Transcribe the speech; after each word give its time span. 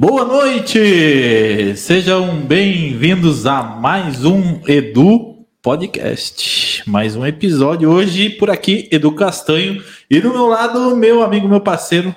Boa 0.00 0.24
noite! 0.24 1.74
Sejam 1.74 2.42
bem-vindos 2.42 3.46
a 3.46 3.64
mais 3.64 4.24
um 4.24 4.60
Edu 4.64 5.44
Podcast. 5.60 6.88
Mais 6.88 7.16
um 7.16 7.26
episódio 7.26 7.90
hoje 7.90 8.30
por 8.30 8.48
aqui, 8.48 8.88
Edu 8.92 9.10
Castanho. 9.10 9.82
E 10.08 10.20
do 10.20 10.30
meu 10.30 10.46
lado, 10.46 10.94
meu 10.94 11.20
amigo, 11.20 11.48
meu 11.48 11.60
parceiro. 11.60 12.14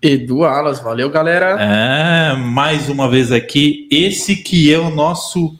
Edu 0.00 0.44
Alas, 0.44 0.80
valeu 0.80 1.10
galera. 1.10 1.60
É, 1.60 2.34
mais 2.36 2.88
uma 2.88 3.06
vez 3.06 3.30
aqui, 3.30 3.86
esse 3.92 4.36
que 4.36 4.72
é 4.72 4.78
o 4.78 4.88
nosso. 4.88 5.58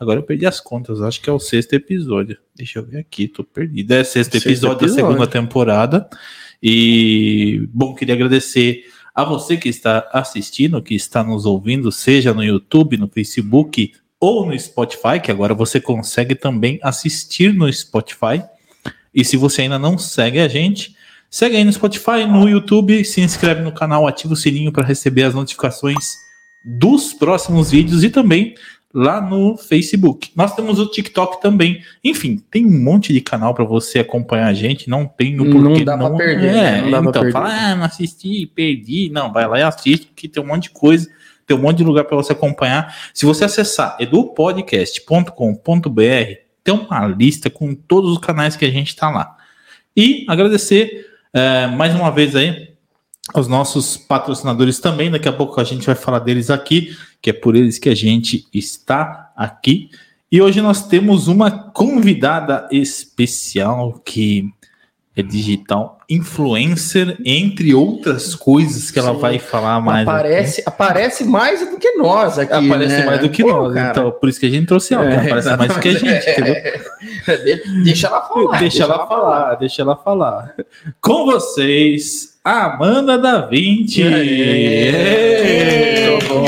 Agora 0.00 0.18
eu 0.18 0.24
perdi 0.24 0.46
as 0.46 0.60
contas, 0.60 1.02
acho 1.02 1.20
que 1.20 1.28
é 1.28 1.32
o 1.32 1.38
sexto 1.38 1.74
episódio. 1.74 2.38
Deixa 2.56 2.78
eu 2.78 2.86
ver 2.86 3.00
aqui, 3.00 3.28
tô 3.28 3.44
perdido. 3.44 3.92
É 3.92 4.02
sexto, 4.02 4.32
sexto 4.32 4.46
episódio, 4.46 4.86
episódio 4.86 4.96
da 4.96 5.08
segunda 5.08 5.26
temporada. 5.26 6.08
E, 6.62 7.68
bom, 7.70 7.94
queria 7.94 8.14
agradecer 8.14 8.86
a 9.14 9.24
você 9.24 9.56
que 9.56 9.68
está 9.68 10.08
assistindo, 10.12 10.82
que 10.82 10.94
está 10.94 11.22
nos 11.22 11.44
ouvindo, 11.44 11.92
seja 11.92 12.32
no 12.32 12.42
YouTube, 12.42 12.96
no 12.96 13.08
Facebook 13.08 13.92
ou 14.18 14.46
no 14.46 14.58
Spotify, 14.58 15.20
que 15.22 15.30
agora 15.30 15.54
você 15.54 15.80
consegue 15.80 16.34
também 16.34 16.78
assistir 16.82 17.52
no 17.52 17.70
Spotify. 17.72 18.42
E 19.14 19.24
se 19.24 19.36
você 19.36 19.62
ainda 19.62 19.78
não 19.78 19.98
segue 19.98 20.38
a 20.38 20.48
gente, 20.48 20.96
segue 21.30 21.56
aí 21.56 21.64
no 21.64 21.72
Spotify, 21.72 22.24
no 22.26 22.48
YouTube, 22.48 23.04
se 23.04 23.20
inscreve 23.20 23.62
no 23.62 23.72
canal, 23.72 24.06
ativa 24.06 24.32
o 24.32 24.36
sininho 24.36 24.72
para 24.72 24.86
receber 24.86 25.24
as 25.24 25.34
notificações 25.34 26.22
dos 26.64 27.12
próximos 27.12 27.70
vídeos 27.70 28.04
e 28.04 28.10
também 28.10 28.54
lá 28.94 29.20
no 29.20 29.56
Facebook. 29.56 30.30
Nós 30.36 30.54
temos 30.54 30.78
o 30.78 30.86
TikTok 30.86 31.40
também. 31.40 31.82
Enfim, 32.04 32.42
tem 32.50 32.66
um 32.66 32.82
monte 32.82 33.12
de 33.12 33.20
canal 33.20 33.54
para 33.54 33.64
você 33.64 34.00
acompanhar 34.00 34.48
a 34.48 34.54
gente. 34.54 34.90
Não 34.90 35.06
tem 35.06 35.40
o 35.40 35.44
porquê. 35.50 35.78
Não 35.78 35.84
dá 35.84 35.96
não, 35.96 36.08
pra 36.08 36.16
perder. 36.18 36.48
É, 36.48 36.52
né? 36.52 36.82
não 36.82 36.90
dá 36.90 36.98
então, 36.98 37.22
pra 37.22 37.32
fala, 37.32 37.48
ah, 37.48 37.74
não 37.74 37.84
assisti, 37.84 38.46
perdi. 38.46 39.10
Não, 39.10 39.32
vai 39.32 39.48
lá 39.48 39.58
e 39.58 39.62
assiste, 39.62 40.10
que 40.14 40.28
tem 40.28 40.42
um 40.42 40.46
monte 40.46 40.64
de 40.64 40.70
coisa. 40.70 41.08
Tem 41.46 41.56
um 41.56 41.60
monte 41.60 41.78
de 41.78 41.84
lugar 41.84 42.04
para 42.04 42.16
você 42.16 42.32
acompanhar. 42.32 42.94
Se 43.14 43.24
você 43.24 43.44
acessar 43.44 43.96
edupodcast.com.br, 43.98 45.32
tem 46.62 46.74
uma 46.74 47.06
lista 47.06 47.50
com 47.50 47.74
todos 47.74 48.12
os 48.12 48.18
canais 48.18 48.56
que 48.56 48.64
a 48.64 48.70
gente 48.70 48.88
está 48.88 49.10
lá. 49.10 49.36
E 49.96 50.24
agradecer 50.28 51.06
é, 51.32 51.66
mais 51.66 51.94
uma 51.94 52.10
vez 52.10 52.36
aí 52.36 52.72
aos 53.32 53.48
nossos 53.48 53.96
patrocinadores 53.96 54.78
também. 54.78 55.10
Daqui 55.10 55.28
a 55.28 55.32
pouco 55.32 55.60
a 55.60 55.64
gente 55.64 55.86
vai 55.86 55.94
falar 55.94 56.20
deles 56.20 56.50
aqui, 56.50 56.96
que 57.22 57.30
é 57.30 57.32
por 57.32 57.54
eles 57.54 57.78
que 57.78 57.88
a 57.88 57.94
gente 57.94 58.48
está 58.52 59.32
aqui. 59.36 59.88
E 60.30 60.42
hoje 60.42 60.60
nós 60.60 60.88
temos 60.88 61.28
uma 61.28 61.50
convidada 61.70 62.68
especial 62.72 64.00
que 64.04 64.50
é 65.14 65.22
digital 65.22 66.00
influencer, 66.12 67.16
entre 67.24 67.74
outras 67.74 68.34
coisas 68.34 68.90
que 68.90 68.98
ela 68.98 69.14
Sim. 69.14 69.20
vai 69.20 69.38
falar 69.38 69.80
mais. 69.80 70.06
Aparece, 70.06 70.60
aqui. 70.60 70.68
aparece 70.68 71.24
mais 71.24 71.68
do 71.68 71.78
que 71.78 71.92
nós 71.92 72.38
aqui. 72.38 72.52
Aparece 72.52 72.96
né? 72.96 73.06
mais 73.06 73.20
do 73.20 73.28
que 73.28 73.42
Pô, 73.42 73.50
nós. 73.50 73.74
Cara. 73.74 73.90
Então, 73.90 74.10
por 74.10 74.28
isso 74.28 74.40
que 74.40 74.46
a 74.46 74.50
gente 74.50 74.66
trouxe 74.66 74.94
ela. 74.94 75.04
É, 75.04 75.16
aparece 75.16 75.56
mais 75.56 75.74
do 75.74 75.80
que 75.80 75.88
a 75.88 75.92
gente, 75.92 76.30
entendeu? 76.30 76.54
Deixa 77.84 78.08
ela 78.08 78.22
falar. 78.22 78.58
Deixa, 78.58 78.60
deixa 78.60 78.82
ela, 78.82 78.94
ela 78.94 79.06
falar, 79.06 79.22
falar, 79.22 79.54
deixa 79.54 79.82
ela 79.82 79.96
falar. 79.96 80.54
Com 81.00 81.26
vocês, 81.26 82.32
Amanda 82.44 83.16
da 83.16 83.46
Vinci. 83.46 84.02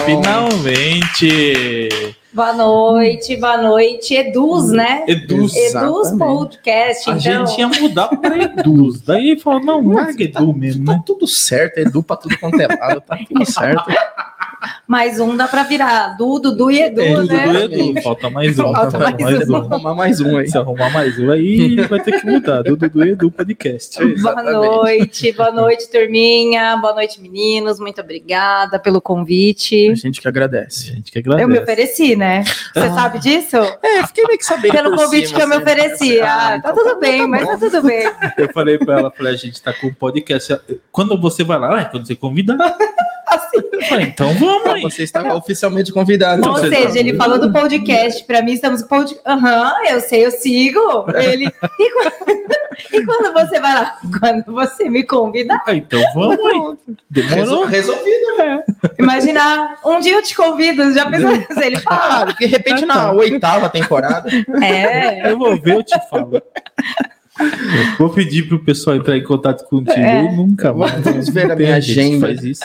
Finalmente! 0.04 2.16
Boa 2.34 2.52
noite, 2.52 3.36
boa 3.36 3.56
noite. 3.56 4.12
Eduz, 4.12 4.72
né? 4.72 5.04
Eduz. 5.06 5.54
Eduz 5.54 6.10
Podcast. 6.18 7.08
A 7.08 7.12
então... 7.12 7.46
gente 7.46 7.60
ia 7.60 7.68
mudar 7.68 8.08
para 8.08 8.36
Eduz. 8.42 9.00
Daí 9.02 9.38
falou, 9.38 9.60
não, 9.64 9.92
larga 9.92 10.20
é 10.20 10.26
Edu 10.26 10.52
tá, 10.52 10.58
mesmo, 10.58 10.84
tá 10.84 10.94
né? 10.94 11.02
tudo 11.06 11.28
certo, 11.28 11.78
Edu 11.78 12.02
para 12.02 12.16
tudo 12.16 12.36
quanto 12.40 12.60
é 12.60 12.66
lado, 12.66 13.00
tá 13.02 13.16
tudo 13.28 13.46
certo. 13.46 13.84
Mais 14.86 15.18
um 15.20 15.36
dá 15.36 15.48
para 15.48 15.62
virar 15.62 16.16
Dudu, 16.16 16.50
Dudu 16.50 16.70
e 16.70 16.82
Edu, 16.82 17.00
é, 17.00 17.22
né? 17.24 17.46
Dudu 17.46 17.76
e 17.76 17.90
Edu. 17.90 18.02
Falta 18.02 18.30
mais 18.30 18.58
um. 18.58 18.72
Falta 18.72 18.98
mais, 18.98 19.16
mais 19.16 19.48
um. 19.48 19.56
Arrumar 19.56 19.94
mais 19.94 20.20
um 20.20 20.36
aí. 20.36 20.48
Se 20.48 20.58
arrumar 20.58 20.90
mais 20.90 21.18
um 21.18 21.30
aí, 21.30 21.76
vai 21.86 22.00
ter 22.00 22.20
que 22.20 22.26
mudar. 22.26 22.62
Dudu, 22.62 22.88
Dudu 22.88 23.04
e 23.04 23.10
Edu 23.10 23.30
Podcast. 23.30 24.02
É 24.02 24.06
boa 24.16 24.42
noite, 24.42 25.32
boa 25.32 25.50
noite, 25.50 25.90
turminha. 25.90 26.76
Boa 26.76 26.94
noite, 26.94 27.20
meninos. 27.20 27.78
Muito 27.80 28.00
obrigada 28.00 28.78
pelo 28.78 29.00
convite. 29.00 29.90
A 29.90 29.94
gente 29.94 30.20
que 30.20 30.28
agradece. 30.28 30.90
A 30.90 30.94
gente 30.94 31.10
que 31.10 31.18
agradece. 31.18 31.44
Eu 31.44 31.48
me 31.48 31.58
ofereci, 31.58 32.16
né? 32.16 32.44
Você 32.44 32.86
ah. 32.86 32.94
sabe 32.94 33.18
disso? 33.18 33.56
É, 33.82 34.06
fiquei 34.06 34.24
meio 34.26 34.38
que 34.38 34.44
sabendo. 34.44 34.72
Pelo 34.72 34.96
convite 34.96 35.28
cima, 35.28 35.38
que 35.38 35.44
eu 35.44 35.48
me 35.48 35.54
assim. 35.54 35.62
ofereci. 35.62 36.20
Ah, 36.20 36.60
tá 36.62 36.72
tudo 36.72 36.98
bem, 36.98 37.20
tá 37.20 37.28
mas 37.28 37.46
tá 37.46 37.58
tudo 37.58 37.82
bem. 37.82 38.10
Eu 38.36 38.52
falei 38.52 38.78
pra 38.78 38.98
ela, 38.98 39.10
falei, 39.10 39.34
a 39.34 39.36
gente 39.36 39.62
tá 39.62 39.72
com 39.72 39.88
o 39.88 39.94
podcast. 39.94 40.58
Quando 40.90 41.20
você 41.20 41.44
vai 41.44 41.58
lá, 41.58 41.84
quando 41.86 42.06
você 42.06 42.14
convida. 42.14 42.56
Assim. 43.34 43.88
Falei, 43.88 44.06
então 44.06 44.32
vamos 44.34 44.66
aí. 44.66 44.82
Você 44.82 45.02
está 45.02 45.34
oficialmente 45.34 45.92
convidado. 45.92 46.48
Ou 46.48 46.58
seja, 46.58 46.98
ele 46.98 47.14
falou 47.14 47.38
do 47.38 47.52
podcast. 47.52 48.24
Para 48.24 48.42
mim, 48.42 48.52
estamos 48.52 48.82
com 48.82 48.88
podcast. 48.88 49.22
Aham, 49.26 49.72
uhum, 49.72 49.86
eu 49.90 50.00
sei, 50.00 50.26
eu 50.26 50.30
sigo. 50.30 51.06
Ele. 51.14 51.46
E 51.46 51.90
quando... 51.90 52.54
e 52.92 53.04
quando 53.04 53.32
você 53.32 53.60
vai 53.60 53.74
lá? 53.74 53.98
Quando 54.20 54.44
você 54.46 54.88
me 54.88 55.04
convida. 55.04 55.60
Ah, 55.66 55.74
então 55.74 56.02
vamos 56.14 56.38
aí. 56.38 56.96
Demorou. 57.10 57.64
Resolvido, 57.64 58.36
né? 58.38 58.62
Imagina, 58.98 59.76
um 59.84 60.00
dia 60.00 60.14
eu 60.14 60.22
te 60.22 60.34
convido, 60.34 60.92
já 60.92 61.10
pensou 61.10 61.30
ele 61.62 61.78
fala. 61.80 62.28
Ah, 62.28 62.32
de 62.32 62.46
repente 62.46 62.84
na 62.84 63.12
oitava 63.12 63.68
temporada. 63.68 64.28
É. 64.62 65.30
Eu 65.30 65.38
vou 65.38 65.60
ver, 65.60 65.76
eu 65.76 65.82
te 65.82 65.98
falo. 66.08 66.42
Vou 67.98 68.10
pedir 68.10 68.48
pro 68.48 68.58
pessoal 68.58 68.96
entrar 68.96 69.16
em 69.16 69.24
contato 69.24 69.64
contigo. 69.68 69.98
É. 69.98 70.30
Nunca 70.32 70.72
mais. 70.72 71.00
Vamos 71.00 71.28
ver 71.28 71.50
a 71.50 71.56
minha 71.56 71.76
agenda. 71.76 72.26
Faz 72.26 72.44
isso. 72.44 72.64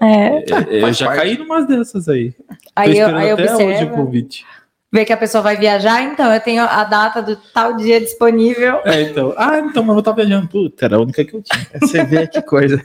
É. 0.00 0.04
é. 0.04 0.78
é 0.78 0.82
eu 0.82 0.92
já 0.92 1.14
caí 1.14 1.38
numas 1.38 1.66
dessas 1.66 2.08
aí. 2.08 2.34
Aí 2.74 2.98
eu, 2.98 3.14
aí 3.16 3.30
até 3.30 3.56
hoje 3.56 3.84
o 3.84 3.90
convite. 3.90 4.44
Ver 4.92 5.04
que 5.04 5.12
a 5.12 5.16
pessoa 5.16 5.42
vai 5.42 5.56
viajar, 5.56 6.02
então 6.02 6.32
eu 6.32 6.40
tenho 6.40 6.62
a 6.62 6.84
data 6.84 7.20
do 7.20 7.36
tal 7.36 7.76
dia 7.76 8.00
disponível. 8.00 8.80
É, 8.84 9.02
então. 9.02 9.34
Ah, 9.36 9.58
então, 9.58 9.82
mas 9.82 9.96
eu 9.96 10.02
tava 10.02 10.16
viajando. 10.16 10.48
Puta, 10.48 10.84
era 10.84 10.96
a 10.96 11.00
única 11.00 11.24
que 11.24 11.34
eu 11.34 11.42
tinha. 11.42 11.66
Você 11.80 12.04
vê 12.04 12.26
que 12.26 12.40
coisa. 12.42 12.82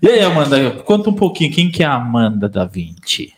E 0.00 0.08
aí, 0.08 0.20
Amanda, 0.20 0.70
conta 0.84 1.10
um 1.10 1.14
pouquinho 1.14 1.52
quem 1.52 1.70
que 1.70 1.82
é 1.82 1.86
a 1.86 1.94
Amanda 1.94 2.48
da 2.48 2.64
Vinci. 2.64 3.32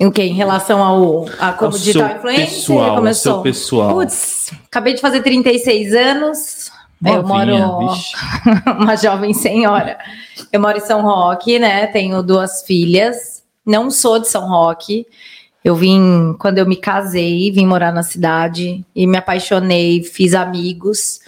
Em 0.00 0.10
que? 0.10 0.22
Em 0.22 0.34
relação 0.34 0.82
ao 0.82 1.26
a 1.40 1.52
como 1.52 1.72
ao 1.72 1.78
digital 1.78 2.16
influencer? 2.16 2.46
Pessoal, 2.46 2.96
começou. 2.96 3.32
Seu 3.34 3.42
pessoal. 3.42 3.94
Putz, 3.94 4.52
acabei 4.66 4.94
de 4.94 5.00
fazer 5.00 5.22
36 5.22 5.92
anos. 5.92 6.70
Novinha, 7.00 7.18
eu 7.58 7.66
moro 7.68 7.94
uma 8.78 8.96
jovem 8.96 9.34
senhora. 9.34 9.98
Eu 10.52 10.60
moro 10.60 10.78
em 10.78 10.80
São 10.80 11.02
Roque, 11.02 11.58
né? 11.58 11.86
Tenho 11.88 12.22
duas 12.22 12.62
filhas. 12.62 13.42
Não 13.66 13.90
sou 13.90 14.18
de 14.20 14.28
São 14.28 14.48
Roque. 14.48 15.06
Eu 15.64 15.74
vim 15.74 16.34
quando 16.38 16.58
eu 16.58 16.66
me 16.66 16.76
casei, 16.76 17.50
vim 17.50 17.66
morar 17.66 17.92
na 17.92 18.02
cidade 18.02 18.84
e 18.94 19.06
me 19.06 19.18
apaixonei, 19.18 20.02
fiz 20.02 20.32
amigos. 20.32 21.20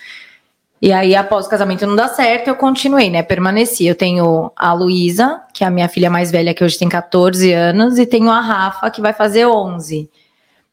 E 0.82 0.92
aí, 0.92 1.14
após 1.14 1.46
o 1.46 1.48
casamento 1.50 1.86
não 1.86 1.94
dar 1.94 2.08
certo, 2.08 2.48
eu 2.48 2.54
continuei, 2.54 3.10
né? 3.10 3.22
Permaneci. 3.22 3.86
Eu 3.86 3.94
tenho 3.94 4.50
a 4.56 4.72
Luísa, 4.72 5.42
que 5.52 5.62
é 5.62 5.66
a 5.66 5.70
minha 5.70 5.88
filha 5.88 6.08
mais 6.08 6.30
velha, 6.30 6.54
que 6.54 6.64
hoje 6.64 6.78
tem 6.78 6.88
14 6.88 7.52
anos, 7.52 7.98
e 7.98 8.06
tenho 8.06 8.30
a 8.30 8.40
Rafa, 8.40 8.90
que 8.90 9.00
vai 9.00 9.12
fazer 9.12 9.46
11. 9.46 10.08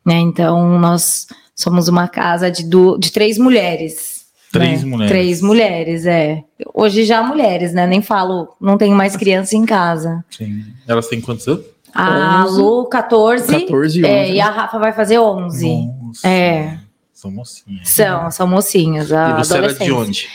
Né? 0.05 0.19
Então, 0.19 0.79
nós 0.79 1.27
somos 1.53 1.89
uma 1.89 2.07
casa 2.07 2.49
de, 2.49 2.63
du 2.63 2.97
de 2.97 3.11
três 3.11 3.37
mulheres. 3.37 4.25
Três 4.49 4.81
né? 4.81 4.89
mulheres. 4.89 5.11
Três 5.11 5.41
mulheres, 5.41 6.05
é. 6.05 6.43
Hoje 6.73 7.03
já 7.03 7.21
mulheres, 7.21 7.73
né? 7.73 7.85
Nem 7.85 8.01
falo, 8.01 8.55
não 8.61 8.77
tenho 8.77 8.95
mais 8.95 9.17
criança 9.17 9.57
em 9.57 9.65
casa. 9.65 10.23
Sim. 10.29 10.63
Elas 10.87 11.07
têm 11.07 11.19
quantos 11.19 11.45
anos? 11.49 11.65
A 11.93 12.45
11, 12.45 12.61
Lu, 12.61 12.85
14. 12.87 13.65
14 13.65 13.99
e 13.99 14.05
11. 14.05 14.05
É, 14.05 14.31
e 14.35 14.39
a 14.39 14.49
Rafa 14.49 14.79
vai 14.79 14.93
fazer 14.93 15.19
11. 15.19 15.87
Nossa. 16.01 16.27
É. 16.27 16.79
São 17.17 17.31
mocinhas. 17.31 17.89
São, 17.89 18.23
né? 18.25 18.29
são 18.29 18.47
mocinhas. 18.47 19.11
A 19.11 19.31
e 19.31 19.33
você 19.43 19.57
era 19.57 19.73
de 19.73 19.91
onde? 19.91 20.29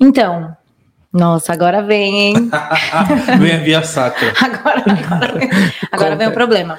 Então, 0.00 0.56
nossa, 1.12 1.52
agora 1.52 1.82
vem, 1.82 2.18
hein? 2.18 2.50
vem 3.38 3.52
a 3.52 3.58
via 3.58 3.82
sacra. 3.82 4.32
agora, 4.40 4.84
agora, 4.86 5.38
vem, 5.38 5.50
agora 5.92 6.16
vem 6.16 6.28
o 6.28 6.32
problema. 6.32 6.78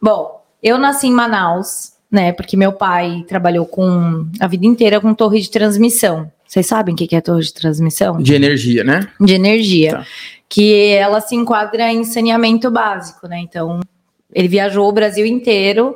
Bom, 0.00 0.42
eu 0.62 0.78
nasci 0.78 1.06
em 1.06 1.12
Manaus, 1.12 1.92
né? 2.10 2.32
Porque 2.32 2.56
meu 2.56 2.72
pai 2.72 3.26
trabalhou 3.28 3.66
com 3.66 4.26
a 4.40 4.46
vida 4.46 4.64
inteira 4.64 5.02
com 5.02 5.12
torre 5.12 5.42
de 5.42 5.50
transmissão. 5.50 6.32
Vocês 6.46 6.66
sabem 6.66 6.94
o 6.94 6.96
que 6.96 7.14
é 7.14 7.20
torre 7.20 7.42
de 7.42 7.52
transmissão? 7.52 8.16
De 8.16 8.32
energia, 8.32 8.84
né? 8.84 9.06
De 9.20 9.34
energia. 9.34 9.98
Tá. 9.98 10.06
Que 10.48 10.92
ela 10.92 11.20
se 11.20 11.36
enquadra 11.36 11.92
em 11.92 12.04
saneamento 12.04 12.70
básico, 12.70 13.28
né? 13.28 13.38
Então, 13.38 13.80
ele 14.32 14.48
viajou 14.48 14.88
o 14.88 14.92
Brasil 14.92 15.26
inteiro 15.26 15.94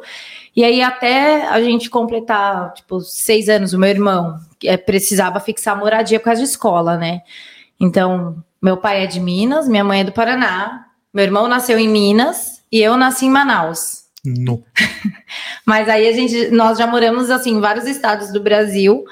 e 0.55 0.63
aí, 0.63 0.83
até 0.83 1.47
a 1.49 1.61
gente 1.63 1.89
completar, 1.89 2.75
tipo, 2.75 3.01
seis 3.01 3.49
anos, 3.49 3.73
o 3.73 3.79
meu 3.79 3.89
irmão 3.89 4.39
é, 4.63 4.77
precisava 4.77 5.41
fixar 5.41 5.79
moradia 5.79 6.19
por 6.19 6.27
causa 6.27 6.43
de 6.43 6.49
escola, 6.49 6.97
né? 6.97 7.23
Então, 7.81 8.43
meu 8.61 8.77
pai 8.77 9.05
é 9.05 9.07
de 9.07 9.19
Minas, 9.19 9.67
minha 9.67 9.83
mãe 9.83 10.01
é 10.01 10.05
do 10.05 10.13
Paraná, 10.13 10.87
meu 11.13 11.25
irmão 11.25 11.49
nasceu 11.49 11.79
em 11.79 11.89
Minas 11.89 12.63
e 12.71 12.81
eu 12.81 12.97
nasci 12.97 13.27
em 13.27 13.31
Manaus. 13.31 14.05
No. 14.25 14.63
Mas 15.67 15.89
aí 15.89 16.07
a 16.07 16.13
gente, 16.13 16.49
nós 16.51 16.79
já 16.79 16.87
moramos 16.87 17.31
assim 17.31 17.57
em 17.57 17.61
vários 17.61 17.87
estados 17.87 18.33
do 18.33 18.41
Brasil. 18.41 19.05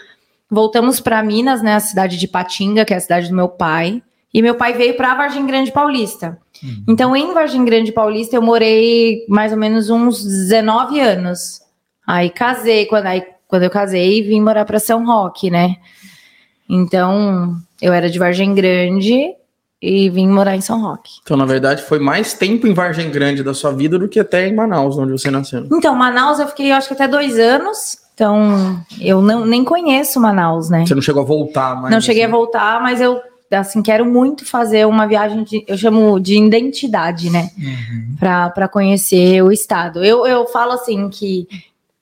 Voltamos 0.49 1.01
para 1.01 1.23
Minas, 1.23 1.63
né, 1.63 1.75
a 1.75 1.81
cidade 1.81 2.17
de 2.17 2.29
Patinga, 2.29 2.85
que 2.85 2.93
é 2.95 2.97
a 2.97 3.01
cidade 3.01 3.29
do 3.29 3.35
meu 3.35 3.49
pai, 3.49 4.03
E 4.33 4.41
meu 4.41 4.55
pai 4.55 4.73
veio 4.75 4.97
para 4.97 5.15
Vargem 5.15 5.45
Grande 5.45 5.73
Paulista. 5.73 6.39
Uhum. 6.63 6.85
Então, 6.89 7.17
em 7.17 7.33
Vargem 7.35 7.65
Grande 7.65 7.91
Paulista, 7.91 8.37
eu 8.37 8.43
morei 8.43 9.25
mais 9.29 9.53
ou 9.53 9.59
menos 9.59 9.91
uns 9.91 10.23
19 10.23 11.01
anos. 11.01 11.61
Aí 12.07 12.31
casei, 12.31 12.87
quando, 12.87 13.07
aí, 13.07 13.25
quando 13.49 13.65
eu 13.65 13.71
casei, 13.71 14.23
vim 14.23 14.41
morar 14.41 14.65
para 14.65 14.79
São 14.79 15.05
Roque, 15.05 15.51
né? 15.51 15.77
Então, 16.69 17.57
eu 17.83 17.93
era 17.93 18.09
de 18.09 18.19
Vargem 18.19 18.55
Grande 18.55 19.35
e 19.83 20.09
vim 20.11 20.29
morar 20.29 20.55
em 20.55 20.61
São 20.61 20.81
Roque. 20.81 21.11
Então, 21.23 21.37
na 21.37 21.47
verdade, 21.47 21.83
foi 21.83 21.99
mais 21.99 22.33
tempo 22.33 22.69
em 22.69 22.75
Vargem 22.75 23.11
Grande 23.11 23.43
da 23.43 23.53
sua 23.53 23.73
vida 23.73 23.99
do 23.99 24.09
que 24.09 24.21
até 24.21 24.47
em 24.47 24.55
Manaus, 24.55 24.97
onde 24.97 25.11
você 25.11 25.31
nasceu. 25.31 25.67
Então, 25.73 25.97
Manaus 25.97 26.39
eu 26.39 26.47
fiquei, 26.47 26.71
eu 26.71 26.77
acho 26.77 26.87
que 26.87 26.95
até 26.95 27.09
dois 27.09 27.37
anos. 27.39 27.99
Então, 28.15 28.81
eu 29.01 29.23
não, 29.23 29.47
nem 29.47 29.65
conheço 29.65 30.21
Manaus, 30.21 30.69
né? 30.69 30.85
Você 30.87 30.95
não 30.95 31.03
chegou 31.03 31.23
a 31.23 31.25
voltar, 31.25 31.81
mas. 31.81 31.91
Não 31.91 32.01
cheguei 32.01 32.23
assim. 32.23 32.33
a 32.33 32.37
voltar, 32.37 32.83
mas 32.83 33.01
eu 33.01 33.21
assim, 33.51 33.83
quero 33.83 34.07
muito 34.07 34.45
fazer 34.45 34.87
uma 34.87 35.07
viagem 35.07 35.43
de, 35.43 35.65
eu 35.67 35.77
chamo 35.77 36.21
de 36.21 36.37
identidade, 36.37 37.31
né? 37.31 37.51
Uhum. 37.59 38.17
Para 38.19 38.69
conhecer 38.69 39.43
o 39.43 39.51
estado. 39.51 40.05
Eu, 40.05 40.27
eu 40.27 40.47
falo 40.47 40.73
assim 40.73 41.09
que 41.09 41.49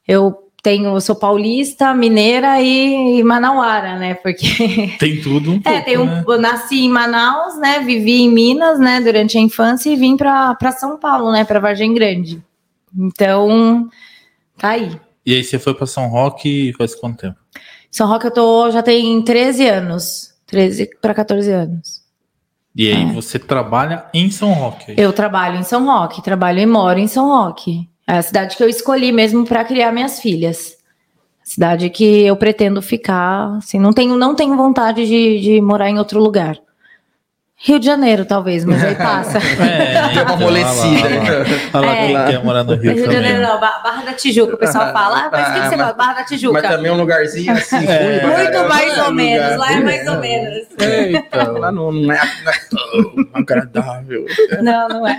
eu 0.06 0.48
tenho, 0.62 0.94
eu 0.94 1.00
sou 1.00 1.16
paulista, 1.16 1.94
mineira 1.94 2.60
e, 2.60 3.18
e 3.18 3.22
manauara, 3.22 3.98
né? 3.98 4.14
Porque 4.14 4.96
tem 4.98 5.20
tudo. 5.20 5.52
Um 5.52 5.60
é, 5.64 5.80
tem 5.80 5.96
um, 5.96 6.04
né? 6.04 6.24
eu 6.26 6.40
nasci 6.40 6.80
em 6.80 6.90
Manaus, 6.90 7.58
né? 7.58 7.80
Vivi 7.80 8.22
em 8.22 8.30
Minas, 8.30 8.78
né? 8.78 9.00
Durante 9.00 9.38
a 9.38 9.40
infância 9.40 9.90
e 9.90 9.96
vim 9.96 10.16
para 10.16 10.72
São 10.72 10.98
Paulo, 10.98 11.32
né? 11.32 11.44
Para 11.44 11.60
Vargem 11.60 11.94
Grande. 11.94 12.42
Então, 12.96 13.88
tá 14.56 14.70
aí. 14.70 14.98
E 15.24 15.34
aí 15.34 15.44
você 15.44 15.58
foi 15.58 15.74
para 15.74 15.86
São 15.86 16.08
Roque 16.08 16.72
faz 16.76 16.94
quanto 16.94 17.18
tempo? 17.18 17.36
São 17.90 18.08
Roque 18.08 18.26
eu 18.26 18.30
tô 18.30 18.70
já 18.70 18.82
tem 18.82 19.22
13 19.22 19.66
anos. 19.68 20.34
13 20.48 20.90
para 21.00 21.14
14 21.14 21.50
anos. 21.52 22.02
E 22.74 22.90
aí 22.90 23.02
é. 23.02 23.12
você 23.12 23.38
trabalha 23.38 24.06
em 24.12 24.30
São 24.30 24.52
Roque? 24.52 24.94
Eu 24.96 25.12
trabalho 25.12 25.58
em 25.58 25.62
São 25.62 25.84
Roque, 25.84 26.22
trabalho 26.22 26.58
e 26.58 26.66
moro 26.66 26.98
em 26.98 27.06
São 27.06 27.28
Roque. 27.28 27.88
É 28.06 28.18
a 28.18 28.22
cidade 28.22 28.56
que 28.56 28.62
eu 28.62 28.68
escolhi 28.68 29.12
mesmo 29.12 29.44
para 29.44 29.64
criar 29.64 29.92
minhas 29.92 30.20
filhas. 30.20 30.76
Cidade 31.44 31.90
que 31.90 32.04
eu 32.04 32.36
pretendo 32.36 32.80
ficar, 32.82 33.56
assim, 33.56 33.78
não 33.78 33.92
tenho, 33.92 34.16
não 34.16 34.34
tenho 34.34 34.56
vontade 34.56 35.06
de, 35.06 35.40
de 35.40 35.60
morar 35.60 35.88
em 35.88 35.98
outro 35.98 36.20
lugar. 36.20 36.58
Rio 37.60 37.81
de 37.81 37.87
Janeiro, 37.87 38.25
talvez, 38.25 38.64
mas 38.64 38.82
aí 38.84 38.94
passa. 38.96 39.38
É, 39.38 40.14
Deu 40.14 40.25
uma 40.25 40.34
amolecida. 40.34 41.08
Olha 41.75 41.87
lá, 41.87 41.96
quem 41.96 42.14
quer 42.14 42.44
morar 42.44 42.62
no 42.62 42.76
Rio, 42.76 42.94
Rio 42.94 43.08
de 43.08 43.14
Janeiro, 43.14 43.43
não, 43.43 43.58
Barra 43.58 44.05
da 44.05 44.12
Tijuca, 44.12 44.55
o 44.55 44.58
pessoal 44.58 44.93
fala, 44.93 45.25
ah, 45.25 45.28
mas 45.32 45.49
o 45.49 45.52
que, 45.52 45.60
que 45.60 45.69
você 45.69 45.76
fala? 45.76 45.93
Barra 45.93 46.12
da 46.12 46.25
Tijuca. 46.25 46.62
Mas 46.62 46.70
também 46.70 46.90
é 46.90 46.94
um 46.94 46.96
lugarzinho 46.96 47.52
assim. 47.52 47.84
É, 47.84 48.25
muito 48.25 48.69
mais 48.69 48.99
ou 48.99 49.12
menos, 49.12 49.56
lá 49.56 49.72
é 49.72 49.81
mais 49.81 50.06
ou 50.06 50.19
menos. 50.19 50.66
Eita, 50.78 51.50
lá 51.50 51.72
não, 51.72 51.90
não, 51.90 52.12
é, 52.12 52.20
não 52.44 52.52
é 52.52 52.58
tão 52.70 53.28
agradável. 53.34 54.25
Não, 54.62 54.88
não 54.88 55.08
é. 55.08 55.19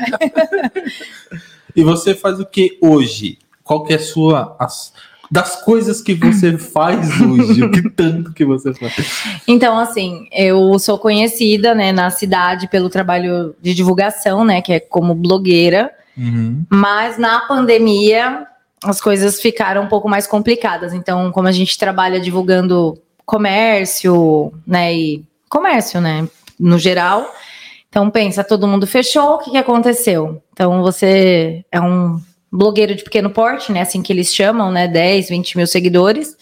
E 1.75 1.83
você 1.83 2.15
faz 2.15 2.39
o 2.39 2.45
que 2.45 2.77
hoje? 2.81 3.37
Qual 3.63 3.83
que 3.83 3.91
é 3.91 3.97
a 3.97 3.99
sua... 3.99 4.55
As 4.57 4.93
das 5.31 5.63
coisas 5.63 6.01
que 6.01 6.15
você 6.15 6.57
faz 6.57 7.21
hoje, 7.21 7.63
o 7.63 7.71
que 7.71 7.89
tanto 7.89 8.33
que 8.33 8.43
você 8.43 8.73
faz? 8.73 9.23
Então, 9.47 9.77
assim, 9.77 10.27
eu 10.31 10.77
sou 10.79 10.97
conhecida, 10.97 11.75
né, 11.75 11.91
na 11.91 12.09
cidade 12.09 12.67
pelo 12.67 12.89
trabalho 12.89 13.55
de 13.61 13.73
divulgação, 13.73 14.43
né, 14.43 14.61
que 14.61 14.73
é 14.73 14.79
como 14.79 15.13
blogueira. 15.13 15.91
Uhum. 16.17 16.63
Mas 16.69 17.17
na 17.17 17.41
pandemia 17.41 18.47
as 18.83 18.99
coisas 18.99 19.41
ficaram 19.41 19.83
um 19.83 19.87
pouco 19.87 20.09
mais 20.09 20.25
complicadas. 20.25 20.93
Então, 20.93 21.31
como 21.31 21.47
a 21.47 21.51
gente 21.51 21.77
trabalha 21.77 22.19
divulgando 22.19 22.97
comércio, 23.25 24.51
né, 24.65 24.93
e 24.95 25.23
comércio, 25.47 26.01
né, 26.01 26.27
no 26.59 26.79
geral. 26.79 27.31
Então, 27.87 28.09
pensa, 28.09 28.43
todo 28.43 28.67
mundo 28.67 28.87
fechou, 28.87 29.35
o 29.35 29.37
que, 29.39 29.51
que 29.51 29.57
aconteceu? 29.57 30.41
Então, 30.53 30.81
você 30.81 31.63
é 31.71 31.79
um 31.79 32.19
blogueiro 32.51 32.95
de 32.95 33.03
pequeno 33.03 33.29
porte, 33.29 33.71
né? 33.71 33.81
Assim 33.81 34.01
que 34.01 34.11
eles 34.11 34.33
chamam, 34.33 34.71
né? 34.71 34.87
10, 34.87 35.29
20 35.29 35.57
mil 35.57 35.67
seguidores. 35.67 36.35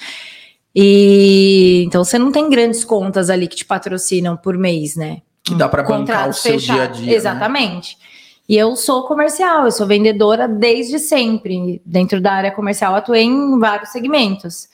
E 0.76 1.84
então 1.88 2.04
você 2.04 2.20
não 2.20 2.32
tem 2.32 2.50
grandes 2.50 2.86
contas 2.86 3.30
ali 3.30 3.48
que 3.48 3.56
te 3.56 3.66
patrocinam 3.66 4.38
por 4.38 4.58
mês, 4.58 4.96
né? 4.96 5.22
Que 5.44 5.56
dá 5.56 5.68
para 5.68 5.84
bancar 5.84 6.30
o 6.30 6.34
seu 6.34 6.54
fechado. 6.54 6.76
dia 6.76 6.84
a 6.84 6.88
dia. 6.88 7.06
Né? 7.08 7.14
Exatamente. 7.14 7.98
Né? 7.98 8.08
E 8.50 8.58
eu 8.58 8.76
sou 8.76 9.04
comercial, 9.04 9.66
eu 9.66 9.72
sou 9.72 9.86
vendedora 9.86 10.48
desde 10.48 11.00
sempre. 11.00 11.82
Dentro 11.86 12.22
da 12.22 12.32
área 12.32 12.52
comercial, 12.52 12.96
atuei 12.96 13.24
em 13.24 13.60
vários 13.60 13.90
segmentos. 13.90 14.70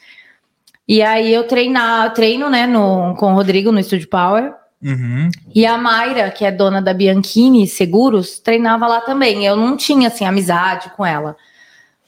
E 0.88 1.02
aí 1.02 1.34
eu 1.34 1.48
treinar, 1.48 2.14
treino, 2.14 2.50
né, 2.50 2.68
no, 2.68 3.16
com 3.16 3.32
o 3.32 3.36
Rodrigo 3.36 3.72
no 3.72 3.82
Studio 3.82 4.08
Power. 4.10 4.54
Uhum. 4.84 5.30
E 5.56 5.66
a 5.66 5.78
Mayra, 5.78 6.30
que 6.30 6.44
é 6.44 6.52
dona 6.52 6.82
da 6.82 6.94
Bianchini 6.94 7.66
Seguros, 7.66 8.40
treinava 8.40 8.86
lá 8.86 9.00
também. 9.00 9.46
Eu 9.46 9.56
não 9.56 9.78
tinha 9.78 10.10
assim 10.10 10.26
amizade 10.26 10.92
com 10.98 11.06
ela. 11.06 11.38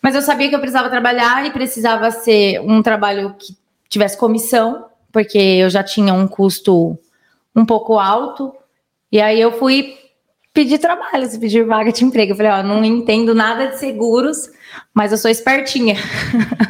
Mas 0.01 0.13
eu 0.13 0.21
sabia 0.21 0.49
que 0.49 0.55
eu 0.55 0.59
precisava 0.59 0.89
trabalhar 0.89 1.45
e 1.45 1.51
precisava 1.51 2.11
ser 2.11 2.59
um 2.61 2.83
trabalho 2.83 3.33
que 3.39 3.55
tivesse 3.87 4.17
comissão, 4.17 4.85
porque 5.11 5.37
eu 5.37 5.69
já 5.69 5.83
tinha 5.83 6.13
um 6.13 6.27
custo 6.27 6.97
um 7.55 7.65
pouco 7.65 7.97
alto. 7.97 8.53
E 9.11 9.21
aí 9.21 9.39
eu 9.39 9.53
fui 9.53 9.97
pedir 10.53 10.77
trabalho, 10.77 11.39
pedir 11.39 11.65
vaga 11.65 11.93
de 11.93 12.03
emprego. 12.03 12.33
Eu 12.33 12.35
falei, 12.35 12.51
ó, 12.51 12.61
não 12.61 12.83
entendo 12.83 13.33
nada 13.33 13.67
de 13.67 13.79
seguros, 13.79 14.49
mas 14.93 15.13
eu 15.13 15.17
sou 15.17 15.31
espertinha. 15.31 15.95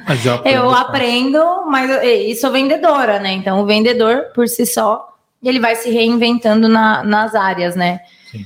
Mas 0.07 0.24
eu 0.24 0.36
aprendo, 0.36 0.56
eu 0.56 0.69
aprendo 0.69 1.66
mas 1.68 1.90
eu, 1.90 2.04
e 2.04 2.36
sou 2.36 2.52
vendedora, 2.52 3.19
né? 3.19 3.34
Então 3.34 3.60
o 3.60 3.66
vendedor 3.66 4.31
por 4.36 4.48
si 4.48 4.66
só 4.66 5.14
e 5.45 5.50
ele 5.50 5.59
vai 5.59 5.75
se 5.75 5.92
reinventando 5.92 6.68
na, 6.68 7.03
nas 7.03 7.36
áreas, 7.36 7.75
né? 7.75 8.00
Sim. 8.31 8.44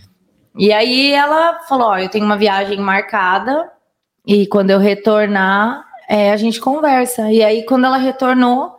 E 0.57 0.73
aí 0.73 1.13
ela 1.13 1.61
falou: 1.61 1.87
Ó, 1.87 1.97
eu 1.97 2.09
tenho 2.09 2.25
uma 2.25 2.37
viagem 2.37 2.77
marcada 2.77 3.71
e 4.27 4.45
quando 4.45 4.69
eu 4.71 4.79
retornar, 4.79 5.85
é, 6.09 6.31
a 6.31 6.37
gente 6.37 6.59
conversa. 6.59 7.31
E 7.31 7.41
aí, 7.41 7.65
quando 7.65 7.85
ela 7.85 7.97
retornou, 7.97 8.75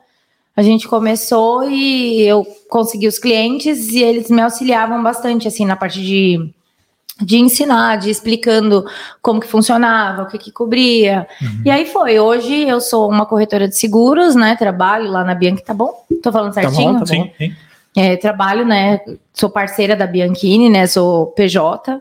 a 0.55 0.63
gente 0.63 0.87
começou 0.87 1.65
e 1.71 2.21
eu 2.21 2.47
consegui 2.69 3.09
os 3.09 3.19
clientes 3.19 3.89
e 3.89 4.03
eles 4.03 4.29
me 4.31 4.43
auxiliavam 4.43 5.03
bastante, 5.03 5.49
assim, 5.49 5.65
na 5.65 5.75
parte 5.75 6.03
de, 6.03 6.53
de 7.23 7.39
ensinar, 7.39 7.97
de 7.97 8.11
explicando 8.11 8.85
como 9.23 9.41
que 9.41 9.47
funcionava, 9.47 10.25
o 10.25 10.27
que 10.27 10.37
que 10.37 10.53
cobria. 10.53 11.27
Uhum. 11.41 11.63
E 11.65 11.71
aí 11.71 11.87
foi. 11.87 12.21
Hoje 12.21 12.69
eu 12.69 12.83
sou 12.83 13.09
uma 13.09 13.25
corretora 13.25 13.67
de 13.67 13.79
seguros, 13.79 14.35
né? 14.35 14.57
Trabalho 14.57 15.11
lá 15.11 15.25
na 15.25 15.35
Bianchi, 15.35 15.65
tá 15.65 15.73
bom? 15.73 16.05
Tô 16.23 16.31
falando 16.31 16.53
certinho? 16.53 16.93
Tá 16.93 16.99
bom, 16.99 17.05
tá 17.07 17.15
bom. 17.15 17.23
Sim, 17.23 17.33
sim. 17.39 17.70
É, 17.97 18.17
trabalho, 18.17 18.65
né? 18.65 19.01
Sou 19.33 19.51
parceira 19.51 19.97
da 19.97 20.07
Bianchini, 20.07 20.69
né? 20.69 20.87
Sou 20.87 21.29
PJ 21.29 22.01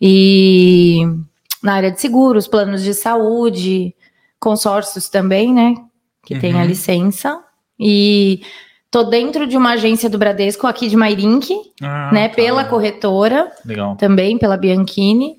e 0.00 1.02
na 1.62 1.74
área 1.74 1.90
de 1.90 2.00
seguros, 2.00 2.46
planos 2.46 2.82
de 2.82 2.94
saúde, 2.94 3.94
consórcios 4.38 5.08
também, 5.08 5.52
né? 5.52 5.74
Que 6.24 6.34
uhum. 6.34 6.40
tem 6.40 6.52
a 6.54 6.58
uhum. 6.58 6.66
licença. 6.66 7.40
E 7.78 8.42
tô 8.90 9.04
dentro 9.04 9.46
de 9.46 9.56
uma 9.56 9.72
agência 9.72 10.08
do 10.08 10.18
Bradesco 10.18 10.66
aqui 10.66 10.88
de 10.88 10.96
Mairink, 10.96 11.54
ah, 11.82 12.10
né? 12.12 12.28
Tá. 12.28 12.34
Pela 12.34 12.64
corretora. 12.64 13.50
Legal. 13.64 13.96
Também 13.96 14.38
pela 14.38 14.56
Bianchini. 14.56 15.38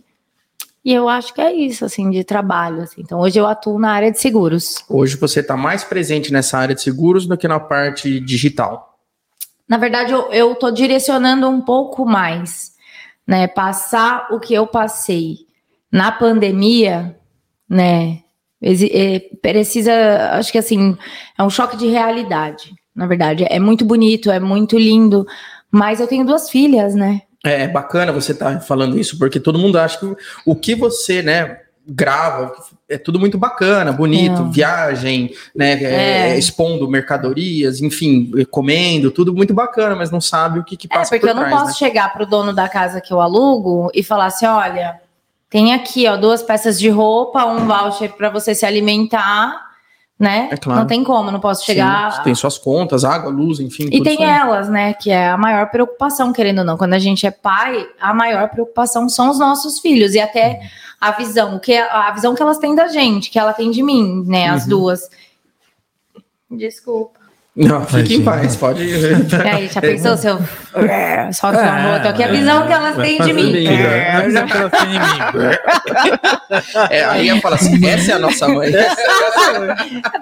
E 0.84 0.94
eu 0.94 1.10
acho 1.10 1.34
que 1.34 1.42
é 1.42 1.54
isso, 1.54 1.84
assim, 1.84 2.10
de 2.10 2.24
trabalho. 2.24 2.84
Assim. 2.84 3.02
Então, 3.02 3.20
hoje 3.20 3.38
eu 3.40 3.46
atuo 3.46 3.78
na 3.78 3.92
área 3.92 4.12
de 4.12 4.20
seguros. 4.20 4.84
Hoje 4.90 5.18
você 5.18 5.42
está 5.42 5.58
mais 5.58 5.84
presente 5.84 6.32
nessa 6.32 6.58
área 6.58 6.74
de 6.74 6.82
seguros 6.82 7.26
do 7.26 7.38
que 7.38 7.48
na 7.48 7.60
parte 7.60 8.20
digital. 8.20 8.89
Na 9.70 9.78
verdade, 9.78 10.12
eu, 10.12 10.56
tô 10.56 10.72
direcionando 10.72 11.48
um 11.48 11.62
pouco 11.62 12.04
mais, 12.04 12.72
né? 13.28 13.48
Passar 13.48 14.28
o 14.32 14.40
que 14.40 14.52
eu 14.52 14.66
passei 14.66 15.38
na 15.92 16.12
pandemia, 16.12 17.16
né? 17.70 18.24
É, 18.62 19.20
precisa, 19.42 19.94
acho 20.32 20.52
que 20.52 20.58
assim, 20.58 20.98
é 21.38 21.44
um 21.44 21.52
choque 21.52 21.78
de 21.78 21.88
realidade. 21.88 22.74
Na 22.96 23.06
verdade, 23.06 23.46
é 23.48 23.60
muito 23.60 23.86
bonito, 23.86 24.32
é 24.32 24.40
muito 24.40 24.76
lindo, 24.78 25.26
mas 25.72 26.00
eu 26.00 26.08
tenho 26.08 26.26
duas 26.26 26.50
filhas, 26.50 26.96
né? 26.96 27.22
É, 27.46 27.64
é 27.64 27.68
bacana 27.68 28.12
você 28.12 28.32
estar 28.32 28.56
tá 28.56 28.60
falando 28.60 29.00
isso, 29.00 29.20
porque 29.20 29.40
todo 29.40 29.60
mundo 29.60 29.78
acha 29.78 30.00
que 30.00 30.16
o 30.46 30.56
que 30.56 30.74
você, 30.74 31.22
né, 31.22 31.60
grava, 31.90 32.54
é 32.88 32.98
tudo 32.98 33.20
muito 33.20 33.38
bacana, 33.38 33.92
bonito, 33.92 34.44
é. 34.44 34.50
viagem, 34.50 35.34
né, 35.56 35.74
é. 35.74 36.32
É, 36.32 36.38
expondo 36.38 36.88
mercadorias, 36.88 37.82
enfim, 37.82 38.32
comendo, 38.52 39.12
tudo 39.12 39.34
muito 39.34 39.54
bacana, 39.54 39.96
mas 39.96 40.12
não 40.12 40.22
sabe 40.22 40.60
o 40.60 40.64
que, 40.64 40.78
que 40.78 40.88
é, 40.90 40.96
passa 40.96 41.16
é, 41.16 41.20
porque 41.20 41.34
por 41.34 41.38
eu 41.38 41.44
não 41.44 41.50
posso 41.50 41.68
né? 41.68 41.74
chegar 41.74 42.14
pro 42.14 42.26
dono 42.26 42.54
da 42.54 42.70
casa 42.70 43.02
que 43.02 43.12
eu 43.12 43.20
alugo 43.20 43.90
e 43.94 44.04
falar 44.04 44.28
assim, 44.28 44.46
olha, 44.46 45.00
tem 45.50 45.74
aqui, 45.74 46.08
ó, 46.08 46.16
duas 46.16 46.44
peças 46.44 46.80
de 46.80 46.90
roupa, 46.90 47.46
um 47.46 47.66
voucher 47.66 48.12
para 48.14 48.30
você 48.30 48.54
se 48.54 48.66
alimentar, 48.66 49.68
né? 50.20 50.50
É 50.52 50.58
claro. 50.58 50.82
Não 50.82 50.88
tem 50.88 51.02
como, 51.02 51.32
não 51.32 51.40
posso 51.40 51.66
chegar. 51.66 52.12
Sim, 52.12 52.24
tem 52.24 52.36
suas 52.36 52.58
contas, 52.58 53.06
água, 53.06 53.32
luz, 53.32 53.62
enfim. 53.62 53.88
E 53.90 54.04
tem 54.04 54.22
elas, 54.22 54.68
né? 54.68 54.94
Que 54.94 55.10
é 55.12 55.30
a 55.30 55.38
maior 55.38 55.72
preocupação, 55.72 56.34
querendo 56.34 56.60
ou 56.60 56.66
não. 56.66 56.78
Quando 56.78 56.94
a 56.94 57.00
gente 57.00 57.26
é 57.26 57.32
pai, 57.32 57.88
a 58.02 58.14
maior 58.14 58.50
preocupação 58.50 59.08
são 59.08 59.30
os 59.30 59.40
nossos 59.40 59.80
filhos. 59.80 60.14
E 60.16 60.20
até 60.20 60.60
uhum 60.62 60.89
a 61.00 61.12
visão, 61.12 61.60
que 61.60 61.74
é 61.74 61.90
a 61.90 62.12
visão 62.12 62.36
que 62.36 62.42
elas 62.42 62.58
têm 62.58 62.76
da 62.76 62.88
gente, 62.88 63.30
que 63.30 63.40
ela 63.40 63.54
tem 63.54 63.72
de 63.72 63.82
mim, 63.82 64.24
né? 64.28 64.50
As 64.50 64.64
uhum. 64.64 64.70
duas. 64.70 65.10
Desculpa. 66.50 67.20
Não, 67.56 67.84
fique 67.86 68.16
em 68.16 68.24
paz, 68.24 68.56
pode. 68.56 68.84
É, 69.44 69.52
aí, 69.52 69.68
já 69.68 69.82
pensou 69.82 70.16
se 70.16 70.28
eu 70.28 70.38
só 71.34 71.52
que 71.52 71.58
é, 71.58 72.10
aqui 72.10 72.24
a 72.24 72.28
visão 72.30 72.66
que 72.66 72.72
elas 72.72 72.96
têm 72.96 73.20
de 73.20 73.34
mim. 73.34 73.54
É, 76.90 77.00
é, 77.00 77.06
aí 77.06 77.28
eu 77.28 77.42
falo 77.42 77.56
assim: 77.56 77.86
essa 77.86 78.14
é 78.14 78.16
a 78.16 78.20
nossa 78.20 78.48
mãe. 78.48 78.72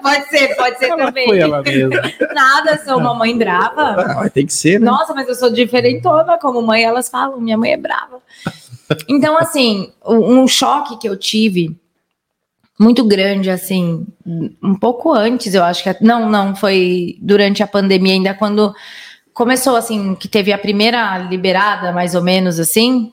pode 0.02 0.28
ser, 0.30 0.56
pode 0.56 0.78
ser 0.78 0.96
também. 0.96 1.28
Foi 1.28 1.38
ela 1.38 1.62
mesmo. 1.62 1.90
Nada, 2.34 2.80
sou 2.84 2.98
uma 2.98 3.14
mãe 3.14 3.36
brava. 3.38 4.22
Ah, 4.24 4.28
tem 4.28 4.44
que 4.44 4.52
ser, 4.52 4.80
né? 4.80 4.86
Nossa, 4.90 5.14
mas 5.14 5.28
eu 5.28 5.34
sou 5.36 5.50
diferentona 5.50 6.38
como 6.38 6.60
mãe, 6.60 6.82
elas 6.82 7.08
falam, 7.08 7.40
minha 7.40 7.56
mãe 7.56 7.72
é 7.72 7.76
brava. 7.76 8.20
Então, 9.08 9.36
assim, 9.36 9.92
um 10.06 10.46
choque 10.46 10.98
que 10.98 11.08
eu 11.08 11.16
tive 11.16 11.76
muito 12.78 13.04
grande, 13.04 13.50
assim, 13.50 14.06
um 14.62 14.74
pouco 14.74 15.12
antes, 15.12 15.52
eu 15.52 15.64
acho 15.64 15.82
que. 15.82 16.04
Não, 16.04 16.28
não, 16.30 16.54
foi 16.54 17.18
durante 17.20 17.62
a 17.62 17.66
pandemia, 17.66 18.14
ainda 18.14 18.34
quando 18.34 18.72
começou, 19.34 19.76
assim, 19.76 20.14
que 20.14 20.28
teve 20.28 20.52
a 20.52 20.58
primeira 20.58 21.18
liberada, 21.18 21.92
mais 21.92 22.14
ou 22.14 22.22
menos 22.22 22.58
assim. 22.60 23.12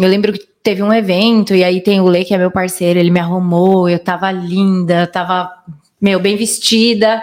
Eu 0.00 0.08
lembro 0.08 0.32
que 0.32 0.46
teve 0.62 0.82
um 0.82 0.92
evento, 0.92 1.54
e 1.54 1.64
aí 1.64 1.80
tem 1.80 2.00
o 2.00 2.06
Lê, 2.06 2.24
que 2.24 2.34
é 2.34 2.38
meu 2.38 2.50
parceiro, 2.50 2.98
ele 2.98 3.10
me 3.10 3.20
arrumou, 3.20 3.88
eu 3.88 3.98
tava 3.98 4.30
linda, 4.30 5.06
tava, 5.06 5.50
meu, 6.00 6.20
bem 6.20 6.36
vestida. 6.36 7.22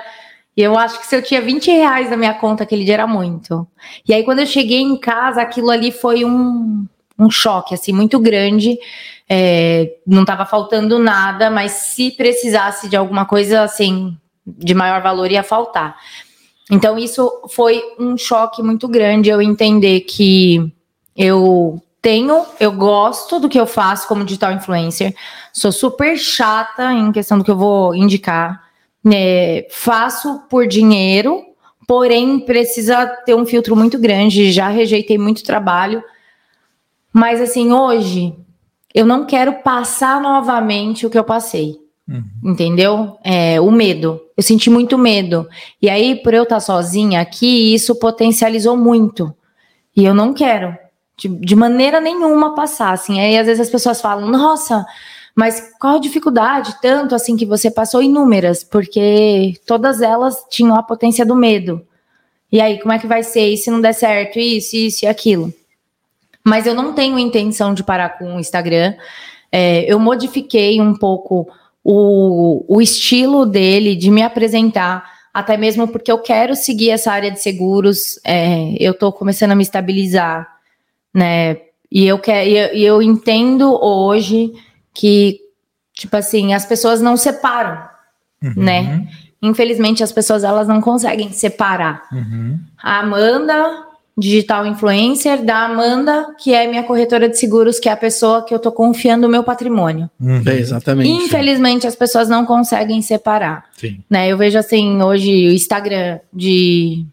E 0.58 0.62
eu 0.62 0.78
acho 0.78 1.00
que 1.00 1.06
se 1.06 1.16
eu 1.16 1.22
tinha 1.22 1.42
20 1.42 1.68
reais 1.70 2.10
na 2.10 2.18
minha 2.18 2.34
conta 2.34 2.64
aquele 2.64 2.86
dia 2.86 2.96
era 2.96 3.08
muito. 3.08 3.68
E 4.08 4.14
aí, 4.14 4.24
quando 4.24 4.40
eu 4.40 4.46
cheguei 4.46 4.82
em 4.82 4.98
casa, 4.98 5.42
aquilo 5.42 5.70
ali 5.70 5.92
foi 5.92 6.24
um, 6.24 6.86
um 7.18 7.30
choque, 7.30 7.74
assim, 7.74 7.92
muito 7.92 8.20
grande. 8.20 8.78
É, 9.28 9.96
não 10.06 10.22
estava 10.22 10.46
faltando 10.46 11.00
nada, 11.00 11.50
mas 11.50 11.72
se 11.72 12.12
precisasse 12.12 12.88
de 12.88 12.96
alguma 12.96 13.26
coisa 13.26 13.62
assim 13.64 14.16
de 14.46 14.74
maior 14.76 15.02
valor 15.02 15.32
ia 15.32 15.44
faltar. 15.44 15.98
Então 16.70 16.98
isso 16.98 17.32
foi 17.50 17.82
um 18.00 18.18
choque 18.18 18.62
muito 18.62 18.88
grande 18.88 19.30
eu 19.30 19.42
entender 19.42 20.02
que 20.02 20.72
eu 21.16 21.82
tenho, 22.02 22.46
eu 22.60 22.72
gosto 22.72 23.40
do 23.40 23.50
que 23.50 23.60
eu 23.60 23.66
faço 23.66 24.08
como 24.08 24.24
digital 24.24 24.52
influencer, 24.52 25.16
sou 25.52 25.72
super 25.72 26.16
chata 26.18 26.94
em 26.94 27.12
questão 27.12 27.38
do 27.38 27.44
que 27.44 27.50
eu 27.50 27.58
vou 27.58 27.96
indicar, 27.96 28.64
né, 29.04 29.64
faço 29.72 30.42
por 30.48 30.68
dinheiro, 30.68 31.44
porém 31.88 32.40
precisa 32.40 33.08
ter 33.08 33.34
um 33.34 33.46
filtro 33.46 33.76
muito 33.76 33.98
grande, 33.98 34.52
já 34.52 34.68
rejeitei 34.68 35.18
muito 35.18 35.44
trabalho, 35.44 36.04
mas 37.16 37.40
assim, 37.40 37.72
hoje 37.72 38.36
eu 38.94 39.06
não 39.06 39.26
quero 39.26 39.62
passar 39.64 40.20
novamente 40.20 41.06
o 41.06 41.10
que 41.10 41.18
eu 41.18 41.24
passei. 41.24 41.78
Uhum. 42.06 42.52
Entendeu? 42.52 43.18
É, 43.24 43.60
o 43.62 43.72
medo. 43.72 44.20
Eu 44.36 44.44
senti 44.44 44.70
muito 44.70 44.98
medo. 44.98 45.48
E 45.82 45.90
aí, 45.90 46.18
por 46.18 46.34
eu 46.34 46.44
estar 46.44 46.60
sozinha 46.60 47.22
aqui, 47.22 47.74
isso 47.74 47.96
potencializou 47.96 48.76
muito. 48.76 49.34
E 49.96 50.04
eu 50.04 50.14
não 50.14 50.34
quero, 50.34 50.78
de, 51.18 51.30
de 51.30 51.56
maneira 51.56 52.02
nenhuma, 52.02 52.54
passar. 52.54 52.92
Assim. 52.92 53.18
Aí, 53.22 53.38
às 53.38 53.46
vezes, 53.48 53.62
as 53.62 53.70
pessoas 53.70 54.02
falam: 54.02 54.28
Nossa, 54.30 54.86
mas 55.34 55.72
qual 55.80 55.96
a 55.96 56.00
dificuldade 56.00 56.76
tanto 56.82 57.16
assim 57.16 57.38
que 57.38 57.46
você 57.46 57.72
passou? 57.72 58.04
Inúmeras, 58.04 58.62
porque 58.62 59.54
todas 59.66 60.02
elas 60.02 60.46
tinham 60.50 60.76
a 60.76 60.84
potência 60.84 61.26
do 61.26 61.34
medo. 61.34 61.82
E 62.52 62.60
aí, 62.60 62.78
como 62.78 62.92
é 62.92 63.00
que 63.00 63.08
vai 63.08 63.24
ser? 63.24 63.54
E 63.54 63.58
se 63.58 63.72
não 63.72 63.80
der 63.80 63.94
certo? 63.94 64.38
Isso, 64.38 64.76
isso 64.76 65.06
e 65.06 65.08
aquilo. 65.08 65.54
Mas 66.46 66.68
eu 66.68 66.76
não 66.76 66.94
tenho 66.94 67.18
intenção 67.18 67.74
de 67.74 67.84
parar 67.84 68.20
com 68.20 68.36
o 68.36 68.40
Instagram. 68.40 68.94
É, 69.52 69.92
eu 69.92 70.00
modifiquei 70.00 70.80
um 70.80 70.94
pouco 70.94 71.50
o, 71.84 72.64
o 72.68 72.82
estilo 72.82 73.46
dele 73.48 73.96
de 73.96 74.12
me 74.12 74.22
apresentar, 74.22 75.10
até 75.34 75.58
mesmo 75.58 75.88
porque 75.88 76.12
eu 76.12 76.20
quero 76.20 76.56
seguir 76.56 76.92
essa 76.92 77.12
área 77.12 77.32
de 77.32 77.42
seguros. 77.42 78.20
É, 78.24 78.76
eu 78.80 78.92
estou 78.92 79.12
começando 79.12 79.52
a 79.52 79.56
me 79.56 79.64
estabilizar, 79.64 80.48
né? 81.12 81.58
E 81.92 82.06
eu, 82.06 82.20
quero, 82.20 82.48
eu, 82.48 82.68
eu 82.68 83.02
entendo 83.02 83.74
hoje 83.84 84.54
que, 84.94 85.40
tipo 85.94 86.16
assim, 86.16 86.54
as 86.54 86.66
pessoas 86.66 87.02
não 87.02 87.18
separam, 87.18 87.88
uhum. 88.44 88.54
né? 88.56 89.08
Infelizmente, 89.42 90.04
as 90.04 90.12
pessoas 90.12 90.44
elas 90.44 90.68
não 90.68 90.82
conseguem 90.82 91.32
separar. 91.32 92.04
Uhum. 92.12 92.60
A 92.82 93.00
Amanda 93.00 93.86
digital 94.18 94.66
influencer 94.66 95.44
da 95.44 95.66
Amanda, 95.66 96.34
que 96.38 96.54
é 96.54 96.66
minha 96.68 96.84
corretora 96.84 97.28
de 97.28 97.38
seguros, 97.38 97.80
que 97.80 97.90
é 97.90 97.92
a 97.92 97.98
pessoa 97.98 98.44
que 98.44 98.54
eu 98.54 98.60
tô 98.60 98.72
confiando 98.72 99.28
o 99.28 99.30
meu 99.30 99.44
patrimônio. 99.44 100.10
Uhum. 100.20 100.42
É, 100.46 100.58
exatamente. 100.58 101.10
Infelizmente 101.10 101.86
as 101.86 101.96
pessoas 101.96 102.30
não 102.30 102.46
conseguem 102.46 103.02
separar. 103.02 103.66
Sim. 103.76 104.00
Né? 104.10 104.30
Eu 104.30 104.38
vejo 104.38 104.58
assim 104.58 105.02
hoje 105.02 105.50
o 105.50 105.52
Instagram 105.52 106.20
de 106.34 107.06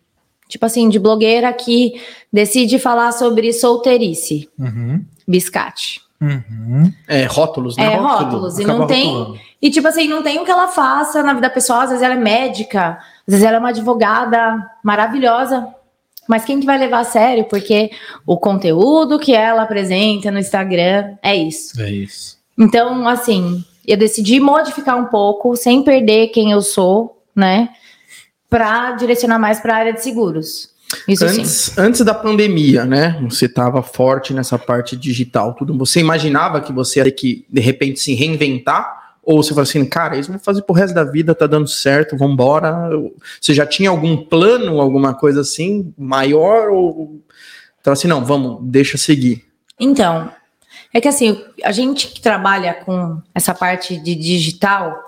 tipo 0.48 0.64
assim 0.64 0.88
de 0.88 0.98
blogueira 0.98 1.52
que 1.52 2.00
decide 2.32 2.78
falar 2.78 3.10
sobre 3.12 3.52
solteirice, 3.52 4.48
uhum. 4.58 5.04
biscate. 5.26 6.00
Uhum. 6.20 6.92
É 7.08 7.24
rótulos, 7.24 7.76
né? 7.76 7.94
É 7.94 7.96
rótulos 7.96 8.60
e 8.60 8.64
não 8.64 8.86
tem 8.86 9.08
rotulando. 9.08 9.40
e 9.60 9.70
tipo 9.70 9.88
assim 9.88 10.06
não 10.06 10.22
tem 10.22 10.38
o 10.38 10.44
que 10.44 10.50
ela 10.52 10.68
faça 10.68 11.20
na 11.20 11.34
vida 11.34 11.50
pessoal. 11.50 11.80
Às 11.80 11.88
vezes 11.88 12.04
ela 12.04 12.14
é 12.14 12.18
médica, 12.18 12.98
às 13.26 13.34
vezes 13.34 13.42
ela 13.44 13.56
é 13.56 13.58
uma 13.58 13.70
advogada 13.70 14.70
maravilhosa 14.84 15.66
mas 16.28 16.44
quem 16.44 16.60
que 16.60 16.66
vai 16.66 16.78
levar 16.78 17.00
a 17.00 17.04
sério? 17.04 17.44
Porque 17.44 17.90
o 18.26 18.36
conteúdo 18.36 19.18
que 19.18 19.34
ela 19.34 19.62
apresenta 19.62 20.30
no 20.30 20.38
Instagram 20.38 21.16
é 21.22 21.34
isso. 21.34 21.80
É 21.80 21.90
isso. 21.90 22.38
Então, 22.58 23.08
assim, 23.08 23.64
eu 23.86 23.96
decidi 23.96 24.38
modificar 24.38 24.96
um 24.96 25.06
pouco, 25.06 25.56
sem 25.56 25.82
perder 25.82 26.28
quem 26.28 26.52
eu 26.52 26.62
sou, 26.62 27.22
né? 27.34 27.70
Para 28.48 28.92
direcionar 28.92 29.38
mais 29.38 29.60
para 29.60 29.74
a 29.74 29.78
área 29.78 29.92
de 29.92 30.02
seguros. 30.02 30.70
Isso 31.08 31.24
antes, 31.24 31.50
sim. 31.50 31.72
antes 31.78 32.02
da 32.02 32.14
pandemia, 32.14 32.84
né? 32.84 33.18
Você 33.22 33.46
estava 33.46 33.82
forte 33.82 34.34
nessa 34.34 34.58
parte 34.58 34.96
digital, 34.96 35.54
tudo. 35.54 35.76
Você 35.78 36.00
imaginava 36.00 36.60
que 36.60 36.72
você 36.72 37.00
ia 37.00 37.04
ter 37.04 37.12
que, 37.12 37.46
de 37.48 37.60
repente, 37.60 37.98
se 37.98 38.14
reinventar? 38.14 39.01
Ou 39.22 39.42
você 39.42 39.50
fala 39.50 39.62
assim, 39.62 39.84
cara, 39.84 40.16
isso 40.16 40.30
eu 40.30 40.34
vou 40.34 40.42
fazer 40.42 40.62
pro 40.62 40.74
resto 40.74 40.94
da 40.94 41.04
vida, 41.04 41.34
tá 41.34 41.46
dando 41.46 41.68
certo, 41.68 42.16
vambora. 42.16 42.90
Você 43.40 43.54
já 43.54 43.64
tinha 43.64 43.88
algum 43.88 44.16
plano, 44.16 44.80
alguma 44.80 45.14
coisa 45.14 45.42
assim, 45.42 45.94
maior? 45.96 46.70
Ou 46.70 47.20
então 47.80 47.92
assim, 47.92 48.08
não, 48.08 48.24
vamos, 48.24 48.58
deixa 48.62 48.98
seguir. 48.98 49.44
Então, 49.78 50.30
é 50.92 51.00
que 51.00 51.08
assim, 51.08 51.44
a 51.62 51.70
gente 51.70 52.08
que 52.08 52.20
trabalha 52.20 52.74
com 52.74 53.22
essa 53.32 53.54
parte 53.54 53.96
de 53.96 54.14
digital, 54.14 54.98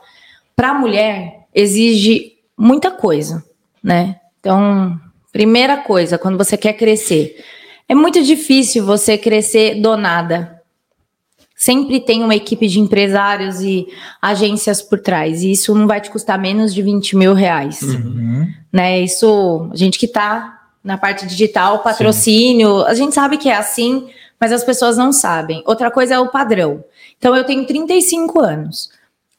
para 0.54 0.70
a 0.70 0.74
mulher 0.74 1.46
exige 1.52 2.34
muita 2.56 2.92
coisa, 2.92 3.44
né? 3.82 4.20
Então, 4.38 4.98
primeira 5.32 5.78
coisa, 5.78 6.18
quando 6.18 6.38
você 6.38 6.56
quer 6.56 6.74
crescer, 6.74 7.44
é 7.88 7.94
muito 7.94 8.22
difícil 8.22 8.86
você 8.86 9.18
crescer 9.18 9.80
do 9.80 9.96
nada 9.96 10.53
sempre 11.54 12.00
tem 12.00 12.22
uma 12.22 12.34
equipe 12.34 12.66
de 12.66 12.80
empresários 12.80 13.60
e 13.60 13.86
agências 14.20 14.82
por 14.82 14.98
trás. 14.98 15.42
E 15.42 15.52
isso 15.52 15.74
não 15.74 15.86
vai 15.86 16.00
te 16.00 16.10
custar 16.10 16.38
menos 16.38 16.74
de 16.74 16.82
20 16.82 17.16
mil 17.16 17.34
reais. 17.34 17.80
Uhum. 17.82 18.48
Né? 18.72 19.00
Isso, 19.00 19.68
a 19.72 19.76
gente 19.76 19.98
que 19.98 20.06
está 20.06 20.62
na 20.82 20.98
parte 20.98 21.26
digital, 21.26 21.78
patrocínio, 21.78 22.80
Sim. 22.80 22.86
a 22.86 22.94
gente 22.94 23.14
sabe 23.14 23.38
que 23.38 23.48
é 23.48 23.56
assim, 23.56 24.08
mas 24.38 24.52
as 24.52 24.62
pessoas 24.62 24.98
não 24.98 25.12
sabem. 25.12 25.62
Outra 25.64 25.90
coisa 25.90 26.14
é 26.14 26.18
o 26.18 26.28
padrão. 26.28 26.84
Então, 27.16 27.34
eu 27.34 27.44
tenho 27.44 27.64
35 27.64 28.40
anos. 28.40 28.90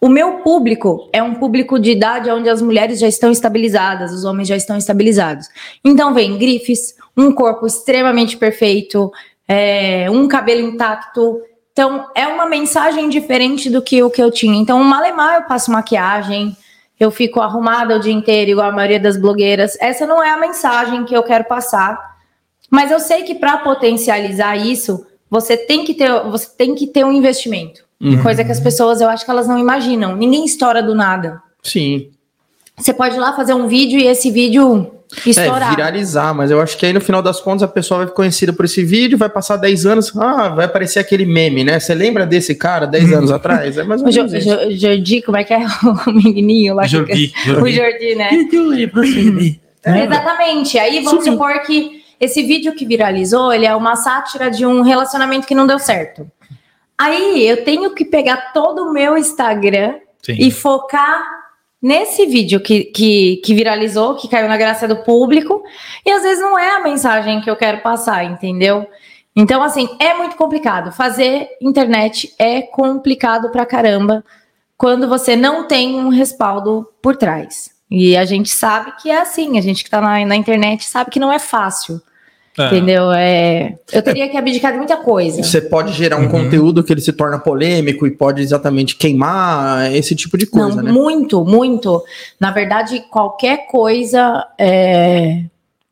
O 0.02 0.10
meu 0.10 0.40
público 0.40 1.10
é 1.14 1.22
um 1.22 1.36
público 1.36 1.80
de 1.80 1.92
idade 1.92 2.30
onde 2.30 2.50
as 2.50 2.62
mulheres 2.62 3.00
já 3.00 3.08
estão 3.08 3.32
estabilizadas, 3.32 4.12
os 4.12 4.24
homens 4.24 4.48
já 4.48 4.56
estão 4.56 4.78
estabilizados. 4.78 5.48
Então, 5.84 6.14
vem 6.14 6.38
grifes, 6.38 6.96
um 7.16 7.32
corpo 7.32 7.66
extremamente 7.66 8.38
perfeito, 8.38 9.12
é, 9.48 10.10
um 10.10 10.28
cabelo 10.28 10.62
intacto, 10.62 11.40
então, 11.76 12.08
é 12.16 12.26
uma 12.26 12.46
mensagem 12.46 13.10
diferente 13.10 13.70
do 13.70 13.82
que 13.82 14.02
o 14.02 14.10
que 14.10 14.24
eu 14.24 14.32
tinha. 14.32 14.58
Então, 14.58 14.80
o 14.80 14.86
Malemar 14.86 15.36
eu 15.36 15.42
passo 15.42 15.70
maquiagem, 15.70 16.56
eu 16.98 17.12
fico 17.12 17.42
arrumada 17.42 17.98
o 17.98 18.00
dia 18.00 18.14
inteiro, 18.14 18.52
igual 18.52 18.70
a 18.70 18.72
maioria 18.72 18.98
das 18.98 19.18
blogueiras. 19.18 19.78
Essa 19.82 20.08
não 20.08 20.24
é 20.24 20.32
a 20.32 20.38
mensagem 20.38 21.04
que 21.04 21.14
eu 21.14 21.22
quero 21.22 21.44
passar. 21.44 22.16
Mas 22.72 22.92
eu 22.92 23.00
sei 23.02 23.24
que 23.24 23.36
para 23.36 23.58
potencializar 23.58 24.56
isso, 24.56 25.06
você 25.30 25.58
tem 25.58 25.84
que 25.84 25.94
ter, 25.94 26.10
você 26.24 26.48
tem 26.58 26.76
que 26.76 26.88
ter 26.88 27.04
um 27.04 27.12
investimento. 27.12 27.84
Uhum. 28.00 28.24
Coisa 28.24 28.46
que 28.46 28.54
as 28.54 28.60
pessoas, 28.62 29.02
eu 29.02 29.10
acho 29.10 29.26
que 29.26 29.32
elas 29.32 29.46
não 29.46 29.60
imaginam. 29.60 30.16
Ninguém 30.16 30.46
estoura 30.46 30.82
do 30.82 30.96
nada. 30.96 31.44
Sim. 31.62 32.10
Você 32.78 32.94
pode 32.94 33.18
ir 33.18 33.20
lá 33.20 33.34
fazer 33.34 33.54
um 33.54 33.68
vídeo 33.68 34.00
e 34.00 34.08
esse 34.08 34.32
vídeo 34.32 34.95
estourar. 35.26 35.74
É, 35.74 35.76
viralizar, 35.76 36.34
mas 36.34 36.52
eu 36.52 36.62
acho 36.62 36.78
que 36.78 36.86
aí 36.86 36.94
no 36.94 37.02
final 37.02 37.22
das 37.22 37.40
contas 37.40 37.64
a 37.64 37.68
pessoa 37.68 38.00
vai 38.00 38.08
ficar 38.08 38.16
conhecida 38.16 38.54
por 38.54 38.66
esse 38.66 38.84
vídeo, 38.84 39.18
vai 39.18 39.30
passar 39.30 39.58
10 39.58 39.86
anos, 39.86 40.18
ah, 40.18 40.50
vai 40.50 40.66
aparecer 40.66 41.00
aquele 41.00 41.26
meme, 41.26 41.64
né? 41.64 41.80
Você 41.80 41.94
lembra 41.94 42.26
desse 42.26 42.56
cara 42.56 42.86
10 42.86 43.14
anos 43.14 43.32
atrás? 43.32 43.78
É 43.78 43.84
mais 43.84 44.02
ou 44.02 44.08
menos 44.12 44.34
o 44.34 44.72
Jordi, 44.72 45.22
como 45.22 45.38
é 45.38 45.44
que 45.44 45.54
é 45.54 45.60
o 46.08 46.12
menininho 46.12 46.76
lá? 46.76 46.86
Jordi. 46.88 47.28
Que... 47.28 47.52
O 47.52 47.68
Jordi, 47.68 48.16
né? 48.16 48.30
é. 49.84 50.06
Exatamente. 50.06 50.78
Aí 50.80 51.04
vamos 51.04 51.24
Sim. 51.24 51.32
supor 51.32 51.60
que 51.62 52.04
esse 52.20 52.44
vídeo 52.44 52.74
que 52.74 52.86
viralizou, 52.86 53.54
ele 53.54 53.66
é 53.66 53.76
uma 53.76 53.96
sátira 53.96 54.50
de 54.50 54.66
um 54.66 54.82
relacionamento 54.82 55.46
que 55.46 55.56
não 55.56 55.68
deu 55.68 55.80
certo. 55.80 56.30
Aí 56.98 57.48
eu 57.48 57.64
tenho 57.64 57.94
que 57.94 58.06
pegar 58.06 58.54
todo 58.54 58.84
o 58.84 58.94
meu 58.94 59.18
Instagram 59.18 59.96
Sim. 60.22 60.38
e 60.40 60.50
focar 60.50 61.35
nesse 61.86 62.26
vídeo 62.26 62.60
que, 62.60 62.86
que, 62.86 63.38
que 63.46 63.54
viralizou, 63.54 64.16
que 64.16 64.28
caiu 64.28 64.48
na 64.48 64.58
graça 64.58 64.88
do 64.88 65.04
público, 65.04 65.64
e 66.04 66.10
às 66.10 66.24
vezes 66.24 66.42
não 66.42 66.58
é 66.58 66.78
a 66.78 66.84
mensagem 66.84 67.40
que 67.42 67.50
eu 67.50 67.56
quero 67.56 67.78
passar, 67.82 68.26
entendeu? 68.26 68.88
Então, 69.36 69.62
assim, 69.62 69.88
é 70.00 70.16
muito 70.16 70.36
complicado. 70.36 70.92
Fazer 70.92 71.48
internet 71.62 72.34
é 72.40 72.64
complicado 72.64 73.52
pra 73.52 73.68
caramba 73.68 74.26
quando 74.76 75.08
você 75.08 75.36
não 75.36 75.68
tem 75.68 75.94
um 75.94 76.10
respaldo 76.10 76.90
por 77.04 77.16
trás. 77.16 77.70
E 77.92 78.18
a 78.18 78.26
gente 78.26 78.50
sabe 78.50 78.92
que 79.00 79.12
é 79.12 79.22
assim, 79.22 79.60
a 79.60 79.62
gente 79.62 79.84
que 79.84 79.88
está 79.88 80.02
na, 80.02 80.26
na, 80.26 80.36
internet 80.36 80.86
sabe 80.86 81.12
que 81.12 81.20
não 81.20 81.32
é 81.32 81.38
fácil. 81.38 82.02
É. 82.58 82.68
Entendeu? 82.68 83.12
É, 83.12 83.78
eu 83.92 84.02
teria 84.02 84.30
que 84.30 84.38
abdicar 84.38 84.72
de 84.72 84.78
muita 84.78 84.96
coisa. 84.98 85.44
Você 85.44 85.60
pode 85.60 85.92
gerar 85.92 86.18
um 86.18 86.24
uhum. 86.24 86.30
conteúdo 86.30 86.84
que 86.84 86.94
ele 86.94 87.02
se 87.02 87.12
torna 87.12 87.38
polêmico 87.38 88.08
e 88.08 88.12
pode 88.12 88.42
exatamente 88.42 88.96
queimar 88.96 89.94
esse 89.94 90.16
tipo 90.16 90.38
de 90.38 90.46
coisa, 90.46 90.78
não, 90.78 90.84
né? 90.84 90.92
Muito, 90.92 91.44
muito. 91.44 92.02
Na 92.40 92.52
verdade, 92.52 93.04
qualquer 93.12 93.68
coisa 93.68 94.48
é, 94.58 95.44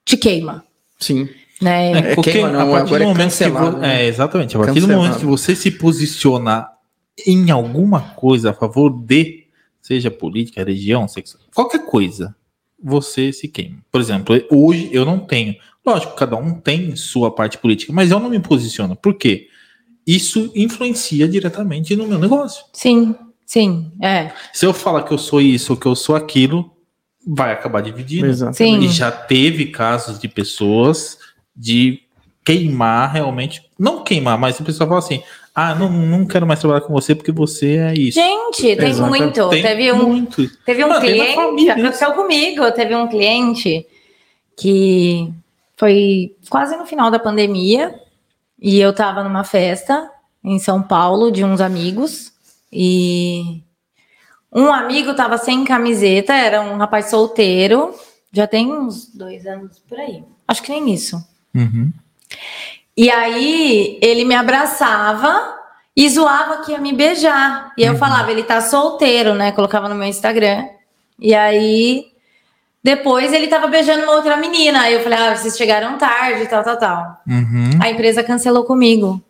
te 0.05 0.15
queima. 0.15 0.63
Sim. 0.98 1.27
Né? 1.62 2.12
É, 2.12 2.15
porque 2.15 2.32
queima, 2.32 2.50
não, 2.50 2.74
a 2.74 2.79
partir 2.79 2.98
do 2.98 3.03
é 3.03 3.05
momento 3.05 3.38
que 3.38 3.50
vo... 3.50 3.72
né? 3.72 4.03
é, 4.03 4.08
exatamente, 4.08 4.55
a 4.55 4.60
partir 4.60 4.74
cancelado. 4.75 4.93
do 4.93 5.03
momento 5.03 5.20
que 5.20 5.25
você 5.25 5.55
se 5.55 5.70
posiciona 5.70 6.67
em 7.27 7.51
alguma 7.51 8.01
coisa 8.15 8.51
a 8.51 8.53
favor 8.53 8.89
de 8.89 9.43
seja 9.82 10.10
política, 10.10 10.62
religião, 10.62 11.08
sexo, 11.10 11.38
qualquer 11.53 11.86
coisa, 11.86 12.34
você 12.82 13.32
se 13.34 13.48
queima. 13.48 13.77
Por 13.91 14.00
exemplo, 14.01 14.36
hoje 14.50 14.89
eu 14.91 15.05
não 15.05 15.20
tenho. 15.20 15.55
Lógico, 15.85 16.15
cada 16.15 16.35
um 16.35 16.53
tem 16.53 16.95
sua 16.95 17.29
parte 17.29 17.57
política, 17.57 17.91
mas 17.91 18.11
eu 18.11 18.19
não 18.19 18.29
me 18.29 18.39
posiciono. 18.39 18.95
Por 18.95 19.15
quê? 19.15 19.47
Isso 20.05 20.51
influencia 20.55 21.27
diretamente 21.27 21.95
no 21.95 22.07
meu 22.07 22.19
negócio. 22.19 22.65
Sim, 22.73 23.15
sim, 23.45 23.91
é. 24.01 24.31
Se 24.53 24.65
eu 24.65 24.73
falar 24.73 25.03
que 25.03 25.13
eu 25.13 25.17
sou 25.17 25.41
isso 25.41 25.73
ou 25.73 25.79
que 25.79 25.85
eu 25.85 25.95
sou 25.95 26.15
aquilo, 26.15 26.71
vai 27.25 27.51
acabar 27.51 27.81
dividindo. 27.81 28.27
Exatamente. 28.27 28.85
E 28.85 28.89
já 28.89 29.11
teve 29.11 29.67
casos 29.67 30.19
de 30.19 30.27
pessoas 30.27 31.17
de 31.55 32.01
queimar 32.43 33.13
realmente, 33.13 33.63
não 33.79 34.03
queimar, 34.03 34.37
mas 34.37 34.59
a 34.59 34.63
pessoa 34.63 34.87
fala 34.87 34.99
assim: 34.99 35.21
ah, 35.55 35.75
não, 35.75 35.89
não 35.89 36.25
quero 36.25 36.45
mais 36.45 36.59
trabalhar 36.59 36.81
com 36.81 36.93
você 36.93 37.15
porque 37.15 37.31
você 37.31 37.77
é 37.77 37.93
isso. 37.93 38.19
Gente, 38.19 38.75
tem 38.75 38.89
Exato. 38.89 39.09
muito. 39.09 39.49
Tem 39.49 39.61
teve 39.61 39.91
um, 39.91 40.07
muito. 40.07 40.49
Teve 40.65 40.83
um 40.83 40.89
não, 40.89 40.99
cliente, 40.99 41.69
aconteceu 41.69 42.11
comigo, 42.13 42.71
teve 42.71 42.95
um 42.95 43.07
cliente 43.07 43.85
que 44.57 45.31
foi 45.83 46.37
quase 46.49 46.77
no 46.77 46.85
final 46.85 47.11
da 47.11 47.19
pandemia 47.19 47.93
e 48.57 48.79
eu 48.79 48.95
tava 48.95 49.21
numa 49.21 49.43
festa 49.43 50.09
em 50.41 50.57
São 50.57 50.81
Paulo 50.81 51.29
de 51.29 51.43
uns 51.43 51.59
amigos 51.59 52.31
e 52.71 53.61
um 54.49 54.71
amigo 54.71 55.13
tava 55.13 55.37
sem 55.37 55.65
camiseta, 55.65 56.33
era 56.33 56.61
um 56.61 56.77
rapaz 56.77 57.09
solteiro, 57.09 57.93
já 58.31 58.47
tem 58.47 58.71
uns 58.71 59.13
dois 59.13 59.45
anos 59.45 59.77
por 59.79 59.99
aí. 59.99 60.23
Acho 60.47 60.63
que 60.63 60.71
nem 60.71 60.93
isso. 60.93 61.21
Uhum. 61.53 61.91
E 62.95 63.11
aí 63.11 63.99
ele 64.01 64.23
me 64.23 64.35
abraçava 64.35 65.59
e 65.93 66.07
zoava 66.07 66.63
que 66.63 66.71
ia 66.71 66.79
me 66.79 66.93
beijar. 66.93 67.73
E 67.77 67.83
eu 67.83 67.91
uhum. 67.91 67.99
falava, 67.99 68.31
ele 68.31 68.43
tá 68.43 68.61
solteiro, 68.61 69.35
né? 69.35 69.51
Colocava 69.51 69.89
no 69.89 69.95
meu 69.95 70.07
Instagram. 70.07 70.65
E 71.19 71.35
aí 71.35 72.12
depois 72.83 73.31
ele 73.31 73.47
tava 73.47 73.67
beijando 73.67 74.03
uma 74.03 74.15
outra 74.15 74.35
menina. 74.35 74.81
Aí 74.81 74.93
eu 74.93 74.99
falei, 75.01 75.17
ah, 75.17 75.35
vocês 75.35 75.55
chegaram 75.55 75.97
tarde, 75.97 76.47
tal, 76.47 76.63
tal, 76.63 76.77
tal. 76.77 77.21
Uhum. 77.25 77.79
A 77.81 77.89
empresa 77.89 78.23
cancelou 78.23 78.65
comigo. 78.65 79.21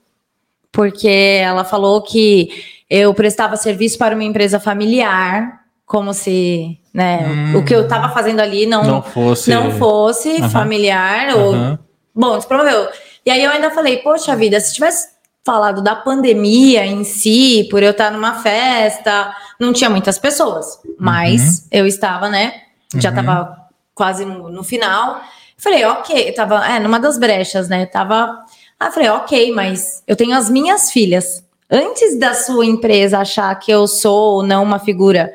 Porque 0.71 1.07
ela 1.07 1.63
falou 1.63 2.01
que 2.01 2.49
eu 2.89 3.13
prestava 3.13 3.55
serviço 3.55 3.97
para 3.99 4.15
uma 4.15 4.23
empresa 4.23 4.59
familiar, 4.59 5.61
como 5.85 6.15
se 6.15 6.79
né, 6.91 7.27
uhum. 7.27 7.59
o 7.59 7.63
que 7.63 7.75
eu 7.75 7.87
tava 7.87 8.09
fazendo 8.09 8.39
ali 8.39 8.65
não, 8.65 8.83
não 8.83 9.01
fosse, 9.03 9.51
não 9.51 9.69
fosse 9.71 10.29
uhum. 10.29 10.49
familiar. 10.49 11.35
Ou... 11.37 11.77
Bom, 12.15 12.37
despromoveu. 12.37 12.89
E 13.23 13.29
aí 13.29 13.43
eu 13.43 13.51
ainda 13.51 13.69
falei, 13.69 13.97
poxa 13.97 14.35
vida, 14.35 14.59
se 14.59 14.73
tivesse 14.73 15.13
falado 15.45 15.83
da 15.83 15.95
pandemia 15.95 16.85
em 16.87 17.03
si, 17.03 17.67
por 17.69 17.83
eu 17.83 17.91
estar 17.91 18.09
numa 18.09 18.41
festa, 18.41 19.31
não 19.59 19.71
tinha 19.73 19.89
muitas 19.89 20.17
pessoas, 20.17 20.79
mas 20.97 21.41
uhum. 21.41 21.63
eu 21.71 21.87
estava, 21.87 22.29
né? 22.29 22.62
Já 22.95 23.09
estava 23.09 23.49
uhum. 23.49 23.55
quase 23.93 24.25
no, 24.25 24.49
no, 24.49 24.63
final. 24.63 25.21
Falei, 25.57 25.83
ok, 25.85 26.31
tava 26.33 26.65
é, 26.67 26.79
numa 26.79 26.99
das 26.99 27.17
brechas, 27.17 27.69
né? 27.69 27.85
Tava. 27.85 28.39
Ah, 28.79 28.91
falei, 28.91 29.09
ok, 29.09 29.51
mas 29.53 30.03
eu 30.07 30.15
tenho 30.15 30.35
as 30.35 30.49
minhas 30.49 30.91
filhas. 30.91 31.43
Antes 31.69 32.19
da 32.19 32.33
sua 32.33 32.65
empresa 32.65 33.19
achar 33.19 33.53
que 33.55 33.71
eu 33.71 33.87
sou 33.87 34.35
ou 34.35 34.43
não 34.43 34.63
uma 34.63 34.79
figura 34.79 35.33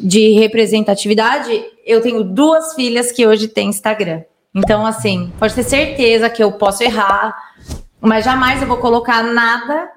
de 0.00 0.32
representatividade, 0.32 1.64
eu 1.84 2.00
tenho 2.00 2.22
duas 2.22 2.74
filhas 2.74 3.10
que 3.10 3.26
hoje 3.26 3.48
têm 3.48 3.68
Instagram. 3.68 4.22
Então, 4.54 4.84
assim, 4.84 5.32
pode 5.38 5.54
ter 5.54 5.62
certeza 5.62 6.28
que 6.28 6.42
eu 6.42 6.52
posso 6.52 6.82
errar, 6.82 7.34
mas 8.00 8.24
jamais 8.24 8.60
eu 8.60 8.68
vou 8.68 8.76
colocar 8.76 9.22
nada 9.22 9.88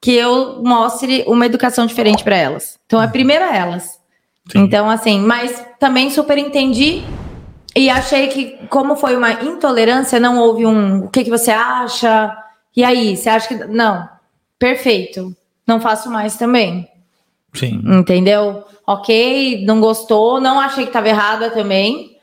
que 0.00 0.12
eu 0.12 0.62
mostre 0.62 1.24
uma 1.26 1.46
educação 1.46 1.86
diferente 1.86 2.22
para 2.22 2.36
elas. 2.36 2.78
Então, 2.86 3.02
é 3.02 3.08
primeiro 3.08 3.44
elas. 3.44 3.98
Sim. 4.50 4.60
Então, 4.60 4.90
assim, 4.90 5.20
mas 5.20 5.64
também 5.78 6.10
super 6.10 6.38
entendi 6.38 7.02
e 7.74 7.88
achei 7.90 8.28
que, 8.28 8.66
como 8.68 8.96
foi 8.96 9.16
uma 9.16 9.32
intolerância, 9.32 10.20
não 10.20 10.38
houve 10.38 10.66
um 10.66 11.04
o 11.04 11.08
que, 11.08 11.24
que 11.24 11.30
você 11.30 11.50
acha? 11.50 12.36
E 12.76 12.84
aí, 12.84 13.16
você 13.16 13.28
acha 13.28 13.48
que. 13.48 13.54
Não, 13.66 14.08
perfeito. 14.58 15.34
Não 15.66 15.80
faço 15.80 16.10
mais 16.10 16.36
também. 16.36 16.88
Sim. 17.54 17.80
Entendeu? 17.84 18.64
Ok, 18.86 19.64
não 19.64 19.80
gostou, 19.80 20.40
não 20.40 20.60
achei 20.60 20.84
que 20.84 20.90
estava 20.90 21.08
errada 21.08 21.50
também 21.50 22.14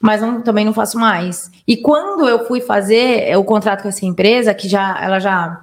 mas 0.00 0.22
não, 0.22 0.40
também 0.40 0.64
não 0.64 0.72
faço 0.72 0.98
mais. 0.98 1.50
E 1.68 1.76
quando 1.76 2.26
eu 2.26 2.46
fui 2.46 2.62
fazer 2.62 3.36
o 3.36 3.44
contrato 3.44 3.82
com 3.82 3.88
essa 3.88 4.06
empresa, 4.06 4.54
que 4.54 4.66
já 4.66 4.98
ela 4.98 5.20
já 5.20 5.60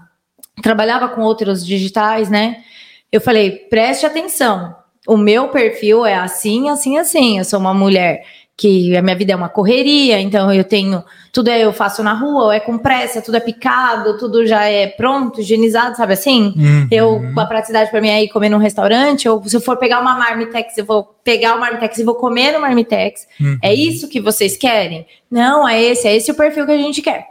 trabalhava 0.62 1.10
com 1.10 1.22
outros 1.22 1.66
digitais, 1.66 2.30
né? 2.30 2.64
Eu 3.12 3.20
falei, 3.20 3.52
preste 3.52 4.06
atenção. 4.06 4.76
O 5.08 5.18
meu 5.18 5.48
perfil 5.48 6.06
é 6.06 6.16
assim, 6.16 6.70
assim, 6.70 6.98
assim. 6.98 7.38
Eu 7.40 7.46
sou 7.46 7.60
uma 7.60 7.74
mulher 7.74 8.24
que 8.58 8.98
a 8.98 9.04
minha 9.04 9.16
vida 9.16 9.34
é 9.34 9.36
uma 9.36 9.48
correria, 9.48 10.20
então 10.20 10.52
eu 10.52 10.64
tenho 10.64 11.04
tudo 11.32 11.50
é 11.50 11.64
eu 11.64 11.72
faço 11.72 12.02
na 12.02 12.14
rua, 12.14 12.46
ou 12.46 12.52
é 12.52 12.60
com 12.60 12.76
pressa, 12.76 13.22
tudo 13.22 13.38
é 13.38 13.40
picado, 13.40 14.18
tudo 14.18 14.48
já 14.48 14.64
é 14.64 14.88
pronto, 14.88 15.40
higienizado, 15.40 15.96
sabe 15.96 16.14
assim? 16.14 16.56
Uhum. 16.58 16.88
Eu 16.90 17.22
a 17.38 17.46
praticidade 17.46 17.92
para 17.92 18.02
mim 18.02 18.10
é 18.10 18.24
ir 18.24 18.30
comer 18.30 18.50
num 18.50 18.58
restaurante, 18.58 19.30
ou 19.30 19.48
se 19.48 19.56
eu 19.56 19.62
for 19.62 19.78
pegar 19.78 20.02
uma 20.02 20.16
marmitex, 20.16 20.76
eu 20.76 20.86
vou 20.86 21.04
pegar 21.24 21.56
o 21.56 21.60
marmitex 21.60 22.00
e 22.00 22.04
vou 22.04 22.16
comer 22.16 22.52
no 22.52 22.60
marmitex. 22.60 23.28
Uhum. 23.40 23.60
É 23.62 23.72
isso 23.72 24.10
que 24.10 24.20
vocês 24.20 24.58
querem? 24.58 25.06
Não, 25.30 25.68
é 25.68 25.80
esse, 25.80 26.08
é 26.08 26.16
esse 26.16 26.32
o 26.32 26.36
perfil 26.36 26.66
que 26.66 26.72
a 26.72 26.78
gente 26.78 27.04
quer. 27.04 27.28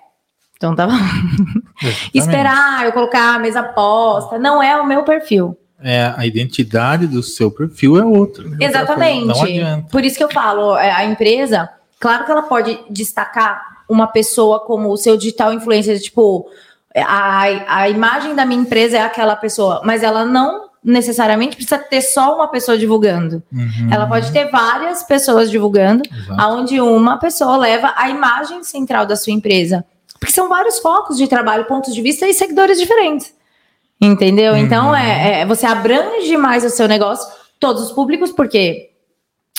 Então 0.56 0.76
tá 0.76 0.86
bom. 0.86 0.94
Esperar 2.14 2.86
eu 2.86 2.92
colocar 2.92 3.34
a 3.34 3.38
mesa 3.40 3.64
posta, 3.64 4.38
não 4.38 4.62
é 4.62 4.80
o 4.80 4.86
meu 4.86 5.02
perfil 5.02 5.58
é, 5.82 6.12
a 6.16 6.26
identidade 6.26 7.06
do 7.06 7.22
seu 7.22 7.50
perfil 7.50 7.98
é 7.98 8.04
outra. 8.04 8.44
Exatamente. 8.60 9.26
Não 9.26 9.42
adianta. 9.42 9.88
Por 9.90 10.04
isso 10.04 10.16
que 10.16 10.24
eu 10.24 10.30
falo, 10.30 10.76
é, 10.76 10.90
a 10.90 11.04
empresa, 11.04 11.68
claro 12.00 12.24
que 12.24 12.30
ela 12.30 12.42
pode 12.42 12.78
destacar 12.90 13.84
uma 13.88 14.06
pessoa 14.06 14.60
como 14.60 14.90
o 14.90 14.96
seu 14.96 15.16
digital 15.16 15.52
influencer, 15.52 16.00
tipo, 16.00 16.48
a, 16.96 17.42
a 17.80 17.88
imagem 17.88 18.34
da 18.34 18.44
minha 18.44 18.60
empresa 18.60 18.96
é 18.96 19.02
aquela 19.02 19.36
pessoa, 19.36 19.82
mas 19.84 20.02
ela 20.02 20.24
não 20.24 20.66
necessariamente 20.82 21.56
precisa 21.56 21.78
ter 21.78 22.00
só 22.00 22.36
uma 22.36 22.48
pessoa 22.48 22.78
divulgando. 22.78 23.42
Uhum. 23.52 23.88
Ela 23.90 24.06
pode 24.06 24.30
ter 24.32 24.48
várias 24.50 25.02
pessoas 25.02 25.50
divulgando, 25.50 26.02
Exato. 26.08 26.40
aonde 26.40 26.80
uma 26.80 27.18
pessoa 27.18 27.56
leva 27.56 27.92
a 27.96 28.08
imagem 28.08 28.62
central 28.62 29.04
da 29.04 29.16
sua 29.16 29.32
empresa. 29.32 29.84
Porque 30.18 30.32
são 30.32 30.48
vários 30.48 30.78
focos 30.78 31.18
de 31.18 31.26
trabalho, 31.26 31.64
pontos 31.64 31.94
de 31.94 32.00
vista 32.00 32.26
e 32.26 32.32
seguidores 32.32 32.78
diferentes. 32.78 33.34
Entendeu? 34.00 34.52
Uhum. 34.52 34.58
Então, 34.58 34.94
é, 34.94 35.40
é, 35.40 35.46
você 35.46 35.66
abrange 35.66 36.36
mais 36.36 36.64
o 36.64 36.70
seu 36.70 36.86
negócio, 36.86 37.26
todos 37.58 37.82
os 37.82 37.92
públicos, 37.92 38.30
porque 38.30 38.90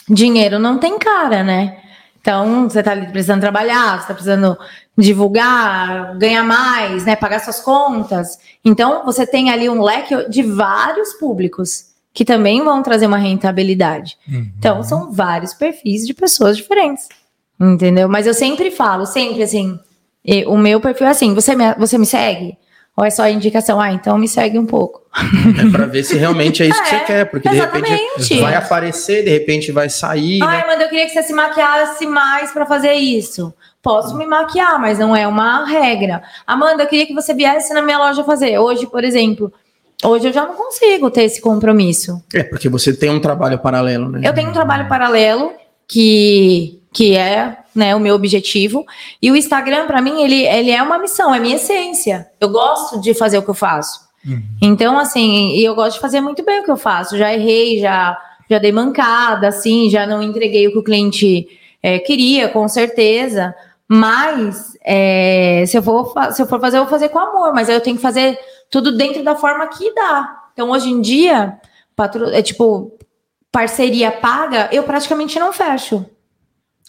dinheiro 0.07 0.59
não 0.59 0.77
tem 0.77 0.99
cara, 0.99 1.43
né? 1.43 1.77
Então, 2.21 2.69
você 2.69 2.79
está 2.79 2.95
precisando 2.95 3.41
trabalhar, 3.41 3.93
você 3.93 4.01
está 4.01 4.13
precisando 4.13 4.57
divulgar, 4.97 6.17
ganhar 6.17 6.43
mais, 6.43 7.05
né? 7.05 7.15
Pagar 7.15 7.39
suas 7.39 7.59
contas. 7.59 8.37
Então, 8.63 9.05
você 9.05 9.25
tem 9.25 9.49
ali 9.49 9.69
um 9.69 9.81
leque 9.81 10.29
de 10.29 10.43
vários 10.43 11.13
públicos 11.13 11.85
que 12.13 12.25
também 12.25 12.63
vão 12.63 12.83
trazer 12.83 13.05
uma 13.05 13.17
rentabilidade. 13.17 14.17
Uhum. 14.27 14.51
Então, 14.57 14.83
são 14.83 15.11
vários 15.11 15.53
perfis 15.53 16.05
de 16.05 16.13
pessoas 16.13 16.57
diferentes. 16.57 17.07
Entendeu? 17.59 18.07
Mas 18.09 18.27
eu 18.27 18.33
sempre 18.33 18.69
falo, 18.71 19.05
sempre 19.05 19.41
assim, 19.41 19.79
o 20.47 20.57
meu 20.57 20.79
perfil 20.81 21.07
é 21.07 21.11
assim, 21.11 21.33
você 21.33 21.55
me, 21.55 21.73
você 21.75 21.97
me 21.97 22.05
segue? 22.05 22.57
Ou 22.97 23.05
é 23.05 23.11
só 23.11 23.23
a 23.23 23.29
indicação? 23.29 23.79
Ah, 23.79 23.91
então 23.91 24.17
me 24.17 24.27
segue 24.27 24.57
um 24.57 24.65
pouco. 24.65 25.03
É 25.13 25.71
para 25.71 25.85
ver 25.85 26.03
se 26.03 26.17
realmente 26.17 26.63
é 26.63 26.65
isso 26.65 26.81
é, 26.81 26.83
que 26.83 26.89
você 26.89 26.99
quer, 27.01 27.25
porque 27.25 27.47
exatamente. 27.47 27.85
de 27.85 27.91
repente 27.91 28.41
vai 28.41 28.55
aparecer, 28.55 29.23
de 29.23 29.29
repente 29.29 29.71
vai 29.71 29.87
sair. 29.87 30.41
Ai, 30.41 30.57
né? 30.57 30.63
mas 30.65 30.81
eu 30.81 30.89
queria 30.89 31.05
que 31.05 31.11
você 31.11 31.21
se 31.21 31.33
maquiasse 31.33 32.07
mais 32.07 32.51
para 32.51 32.65
fazer 32.65 32.93
isso. 32.93 33.53
Posso 33.83 34.17
me 34.17 34.25
maquiar, 34.25 34.81
mas 34.81 34.97
não 34.97 35.15
é 35.15 35.27
uma 35.27 35.63
regra. 35.63 36.23
Amanda, 36.45 36.83
eu 36.83 36.87
queria 36.87 37.05
que 37.05 37.13
você 37.13 37.35
viesse 37.35 37.71
na 37.71 37.83
minha 37.83 37.99
loja 37.99 38.23
fazer. 38.23 38.57
Hoje, 38.57 38.87
por 38.87 39.03
exemplo, 39.03 39.53
Hoje 40.03 40.27
eu 40.27 40.33
já 40.33 40.45
não 40.45 40.53
consigo 40.53 41.09
ter 41.09 41.23
esse 41.23 41.41
compromisso. 41.41 42.21
É, 42.31 42.43
porque 42.43 42.69
você 42.69 42.93
tem 42.93 43.09
um 43.09 43.19
trabalho 43.19 43.57
paralelo, 43.57 44.09
né? 44.09 44.21
Eu 44.23 44.33
tenho 44.33 44.49
um 44.49 44.53
trabalho 44.53 44.87
paralelo 44.87 45.53
que, 45.87 46.79
que 46.93 47.15
é 47.15 47.57
né, 47.77 47.95
o 47.95 47.99
meu 47.99 48.15
objetivo. 48.15 48.85
E 49.21 49.31
o 49.31 49.35
Instagram, 49.35 49.85
para 49.85 50.01
mim, 50.01 50.21
ele, 50.21 50.45
ele 50.45 50.71
é 50.71 50.81
uma 50.81 50.97
missão, 50.97 51.33
é 51.33 51.39
minha 51.39 51.55
essência. 51.55 52.27
Eu 52.39 52.49
gosto 52.49 52.99
de 52.99 53.13
fazer 53.13 53.37
o 53.37 53.43
que 53.43 53.49
eu 53.49 53.53
faço. 53.53 54.01
Uhum. 54.25 54.41
Então, 54.61 54.97
assim, 54.97 55.55
eu 55.57 55.75
gosto 55.75 55.95
de 55.95 56.01
fazer 56.01 56.19
muito 56.19 56.43
bem 56.43 56.59
o 56.59 56.63
que 56.63 56.71
eu 56.71 56.77
faço. 56.77 57.17
Já 57.17 57.33
errei, 57.33 57.79
já, 57.79 58.17
já 58.49 58.57
dei 58.57 58.71
mancada, 58.71 59.47
assim, 59.47 59.89
já 59.89 60.05
não 60.05 60.21
entreguei 60.21 60.67
o 60.67 60.71
que 60.71 60.79
o 60.79 60.83
cliente 60.83 61.47
é, 61.81 61.99
queria, 61.99 62.49
com 62.49 62.67
certeza. 62.67 63.55
Mas 63.87 64.73
é, 64.83 65.63
se, 65.65 65.77
eu 65.77 65.83
for, 65.83 66.13
se 66.33 66.41
eu 66.41 66.47
for 66.47 66.59
fazer, 66.59 66.77
eu 66.77 66.81
vou 66.81 66.89
fazer 66.89 67.09
com 67.09 67.19
amor, 67.19 67.53
mas 67.53 67.69
aí 67.69 67.75
eu 67.75 67.81
tenho 67.81 67.95
que 67.95 68.01
fazer 68.01 68.37
tudo 68.69 68.97
dentro 68.97 69.23
da 69.23 69.35
forma 69.35 69.67
que 69.67 69.93
dá. 69.93 70.49
Então, 70.51 70.71
hoje 70.71 70.89
em 70.89 70.99
dia, 70.99 71.57
patro, 71.95 72.29
é 72.31 72.41
tipo, 72.41 72.97
parceria 73.51 74.11
paga, 74.11 74.67
eu 74.71 74.83
praticamente 74.83 75.39
não 75.39 75.53
fecho. 75.53 76.05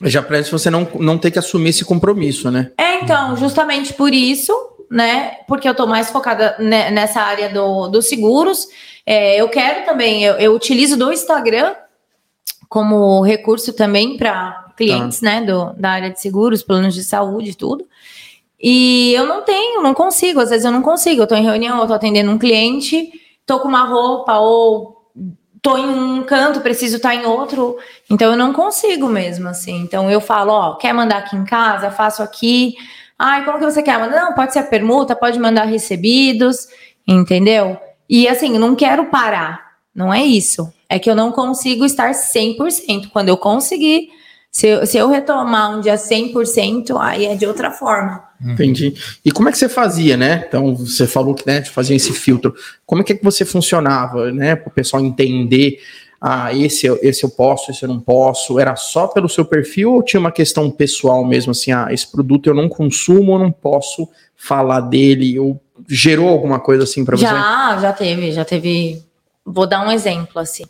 Já 0.02 0.22
parece 0.22 0.50
você 0.50 0.70
não, 0.70 0.86
não 1.00 1.18
ter 1.18 1.30
que 1.30 1.38
assumir 1.38 1.70
esse 1.70 1.84
compromisso, 1.84 2.50
né? 2.50 2.70
É, 2.78 3.02
então, 3.02 3.36
justamente 3.36 3.92
por 3.92 4.12
isso, 4.14 4.52
né? 4.90 5.38
Porque 5.46 5.68
eu 5.68 5.74
tô 5.74 5.86
mais 5.86 6.10
focada 6.10 6.56
nessa 6.58 7.20
área 7.20 7.48
do, 7.48 7.88
dos 7.88 8.08
seguros. 8.08 8.68
É, 9.04 9.40
eu 9.40 9.48
quero 9.48 9.84
também, 9.84 10.22
eu, 10.22 10.34
eu 10.34 10.54
utilizo 10.54 10.96
do 10.96 11.12
Instagram 11.12 11.74
como 12.68 13.22
recurso 13.22 13.72
também 13.72 14.16
para 14.16 14.66
clientes, 14.76 15.20
tá. 15.20 15.26
né, 15.26 15.40
do, 15.40 15.72
da 15.72 15.90
área 15.90 16.10
de 16.10 16.20
seguros, 16.20 16.62
planos 16.62 16.94
de 16.94 17.02
saúde, 17.02 17.56
tudo. 17.56 17.86
E 18.60 19.12
eu 19.14 19.26
não 19.26 19.42
tenho, 19.42 19.82
não 19.82 19.94
consigo, 19.94 20.40
às 20.40 20.50
vezes 20.50 20.64
eu 20.64 20.72
não 20.72 20.82
consigo. 20.82 21.22
Eu 21.22 21.26
tô 21.26 21.34
em 21.34 21.44
reunião, 21.44 21.80
eu 21.80 21.86
tô 21.86 21.94
atendendo 21.94 22.30
um 22.30 22.38
cliente, 22.38 23.10
tô 23.46 23.60
com 23.60 23.68
uma 23.68 23.84
roupa 23.84 24.38
ou 24.38 24.97
tô 25.62 25.76
em 25.76 25.86
um 25.86 26.22
canto, 26.22 26.60
preciso 26.60 26.96
estar 26.96 27.10
tá 27.10 27.14
em 27.14 27.24
outro. 27.26 27.76
Então 28.10 28.32
eu 28.32 28.36
não 28.36 28.52
consigo 28.52 29.08
mesmo, 29.08 29.48
assim. 29.48 29.80
Então 29.80 30.10
eu 30.10 30.20
falo, 30.20 30.52
ó, 30.52 30.74
quer 30.74 30.92
mandar 30.92 31.18
aqui 31.18 31.36
em 31.36 31.44
casa? 31.44 31.90
Faço 31.90 32.22
aqui. 32.22 32.74
Ai, 33.18 33.44
como 33.44 33.58
que 33.58 33.64
você 33.64 33.82
quer? 33.82 33.98
Não, 34.10 34.34
pode 34.34 34.52
ser 34.52 34.60
a 34.60 34.64
permuta, 34.64 35.16
pode 35.16 35.38
mandar 35.38 35.64
recebidos, 35.64 36.68
entendeu? 37.06 37.76
E 38.08 38.28
assim, 38.28 38.56
não 38.58 38.74
quero 38.74 39.06
parar. 39.06 39.68
Não 39.94 40.14
é 40.14 40.24
isso. 40.24 40.72
É 40.88 40.98
que 40.98 41.10
eu 41.10 41.14
não 41.14 41.32
consigo 41.32 41.84
estar 41.84 42.12
100%. 42.12 43.10
Quando 43.12 43.28
eu 43.28 43.36
conseguir, 43.36 44.10
se 44.50 44.66
eu, 44.66 44.86
se 44.86 44.96
eu 44.96 45.08
retomar 45.08 45.76
um 45.76 45.80
dia 45.80 45.94
100%, 45.94 46.96
aí 46.98 47.26
é 47.26 47.34
de 47.36 47.46
outra 47.46 47.70
forma. 47.70 48.24
Uhum. 48.42 48.52
Entendi. 48.52 48.94
E 49.24 49.30
como 49.30 49.48
é 49.48 49.52
que 49.52 49.58
você 49.58 49.68
fazia, 49.68 50.16
né? 50.16 50.44
Então, 50.48 50.74
você 50.74 51.06
falou 51.06 51.34
que 51.34 51.46
né, 51.46 51.62
fazia 51.64 51.94
esse 51.94 52.12
filtro. 52.12 52.54
Como 52.86 53.02
é 53.02 53.04
que, 53.04 53.12
é 53.12 53.16
que 53.16 53.24
você 53.24 53.44
funcionava, 53.44 54.32
né? 54.32 54.56
Para 54.56 54.68
o 54.68 54.72
pessoal 54.72 55.04
entender, 55.04 55.78
ah, 56.20 56.52
esse, 56.54 56.86
esse 57.02 57.24
eu 57.24 57.30
posso, 57.30 57.70
esse 57.70 57.82
eu 57.82 57.88
não 57.88 58.00
posso. 58.00 58.58
Era 58.58 58.74
só 58.74 59.06
pelo 59.06 59.28
seu 59.28 59.44
perfil 59.44 59.92
ou 59.92 60.02
tinha 60.02 60.18
uma 60.18 60.32
questão 60.32 60.70
pessoal 60.70 61.24
mesmo, 61.24 61.50
assim, 61.50 61.72
ah, 61.72 61.88
esse 61.90 62.10
produto 62.10 62.48
eu 62.48 62.54
não 62.54 62.68
consumo, 62.68 63.34
eu 63.34 63.38
não 63.38 63.52
posso 63.52 64.08
falar 64.34 64.80
dele, 64.80 65.38
ou 65.38 65.60
gerou 65.88 66.28
alguma 66.28 66.58
coisa 66.58 66.84
assim 66.84 67.04
para 67.04 67.16
você? 67.16 67.24
Já, 67.24 67.78
já 67.80 67.92
teve, 67.92 68.32
já 68.32 68.44
teve. 68.44 69.02
Vou 69.44 69.66
dar 69.66 69.86
um 69.86 69.90
exemplo, 69.90 70.40
assim. 70.40 70.64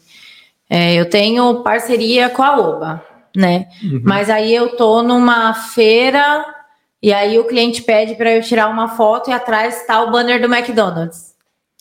É, 0.69 0.95
eu 0.95 1.09
tenho 1.09 1.63
parceria 1.63 2.29
com 2.29 2.43
a 2.43 2.59
Oba 2.59 3.08
né? 3.35 3.67
Uhum. 3.83 4.03
Mas 4.05 4.31
aí 4.31 4.55
eu 4.55 4.77
tô 4.77 5.03
numa 5.03 5.55
feira 5.55 6.45
e 7.03 7.13
aí 7.13 7.39
o 7.39 7.45
cliente 7.45 7.83
pede 7.83 8.15
para 8.15 8.33
eu 8.33 8.43
tirar 8.43 8.69
uma 8.69 8.89
foto 8.89 9.31
e 9.31 9.33
atrás 9.33 9.81
está 9.81 10.03
o 10.03 10.11
banner 10.11 10.41
do 10.41 10.53
McDonald's. 10.53 11.35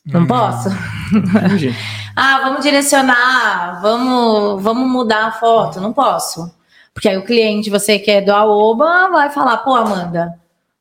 Não 0.05 0.21
uhum. 0.21 0.27
posso? 0.27 0.69
ah, 2.15 2.39
vamos 2.43 2.63
direcionar, 2.63 3.81
vamos, 3.81 4.63
vamos 4.63 4.89
mudar 4.89 5.27
a 5.27 5.31
foto. 5.31 5.81
Não 5.81 5.91
posso. 5.91 6.51
Porque 6.93 7.09
aí 7.09 7.17
o 7.17 7.25
cliente, 7.25 7.69
você 7.69 7.99
que 7.99 8.09
é 8.09 8.21
do 8.21 8.31
Aoba, 8.31 9.09
vai 9.09 9.29
falar, 9.29 9.57
pô, 9.57 9.75
Amanda, 9.75 10.33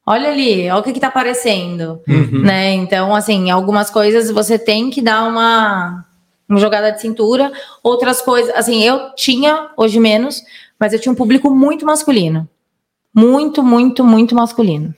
olha 0.07 0.31
ali, 0.31 0.71
olha 0.71 0.81
o 0.81 0.83
que, 0.83 0.95
que 0.95 1.01
tá 1.01 1.09
aparecendo. 1.09 2.01
Uhum. 2.09 2.43
Né? 2.43 2.73
Então, 2.73 3.15
assim, 3.15 3.51
algumas 3.51 3.91
coisas 3.91 4.31
você 4.31 4.59
tem 4.59 4.89
que 4.89 5.03
dar 5.03 5.25
uma 5.25 6.06
uma 6.49 6.59
jogada 6.59 6.93
de 6.93 7.01
cintura. 7.01 7.53
Outras 7.83 8.21
coisas, 8.21 8.55
assim, 8.55 8.83
eu 8.83 9.15
tinha, 9.15 9.71
hoje 9.77 9.99
menos, 9.99 10.43
mas 10.79 10.93
eu 10.93 11.01
tinha 11.01 11.13
um 11.13 11.17
público 11.17 11.51
muito 11.51 11.85
masculino. 11.85 12.49
Muito, 13.15 13.63
muito, 13.63 14.05
muito 14.05 14.35
masculino. 14.35 14.95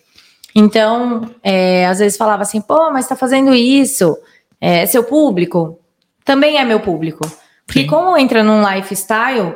Então, 0.54 1.30
é, 1.42 1.86
às 1.86 2.00
vezes 2.00 2.18
falava 2.18 2.42
assim, 2.42 2.60
pô, 2.60 2.90
mas 2.90 3.06
tá 3.06 3.14
fazendo 3.14 3.54
isso, 3.54 4.16
é 4.60 4.86
seu 4.86 5.04
público? 5.04 5.78
Também 6.24 6.58
é 6.58 6.64
meu 6.64 6.80
público. 6.80 7.20
Porque 7.66 7.82
Sim. 7.82 7.86
como 7.86 8.16
entra 8.16 8.42
num 8.42 8.68
lifestyle, 8.68 9.54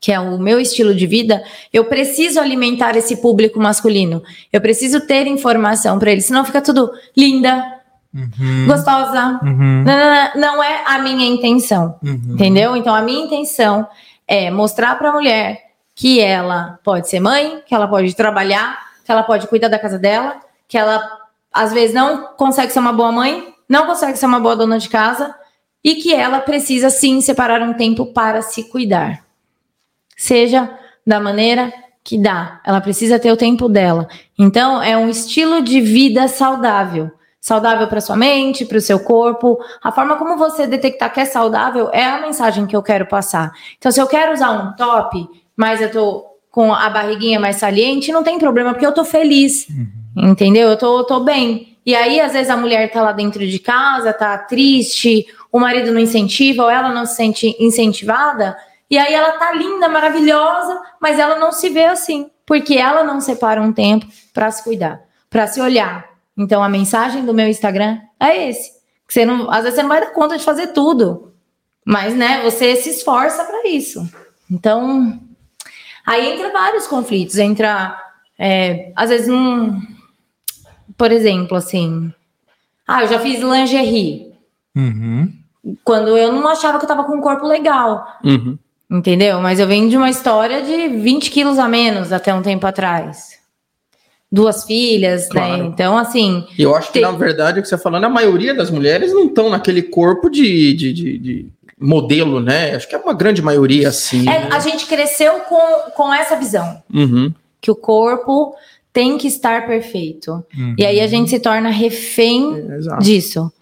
que 0.00 0.12
é 0.12 0.20
o 0.20 0.38
meu 0.38 0.60
estilo 0.60 0.94
de 0.94 1.06
vida, 1.06 1.42
eu 1.72 1.86
preciso 1.86 2.38
alimentar 2.38 2.94
esse 2.96 3.16
público 3.16 3.58
masculino. 3.58 4.22
Eu 4.52 4.60
preciso 4.60 5.00
ter 5.06 5.26
informação 5.26 5.98
para 5.98 6.12
ele, 6.12 6.20
senão 6.20 6.44
fica 6.44 6.60
tudo 6.60 6.90
linda, 7.16 7.73
Uhum. 8.14 8.66
gostosa. 8.66 9.40
Uhum. 9.42 9.82
Não, 9.84 9.96
não, 9.96 10.30
não, 10.36 10.62
é 10.62 10.84
a 10.86 10.98
minha 10.98 11.26
intenção, 11.26 11.98
uhum. 12.02 12.34
entendeu? 12.34 12.76
Então 12.76 12.94
a 12.94 13.02
minha 13.02 13.24
intenção 13.24 13.88
é 14.26 14.50
mostrar 14.52 14.96
para 14.96 15.10
a 15.10 15.12
mulher 15.12 15.60
que 15.96 16.20
ela 16.20 16.78
pode 16.84 17.08
ser 17.08 17.18
mãe, 17.18 17.60
que 17.66 17.74
ela 17.74 17.88
pode 17.88 18.14
trabalhar, 18.14 18.78
que 19.04 19.10
ela 19.10 19.24
pode 19.24 19.48
cuidar 19.48 19.68
da 19.68 19.78
casa 19.78 19.98
dela, 19.98 20.36
que 20.68 20.78
ela 20.78 21.02
às 21.52 21.72
vezes 21.72 21.94
não 21.94 22.28
consegue 22.36 22.72
ser 22.72 22.78
uma 22.78 22.92
boa 22.92 23.10
mãe, 23.10 23.52
não 23.68 23.86
consegue 23.86 24.16
ser 24.16 24.26
uma 24.26 24.40
boa 24.40 24.56
dona 24.56 24.78
de 24.78 24.88
casa 24.88 25.34
e 25.82 25.96
que 25.96 26.14
ela 26.14 26.40
precisa 26.40 26.90
sim 26.90 27.20
separar 27.20 27.62
um 27.62 27.74
tempo 27.74 28.06
para 28.06 28.42
se 28.42 28.64
cuidar. 28.64 29.24
Seja 30.16 30.70
da 31.06 31.18
maneira 31.18 31.72
que 32.02 32.18
dá, 32.18 32.60
ela 32.64 32.80
precisa 32.80 33.18
ter 33.18 33.32
o 33.32 33.36
tempo 33.36 33.68
dela. 33.68 34.08
Então 34.38 34.82
é 34.82 34.96
um 34.96 35.08
estilo 35.08 35.62
de 35.62 35.80
vida 35.80 36.28
saudável 36.28 37.10
saudável 37.44 37.86
para 37.88 38.00
sua 38.00 38.16
mente, 38.16 38.64
para 38.64 38.78
o 38.78 38.80
seu 38.80 38.98
corpo. 38.98 39.58
A 39.82 39.92
forma 39.92 40.16
como 40.16 40.34
você 40.34 40.66
detectar 40.66 41.12
que 41.12 41.20
é 41.20 41.26
saudável 41.26 41.90
é 41.92 42.02
a 42.02 42.18
mensagem 42.18 42.66
que 42.66 42.74
eu 42.74 42.82
quero 42.82 43.04
passar. 43.04 43.52
Então, 43.76 43.92
se 43.92 44.00
eu 44.00 44.06
quero 44.06 44.32
usar 44.32 44.50
um 44.52 44.74
top, 44.74 45.28
mas 45.54 45.82
eu 45.82 45.90
tô 45.90 46.24
com 46.50 46.72
a 46.72 46.88
barriguinha 46.88 47.38
mais 47.38 47.56
saliente, 47.56 48.10
não 48.10 48.22
tem 48.22 48.38
problema, 48.38 48.72
porque 48.72 48.86
eu 48.86 48.94
tô 48.94 49.04
feliz. 49.04 49.68
Uhum. 49.68 50.30
Entendeu? 50.30 50.70
Eu 50.70 50.78
tô, 50.78 51.04
tô 51.04 51.20
bem. 51.20 51.76
E 51.84 51.94
aí, 51.94 52.18
às 52.18 52.32
vezes, 52.32 52.48
a 52.48 52.56
mulher 52.56 52.90
tá 52.90 53.02
lá 53.02 53.12
dentro 53.12 53.46
de 53.46 53.58
casa, 53.58 54.14
tá 54.14 54.38
triste, 54.38 55.26
o 55.52 55.60
marido 55.60 55.92
não 55.92 56.00
incentiva, 56.00 56.62
ou 56.62 56.70
ela 56.70 56.94
não 56.94 57.04
se 57.04 57.16
sente 57.16 57.54
incentivada, 57.60 58.56
e 58.88 58.96
aí 58.96 59.12
ela 59.12 59.32
tá 59.32 59.52
linda, 59.52 59.86
maravilhosa, 59.86 60.80
mas 60.98 61.18
ela 61.18 61.38
não 61.38 61.52
se 61.52 61.68
vê 61.68 61.84
assim, 61.84 62.30
porque 62.46 62.78
ela 62.78 63.04
não 63.04 63.20
separa 63.20 63.60
um 63.60 63.70
tempo 63.70 64.06
para 64.32 64.50
se 64.50 64.64
cuidar, 64.64 65.02
para 65.28 65.46
se 65.46 65.60
olhar, 65.60 66.13
então 66.36 66.62
a 66.62 66.68
mensagem 66.68 67.24
do 67.24 67.32
meu 67.32 67.48
Instagram 67.48 67.98
é 68.18 68.48
esse. 68.48 68.72
Que 69.06 69.14
você 69.14 69.24
não, 69.24 69.50
às 69.50 69.62
vezes 69.62 69.76
você 69.76 69.82
não 69.82 69.88
vai 69.88 70.00
dar 70.00 70.12
conta 70.12 70.36
de 70.36 70.44
fazer 70.44 70.68
tudo, 70.68 71.32
mas 71.84 72.14
né, 72.14 72.42
você 72.42 72.74
se 72.76 72.90
esforça 72.90 73.44
para 73.44 73.68
isso. 73.68 74.08
Então 74.50 75.20
aí 76.06 76.32
entra 76.32 76.52
vários 76.52 76.86
conflitos, 76.86 77.38
entra 77.38 77.98
é, 78.38 78.92
às 78.96 79.10
vezes 79.10 79.28
um, 79.28 79.80
por 80.96 81.12
exemplo, 81.12 81.56
assim, 81.56 82.12
ah, 82.86 83.02
eu 83.02 83.08
já 83.08 83.18
fiz 83.20 83.40
lingerie. 83.40 84.32
Uhum. 84.74 85.32
Quando 85.84 86.18
eu 86.18 86.32
não 86.32 86.48
achava 86.48 86.78
que 86.78 86.84
eu 86.84 86.88
tava 86.88 87.04
com 87.04 87.16
um 87.16 87.20
corpo 87.20 87.46
legal. 87.46 88.06
Uhum. 88.24 88.58
Entendeu? 88.90 89.40
Mas 89.40 89.58
eu 89.58 89.66
venho 89.66 89.88
de 89.88 89.96
uma 89.96 90.10
história 90.10 90.62
de 90.62 90.88
20 90.88 91.30
quilos 91.30 91.58
a 91.58 91.66
menos 91.66 92.12
até 92.12 92.34
um 92.34 92.42
tempo 92.42 92.66
atrás 92.66 93.43
duas 94.34 94.64
filhas, 94.64 95.22
né? 95.22 95.28
claro. 95.30 95.62
né? 95.62 95.68
Então, 95.72 95.96
assim. 95.96 96.44
Eu 96.58 96.74
acho 96.74 96.88
que, 96.88 96.94
tem... 96.94 97.02
na 97.02 97.12
verdade, 97.12 97.60
o 97.60 97.62
que 97.62 97.68
você 97.68 97.76
está 97.76 97.82
falando, 97.82 98.04
a 98.04 98.10
maioria 98.10 98.52
das 98.52 98.70
mulheres 98.70 99.12
não 99.12 99.26
estão 99.26 99.48
naquele 99.48 99.80
corpo 99.80 100.28
de, 100.28 100.74
de, 100.74 100.92
de, 100.92 101.18
de, 101.18 101.46
modelo, 101.78 102.40
né? 102.40 102.74
Acho 102.74 102.88
que 102.88 102.94
é 102.94 102.98
uma 102.98 103.14
grande 103.14 103.40
maioria, 103.40 103.88
assim. 103.88 104.28
É, 104.28 104.48
a 104.52 104.58
gente 104.58 104.86
cresceu 104.86 105.40
com, 105.40 105.90
com 105.94 106.12
essa 106.12 106.36
visão. 106.36 106.82
Uhum. 106.92 107.32
Que 107.60 107.70
o 107.70 107.76
corpo 107.76 108.54
tem 108.92 109.16
que 109.16 109.28
estar 109.28 109.66
perfeito. 109.66 110.44
Uhum. 110.56 110.74
E 110.76 110.84
aí 110.84 111.00
a 111.00 111.06
gente 111.06 111.30
se 111.30 111.38
torna 111.38 111.70
refém 111.70 112.56
é, 112.56 112.98
disso. 112.98 113.52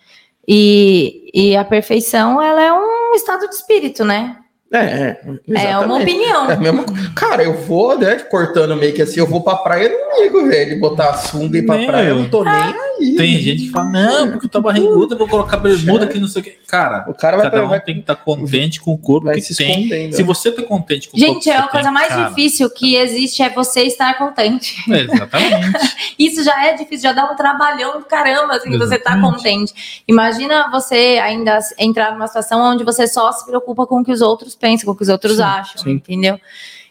E, 0.48 1.30
e 1.32 1.56
a 1.56 1.64
perfeição, 1.64 2.40
ela 2.40 2.62
é 2.62 2.72
um 2.72 3.14
estado 3.14 3.46
de 3.48 3.54
espírito, 3.54 4.04
né? 4.04 4.37
É, 4.72 5.16
é, 5.54 5.64
é 5.66 5.78
uma 5.78 5.98
opinião. 5.98 6.50
É 6.50 6.56
mesma... 6.56 6.85
Cara, 7.14 7.42
eu 7.42 7.54
vou, 7.54 7.98
né, 7.98 8.16
cortando 8.30 8.74
meio 8.74 8.94
que 8.94 9.02
assim, 9.02 9.20
eu 9.20 9.26
vou 9.26 9.42
pra 9.42 9.56
praia, 9.56 9.88
eu 9.88 9.98
não 9.98 10.22
ligo, 10.22 10.46
velho, 10.48 10.80
botar 10.80 11.11
a 11.11 11.14
sunga 11.14 11.58
e 11.58 11.61
ir 11.61 11.66
pra 11.66 11.85
praia, 11.85 12.08
eu 12.08 12.16
não 12.16 12.28
tô 12.28 12.42
nem 12.42 12.54
aí. 12.54 12.74
Aí. 13.03 13.17
Tem 13.17 13.38
gente 13.38 13.65
que 13.65 13.71
fala, 13.71 13.91
não, 13.91 14.31
porque 14.31 14.47
eu 14.47 14.51
tô 14.51 14.61
barrigudo, 14.61 15.15
eu 15.15 15.19
vou 15.19 15.29
colocar 15.29 15.57
bermuda 15.57 16.05
aqui, 16.05 16.19
não 16.19 16.29
sei 16.29 16.41
o 16.41 16.45
que. 16.45 16.51
Cara, 16.67 17.05
o 17.09 17.15
cara 17.15 17.37
vai, 17.37 17.51
cada 17.51 17.65
um 17.65 17.69
vai, 17.69 17.81
tem 17.81 17.97
que 17.97 18.01
estar 18.01 18.15
tá 18.15 18.23
contente 18.23 18.81
com 18.81 18.93
o 18.93 18.99
corpo 18.99 19.31
que 19.33 19.41
se 19.41 19.57
tem. 19.57 20.12
Se 20.12 20.23
você 20.23 20.51
tá 20.51 20.62
contente 20.62 21.09
com 21.09 21.19
gente, 21.19 21.29
o 21.29 21.33
corpo 21.35 21.45
Gente, 21.45 21.55
é 21.55 21.59
a 21.59 21.69
coisa 21.69 21.85
tem, 21.85 21.95
mais 21.95 22.09
cara, 22.09 22.29
difícil 22.29 22.71
que 22.71 22.97
existe 22.97 23.43
é 23.43 23.51
você 23.51 23.83
estar 23.83 24.17
contente. 24.17 24.77
É, 24.91 25.01
exatamente. 25.01 25.97
Isso 26.19 26.43
já 26.45 26.67
é 26.67 26.75
difícil, 26.75 27.03
já 27.03 27.12
dá 27.12 27.31
um 27.31 27.37
trabalhão 27.37 27.99
do 27.99 28.05
caramba, 28.05 28.55
assim, 28.55 28.71
exatamente. 28.71 28.79
você 28.79 28.99
tá 28.99 29.21
contente. 29.21 30.03
Imagina 30.07 30.71
você 30.71 31.21
ainda 31.23 31.59
entrar 31.79 32.12
numa 32.12 32.27
situação 32.27 32.61
onde 32.61 32.85
você 32.85 33.07
só 33.07 33.33
se 33.33 33.45
preocupa 33.45 33.87
com 33.87 34.01
o 34.01 34.05
que 34.05 34.12
os 34.12 34.21
outros 34.21 34.55
pensam, 34.55 34.87
com 34.87 34.93
o 34.93 34.97
que 34.97 35.03
os 35.03 35.09
outros 35.09 35.37
sim, 35.37 35.43
acham, 35.43 35.83
sim. 35.83 35.91
entendeu? 35.91 36.38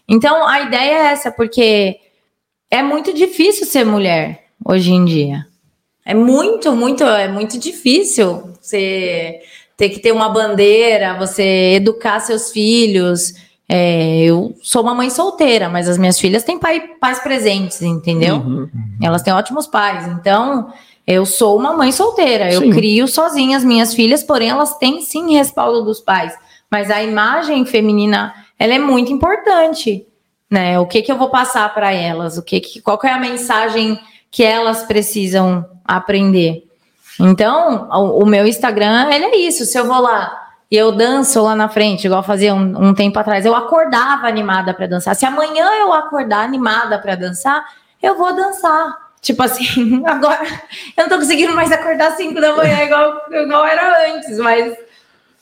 Então, 0.07 0.45
a 0.47 0.61
ideia 0.61 0.91
é 0.91 1.11
essa, 1.13 1.31
porque 1.31 1.99
é 2.69 2.81
muito 2.81 3.13
difícil 3.13 3.65
ser 3.65 3.85
mulher 3.85 4.45
hoje 4.65 4.91
em 4.91 5.05
dia. 5.05 5.47
É 6.05 6.13
muito, 6.13 6.71
muito, 6.75 7.03
é 7.03 7.27
muito 7.27 7.59
difícil 7.59 8.51
você 8.59 9.41
ter 9.77 9.89
que 9.89 9.99
ter 9.99 10.11
uma 10.11 10.29
bandeira, 10.29 11.17
você 11.17 11.73
educar 11.75 12.19
seus 12.19 12.51
filhos. 12.51 13.33
É, 13.67 14.19
eu 14.23 14.55
sou 14.61 14.81
uma 14.81 14.93
mãe 14.93 15.09
solteira, 15.09 15.69
mas 15.69 15.87
as 15.87 15.97
minhas 15.97 16.19
filhas 16.19 16.43
têm 16.43 16.59
pai, 16.59 16.81
pais 16.99 17.19
presentes, 17.19 17.81
entendeu? 17.81 18.35
Uhum, 18.37 18.59
uhum. 18.61 18.69
Elas 19.01 19.21
têm 19.21 19.33
ótimos 19.33 19.65
pais. 19.67 20.07
Então, 20.07 20.73
eu 21.05 21.25
sou 21.25 21.57
uma 21.57 21.73
mãe 21.73 21.91
solteira. 21.91 22.51
Eu 22.51 22.61
sim. 22.61 22.71
crio 22.71 23.07
sozinha 23.07 23.57
as 23.57 23.63
minhas 23.63 23.93
filhas, 23.93 24.23
porém 24.23 24.49
elas 24.49 24.77
têm 24.77 25.01
sim 25.01 25.35
respaldo 25.35 25.83
dos 25.83 25.99
pais. 25.99 26.33
Mas 26.69 26.89
a 26.91 27.01
imagem 27.01 27.65
feminina, 27.65 28.33
ela 28.57 28.73
é 28.73 28.79
muito 28.79 29.11
importante, 29.11 30.05
né? 30.49 30.79
O 30.79 30.85
que 30.85 31.01
que 31.01 31.11
eu 31.11 31.17
vou 31.17 31.29
passar 31.29 31.73
para 31.73 31.91
elas? 31.91 32.37
O 32.37 32.43
que, 32.43 32.59
que 32.59 32.81
qual 32.81 32.97
que 32.97 33.07
é 33.07 33.11
a 33.11 33.19
mensagem 33.19 33.99
que 34.29 34.43
elas 34.43 34.83
precisam 34.83 35.65
aprender. 35.97 36.63
Então, 37.19 37.89
o, 37.91 38.23
o, 38.23 38.25
meu 38.25 38.47
Instagram, 38.47 39.11
ele 39.11 39.25
é 39.25 39.37
isso. 39.37 39.65
Se 39.65 39.77
eu 39.77 39.85
vou 39.85 39.99
lá 39.99 40.49
e 40.69 40.77
eu 40.77 40.91
danço 40.91 41.41
lá 41.43 41.55
na 41.55 41.67
frente, 41.67 42.05
igual 42.05 42.23
fazia 42.23 42.53
um, 42.55 42.87
um 42.89 42.93
tempo 42.93 43.19
atrás, 43.19 43.45
eu 43.45 43.53
acordava 43.53 44.27
animada 44.27 44.73
para 44.73 44.87
dançar. 44.87 45.15
Se 45.15 45.25
amanhã 45.25 45.69
eu 45.79 45.93
acordar 45.93 46.43
animada 46.43 46.97
para 46.97 47.15
dançar, 47.15 47.63
eu 48.01 48.17
vou 48.17 48.33
dançar. 48.33 49.11
Tipo 49.21 49.43
assim, 49.43 50.03
agora 50.07 50.45
eu 50.97 51.03
não 51.03 51.09
tô 51.09 51.17
conseguindo 51.17 51.53
mais 51.53 51.71
acordar 51.71 52.07
às 52.07 52.15
5 52.15 52.39
da 52.39 52.55
manhã 52.55 52.83
igual, 52.83 53.21
igual 53.31 53.65
era 53.65 54.15
antes, 54.15 54.37
mas 54.39 54.75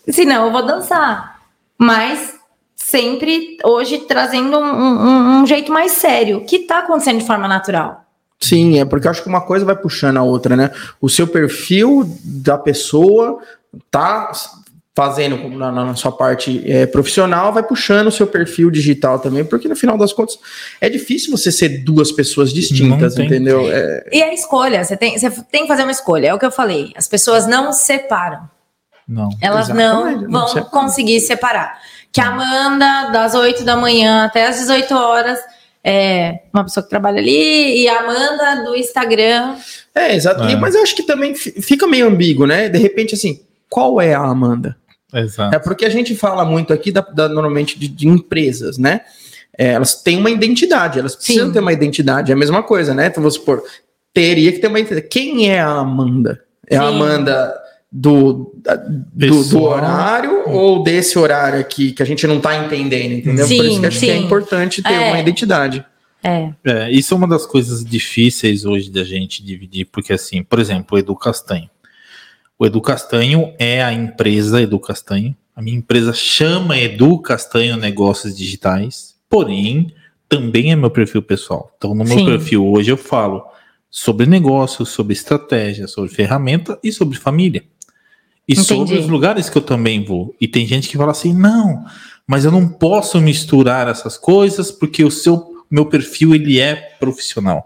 se 0.10 0.26
não, 0.26 0.48
eu 0.48 0.52
vou 0.52 0.66
dançar. 0.66 1.40
Mas 1.78 2.38
sempre 2.76 3.58
hoje 3.64 4.00
trazendo 4.00 4.58
um, 4.58 4.64
um, 4.64 5.42
um 5.42 5.46
jeito 5.46 5.72
mais 5.72 5.94
sério, 5.94 6.44
que 6.46 6.60
tá 6.60 6.80
acontecendo 6.80 7.20
de 7.20 7.28
forma 7.28 7.48
natural. 7.48 8.09
Sim, 8.42 8.80
é 8.80 8.86
porque 8.86 9.06
eu 9.06 9.12
acho 9.12 9.22
que 9.22 9.30
uma 9.30 9.42
coisa 9.42 9.66
vai 9.66 9.76
puxando 9.76 10.18
a 10.18 10.24
outra, 10.24 10.56
né? 10.56 10.72
O 11.02 11.10
seu 11.10 11.28
perfil 11.28 12.10
da 12.24 12.58
pessoa 12.58 13.40
tá 13.92 14.32
fazendo 14.96 15.50
na, 15.50 15.72
na 15.72 15.96
sua 15.96 16.12
parte 16.12 16.62
é, 16.70 16.86
profissional, 16.86 17.54
vai 17.54 17.64
puxando 17.64 18.08
o 18.08 18.12
seu 18.12 18.28
perfil 18.28 18.70
digital 18.70 19.18
também, 19.18 19.46
porque 19.46 19.68
no 19.68 19.76
final 19.76 19.98
das 19.98 20.12
contas 20.12 20.38
é 20.82 20.90
difícil 20.90 21.32
você 21.32 21.52
ser 21.52 21.86
duas 21.86 22.12
pessoas 22.12 22.52
distintas, 22.52 23.18
entendeu? 23.18 23.62
É... 23.72 24.10
E 24.12 24.22
a 24.22 24.34
escolha, 24.34 24.84
você 24.84 24.98
tem, 24.98 25.18
você 25.18 25.30
tem 25.50 25.62
que 25.62 25.68
fazer 25.70 25.84
uma 25.84 25.92
escolha, 25.92 26.28
é 26.28 26.34
o 26.34 26.40
que 26.40 26.46
eu 26.46 26.52
falei. 26.52 26.92
As 26.98 27.08
pessoas 27.08 27.48
não 27.48 27.72
separam. 27.72 28.42
Não. 29.08 29.30
Elas 29.42 29.70
não 29.70 30.28
vão 30.28 30.54
não 30.54 30.64
conseguir 30.66 31.20
separar. 31.22 31.80
Que 32.12 32.20
a 32.20 32.28
Amanda, 32.28 33.10
das 33.12 33.36
8 33.36 33.64
da 33.64 33.78
manhã 33.78 34.26
até 34.26 34.48
as 34.48 34.58
18 34.58 34.94
horas 34.94 35.40
é, 35.84 36.40
uma 36.54 36.64
pessoa 36.64 36.84
que 36.84 36.90
trabalha 36.90 37.20
ali, 37.20 37.84
e 37.84 37.88
a 37.88 38.00
Amanda 38.00 38.64
do 38.64 38.76
Instagram. 38.76 39.56
É, 39.96 40.16
exato. 40.16 40.44
É. 40.44 40.56
Mas 40.56 40.76
eu 40.76 40.84
acho 40.84 40.96
que 40.96 41.04
também 41.04 41.34
fica 41.36 41.88
meio 41.88 42.08
ambíguo, 42.08 42.46
né? 42.46 42.70
De 42.70 42.78
repente, 42.78 43.16
assim, 43.16 43.42
qual 43.70 44.02
é 44.02 44.14
a 44.14 44.22
Amanda? 44.22 44.76
Exato. 45.14 45.56
É 45.56 45.60
porque 45.60 45.86
a 45.86 45.90
gente 45.90 46.16
fala 46.16 46.46
muito 46.46 46.74
aqui, 46.74 46.92
da, 46.92 47.02
da 47.02 47.28
normalmente, 47.30 47.80
de, 47.80 47.88
de, 47.88 48.08
empresas, 48.08 48.78
né? 48.78 49.02
É, 49.58 49.74
elas 49.74 49.96
têm 50.02 50.18
uma 50.18 50.30
identidade, 50.30 51.00
elas 51.00 51.16
precisam 51.16 51.48
Sim. 51.48 51.54
ter 51.54 51.60
uma 51.60 51.74
identidade, 51.74 52.32
é 52.32 52.36
a 52.36 52.38
mesma 52.38 52.62
coisa, 52.62 52.94
né? 52.94 53.08
Então, 53.08 53.22
vamos 53.22 53.34
supor, 53.36 53.64
teria 54.14 54.52
que 54.52 54.60
ter 54.60 54.68
uma 54.68 54.80
identidade. 54.80 55.08
Quem 55.08 55.50
é 55.50 55.60
a 55.60 55.70
Amanda? 55.70 56.44
É 56.68 56.76
Sim. 56.76 56.82
a 56.82 56.88
Amanda 56.88 57.62
do, 57.92 58.54
do, 59.14 59.44
do, 59.44 59.64
horário 59.64 60.48
ou 60.48 60.84
desse 60.84 61.18
horário 61.18 61.60
aqui 61.60 61.92
que 61.92 62.04
a 62.04 62.06
gente 62.06 62.28
não 62.28 62.38
está 62.38 62.56
entendendo, 62.56 63.14
entendeu? 63.14 63.48
Sim, 63.48 63.58
Por 63.58 63.66
isso 63.66 63.80
que 63.80 63.86
acho 63.88 64.00
sim. 64.00 64.06
que 64.06 64.12
é 64.12 64.18
importante 64.18 64.84
ter 64.84 64.94
é. 64.94 65.10
uma 65.10 65.20
identidade. 65.20 65.84
É. 66.24 66.54
é. 66.64 66.92
Isso 66.92 67.14
é 67.14 67.18
uma 67.18 67.28
das 67.28 67.46
coisas 67.46 67.84
difíceis 67.84 68.64
hoje 68.64 68.92
da 68.92 69.04
gente 69.04 69.44
dividir, 69.44 69.86
porque 69.86 70.14
assim, 70.14 70.44
por 70.44 70.60
exemplo, 70.60 70.96
o 70.96 71.00
Edu 71.00 71.16
Castanho. 71.16 71.70
O 72.60 72.66
Edu 72.66 72.82
Castanho 72.82 73.54
é 73.58 73.84
a 73.84 73.92
empresa 73.92 74.62
Edu 74.62 74.80
Castanho. 74.80 75.36
A 75.56 75.62
minha 75.62 75.78
empresa 75.78 76.14
chama 76.14 76.78
Edu 76.78 77.18
Castanho 77.20 77.76
Negócios 77.76 78.38
Digitais, 78.38 79.16
porém, 79.30 79.94
também 80.28 80.72
é 80.72 80.76
meu 80.76 80.92
perfil 80.92 81.24
pessoal. 81.24 81.74
Então, 81.78 81.96
no 81.96 82.04
meu 82.04 82.18
sim. 82.20 82.26
perfil 82.26 82.68
hoje 82.68 82.92
eu 82.92 82.98
falo 82.98 83.44
sobre 83.90 84.28
negócios, 84.28 84.90
sobre 84.90 85.14
estratégia, 85.14 85.88
sobre 85.88 86.12
ferramenta 86.12 86.78
e 86.84 86.92
sobre 86.92 87.18
família. 87.18 87.64
E 88.50 88.54
Entendi. 88.54 88.68
sobre 88.68 88.98
os 88.98 89.08
lugares 89.08 89.48
que 89.48 89.56
eu 89.60 89.62
também 89.62 90.04
vou. 90.04 90.36
E 90.42 90.48
tem 90.48 90.66
gente 90.66 90.90
que 90.90 90.98
fala 90.98 91.12
assim: 91.12 91.32
não, 91.36 91.86
mas 92.26 92.46
eu 92.46 92.52
não 92.52 92.68
posso 92.68 93.22
misturar 93.22 93.88
essas 93.88 94.18
coisas 94.18 94.72
porque 94.72 95.04
o 95.04 95.12
seu 95.12 95.64
meu 95.70 95.86
perfil 95.86 96.34
ele 96.34 96.60
é 96.60 96.76
profissional. 97.00 97.64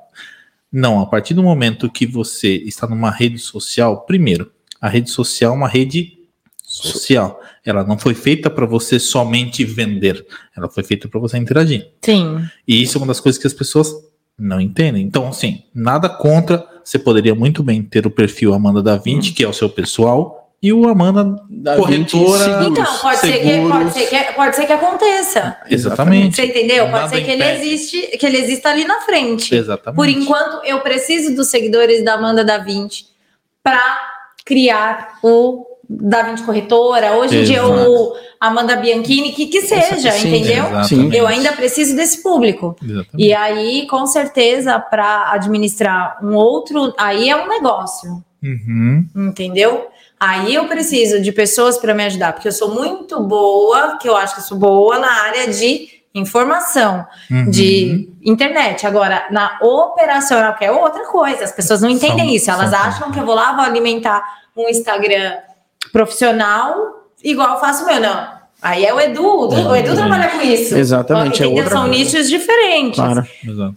Não, 0.69 0.99
a 0.99 1.05
partir 1.05 1.33
do 1.33 1.41
momento 1.41 1.89
que 1.89 2.05
você 2.05 2.55
está 2.65 2.85
numa 2.85 3.09
rede 3.09 3.39
social, 3.39 4.01
primeiro, 4.01 4.51
a 4.81 4.89
rede 4.89 5.09
social 5.09 5.53
é 5.53 5.55
uma 5.55 5.69
rede 5.69 6.17
social. 6.61 7.39
Ela 7.63 7.85
não 7.85 7.97
foi 7.97 8.13
feita 8.13 8.49
para 8.49 8.65
você 8.65 8.99
somente 8.99 9.63
vender, 9.63 10.25
ela 10.57 10.67
foi 10.67 10.83
feita 10.83 11.07
para 11.07 11.19
você 11.19 11.37
interagir. 11.37 11.91
Sim. 12.01 12.45
E 12.67 12.81
isso 12.81 12.97
é 12.97 12.99
uma 12.99 13.07
das 13.07 13.21
coisas 13.21 13.39
que 13.39 13.47
as 13.47 13.53
pessoas 13.53 13.89
não 14.37 14.59
entendem. 14.59 15.05
Então, 15.05 15.29
assim, 15.29 15.63
nada 15.73 16.09
contra. 16.09 16.67
Você 16.83 16.99
poderia 16.99 17.33
muito 17.33 17.63
bem 17.63 17.81
ter 17.81 18.05
o 18.05 18.11
perfil 18.11 18.53
Amanda 18.53 18.83
da 18.83 18.97
Vinci, 18.97 19.29
hum. 19.29 19.33
que 19.33 19.43
é 19.45 19.47
o 19.47 19.53
seu 19.53 19.69
pessoal, 19.69 20.42
e 20.63 20.71
o 20.71 20.87
Amanda 20.87 21.35
da 21.49 21.75
corretora. 21.75 22.65
Então, 22.65 22.85
pode 23.01 23.19
ser, 23.19 23.39
que, 23.39 23.69
pode, 23.69 23.91
ser 23.91 24.05
que, 24.07 24.33
pode 24.33 24.55
ser 24.55 24.65
que 24.65 24.71
aconteça. 24.71 25.57
Exatamente. 25.69 26.37
Você 26.37 26.45
entendeu? 26.45 26.89
Pode 26.89 27.09
ser 27.09 27.21
que 27.21 27.31
ele, 27.31 27.43
existe, 27.43 28.17
que 28.17 28.25
ele 28.25 28.37
exista 28.37 28.69
ali 28.69 28.85
na 28.85 29.01
frente. 29.01 29.53
Exatamente. 29.53 29.97
Por 29.97 30.07
enquanto, 30.07 30.65
eu 30.65 30.79
preciso 30.79 31.35
dos 31.35 31.49
seguidores 31.49 32.01
da 32.05 32.13
Amanda 32.13 32.45
da 32.45 32.59
Vinci 32.59 33.07
para 33.61 33.99
criar 34.45 35.19
o 35.21 35.65
da 35.89 36.23
Vinci 36.23 36.43
Corretora. 36.43 37.17
Hoje 37.17 37.39
em 37.39 37.43
dia, 37.43 37.67
o 37.67 38.15
Amanda 38.39 38.77
Bianchini, 38.77 39.33
que, 39.33 39.47
que 39.47 39.63
seja, 39.63 40.11
Sim, 40.11 40.29
entendeu? 40.29 40.65
Exatamente. 40.65 41.17
Eu 41.17 41.27
ainda 41.27 41.51
preciso 41.51 41.93
desse 41.93 42.23
público. 42.23 42.73
Exatamente. 42.81 43.27
E 43.27 43.33
aí, 43.33 43.85
com 43.87 44.05
certeza, 44.05 44.79
para 44.79 45.33
administrar 45.33 46.19
um 46.23 46.33
outro, 46.35 46.93
aí 46.97 47.29
é 47.29 47.35
um 47.35 47.49
negócio. 47.49 48.23
Uhum. 48.41 49.05
Entendeu? 49.15 49.87
Aí 50.25 50.55
eu 50.55 50.69
preciso 50.69 51.21
de 51.21 51.33
pessoas 51.33 51.77
para 51.77 51.93
me 51.93 52.05
ajudar, 52.05 52.31
porque 52.31 52.47
eu 52.47 52.51
sou 52.53 52.73
muito 52.73 53.19
boa, 53.21 53.97
que 53.97 54.07
eu 54.07 54.15
acho 54.15 54.35
que 54.35 54.39
eu 54.39 54.45
sou 54.45 54.57
boa 54.57 54.97
na 54.97 55.11
área 55.23 55.51
de 55.51 55.89
informação, 56.15 57.05
uhum. 57.29 57.49
de 57.49 58.09
internet. 58.23 58.87
Agora, 58.87 59.27
na 59.31 59.59
operacional, 59.61 60.55
que 60.55 60.63
é 60.63 60.71
outra 60.71 61.05
coisa, 61.07 61.43
as 61.43 61.51
pessoas 61.51 61.81
não 61.81 61.89
entendem 61.89 62.27
são, 62.27 62.35
isso. 62.35 62.51
Elas 62.51 62.69
são, 62.69 62.79
acham 62.79 63.11
que 63.11 63.19
eu 63.19 63.25
vou 63.25 63.35
lá, 63.35 63.51
vou 63.51 63.65
alimentar 63.65 64.23
um 64.55 64.69
Instagram 64.69 65.39
profissional, 65.91 67.03
igual 67.21 67.55
eu 67.55 67.59
faço 67.59 67.83
o 67.83 67.87
meu. 67.87 67.99
Não. 67.99 68.43
Aí 68.61 68.85
é 68.85 68.93
o 68.93 69.01
Edu, 69.01 69.25
o, 69.25 69.47
o 69.49 69.75
Edu 69.75 69.93
trabalha 69.93 70.29
com 70.29 70.41
isso. 70.41 70.77
Exatamente. 70.77 71.43
É 71.43 71.47
outra 71.47 71.69
são 71.69 71.85
nichos 71.85 72.29
diferentes. 72.29 72.95
Claro. 72.95 73.27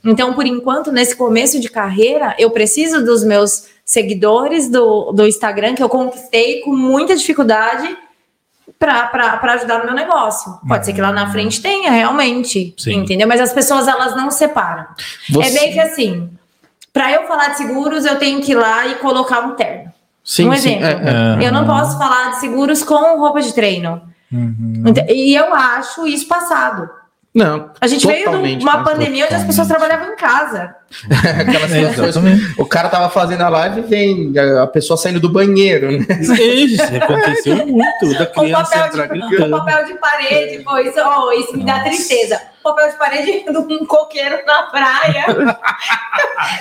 Então, 0.05 0.33
por 0.33 0.47
enquanto, 0.47 0.93
nesse 0.93 1.17
começo 1.17 1.59
de 1.59 1.69
carreira, 1.69 2.37
eu 2.39 2.53
preciso 2.53 3.05
dos 3.05 3.25
meus 3.25 3.65
seguidores 3.87 4.69
do, 4.69 5.13
do 5.13 5.25
Instagram 5.25 5.77
que 5.77 5.83
eu 5.83 5.89
conquistei 5.89 6.61
com 6.63 6.75
muita 6.75 7.17
dificuldade 7.17 7.97
para 8.81 9.53
ajudar 9.55 9.79
no 9.79 9.85
meu 9.85 9.95
negócio. 9.95 10.59
Pode 10.67 10.85
ser 10.85 10.93
que 10.93 11.01
lá 11.01 11.13
na 11.13 11.25
uhum. 11.25 11.33
frente 11.33 11.63
tenha, 11.63 11.93
realmente. 11.93 12.75
Sim. 12.77 12.97
Entendeu? 12.99 13.29
Mas 13.29 13.41
as 13.41 13.53
pessoas 13.53 13.87
elas 13.87 14.17
não 14.17 14.31
separam. 14.31 14.87
Você... 15.31 15.49
É 15.49 15.61
bem 15.61 15.73
que 15.73 15.79
assim, 15.79 16.29
para 16.93 17.13
eu 17.13 17.29
falar 17.29 17.51
de 17.51 17.59
seguros, 17.59 18.05
eu 18.05 18.19
tenho 18.19 18.43
que 18.43 18.53
ir 18.53 18.57
lá 18.57 18.89
e 18.89 18.97
colocar 18.97 19.41
um 19.41 19.55
terno. 19.55 19.93
Sim, 20.25 20.49
um 20.49 20.53
exemplo. 20.53 20.85
É, 20.85 21.37
é. 21.41 21.47
Eu 21.47 21.53
não 21.53 21.65
posso 21.65 21.97
falar 21.97 22.33
de 22.33 22.41
seguros 22.41 22.83
com 22.83 23.19
roupa 23.19 23.41
de 23.41 23.55
treino. 23.55 24.03
Uhum. 24.33 24.83
E 25.09 25.33
eu 25.33 25.55
acho 25.55 26.05
isso 26.09 26.27
passado. 26.27 26.91
Não. 27.33 27.71
A 27.81 27.87
gente 27.87 28.05
veio 28.05 28.57
de 28.57 28.65
uma 28.65 28.83
pandemia 28.83 29.27
onde 29.27 29.35
as 29.35 29.45
pessoas 29.45 29.69
trabalhavam 29.69 30.13
em 30.13 30.17
casa. 30.17 30.75
Aquelas 31.41 31.71
situações, 31.71 32.59
o 32.59 32.65
cara 32.65 32.89
tava 32.89 33.11
fazendo 33.11 33.43
a 33.43 33.49
live 33.49 33.81
e 33.81 33.85
vem 33.85 34.33
a 34.61 34.67
pessoa 34.67 34.97
saindo 34.97 35.21
do 35.21 35.29
banheiro, 35.29 35.91
né? 35.91 36.07
Isso, 36.21 36.83
aconteceu 36.83 37.57
muito 37.67 38.19
da 38.19 38.27
criança 38.27 38.87
entrar 38.87 39.07
gritando. 39.09 39.57
O 39.57 39.59
papel 39.59 39.85
de 39.87 39.95
parede, 39.95 40.63
pô, 40.63 40.79
isso, 40.79 40.99
oh, 40.99 41.33
isso 41.33 41.57
me 41.57 41.65
dá 41.65 41.81
tristeza 41.81 42.41
papel 42.67 42.91
de 42.91 42.99
parede 42.99 43.45
de 43.47 43.75
um 43.75 43.87
coqueiro 43.87 44.39
na 44.45 44.63
praia. 44.65 45.25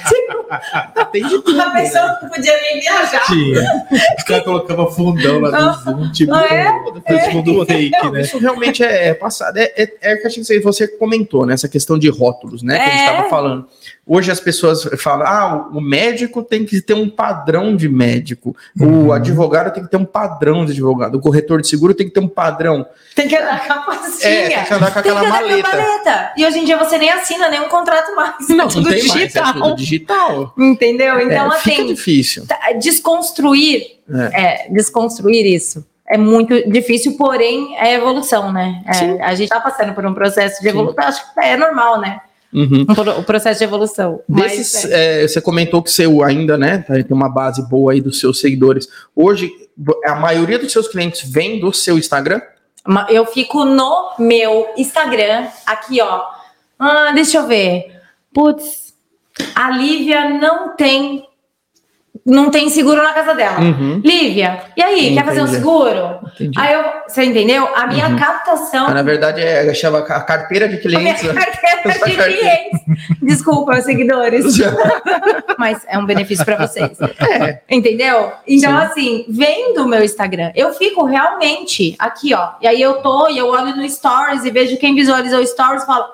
tipo, 0.08 1.06
Tem 1.12 1.28
de 1.28 1.42
tudo, 1.42 1.62
a 1.62 1.72
pessoa 1.72 2.06
né? 2.06 2.20
não 2.22 2.30
podia 2.30 2.62
nem 2.62 2.80
viajar. 2.80 3.26
Tinha. 3.26 3.86
Os 4.18 4.24
caras 4.24 4.44
colocavam 4.44 4.92
fundão 4.92 5.40
lá 5.40 5.52
no 5.52 5.74
Zoom, 5.74 6.12
tipo, 6.12 6.34
ah, 6.34 6.46
é? 6.46 6.68
é. 7.06 7.32
fundo 7.32 7.66
fake, 7.66 7.92
não, 7.92 8.12
né? 8.12 8.22
Isso 8.22 8.38
realmente 8.38 8.84
é, 8.84 9.10
é 9.10 9.14
passado. 9.14 9.58
É, 9.58 9.72
é, 9.76 9.90
é 10.02 10.16
que 10.18 10.60
você 10.60 10.88
comentou, 10.88 11.46
né? 11.46 11.54
Essa 11.54 11.68
questão 11.68 11.98
de 11.98 12.10
rótulos, 12.10 12.62
né? 12.62 12.78
Que 12.78 12.84
a 12.84 12.90
gente 12.90 13.00
estava 13.00 13.26
é. 13.26 13.30
falando. 13.30 13.68
Hoje 14.08 14.32
as 14.32 14.40
pessoas 14.40 14.84
falam: 15.00 15.26
ah, 15.26 15.70
o 15.74 15.82
médico 15.82 16.44
tem 16.44 16.64
que 16.64 16.80
ter 16.80 16.94
um 16.94 17.10
padrão 17.10 17.76
de 17.76 17.90
médico, 17.90 18.56
uhum. 18.80 19.08
o 19.08 19.12
advogado 19.12 19.74
tem 19.74 19.84
que 19.84 19.90
ter 19.90 19.98
um 19.98 20.06
padrão 20.06 20.64
de 20.64 20.74
advogado, 20.74 21.16
o 21.16 21.20
corretor 21.20 21.60
de 21.60 21.68
seguro 21.68 21.94
tem 21.94 22.08
que 22.08 22.14
ter 22.14 22.20
um 22.20 22.28
padrão. 22.28 22.86
Tem 23.16 23.28
que 23.28 23.36
andar 23.36 23.66
com 23.66 23.74
a 23.74 23.78
pastinha. 23.78 24.32
É, 24.32 24.50
tem 24.50 24.66
que 24.66 24.74
andar 24.74 24.94
com 24.94 25.00
aquela 25.00 25.28
maleta. 25.28 25.70
Com 25.72 25.78
maleta. 25.78 26.34
E 26.38 26.46
hoje 26.46 26.60
em 26.60 26.66
dia 26.66 26.78
você 26.78 27.00
nem 27.00 27.10
assina 27.10 27.50
nenhum 27.50 27.68
contrato 27.68 28.16
mais. 28.16 28.48
Não, 28.48 28.66
é 28.66 28.68
tudo 28.68 28.82
não 28.82 28.92
tem 28.92 29.02
digital. 29.02 29.44
mais, 29.44 29.56
é 29.56 29.60
tudo 29.60 29.76
digital. 29.76 30.54
Entendeu? 30.56 31.20
Então, 31.22 31.52
é, 31.52 31.56
assim. 31.56 31.72
Fica 31.72 31.86
difícil. 31.86 32.46
Tá, 32.46 32.74
desconstruir, 32.74 34.00
é. 34.32 34.42
é. 34.44 34.70
desconstruir 34.70 35.46
isso 35.48 35.84
é 36.08 36.18
muito 36.18 36.70
difícil, 36.70 37.18
porém 37.18 37.76
é 37.80 37.96
evolução, 37.96 38.52
né? 38.52 38.84
É, 38.86 39.24
a 39.24 39.32
gente 39.32 39.46
está 39.46 39.60
passando 39.60 39.94
por 39.94 40.06
um 40.06 40.14
processo 40.14 40.62
de 40.62 40.68
evolução, 40.68 41.02
Sim. 41.02 41.10
acho 41.10 41.34
que 41.34 41.40
é 41.40 41.58
normal, 41.58 42.00
né? 42.00 42.22
Uhum. 42.56 42.86
O 43.20 43.24
processo 43.24 43.60
de 43.60 43.66
evolução. 43.66 44.22
Desses, 44.30 44.86
é. 44.86 45.24
É, 45.24 45.28
você 45.28 45.42
comentou 45.42 45.84
que 45.84 45.92
você 45.92 46.06
ainda, 46.24 46.58
né, 46.58 46.78
tá, 46.80 46.94
tem 46.94 47.06
uma 47.10 47.28
base 47.28 47.62
boa 47.68 47.92
aí 47.92 48.00
dos 48.00 48.18
seus 48.18 48.40
seguidores. 48.40 48.88
Hoje, 49.14 49.52
a 50.06 50.16
maioria 50.16 50.58
dos 50.58 50.72
seus 50.72 50.88
clientes 50.88 51.30
vem 51.30 51.60
do 51.60 51.74
seu 51.74 51.98
Instagram? 51.98 52.42
Eu 53.10 53.26
fico 53.26 53.66
no 53.66 54.14
meu 54.18 54.68
Instagram, 54.78 55.48
aqui, 55.66 56.00
ó. 56.02 56.24
Ah, 56.80 57.12
deixa 57.14 57.40
eu 57.40 57.48
ver. 57.48 57.92
Putz, 58.34 58.94
a 59.54 59.72
Lívia 59.72 60.30
não 60.30 60.76
tem 60.76 61.28
não 62.26 62.50
tem 62.50 62.70
seguro 62.70 63.04
na 63.04 63.14
casa 63.14 63.36
dela. 63.36 63.60
Uhum. 63.60 64.02
Lívia, 64.04 64.64
e 64.76 64.82
aí, 64.82 65.00
Entendi. 65.00 65.16
quer 65.16 65.26
fazer 65.26 65.42
um 65.44 65.48
seguro? 65.48 66.20
Entendi. 66.34 66.60
Aí 66.60 66.74
eu, 66.74 66.84
você 67.08 67.24
entendeu? 67.24 67.70
A 67.76 67.86
minha 67.86 68.08
uhum. 68.08 68.16
captação. 68.16 68.90
na 68.90 69.04
verdade, 69.04 69.42
é, 69.42 69.72
chama 69.76 70.00
a 70.00 70.22
carteira 70.22 70.68
de 70.68 70.78
clientes. 70.78 71.24
A 71.30 71.34
minha 71.34 71.46
carteira 71.46 71.94
de 71.94 72.16
clientes. 72.16 72.80
Desculpa, 73.22 73.80
seguidores. 73.84 74.44
Mas 75.60 75.86
é 75.88 76.00
um 76.00 76.06
benefício 76.06 76.44
para 76.44 76.66
vocês. 76.66 76.98
É. 77.00 77.62
Entendeu? 77.70 78.32
Então, 78.48 78.72
Sim. 78.72 78.86
assim, 78.86 79.26
vem 79.30 79.76
do 79.76 79.88
meu 79.88 80.04
Instagram. 80.04 80.52
Eu 80.56 80.74
fico 80.74 81.06
realmente 81.06 81.96
aqui, 82.00 82.34
ó. 82.34 82.54
E 82.60 82.68
aí 82.68 82.82
eu 82.82 83.04
tô 83.04 83.30
e 83.30 83.38
eu 83.38 83.50
olho 83.50 83.76
no 83.76 83.88
Stories 83.88 84.44
e 84.46 84.50
vejo 84.50 84.78
quem 84.78 84.96
visualizou 84.96 85.42
o 85.42 85.46
Stories 85.46 85.84
e 85.84 85.86
falo: 85.86 86.06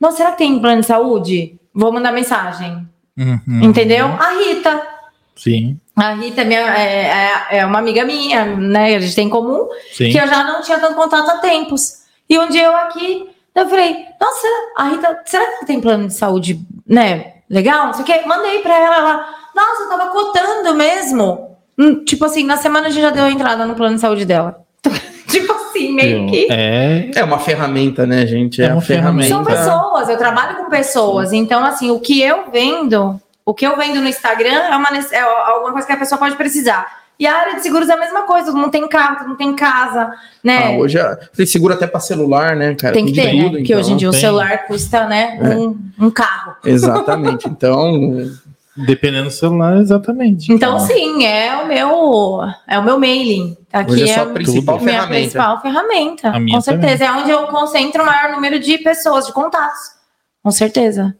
Não, 0.00 0.10
será 0.10 0.32
que 0.32 0.38
tem 0.38 0.58
plano 0.58 0.80
de 0.80 0.86
saúde? 0.86 1.60
Vou 1.74 1.92
mandar 1.92 2.12
mensagem. 2.12 2.88
Uhum. 3.18 3.60
Entendeu? 3.62 4.06
A 4.06 4.30
Rita 4.38 4.99
Sim. 5.40 5.80
A 5.96 6.12
Rita 6.12 6.42
é, 6.42 6.44
minha, 6.44 6.60
é, 6.60 7.06
é, 7.06 7.58
é, 7.58 7.66
uma 7.66 7.78
amiga 7.78 8.04
minha, 8.04 8.44
né? 8.44 8.94
A 8.94 9.00
gente 9.00 9.14
tem 9.14 9.26
em 9.26 9.30
comum, 9.30 9.68
Sim. 9.90 10.10
que 10.10 10.18
eu 10.18 10.26
já 10.26 10.44
não 10.44 10.60
tinha 10.60 10.78
tanto 10.78 10.94
contato 10.94 11.30
há 11.30 11.38
tempos. 11.38 12.00
E 12.28 12.38
um 12.38 12.46
dia 12.50 12.66
eu 12.66 12.76
aqui, 12.76 13.26
eu 13.54 13.66
falei, 13.66 14.04
nossa, 14.20 14.46
a 14.76 14.84
Rita, 14.90 15.22
será 15.24 15.58
que 15.58 15.64
tem 15.64 15.80
plano 15.80 16.08
de 16.08 16.14
saúde, 16.14 16.60
né? 16.86 17.36
Legal, 17.48 17.86
não 17.86 17.94
sei 17.94 18.02
o 18.02 18.04
quê. 18.04 18.20
Mandei 18.26 18.58
pra 18.58 18.78
ela, 18.78 18.96
ela, 18.96 19.34
nossa, 19.56 19.82
eu 19.84 19.88
tava 19.88 20.10
cotando 20.10 20.74
mesmo. 20.74 21.56
Hum, 21.78 22.04
tipo 22.04 22.26
assim, 22.26 22.44
na 22.44 22.58
semana 22.58 22.88
a 22.88 22.90
gente 22.90 23.00
já 23.00 23.10
deu 23.10 23.24
a 23.24 23.30
entrada 23.30 23.64
no 23.64 23.74
plano 23.74 23.94
de 23.94 24.02
saúde 24.02 24.26
dela. 24.26 24.62
tipo 25.26 25.52
assim, 25.54 25.94
meio 25.94 26.28
que. 26.28 26.48
É... 26.50 27.12
é 27.14 27.24
uma 27.24 27.38
ferramenta, 27.38 28.06
né, 28.06 28.26
gente? 28.26 28.60
É, 28.60 28.66
é 28.66 28.72
uma 28.74 28.82
ferramenta. 28.82 29.30
São 29.30 29.42
pessoas, 29.42 30.10
eu 30.10 30.18
trabalho 30.18 30.58
com 30.58 30.68
pessoas. 30.68 31.32
Então, 31.32 31.64
assim, 31.64 31.90
o 31.90 31.98
que 31.98 32.20
eu 32.20 32.50
vendo 32.52 33.18
o 33.50 33.54
que 33.54 33.66
eu 33.66 33.76
vendo 33.76 34.00
no 34.00 34.06
Instagram 34.06 34.48
é, 34.48 34.76
uma, 34.76 34.88
é 35.10 35.20
alguma 35.20 35.72
coisa 35.72 35.84
que 35.84 35.92
a 35.92 35.96
pessoa 35.96 36.18
pode 36.18 36.36
precisar. 36.36 37.00
E 37.18 37.26
a 37.26 37.36
área 37.36 37.56
de 37.56 37.62
seguros 37.62 37.88
é 37.88 37.94
a 37.94 37.96
mesma 37.98 38.22
coisa, 38.22 38.46
todo 38.46 38.56
mundo 38.56 38.70
tem 38.70 38.88
carro, 38.88 39.16
todo 39.18 39.28
mundo 39.28 39.38
tem 39.38 39.54
casa, 39.56 40.10
né? 40.42 40.68
Ah, 40.68 40.78
hoje 40.78 40.98
tem 41.36 41.44
seguro 41.44 41.74
até 41.74 41.86
para 41.86 41.98
celular, 41.98 42.54
né, 42.54 42.76
cara? 42.76 42.94
Tem 42.94 43.04
que 43.04 43.12
ter, 43.12 43.30
tudo, 43.32 43.50
né? 43.50 43.58
Porque 43.58 43.74
hoje 43.74 43.92
em 43.92 43.96
dia 43.96 44.08
tem. 44.08 44.18
o 44.18 44.20
celular 44.20 44.66
custa, 44.66 45.06
né, 45.06 45.36
é. 45.42 45.48
um, 45.56 45.76
um 45.98 46.10
carro. 46.10 46.54
Exatamente. 46.64 47.48
Então, 47.50 48.30
Dependendo 48.76 49.24
do 49.24 49.30
celular, 49.32 49.76
exatamente. 49.78 50.50
Então, 50.52 50.78
sim, 50.78 51.26
é 51.26 51.56
o 51.56 51.66
meu, 51.66 52.40
é 52.68 52.78
o 52.78 52.84
meu 52.84 52.98
mailing. 52.98 53.56
Aqui 53.72 53.92
Hoje 53.92 54.08
é, 54.08 54.12
é 54.12 54.20
a 54.20 54.26
principal 54.26 54.78
tudo. 54.78 54.88
ferramenta. 54.88 55.08
Minha 55.08 55.20
principal 55.20 55.60
ferramenta. 55.60 56.32
com 56.32 56.60
certeza. 56.60 57.04
Também. 57.04 57.20
É 57.20 57.22
onde 57.22 57.30
eu 57.30 57.46
concentro 57.48 58.02
o 58.02 58.06
maior 58.06 58.30
número 58.30 58.60
de 58.60 58.78
pessoas, 58.78 59.26
de 59.26 59.32
contatos. 59.32 59.80
Com 60.42 60.52
certeza. 60.52 61.14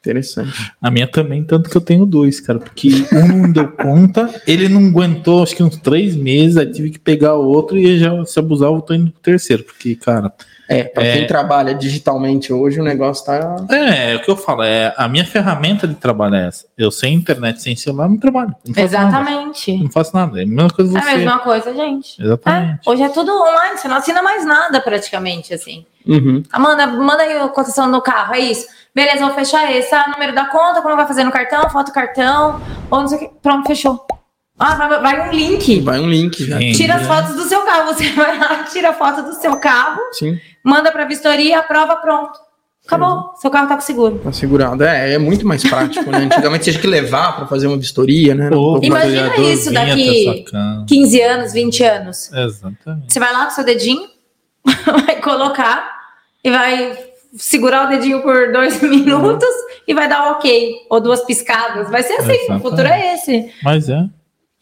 Interessante. 0.00 0.72
A 0.80 0.90
minha 0.90 1.06
também, 1.06 1.44
tanto 1.44 1.68
que 1.68 1.76
eu 1.76 1.80
tenho 1.80 2.06
dois, 2.06 2.40
cara, 2.40 2.58
porque 2.58 2.88
um 3.12 3.28
não 3.28 3.52
deu 3.52 3.68
conta, 3.68 4.34
ele 4.46 4.66
não 4.66 4.86
aguentou 4.86 5.42
acho 5.42 5.54
que 5.54 5.62
uns 5.62 5.76
três 5.76 6.16
meses, 6.16 6.56
aí 6.56 6.72
tive 6.72 6.90
que 6.90 6.98
pegar 6.98 7.36
o 7.36 7.46
outro 7.46 7.76
e 7.76 7.98
já 7.98 8.24
se 8.24 8.38
abusar, 8.38 8.70
eu 8.70 8.80
tô 8.80 8.94
indo 8.94 9.10
pro 9.10 9.20
terceiro, 9.20 9.62
porque, 9.62 9.94
cara. 9.94 10.32
É, 10.70 10.84
pra 10.84 11.04
é, 11.04 11.12
quem 11.14 11.26
trabalha 11.26 11.74
digitalmente 11.74 12.52
hoje, 12.52 12.80
o 12.80 12.84
negócio 12.84 13.24
tá. 13.26 13.56
É, 13.68 14.12
é 14.12 14.16
o 14.16 14.22
que 14.22 14.30
eu 14.30 14.36
falo, 14.36 14.62
é 14.62 14.94
a 14.96 15.08
minha 15.08 15.24
ferramenta 15.24 15.88
de 15.88 15.96
trabalho 15.96 16.36
é 16.36 16.46
essa. 16.46 16.64
Eu 16.78 16.92
sem 16.92 17.12
internet, 17.12 17.60
sem 17.60 17.74
celular, 17.74 18.08
não 18.08 18.16
trabalho. 18.16 18.54
Não 18.64 18.82
Exatamente. 18.82 19.72
Nada. 19.72 19.84
Não 19.84 19.90
faço 19.90 20.14
nada. 20.14 20.38
É 20.38 20.44
a 20.44 20.46
mesma 20.46 20.70
coisa 20.70 20.92
você. 20.92 20.98
É 20.98 21.12
a 21.12 21.16
mesma 21.16 21.38
coisa, 21.40 21.74
gente. 21.74 22.22
Exatamente. 22.22 22.88
É, 22.88 22.90
hoje 22.90 23.02
é 23.02 23.08
tudo 23.08 23.32
online, 23.32 23.78
você 23.78 23.88
não 23.88 23.96
assina 23.96 24.22
mais 24.22 24.46
nada 24.46 24.80
praticamente, 24.80 25.52
assim. 25.52 25.84
Uhum. 26.06 26.42
Amanda, 26.52 26.86
manda 26.86 27.24
aí 27.24 27.36
a 27.36 27.48
cotação 27.48 27.90
do 27.90 28.00
carro, 28.00 28.34
é 28.34 28.38
isso. 28.38 28.66
Beleza, 28.94 29.24
vou 29.24 29.34
fechar 29.34 29.70
esse. 29.72 29.92
Ah, 29.92 30.08
número 30.12 30.34
da 30.34 30.46
conta, 30.46 30.80
como 30.82 30.94
vai 30.94 31.06
fazer 31.06 31.24
no 31.24 31.32
cartão, 31.32 31.68
foto 31.68 31.92
cartão, 31.92 32.60
ou 32.88 33.00
não 33.00 33.08
sei 33.08 33.18
o 33.18 33.20
que. 33.20 33.30
Pronto, 33.42 33.66
fechou. 33.66 34.06
Ah, 34.60 34.74
vai, 34.74 35.00
vai 35.00 35.28
um 35.30 35.32
link. 35.32 35.80
Vai 35.80 35.98
um 35.98 36.08
link 36.08 36.44
já. 36.44 36.58
Tira 36.58 36.96
as 36.96 37.06
fotos 37.06 37.34
do 37.34 37.44
seu 37.44 37.62
carro. 37.62 37.94
Você 37.94 38.10
vai 38.12 38.38
lá, 38.38 38.64
tira 38.64 38.90
a 38.90 38.92
foto 38.92 39.22
do 39.22 39.32
seu 39.34 39.56
carro, 39.56 40.00
Sim. 40.12 40.38
manda 40.62 40.92
pra 40.92 41.06
vistoria, 41.06 41.60
aprova, 41.60 41.96
pronto. 41.96 42.38
Acabou, 42.86 43.34
seu 43.36 43.50
carro 43.50 43.68
tá 43.68 43.76
com 43.76 43.80
seguro. 43.80 44.18
Tá 44.18 44.32
segurado. 44.32 44.82
É, 44.82 45.14
é 45.14 45.18
muito 45.18 45.46
mais 45.46 45.62
prático, 45.62 46.10
né? 46.10 46.18
Antigamente 46.18 46.64
você 46.64 46.72
tinha 46.72 46.80
que 46.80 46.88
levar 46.88 47.36
para 47.36 47.46
fazer 47.46 47.68
uma 47.68 47.76
vistoria, 47.76 48.34
né? 48.34 48.50
Pô, 48.50 48.80
Imagina 48.82 49.36
isso 49.36 49.72
daqui 49.72 50.44
15 50.88 51.20
anos, 51.22 51.52
20 51.52 51.84
anos. 51.84 52.32
Exatamente. 52.32 53.12
Você 53.12 53.20
vai 53.20 53.32
lá 53.32 53.44
com 53.44 53.50
seu 53.52 53.64
dedinho, 53.64 54.08
vai 55.06 55.20
colocar 55.20 55.88
e 56.42 56.50
vai 56.50 56.98
segurar 57.36 57.86
o 57.86 57.90
dedinho 57.90 58.22
por 58.22 58.52
dois 58.52 58.80
minutos 58.82 59.44
uhum. 59.44 59.80
e 59.86 59.94
vai 59.94 60.08
dar 60.08 60.28
um 60.28 60.32
ok, 60.32 60.74
ou 60.90 61.00
duas 61.00 61.24
piscadas. 61.24 61.90
Vai 61.90 62.02
ser 62.02 62.14
assim, 62.14 62.32
Exatamente. 62.32 62.66
o 62.66 62.70
futuro 62.70 62.88
é 62.88 63.14
esse. 63.14 63.52
Mas 63.62 63.88
é. 63.88 64.04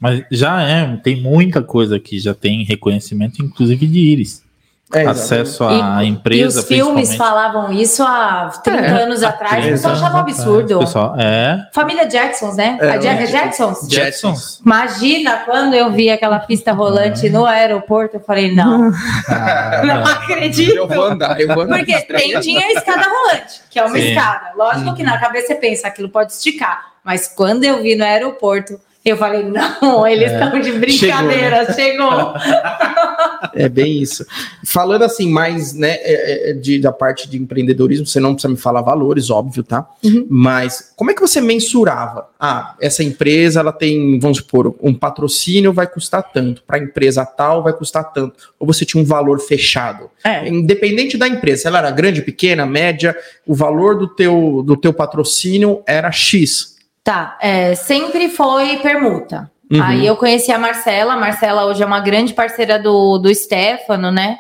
Mas 0.01 0.23
já 0.31 0.63
é, 0.63 0.97
tem 0.97 1.21
muita 1.21 1.63
coisa 1.63 1.99
que 1.99 2.19
já 2.19 2.35
tem 2.35 2.65
reconhecimento, 2.65 3.43
inclusive 3.43 3.87
de 3.87 3.99
íris. 3.99 4.49
É, 4.95 5.05
acesso 5.05 5.65
à 5.65 6.03
e, 6.03 6.09
empresa. 6.09 6.61
E 6.61 6.63
os 6.63 6.67
filmes 6.67 7.15
falavam 7.15 7.71
isso 7.71 8.03
há 8.03 8.49
30 8.65 8.81
é, 8.81 9.03
anos 9.03 9.23
atrás, 9.23 9.67
o 9.67 9.69
pessoal 9.69 9.93
achava 9.93 10.21
absurdo. 10.21 10.79
Pessoal, 10.79 11.15
é. 11.19 11.69
Família 11.75 12.07
Jacksons, 12.07 12.57
né? 12.57 12.79
É, 12.81 12.93
a 12.93 12.97
Jack, 12.97 13.27
Jacksons? 13.27 13.87
Jacksons. 13.87 14.61
Imagina 14.65 15.43
quando 15.45 15.75
eu 15.75 15.93
vi 15.93 16.09
aquela 16.09 16.39
pista 16.39 16.73
rolante 16.73 17.29
no 17.29 17.45
aeroporto, 17.45 18.17
eu 18.17 18.21
falei, 18.21 18.55
não. 18.55 18.91
Ah, 19.29 19.83
não 19.85 20.07
acredito. 20.07 20.75
Eu 20.75 20.89
vou 20.89 21.05
andar, 21.05 21.39
eu 21.39 21.49
vou 21.49 21.65
andar. 21.65 21.79
Porque 21.81 22.01
tem, 22.01 22.41
tinha 22.41 22.65
a 22.65 22.73
escada 22.73 23.03
rolante, 23.11 23.61
que 23.69 23.79
é 23.79 23.85
uma 23.85 23.99
Sim. 23.99 24.09
escada. 24.09 24.53
Lógico 24.57 24.95
que 24.95 25.03
na 25.03 25.19
cabeça 25.19 25.49
você 25.49 25.55
pensa, 25.57 25.89
aquilo 25.89 26.09
pode 26.09 26.33
esticar. 26.33 26.95
Mas 27.05 27.29
quando 27.29 27.65
eu 27.65 27.83
vi 27.83 27.95
no 27.95 28.05
aeroporto, 28.05 28.81
eu 29.09 29.17
falei, 29.17 29.45
não, 29.45 30.07
eles 30.07 30.33
estão 30.33 30.57
é, 30.57 30.61
de 30.61 30.73
brincadeira, 30.73 31.73
chegou. 31.73 32.11
Né? 32.11 32.41
chegou. 32.41 33.49
É 33.55 33.69
bem 33.69 34.01
isso. 34.01 34.25
Falando 34.65 35.03
assim, 35.03 35.31
mais 35.31 35.73
né, 35.73 35.97
é, 36.01 36.51
é, 36.51 36.53
de, 36.53 36.79
da 36.79 36.93
parte 36.93 37.29
de 37.29 37.37
empreendedorismo, 37.37 38.07
você 38.07 38.21
não 38.21 38.33
precisa 38.35 38.53
me 38.53 38.57
falar 38.57 38.83
valores, 38.83 39.31
óbvio, 39.31 39.63
tá? 39.63 39.89
Uhum. 40.05 40.27
Mas 40.29 40.93
como 40.97 41.11
é 41.11 41.15
que 41.15 41.21
você 41.21 41.41
mensurava? 41.41 42.29
Ah, 42.39 42.77
essa 42.81 43.03
empresa, 43.03 43.61
ela 43.61 43.73
tem, 43.73 44.19
vamos 44.19 44.39
supor, 44.39 44.75
um 44.83 44.95
patrocínio 44.95 45.73
vai 45.73 45.87
custar 45.87 46.23
tanto, 46.33 46.63
para 46.67 46.79
a 46.79 46.83
empresa 46.83 47.25
tal 47.25 47.63
vai 47.63 47.73
custar 47.73 48.13
tanto. 48.13 48.53
Ou 48.59 48.67
você 48.67 48.85
tinha 48.85 49.03
um 49.03 49.07
valor 49.07 49.41
fechado? 49.41 50.11
É. 50.25 50.49
Independente 50.49 51.17
da 51.17 51.29
empresa, 51.29 51.69
ela 51.69 51.79
era 51.79 51.91
grande, 51.91 52.23
pequena, 52.23 52.67
média, 52.67 53.17
o 53.47 53.55
valor 53.55 53.99
do 53.99 54.09
teu, 54.09 54.63
do 54.65 54.77
teu 54.77 54.93
patrocínio 54.93 55.83
era 55.87 56.11
X. 56.13 56.78
Tá, 57.09 57.39
é, 57.41 57.75
sempre 57.75 58.29
foi 58.29 58.77
permuta. 58.81 59.51
Uhum. 59.73 59.83
Aí 59.83 60.07
eu 60.07 60.15
conheci 60.15 60.53
a 60.53 60.59
Marcela, 60.59 61.15
a 61.15 61.17
Marcela 61.17 61.65
hoje 61.65 61.83
é 61.83 61.87
uma 61.87 62.01
grande 62.01 62.35
parceira 62.35 62.79
do, 62.79 63.17
do 63.17 63.35
Stefano, 63.35 64.11
né? 64.11 64.37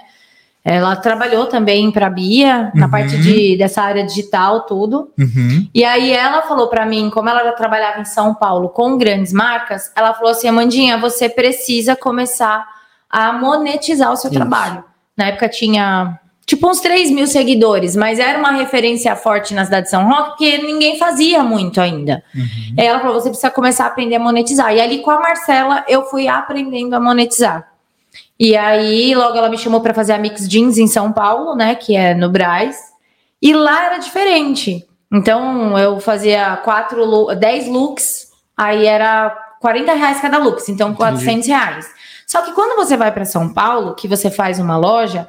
Ela 0.62 0.94
trabalhou 0.96 1.46
também 1.46 1.90
para 1.90 2.08
a 2.08 2.10
Bia, 2.10 2.70
na 2.74 2.84
uhum. 2.84 2.90
parte 2.90 3.16
de, 3.16 3.56
dessa 3.56 3.80
área 3.80 4.04
digital, 4.04 4.66
tudo. 4.66 5.10
Uhum. 5.18 5.66
E 5.74 5.82
aí 5.82 6.12
ela 6.12 6.42
falou 6.42 6.68
para 6.68 6.84
mim, 6.84 7.08
como 7.08 7.30
ela 7.30 7.42
já 7.42 7.52
trabalhava 7.52 8.02
em 8.02 8.04
São 8.04 8.34
Paulo 8.34 8.68
com 8.68 8.98
grandes 8.98 9.32
marcas, 9.32 9.90
ela 9.96 10.12
falou 10.12 10.32
assim: 10.32 10.46
Amandinha, 10.46 10.98
você 10.98 11.26
precisa 11.26 11.96
começar 11.96 12.68
a 13.08 13.32
monetizar 13.32 14.12
o 14.12 14.16
seu 14.16 14.28
Isso. 14.28 14.38
trabalho. 14.38 14.84
Na 15.16 15.28
época 15.28 15.48
tinha 15.48 16.20
tipo 16.48 16.66
uns 16.66 16.80
3 16.80 17.10
mil 17.10 17.26
seguidores, 17.26 17.94
mas 17.94 18.18
era 18.18 18.38
uma 18.38 18.52
referência 18.52 19.14
forte 19.14 19.52
na 19.52 19.66
cidade 19.66 19.84
de 19.84 19.90
São 19.90 20.08
Roque, 20.08 20.28
porque 20.30 20.58
ninguém 20.58 20.98
fazia 20.98 21.42
muito 21.42 21.78
ainda. 21.78 22.24
Uhum. 22.34 22.74
Ela 22.74 23.00
falou: 23.00 23.20
você 23.20 23.28
precisa 23.28 23.50
começar 23.50 23.84
a 23.84 23.88
aprender 23.88 24.16
a 24.16 24.18
monetizar. 24.18 24.74
E 24.74 24.80
ali 24.80 25.00
com 25.00 25.10
a 25.10 25.20
Marcela, 25.20 25.84
eu 25.86 26.06
fui 26.06 26.26
aprendendo 26.26 26.94
a 26.94 27.00
monetizar. 27.00 27.70
E 28.40 28.56
aí, 28.56 29.14
logo 29.14 29.36
ela 29.36 29.50
me 29.50 29.58
chamou 29.58 29.82
para 29.82 29.92
fazer 29.92 30.14
a 30.14 30.18
Mix 30.18 30.48
Jeans 30.48 30.78
em 30.78 30.86
São 30.86 31.12
Paulo, 31.12 31.54
né? 31.54 31.74
Que 31.74 31.94
é 31.94 32.14
no 32.14 32.30
Braz. 32.30 32.78
E 33.42 33.52
lá 33.52 33.84
era 33.84 33.98
diferente. 33.98 34.86
Então, 35.12 35.78
eu 35.78 36.00
fazia 36.00 36.56
quatro, 36.58 37.34
10 37.34 37.68
looks, 37.68 38.28
aí 38.56 38.86
era 38.86 39.30
40 39.60 39.92
reais 39.92 40.20
cada 40.20 40.38
look, 40.38 40.62
então 40.68 40.94
400 40.94 41.46
reais. 41.46 41.86
Só 42.26 42.42
que 42.42 42.52
quando 42.52 42.76
você 42.76 42.96
vai 42.96 43.10
para 43.10 43.24
São 43.24 43.52
Paulo, 43.52 43.94
que 43.94 44.06
você 44.06 44.30
faz 44.30 44.58
uma 44.58 44.76
loja, 44.76 45.26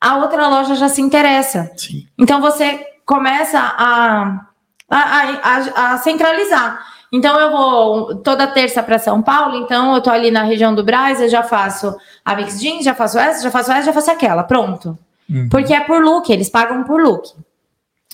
a 0.00 0.16
outra 0.16 0.48
loja 0.48 0.74
já 0.74 0.88
se 0.88 1.00
interessa. 1.00 1.70
Sim. 1.76 2.06
Então 2.18 2.40
você 2.40 2.84
começa 3.04 3.58
a, 3.58 4.46
a, 4.90 5.22
a, 5.42 5.92
a 5.92 5.98
centralizar. 5.98 6.84
Então 7.12 7.38
eu 7.40 7.50
vou 7.50 8.16
toda 8.16 8.46
terça 8.46 8.82
para 8.82 8.98
São 8.98 9.22
Paulo, 9.22 9.56
então 9.56 9.94
eu 9.94 10.00
tô 10.02 10.10
ali 10.10 10.30
na 10.30 10.42
região 10.42 10.74
do 10.74 10.84
Braz, 10.84 11.20
eu 11.20 11.28
já 11.28 11.42
faço 11.42 11.96
a 12.22 12.36
mix 12.36 12.60
jeans, 12.60 12.84
já 12.84 12.94
faço 12.94 13.18
essa, 13.18 13.42
já 13.42 13.50
faço 13.50 13.72
essa, 13.72 13.86
já 13.86 13.92
faço 13.92 14.10
aquela, 14.10 14.44
pronto. 14.44 14.98
Uhum. 15.28 15.48
Porque 15.48 15.72
é 15.72 15.80
por 15.80 16.02
look, 16.02 16.30
eles 16.30 16.50
pagam 16.50 16.84
por 16.84 17.00
look. 17.00 17.32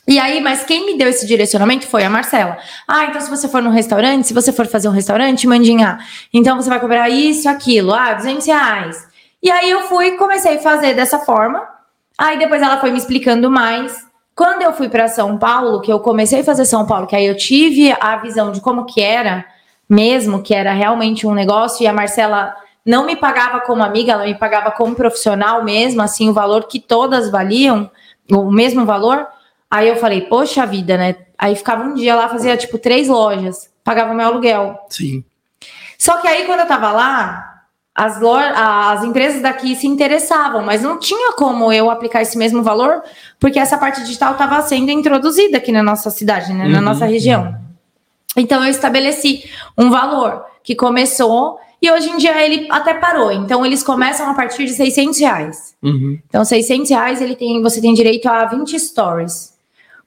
E 0.07 0.19
aí, 0.19 0.41
mas 0.41 0.65
quem 0.65 0.87
me 0.87 0.99
deu 0.99 1.09
esse 1.09 1.27
direcionamento 1.27 1.87
foi 1.87 2.05
a 2.05 2.11
Marcela. 2.11 2.59
Ah, 2.87 3.07
então 3.07 3.21
se 3.21 3.31
você 3.31 3.49
for 3.49 3.63
num 3.63 3.71
restaurante, 3.71 4.29
se 4.29 4.35
você 4.35 4.53
for 4.53 4.67
fazer 4.67 4.89
um 4.89 4.93
restaurante, 4.93 5.47
mandinha, 5.47 5.99
então 6.33 6.57
você 6.57 6.69
vai 6.69 6.79
cobrar 6.79 7.09
isso, 7.09 7.49
aquilo, 7.49 7.93
ah, 7.93 8.13
200 8.13 8.47
reais. 8.47 9.09
E 9.43 9.51
aí 9.51 9.71
eu 9.71 9.83
fui 9.83 10.13
comecei 10.13 10.57
a 10.57 10.61
fazer 10.61 10.95
dessa 10.95 11.19
forma. 11.19 11.74
Aí 12.19 12.39
depois 12.39 12.63
ela 12.63 12.79
foi 12.79 12.91
me 12.91 12.99
explicando 12.99 13.51
mais. 13.51 14.07
Quando 14.35 14.63
eu 14.63 14.73
fui 14.73 14.89
para 14.89 15.09
São 15.09 15.39
Paulo, 15.39 15.81
que 15.81 15.93
eu 15.93 16.01
comecei 16.01 16.41
a 16.41 16.45
fazer 16.45 16.65
São 16.65 16.87
Paulo, 16.87 17.07
que 17.07 17.15
aí 17.15 17.27
eu 17.27 17.37
tive 17.37 17.95
a 18.01 18.17
visão 18.17 18.51
de 18.51 18.61
como 18.61 18.85
que 18.85 19.01
era 19.01 19.45
mesmo, 19.89 20.43
que 20.43 20.55
era 20.55 20.73
realmente 20.73 21.27
um 21.27 21.35
negócio, 21.35 21.85
e 21.85 21.87
a 21.87 21.93
Marcela 21.93 22.55
não 22.85 23.07
me 23.07 23.17
pagava 23.17 23.61
como 23.61 23.83
amiga, 23.83 24.13
ela 24.13 24.25
me 24.25 24.35
pagava 24.35 24.71
como 24.71 24.95
profissional 24.95 25.63
mesmo, 25.65 26.03
assim, 26.03 26.29
o 26.29 26.33
valor 26.33 26.65
que 26.65 26.81
todas 26.81 27.31
valiam, 27.31 27.91
o 28.31 28.51
mesmo 28.51 28.85
valor. 28.85 29.27
Aí 29.71 29.89
eu 29.89 29.97
falei, 29.97 30.23
poxa 30.23 30.67
vida, 30.67 30.97
né? 30.97 31.17
Aí 31.39 31.57
ficava 31.57 31.85
um 31.85 31.95
dia 31.95 32.15
lá, 32.15 32.29
fazia 32.29 32.57
tipo 32.57 32.79
três 32.79 33.09
lojas, 33.09 33.71
pagava 33.83 34.15
meu 34.15 34.27
aluguel. 34.27 34.79
Sim. 34.89 35.25
Só 35.99 36.19
que 36.19 36.29
aí 36.29 36.45
quando 36.45 36.61
eu 36.61 36.67
tava 36.67 36.93
lá, 36.93 37.54
as, 37.95 38.21
as 38.23 39.05
empresas 39.05 39.41
daqui 39.41 39.77
se 39.77 39.87
interessavam, 39.87 40.63
mas 40.63 40.83
não 40.83 40.99
tinha 40.99 41.33
como 41.35 41.73
eu 41.73 41.89
aplicar 41.91 42.23
esse 42.23 42.37
mesmo 42.37 42.63
valor, 42.63 43.03
porque 43.39 43.59
essa 43.59 43.79
parte 43.79 44.03
digital 44.03 44.33
estava 44.33 44.61
sendo 44.63 44.91
introduzida 44.91 45.59
aqui 45.59 45.71
na 45.71 45.83
nossa 45.83 46.11
cidade, 46.11 46.53
né, 46.53 46.67
na 46.67 46.79
uhum, 46.79 46.85
nossa 46.85 47.07
região. 47.07 47.57
Então 48.37 48.65
eu 48.65 48.71
estabeleci 48.71 49.49
um 49.79 49.91
valor 49.91 50.45
que 50.65 50.75
começou 50.75 51.61
e 51.81 51.89
hoje 51.89 52.11
em 52.11 52.17
dia 52.17 52.45
ele 52.45 52.67
até 52.69 52.95
parou. 52.95 53.31
Então 53.31 53.65
eles 53.65 53.83
começam 53.83 54.29
a 54.29 54.35
partir 54.35 54.65
de 54.65 54.73
600 54.73 55.21
reais. 55.21 55.75
Uhum. 55.81 56.19
Então 56.27 56.45
600 56.45 56.91
reais 56.91 57.21
ele 57.21 57.37
tem, 57.37 57.63
você 57.63 57.81
tem 57.81 57.95
direito 57.95 58.27
a 58.27 58.45
20 58.47 58.77
stories. 58.81 59.55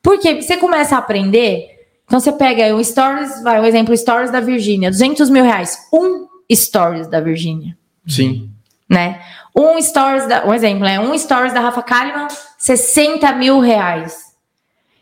Porque 0.02 0.42
você 0.42 0.58
começa 0.58 0.96
a 0.96 1.00
aprender. 1.00 1.70
Então 2.06 2.20
você 2.20 2.32
pega 2.32 2.76
o 2.76 2.84
stories, 2.84 3.44
vai 3.44 3.62
um 3.62 3.66
exemplo 3.66 3.96
stories 3.96 4.32
da 4.32 4.40
Virgínia, 4.40 4.90
200 4.90 5.30
mil 5.30 5.44
reais, 5.44 5.78
um 5.94 6.28
stories 6.52 7.08
da 7.08 7.20
Virgínia. 7.20 7.77
Sim. 8.08 8.50
Né? 8.90 9.22
Um 9.56 9.82
stories, 9.82 10.28
da, 10.28 10.46
um 10.46 10.54
exemplo, 10.54 10.86
né? 10.86 11.00
Um 11.00 11.18
stories 11.18 11.54
da 11.54 11.60
Rafa 11.60 11.82
Kalimann, 11.82 12.28
60 12.58 13.32
mil 13.34 13.60
reais. 13.60 14.28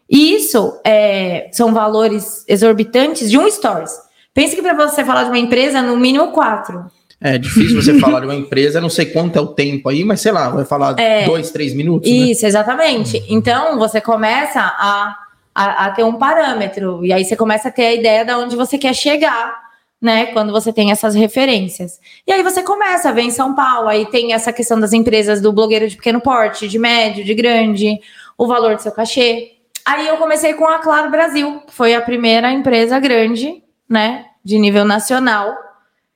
E 0.09 0.35
isso 0.35 0.79
é, 0.83 1.49
são 1.51 1.73
valores 1.73 2.45
exorbitantes 2.47 3.29
de 3.29 3.37
um 3.37 3.49
stories. 3.49 3.91
Pense 4.33 4.55
que 4.55 4.61
para 4.61 4.73
você 4.73 5.03
falar 5.03 5.23
de 5.23 5.29
uma 5.29 5.39
empresa, 5.39 5.81
no 5.81 5.97
mínimo 5.97 6.31
quatro. 6.31 6.85
É 7.19 7.37
difícil 7.37 7.81
você 7.81 7.99
falar 7.99 8.19
de 8.19 8.25
uma 8.25 8.35
empresa, 8.35 8.81
não 8.81 8.89
sei 8.89 9.07
quanto 9.07 9.37
é 9.37 9.41
o 9.41 9.47
tempo 9.47 9.89
aí, 9.89 10.03
mas 10.03 10.21
sei 10.21 10.31
lá, 10.31 10.49
vai 10.49 10.65
falar 10.65 10.99
é, 10.99 11.25
dois, 11.25 11.49
três 11.49 11.73
minutos. 11.73 12.09
Né? 12.09 12.17
Isso, 12.17 12.43
né? 12.43 12.49
exatamente. 12.49 13.23
Então 13.29 13.79
você 13.79 13.99
começa 13.99 14.59
a, 14.59 15.15
a, 15.53 15.85
a, 15.85 15.91
ter 15.91 16.03
um 16.03 16.13
parâmetro, 16.13 17.03
e 17.05 17.11
aí 17.11 17.23
você 17.23 17.35
começa 17.35 17.69
a 17.69 17.71
ter 17.71 17.85
a 17.85 17.93
ideia 17.93 18.25
de 18.25 18.33
onde 18.33 18.55
você 18.55 18.77
quer 18.77 18.93
chegar 18.93 19.64
né? 20.05 20.27
Quando 20.27 20.53
você 20.53 20.71
tem 20.71 20.91
essas 20.91 21.15
referências. 21.15 21.99
E 22.27 22.31
aí 22.31 22.43
você 22.43 22.61
começa 22.61 23.09
a 23.09 23.11
ver 23.11 23.23
em 23.23 23.31
São 23.31 23.55
Paulo, 23.55 23.87
aí 23.87 24.05
tem 24.05 24.33
essa 24.33 24.53
questão 24.53 24.79
das 24.79 24.93
empresas 24.93 25.41
do 25.41 25.51
blogueiro 25.51 25.87
de 25.87 25.95
pequeno 25.95 26.21
porte, 26.21 26.67
de 26.67 26.77
médio, 26.77 27.25
de 27.25 27.33
grande, 27.33 27.99
o 28.37 28.45
valor 28.45 28.75
do 28.75 28.83
seu 28.83 28.91
cachê. 28.91 29.53
Aí 29.83 30.07
eu 30.07 30.17
comecei 30.17 30.53
com 30.53 30.67
a 30.67 30.77
Claro 30.77 31.09
Brasil, 31.09 31.59
que 31.61 31.73
foi 31.73 31.95
a 31.95 32.01
primeira 32.01 32.51
empresa 32.51 32.99
grande, 32.99 33.63
né, 33.89 34.25
de 34.43 34.59
nível 34.59 34.85
nacional, 34.85 35.55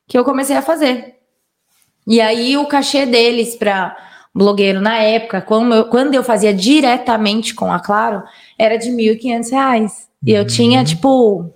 que 0.08 0.16
eu 0.16 0.24
comecei 0.24 0.56
a 0.56 0.62
fazer. 0.62 1.16
E 2.06 2.22
aí 2.22 2.56
o 2.56 2.68
cachê 2.68 3.08
deles 3.08 3.56
para 3.56 3.98
blogueiro 4.36 4.80
na 4.80 5.00
época, 5.00 5.42
quando 5.42 5.74
eu, 5.74 5.86
quando 5.86 6.14
eu 6.14 6.24
fazia 6.24 6.54
diretamente 6.54 7.56
com 7.56 7.74
a 7.74 7.80
Claro, 7.80 8.22
era 8.56 8.78
de 8.78 8.92
R$ 8.92 9.16
1.500. 9.16 9.92
E 10.24 10.32
eu 10.32 10.46
tinha, 10.46 10.80
uhum. 10.80 10.86
tipo, 10.86 11.54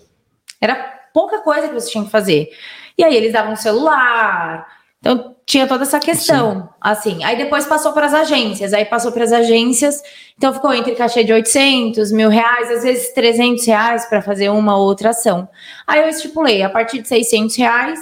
era 0.59 0.92
pouca 1.13 1.39
coisa 1.39 1.69
que 1.69 1.73
você 1.73 1.91
tinha 1.91 2.03
que 2.03 2.09
fazer. 2.09 2.49
E 2.97 3.03
aí 3.03 3.15
eles 3.15 3.31
davam 3.31 3.55
celular. 3.55 4.67
Então 4.99 5.35
tinha 5.45 5.67
toda 5.67 5.83
essa 5.83 5.99
questão, 5.99 6.61
Sim. 6.61 6.69
assim. 6.79 7.23
Aí 7.25 7.37
depois 7.37 7.65
passou 7.65 7.91
para 7.91 8.05
as 8.05 8.13
agências, 8.13 8.73
aí 8.73 8.85
passou 8.85 9.11
para 9.11 9.25
as 9.25 9.33
agências, 9.33 10.01
então 10.37 10.53
ficou 10.53 10.73
entre 10.73 10.95
cachê 10.95 11.25
de 11.25 11.33
800, 11.33 12.11
mil 12.13 12.29
reais, 12.29 12.71
às 12.71 12.83
vezes 12.83 13.13
300 13.13 13.65
reais 13.65 14.05
para 14.05 14.21
fazer 14.21 14.49
uma 14.49 14.77
ou 14.77 14.85
outra 14.85 15.09
ação. 15.09 15.47
Aí 15.85 16.01
eu 16.01 16.07
estipulei, 16.07 16.63
a 16.63 16.69
partir 16.69 17.01
de 17.01 17.09
600 17.09 17.55
reais, 17.57 17.99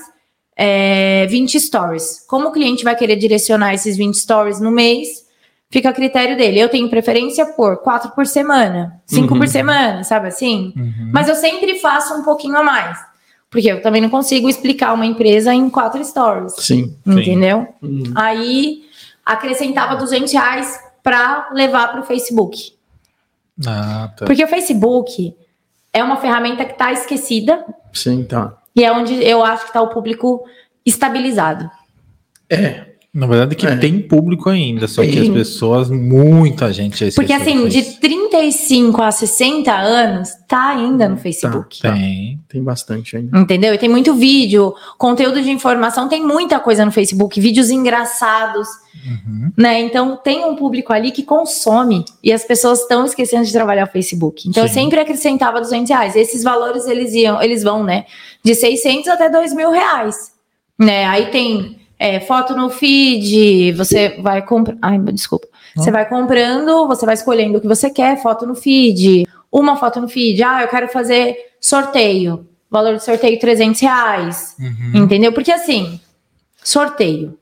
é, 0.56 1.26
20 1.28 1.60
stories. 1.60 2.24
Como 2.28 2.50
o 2.50 2.52
cliente 2.52 2.84
vai 2.84 2.96
querer 2.96 3.16
direcionar 3.16 3.74
esses 3.74 3.98
20 3.98 4.14
stories 4.14 4.62
no 4.62 4.70
mês, 4.70 5.26
fica 5.72 5.90
a 5.90 5.94
critério 5.94 6.38
dele. 6.38 6.60
Eu 6.60 6.70
tenho 6.70 6.90
preferência 6.90 7.46
por 7.46 7.78
quatro 7.78 8.12
por 8.12 8.28
semana, 8.28 9.02
cinco 9.06 9.34
uhum. 9.34 9.40
por 9.40 9.48
semana, 9.48 10.04
sabe 10.04 10.28
assim? 10.28 10.74
Uhum. 10.76 11.10
Mas 11.12 11.28
eu 11.30 11.36
sempre 11.36 11.80
faço 11.80 12.14
um 12.14 12.24
pouquinho 12.24 12.58
a 12.58 12.64
mais. 12.64 13.00
Porque 13.50 13.72
eu 13.72 13.82
também 13.82 14.02
não 14.02 14.10
consigo 14.10 14.50
explicar 14.50 14.94
uma 14.94 15.06
empresa 15.06 15.54
em 15.54 15.70
quatro 15.70 16.04
stories. 16.04 16.54
Sim. 16.58 16.96
Entendeu? 17.06 17.68
Sim. 17.82 17.88
Uhum. 17.88 18.14
Aí 18.16 18.84
acrescentava 19.26 19.96
200 19.96 20.32
reais 20.32 20.80
para 21.02 21.50
levar 21.54 21.92
para 21.92 22.02
o 22.02 22.04
Facebook. 22.04 22.74
Ah, 23.66 24.12
tá. 24.16 24.26
Porque 24.26 24.44
o 24.44 24.48
Facebook 24.48 25.36
é 25.94 26.04
uma 26.04 26.18
ferramenta 26.18 26.66
que 26.66 26.74
está 26.74 26.92
esquecida. 26.92 27.66
Sim, 27.94 28.24
tá. 28.24 28.58
E 28.76 28.84
é 28.84 28.92
onde 28.92 29.14
eu 29.24 29.44
acho 29.44 29.64
que 29.64 29.70
está 29.70 29.82
o 29.82 29.90
público 29.90 30.44
estabilizado. 30.86 31.70
É, 32.50 32.91
na 33.14 33.28
verdade, 33.28 33.58
que 33.58 33.68
é. 33.68 33.76
tem 33.76 34.00
público 34.00 34.50
ainda, 34.50 34.88
só 34.88 35.02
tem. 35.02 35.12
que 35.12 35.20
as 35.20 35.28
pessoas, 35.28 35.90
muita 35.90 36.72
gente. 36.72 37.12
Porque 37.12 37.34
assim, 37.34 37.68
de 37.68 38.00
35 38.00 39.02
a 39.02 39.12
60 39.12 39.70
anos, 39.70 40.30
tá 40.48 40.70
ainda 40.70 41.10
no 41.10 41.18
Facebook. 41.18 41.82
Tá, 41.82 41.92
tem. 41.92 42.40
Tem 42.48 42.64
bastante 42.64 43.18
ainda. 43.18 43.38
Entendeu? 43.38 43.74
E 43.74 43.78
tem 43.78 43.90
muito 43.90 44.16
vídeo, 44.16 44.74
conteúdo 44.98 45.42
de 45.42 45.52
informação, 45.52 46.08
tem 46.08 46.26
muita 46.26 46.58
coisa 46.58 46.86
no 46.86 46.92
Facebook, 46.92 47.38
vídeos 47.42 47.70
engraçados. 47.70 48.70
Uhum. 49.06 49.52
Né? 49.58 49.82
Então 49.82 50.16
tem 50.16 50.46
um 50.46 50.56
público 50.56 50.94
ali 50.94 51.12
que 51.12 51.24
consome 51.24 52.06
e 52.24 52.32
as 52.32 52.46
pessoas 52.46 52.80
estão 52.80 53.04
esquecendo 53.04 53.44
de 53.44 53.52
trabalhar 53.52 53.88
o 53.88 53.92
Facebook. 53.92 54.48
Então 54.48 54.64
Sim. 54.64 54.70
eu 54.70 54.74
sempre 54.74 55.02
acrescentava 55.02 55.60
200 55.60 55.90
reais. 55.90 56.16
Esses 56.16 56.44
valores 56.44 56.88
eles 56.88 57.14
iam, 57.14 57.42
eles 57.42 57.62
vão, 57.62 57.84
né? 57.84 58.06
De 58.42 58.56
600 58.56 59.10
até 59.10 59.30
2 59.30 59.54
mil 59.54 59.70
reais. 59.70 60.32
Né? 60.80 61.06
Aí 61.06 61.26
tem 61.26 61.81
é, 62.02 62.20
foto 62.20 62.56
no 62.56 62.68
feed, 62.72 63.74
você 63.74 64.20
vai 64.24 64.42
comprar. 64.42 64.76
Ai, 64.82 64.98
desculpa. 65.14 65.48
Você 65.76 65.92
vai 65.92 66.10
comprando, 66.10 66.88
você 66.88 67.06
vai 67.06 67.14
escolhendo 67.14 67.60
o 67.60 67.62
que 67.62 67.68
você 67.68 67.92
quer, 67.92 68.20
foto 68.20 68.44
no 68.48 68.56
feed, 68.56 69.28
uma 69.52 69.78
foto 69.78 70.02
no 70.02 70.08
feed. 70.08 70.42
Ah, 70.42 70.64
eu 70.64 70.68
quero 70.68 70.88
fazer 70.88 71.38
sorteio. 71.62 72.48
Valor 72.72 72.96
de 72.96 73.04
sorteio 73.04 73.40
300 73.40 73.80
reais. 73.82 74.56
Uhum. 74.60 75.04
Entendeu? 75.04 75.32
Porque 75.32 75.52
assim, 75.52 76.02
sorteio 76.64 77.38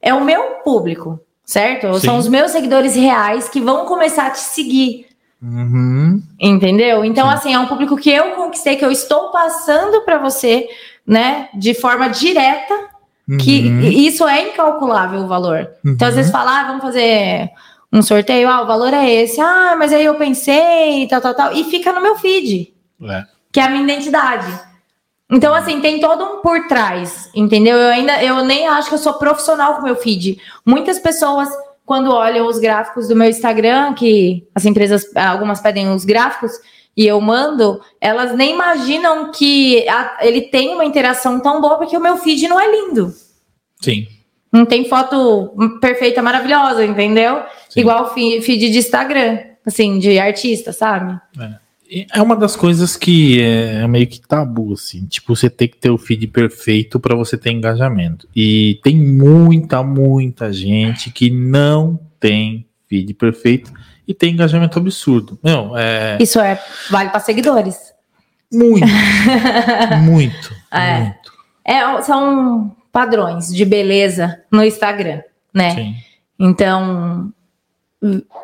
é 0.00 0.14
o 0.14 0.24
meu 0.24 0.60
público, 0.62 1.18
certo? 1.44 1.92
Sim. 1.94 2.06
São 2.06 2.16
os 2.16 2.28
meus 2.28 2.52
seguidores 2.52 2.94
reais 2.94 3.48
que 3.48 3.60
vão 3.60 3.86
começar 3.86 4.28
a 4.28 4.30
te 4.30 4.38
seguir. 4.38 5.06
Uhum. 5.42 6.22
Entendeu? 6.38 7.04
Então, 7.04 7.26
Sim. 7.26 7.34
assim, 7.34 7.54
é 7.54 7.58
um 7.58 7.66
público 7.66 7.96
que 7.96 8.10
eu 8.10 8.36
conquistei, 8.36 8.76
que 8.76 8.84
eu 8.84 8.92
estou 8.92 9.32
passando 9.32 10.02
para 10.02 10.18
você, 10.18 10.68
né, 11.04 11.48
de 11.54 11.74
forma 11.74 12.08
direta 12.08 12.89
Que 13.38 13.68
uhum. 13.68 13.80
isso 13.82 14.26
é 14.26 14.48
incalculável 14.48 15.20
o 15.20 15.28
valor. 15.28 15.70
Uhum. 15.84 15.92
Então, 15.92 16.08
às 16.08 16.14
vezes, 16.14 16.32
falar, 16.32 16.60
ah, 16.60 16.66
vamos 16.68 16.82
fazer 16.82 17.50
um 17.92 18.02
sorteio, 18.02 18.48
ah, 18.48 18.62
o 18.62 18.66
valor 18.66 18.92
é 18.92 19.08
esse. 19.08 19.40
Ah, 19.40 19.74
mas 19.78 19.92
aí 19.92 20.04
eu 20.04 20.14
pensei, 20.14 21.06
tal, 21.08 21.20
tal, 21.20 21.34
tal. 21.34 21.52
E 21.52 21.64
fica 21.64 21.92
no 21.92 22.00
meu 22.00 22.16
feed. 22.16 22.72
É. 23.02 23.24
Que 23.52 23.60
é 23.60 23.64
a 23.64 23.70
minha 23.70 23.82
identidade. 23.82 24.46
Então, 25.30 25.54
assim, 25.54 25.80
tem 25.80 26.00
todo 26.00 26.24
um 26.24 26.40
por 26.40 26.66
trás, 26.66 27.30
entendeu? 27.34 27.76
Eu 27.76 27.90
ainda, 27.90 28.22
eu 28.22 28.44
nem 28.44 28.66
acho 28.66 28.88
que 28.88 28.94
eu 28.96 28.98
sou 28.98 29.14
profissional 29.14 29.74
com 29.74 29.82
o 29.82 29.84
meu 29.84 29.94
feed. 29.94 30.40
Muitas 30.66 30.98
pessoas, 30.98 31.48
quando 31.86 32.12
olham 32.12 32.48
os 32.48 32.58
gráficos 32.58 33.06
do 33.06 33.14
meu 33.14 33.28
Instagram, 33.28 33.94
que 33.94 34.46
as 34.54 34.64
empresas, 34.64 35.04
algumas 35.14 35.60
pedem 35.60 35.88
os 35.88 36.04
gráficos, 36.04 36.52
e 37.00 37.06
eu 37.06 37.18
mando, 37.18 37.80
elas 37.98 38.36
nem 38.36 38.52
imaginam 38.52 39.32
que 39.32 39.88
a, 39.88 40.18
ele 40.20 40.42
tem 40.42 40.74
uma 40.74 40.84
interação 40.84 41.40
tão 41.40 41.58
boa, 41.58 41.78
porque 41.78 41.96
o 41.96 42.00
meu 42.00 42.18
feed 42.18 42.46
não 42.46 42.60
é 42.60 42.70
lindo. 42.70 43.10
Sim. 43.80 44.06
Não 44.52 44.66
tem 44.66 44.84
foto 44.84 45.50
perfeita, 45.80 46.20
maravilhosa, 46.20 46.84
entendeu? 46.84 47.42
Sim. 47.70 47.80
Igual 47.80 48.12
feed 48.12 48.68
de 48.68 48.76
Instagram, 48.76 49.38
assim, 49.64 49.98
de 49.98 50.18
artista, 50.18 50.74
sabe? 50.74 51.18
É. 51.90 52.06
é 52.18 52.20
uma 52.20 52.36
das 52.36 52.54
coisas 52.54 52.98
que 52.98 53.40
é 53.40 53.88
meio 53.88 54.06
que 54.06 54.20
tabu, 54.20 54.74
assim. 54.74 55.06
Tipo, 55.06 55.34
você 55.34 55.48
tem 55.48 55.68
que 55.68 55.78
ter 55.78 55.88
o 55.88 55.96
feed 55.96 56.26
perfeito 56.26 57.00
para 57.00 57.16
você 57.16 57.34
ter 57.38 57.50
engajamento. 57.50 58.28
E 58.36 58.78
tem 58.82 58.94
muita, 58.94 59.82
muita 59.82 60.52
gente 60.52 61.10
que 61.10 61.30
não 61.30 61.98
tem 62.20 62.66
feed 62.86 63.14
perfeito 63.14 63.72
e 64.10 64.14
tem 64.14 64.32
engajamento 64.32 64.76
absurdo. 64.76 65.38
Não, 65.40 65.78
é... 65.78 66.18
Isso 66.20 66.40
é, 66.40 66.60
vale 66.90 67.10
para 67.10 67.20
seguidores. 67.20 67.94
Muito, 68.52 68.84
muito, 70.02 70.56
é. 70.72 70.98
muito. 70.98 71.32
É, 71.64 72.02
são 72.02 72.74
padrões 72.90 73.54
de 73.54 73.64
beleza 73.64 74.42
no 74.50 74.64
Instagram, 74.64 75.20
né? 75.54 75.76
Sim. 75.76 75.94
Então, 76.36 77.32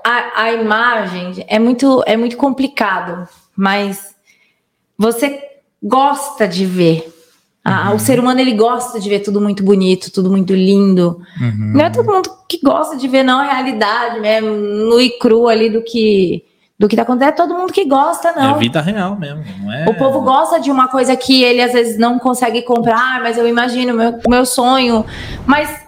a, 0.04 0.42
a 0.42 0.52
imagem 0.52 1.44
é 1.48 1.58
muito, 1.58 2.00
é 2.06 2.16
muito 2.16 2.36
complicado, 2.36 3.28
mas 3.56 4.14
você 4.96 5.42
gosta 5.82 6.46
de 6.46 6.64
ver 6.64 7.12
uhum. 7.66 7.96
O 7.96 7.98
ser 7.98 8.20
humano 8.20 8.40
ele 8.40 8.52
gosta 8.52 9.00
de 9.00 9.08
ver 9.08 9.20
tudo 9.20 9.40
muito 9.40 9.62
bonito, 9.62 10.10
tudo 10.10 10.30
muito 10.30 10.54
lindo. 10.54 11.20
Uhum. 11.40 11.72
Não 11.74 11.84
é 11.84 11.90
todo 11.90 12.12
mundo 12.12 12.30
que 12.48 12.60
gosta 12.62 12.96
de 12.96 13.08
ver 13.08 13.22
não 13.22 13.38
a 13.40 13.52
realidade 13.52 14.20
mesmo, 14.20 14.50
no 14.50 15.00
e 15.00 15.10
cru 15.18 15.48
ali 15.48 15.70
do 15.70 15.82
que 15.82 16.44
do 16.78 16.88
que 16.88 16.96
tá 16.96 17.02
acontecendo. 17.02 17.32
É 17.32 17.36
todo 17.36 17.54
mundo 17.54 17.72
que 17.72 17.84
gosta, 17.84 18.32
não. 18.32 18.56
É 18.56 18.58
vida 18.58 18.80
real 18.80 19.16
mesmo. 19.16 19.42
É... 19.72 19.88
O 19.88 19.94
povo 19.94 20.20
gosta 20.20 20.60
de 20.60 20.70
uma 20.70 20.88
coisa 20.88 21.16
que 21.16 21.42
ele 21.42 21.62
às 21.62 21.72
vezes 21.72 21.98
não 21.98 22.18
consegue 22.18 22.62
comprar, 22.62 23.22
mas 23.22 23.38
eu 23.38 23.48
imagino 23.48 23.94
meu, 23.94 24.18
meu 24.28 24.44
sonho. 24.44 25.04
Mas 25.46 25.86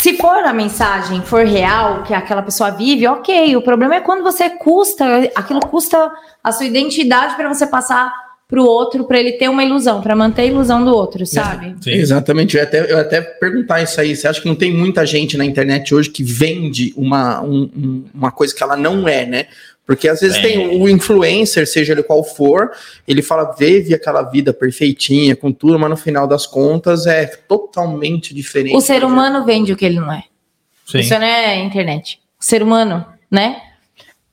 se 0.00 0.16
for 0.16 0.44
a 0.44 0.52
mensagem, 0.52 1.22
for 1.22 1.44
real, 1.44 2.02
que 2.02 2.14
aquela 2.14 2.42
pessoa 2.42 2.70
vive, 2.70 3.06
ok. 3.06 3.56
O 3.56 3.62
problema 3.62 3.96
é 3.96 4.00
quando 4.00 4.22
você 4.22 4.50
custa, 4.50 5.30
aquilo 5.34 5.60
custa 5.60 6.10
a 6.42 6.52
sua 6.52 6.66
identidade 6.66 7.36
para 7.36 7.48
você 7.48 7.66
passar 7.66 8.12
para 8.46 8.60
o 8.60 8.66
outro, 8.66 9.04
para 9.04 9.18
ele 9.18 9.32
ter 9.32 9.48
uma 9.48 9.64
ilusão, 9.64 10.02
para 10.02 10.14
manter 10.14 10.42
a 10.42 10.46
ilusão 10.46 10.84
do 10.84 10.94
outro, 10.94 11.24
sabe? 11.24 11.74
Sim. 11.80 11.92
Exatamente. 11.92 12.56
Eu 12.56 12.62
até, 12.62 12.92
eu 12.92 12.98
até 12.98 13.20
perguntar 13.20 13.82
isso 13.82 14.00
aí. 14.00 14.14
Você 14.14 14.28
acha 14.28 14.40
que 14.40 14.48
não 14.48 14.54
tem 14.54 14.72
muita 14.72 15.04
gente 15.06 15.36
na 15.36 15.44
internet 15.44 15.94
hoje 15.94 16.10
que 16.10 16.22
vende 16.22 16.92
uma, 16.96 17.42
um, 17.42 18.04
uma 18.14 18.30
coisa 18.30 18.54
que 18.54 18.62
ela 18.62 18.76
não 18.76 19.08
é, 19.08 19.24
né? 19.24 19.46
Porque 19.86 20.08
às 20.08 20.20
vezes 20.20 20.36
é. 20.38 20.42
tem 20.42 20.80
o 20.80 20.88
influencer, 20.88 21.66
seja 21.66 21.92
ele 21.92 22.02
qual 22.02 22.24
for, 22.24 22.70
ele 23.06 23.22
fala, 23.22 23.54
vive 23.58 23.94
aquela 23.94 24.22
vida 24.22 24.52
perfeitinha, 24.52 25.36
com 25.36 25.52
tudo, 25.52 25.78
mas 25.78 25.90
no 25.90 25.96
final 25.96 26.26
das 26.26 26.46
contas 26.46 27.06
é 27.06 27.26
totalmente 27.26 28.34
diferente. 28.34 28.76
O 28.76 28.80
ser 28.80 29.04
humano 29.04 29.44
vende 29.44 29.72
o 29.72 29.76
que 29.76 29.84
ele 29.84 30.00
não 30.00 30.12
é. 30.12 30.24
Sim. 30.86 30.98
Isso 30.98 31.14
não 31.14 31.22
é 31.22 31.58
internet. 31.58 32.18
O 32.40 32.44
ser 32.44 32.62
humano, 32.62 33.04
né? 33.30 33.60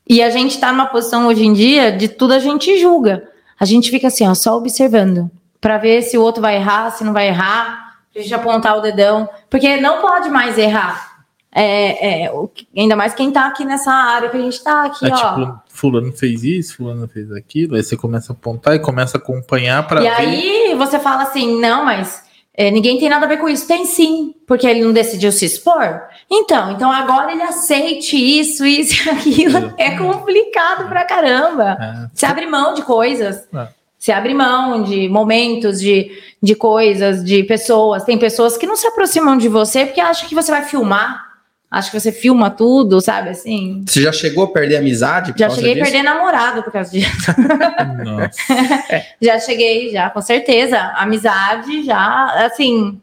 E 0.07 0.22
a 0.22 0.30
gente 0.30 0.57
tá 0.57 0.72
numa 0.72 0.88
posição 0.88 1.28
hoje 1.28 1.45
em 1.45 1.53
dia 1.53 1.91
de 1.91 2.07
tudo 2.07 2.34
a 2.34 2.39
gente 2.39 2.78
julga 2.80 3.30
a 3.62 3.66
gente 3.66 3.91
fica 3.91 4.07
assim, 4.07 4.28
ó, 4.28 4.34
só 4.34 4.57
observando, 4.57 5.30
para 5.62 5.78
ver 5.78 6.01
se 6.01 6.18
o 6.18 6.22
outro 6.24 6.41
vai 6.41 6.55
errar, 6.55 6.89
se 6.89 7.03
não 7.03 7.14
vai 7.14 7.28
errar, 7.28 7.99
a 8.16 8.20
gente 8.20 8.34
apontar 8.34 8.76
o 8.76 8.82
dedão, 8.82 9.30
porque 9.51 9.78
não 9.78 10.01
pode 10.01 10.32
mais 10.32 10.57
errar. 10.57 11.12
É, 11.53 12.24
é, 12.24 12.32
ainda 12.76 12.95
mais 12.95 13.14
quem 13.14 13.30
tá 13.30 13.45
aqui 13.45 13.64
nessa 13.64 13.91
área 13.91 14.30
que 14.30 14.38
a 14.38 14.41
gente 14.41 14.64
tá 14.64 14.86
aqui, 14.86 15.05
é, 15.05 15.14
ó. 15.14 15.36
Tipo, 15.36 15.62
fulano 15.68 16.12
fez 16.12 16.43
isso, 16.43 16.78
fulano 16.78 17.07
fez 17.07 17.32
aquilo, 17.32 17.76
aí 17.76 17.84
você 17.84 17.95
começa 17.95 18.34
a 18.34 18.36
apontar 18.36 18.74
e 18.74 18.80
começa 18.80 19.20
a 19.20 19.22
acompanhar 19.22 19.88
para 19.88 19.99
ver. 19.99 20.07
E 20.07 20.09
aí 20.09 20.76
você 20.76 20.97
fala 20.97 21.22
assim, 21.22 21.62
não, 21.62 21.86
mas 21.86 22.24
é, 22.54 22.70
ninguém 22.70 22.99
tem 22.99 23.10
nada 23.10 23.26
a 23.26 23.30
ver 23.30 23.38
com 23.38 23.47
isso. 23.47 23.68
Tem 23.68 23.86
sim, 23.86 24.36
porque 24.45 24.68
ele 24.68 24.82
não 24.82 24.91
decidiu 24.91 25.32
se 25.32 25.45
expor. 25.45 26.02
Então, 26.30 26.72
então 26.72 26.91
agora 26.91 27.32
ele 27.32 27.41
aceite 27.41 28.16
isso, 28.18 28.66
isso 28.66 29.08
e 29.08 29.10
aquilo. 29.10 29.74
É 29.78 29.97
complicado 29.97 30.88
pra 30.88 31.06
caramba. 31.06 31.78
É. 31.80 32.10
Se 32.14 32.26
abre 32.26 32.45
mão 32.45 32.74
de 32.74 32.82
coisas. 32.82 33.47
É. 33.54 33.68
Se 33.97 34.12
abre 34.12 34.34
mão 34.34 34.84
de 34.84 35.08
momentos, 35.08 35.80
de, 35.80 36.12
de 36.41 36.56
coisas, 36.56 37.24
de 37.24 37.43
pessoas. 37.43 38.04
Tem 38.04 38.18
pessoas 38.18 38.58
que 38.58 38.66
não 38.66 38.76
se 38.76 38.88
aproximam 38.88 39.38
de 39.38 39.47
você 39.47 39.86
porque 39.86 40.02
acham 40.02 40.28
que 40.28 40.36
você 40.36 40.52
vai 40.52 40.64
filmar. 40.64 41.30
Acho 41.72 41.89
que 41.89 41.97
você 41.97 42.11
filma 42.11 42.49
tudo, 42.49 42.99
sabe 42.99 43.30
assim? 43.30 43.86
Você 43.88 44.01
já 44.01 44.11
chegou 44.11 44.43
a 44.43 44.47
perder 44.51 44.76
amizade? 44.76 45.34
Já 45.38 45.49
cheguei 45.49 45.76
disso? 45.76 45.84
a 45.84 45.86
perder 45.86 46.03
namorado 46.03 46.61
por 46.63 46.74
causa 46.74 46.91
disso. 46.91 47.32
Nossa. 48.03 48.41
já 49.22 49.39
cheguei, 49.39 49.89
já, 49.89 50.09
com 50.09 50.22
certeza. 50.22 50.78
Amizade, 50.97 51.84
já, 51.84 52.45
assim. 52.45 53.01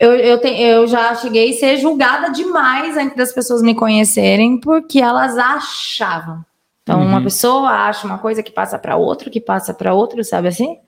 Eu, 0.00 0.12
eu, 0.12 0.40
te, 0.40 0.48
eu 0.48 0.86
já 0.86 1.14
cheguei 1.14 1.50
a 1.50 1.58
ser 1.58 1.76
julgada 1.76 2.30
demais 2.30 2.96
antes 2.96 3.14
das 3.14 3.32
pessoas 3.34 3.60
me 3.60 3.74
conhecerem, 3.74 4.58
porque 4.58 4.98
elas 4.98 5.36
achavam. 5.36 6.42
Então, 6.82 7.00
uhum. 7.00 7.06
uma 7.06 7.22
pessoa 7.22 7.68
acha 7.68 8.06
uma 8.06 8.16
coisa 8.16 8.42
que 8.42 8.50
passa 8.50 8.78
para 8.78 8.96
outro, 8.96 9.30
que 9.30 9.42
passa 9.42 9.74
para 9.74 9.92
outro, 9.92 10.24
sabe 10.24 10.48
assim? 10.48 10.78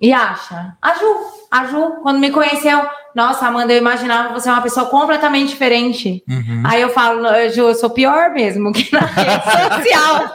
E 0.00 0.12
acha. 0.12 0.76
A 0.80 0.94
Ju, 0.94 1.16
a 1.50 1.66
Ju, 1.66 2.00
quando 2.02 2.20
me 2.20 2.30
conheceu, 2.30 2.86
nossa, 3.14 3.46
Amanda, 3.46 3.72
eu 3.72 3.78
imaginava 3.78 4.32
você 4.32 4.48
uma 4.48 4.62
pessoa 4.62 4.86
completamente 4.86 5.48
diferente. 5.48 6.22
Uhum. 6.28 6.62
Aí 6.64 6.80
eu 6.80 6.90
falo, 6.90 7.24
Ju, 7.50 7.62
eu 7.62 7.74
sou 7.74 7.90
pior 7.90 8.30
mesmo 8.30 8.72
que 8.72 8.92
na 8.92 9.00
rede 9.00 9.42
social. 9.76 10.34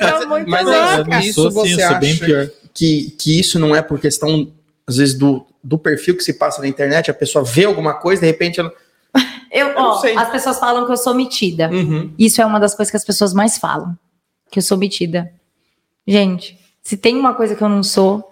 Eu 0.00 0.18
sou 0.18 0.28
muito 0.28 0.48
mas, 0.48 0.64
louca. 0.64 1.20
Isso 1.20 1.50
você 1.50 1.82
acha 1.82 2.52
que, 2.72 3.10
que 3.18 3.40
isso 3.40 3.58
não 3.58 3.74
é 3.74 3.82
por 3.82 3.98
questão, 3.98 4.52
às 4.86 4.96
vezes, 4.96 5.18
do, 5.18 5.44
do 5.62 5.76
perfil 5.76 6.16
que 6.16 6.22
se 6.22 6.34
passa 6.34 6.60
na 6.60 6.68
internet, 6.68 7.10
a 7.10 7.14
pessoa 7.14 7.44
vê 7.44 7.64
alguma 7.64 7.94
coisa, 7.94 8.20
de 8.20 8.28
repente 8.28 8.60
ela. 8.60 8.72
Eu, 9.52 9.70
eu 9.70 9.78
ó, 9.78 10.00
as 10.16 10.30
pessoas 10.30 10.60
falam 10.60 10.86
que 10.86 10.92
eu 10.92 10.96
sou 10.96 11.12
metida. 11.12 11.68
Uhum. 11.72 12.14
Isso 12.16 12.40
é 12.40 12.46
uma 12.46 12.60
das 12.60 12.72
coisas 12.72 12.88
que 12.88 12.96
as 12.96 13.04
pessoas 13.04 13.34
mais 13.34 13.58
falam. 13.58 13.98
Que 14.48 14.60
eu 14.60 14.62
sou 14.62 14.78
metida. 14.78 15.32
Gente, 16.06 16.56
se 16.80 16.96
tem 16.96 17.16
uma 17.16 17.34
coisa 17.34 17.56
que 17.56 17.62
eu 17.62 17.68
não 17.68 17.82
sou, 17.82 18.29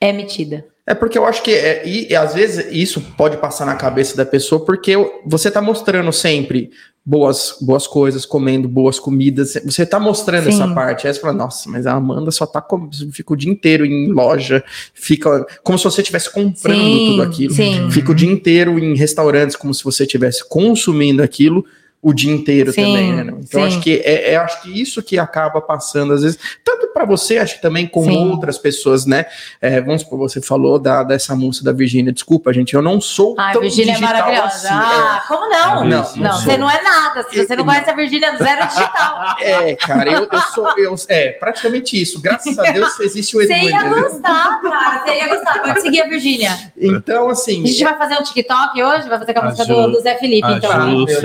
é 0.00 0.12
metida. 0.12 0.64
É 0.86 0.94
porque 0.94 1.18
eu 1.18 1.26
acho 1.26 1.42
que, 1.42 1.52
é, 1.52 1.86
e, 1.86 2.10
e, 2.10 2.16
às 2.16 2.32
vezes, 2.32 2.66
isso 2.72 3.00
pode 3.14 3.36
passar 3.36 3.66
na 3.66 3.74
cabeça 3.74 4.16
da 4.16 4.24
pessoa, 4.24 4.64
porque 4.64 4.94
você 5.26 5.48
está 5.48 5.60
mostrando 5.60 6.10
sempre 6.12 6.70
boas, 7.04 7.56
boas 7.60 7.86
coisas, 7.86 8.24
comendo 8.24 8.66
boas 8.66 8.98
comidas, 8.98 9.54
você 9.64 9.82
está 9.82 10.00
mostrando 10.00 10.44
Sim. 10.44 10.50
essa 10.50 10.68
parte. 10.74 11.06
Aí 11.06 11.12
você 11.12 11.20
fala, 11.20 11.34
nossa, 11.34 11.68
mas 11.68 11.86
a 11.86 11.92
Amanda 11.92 12.30
só 12.30 12.46
tá 12.46 12.62
com, 12.62 12.88
fica 13.12 13.34
o 13.34 13.36
dia 13.36 13.50
inteiro 13.50 13.84
em 13.84 14.08
loja, 14.10 14.64
fica 14.94 15.46
como 15.62 15.76
se 15.76 15.84
você 15.84 16.00
estivesse 16.00 16.32
comprando 16.32 16.80
Sim. 16.80 17.06
tudo 17.10 17.22
aquilo. 17.22 17.54
Sim. 17.54 17.90
Fica 17.90 18.12
o 18.12 18.14
dia 18.14 18.30
inteiro 18.30 18.78
em 18.78 18.94
restaurantes, 18.96 19.56
como 19.56 19.74
se 19.74 19.84
você 19.84 20.04
estivesse 20.04 20.46
consumindo 20.48 21.22
aquilo 21.22 21.66
o 22.00 22.12
dia 22.12 22.32
inteiro 22.32 22.72
sim, 22.72 22.82
também, 22.82 23.12
né? 23.12 23.22
Então 23.42 23.60
sim. 23.60 23.66
acho 23.66 23.80
que 23.80 23.96
é, 24.04 24.32
é, 24.32 24.36
acho 24.36 24.62
que 24.62 24.80
isso 24.80 25.02
que 25.02 25.18
acaba 25.18 25.60
passando 25.60 26.12
às 26.12 26.22
vezes, 26.22 26.38
tanto 26.64 26.88
para 26.88 27.04
você, 27.04 27.38
acho 27.38 27.56
que 27.56 27.62
também 27.62 27.86
com 27.88 28.04
sim. 28.04 28.30
outras 28.30 28.56
pessoas, 28.56 29.04
né? 29.04 29.26
É, 29.60 29.80
vamos 29.80 30.02
supor, 30.02 30.18
você 30.18 30.40
falou 30.40 30.78
da, 30.78 31.02
dessa 31.02 31.34
moça 31.34 31.64
da 31.64 31.72
Virgínia, 31.72 32.12
desculpa, 32.12 32.52
gente, 32.52 32.74
eu 32.74 32.82
não 32.82 33.00
sou 33.00 33.34
ah, 33.36 33.52
tão 33.52 33.62
Virgínia 33.62 33.96
é 33.96 33.98
maravilhosa. 33.98 34.46
Assim, 34.46 34.68
ah, 34.70 35.22
é. 35.22 35.28
como 35.28 35.50
não? 35.50 35.74
Não, 35.74 35.84
não, 35.84 36.16
não 36.16 36.40
você 36.40 36.56
não 36.56 36.70
é 36.70 36.82
nada. 36.82 37.26
Se 37.28 37.44
você 37.44 37.56
não 37.56 37.64
conhece 37.64 37.90
a 37.90 37.94
Virgínia, 37.94 38.36
zero 38.36 38.66
digital. 38.66 39.18
É, 39.48 39.74
cara, 39.76 40.10
eu, 40.10 40.28
eu 40.30 40.40
sou 40.54 40.78
eu, 40.78 40.94
é 41.08 41.30
praticamente 41.30 42.00
isso. 42.00 42.20
Graças 42.20 42.58
a 42.58 42.70
Deus 42.70 42.98
existe 43.00 43.36
o 43.36 43.40
Edmundo. 43.40 43.60
Você 43.60 43.70
ia 43.70 43.88
gostar, 43.88 44.60
cara. 44.60 45.04
Você 45.04 45.14
ia 45.16 45.28
gostar. 45.28 45.62
Pode 45.62 45.80
seguir 45.80 46.02
a 46.02 46.08
Virgínia. 46.08 46.72
Então, 46.76 47.28
assim. 47.30 47.62
A 47.62 47.66
gente 47.66 47.84
vai 47.84 47.96
fazer 47.96 48.14
um 48.18 48.22
TikTok 48.22 48.82
hoje, 48.82 49.08
vai 49.08 49.18
fazer 49.18 49.34
com 49.34 49.40
a 49.40 49.44
música 49.44 49.64
do, 49.64 49.92
do 49.92 50.00
Zé 50.00 50.16
Felipe, 50.16 50.50
então. 50.50 50.70
Ah, 50.70 50.86
meu 50.86 51.04
Deus. 51.04 51.20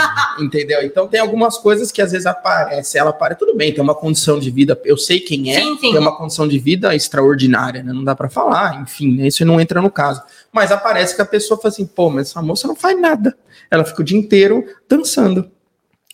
Entendeu? 0.40 0.82
Então 0.82 1.06
tem 1.06 1.20
algumas 1.20 1.58
coisas 1.58 1.90
que 1.90 2.00
às 2.00 2.12
vezes 2.12 2.26
aparece, 2.26 2.98
ela 2.98 3.12
para, 3.12 3.34
tudo 3.34 3.54
bem, 3.54 3.72
tem 3.72 3.82
uma 3.82 3.94
condição 3.94 4.38
de 4.38 4.50
vida, 4.50 4.80
eu 4.84 4.96
sei 4.96 5.20
quem 5.20 5.50
é, 5.54 5.60
sim, 5.60 5.76
sim. 5.78 5.92
tem 5.92 5.98
uma 5.98 6.16
condição 6.16 6.46
de 6.46 6.58
vida 6.58 6.94
extraordinária, 6.94 7.82
né? 7.82 7.92
Não 7.92 8.04
dá 8.04 8.14
para 8.14 8.28
falar, 8.28 8.80
enfim, 8.82 9.16
né? 9.16 9.26
isso 9.26 9.44
não 9.44 9.60
entra 9.60 9.80
no 9.82 9.90
caso. 9.90 10.22
Mas 10.52 10.72
aparece 10.72 11.14
que 11.14 11.22
a 11.22 11.26
pessoa 11.26 11.58
fala 11.60 11.72
assim, 11.72 11.86
pô, 11.86 12.10
mas 12.10 12.30
essa 12.30 12.42
moça 12.42 12.66
não 12.66 12.76
faz 12.76 13.00
nada. 13.00 13.36
Ela 13.70 13.84
fica 13.84 14.00
o 14.02 14.04
dia 14.04 14.18
inteiro 14.18 14.64
dançando. 14.88 15.50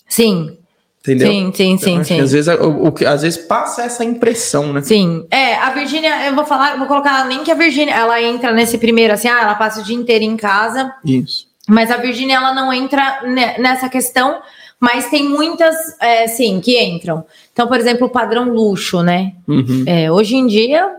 Sim. 0.09 0.57
Entendeu? 1.01 1.29
Sim, 1.29 1.53
sim, 1.55 1.71
então, 1.73 1.87
sim, 1.87 2.05
sim. 2.05 2.21
Às 2.21 2.33
vezes, 2.33 2.55
o, 2.59 2.89
o, 2.89 2.95
às 3.07 3.21
vezes 3.21 3.37
passa 3.37 3.83
essa 3.83 4.03
impressão, 4.03 4.73
né? 4.73 4.81
Sim. 4.81 5.27
É, 5.31 5.55
a 5.57 5.69
Virgínia, 5.69 6.27
eu 6.27 6.35
vou 6.35 6.47
falar, 6.47 6.79
vou 6.79 6.87
colocar 6.87 7.27
nem 7.27 7.45
que 7.45 7.51
a 7.51 7.55
Virgínia, 7.55 7.95
ela 7.95 8.23
entra 8.23 8.53
nesse 8.53 8.79
primeiro, 8.79 9.13
assim, 9.13 9.29
ah, 9.29 9.43
ela 9.43 9.55
passa 9.55 9.81
o 9.81 9.85
dia 9.85 9.95
inteiro 9.95 10.25
em 10.25 10.35
casa. 10.35 10.95
Isso. 11.05 11.47
Mas 11.69 11.91
a 11.91 11.97
Virgínia, 11.97 12.37
ela 12.37 12.55
não 12.55 12.73
entra 12.73 13.23
nessa 13.59 13.89
questão, 13.89 14.41
mas 14.79 15.09
tem 15.09 15.27
muitas, 15.27 15.75
é, 16.01 16.27
sim, 16.27 16.61
que 16.61 16.79
entram. 16.79 17.25
Então, 17.53 17.67
por 17.67 17.79
exemplo, 17.79 18.07
o 18.07 18.11
padrão 18.11 18.51
luxo, 18.51 19.03
né? 19.03 19.33
Uhum. 19.49 19.85
É, 19.87 20.11
hoje 20.13 20.37
em 20.37 20.47
dia, 20.47 20.91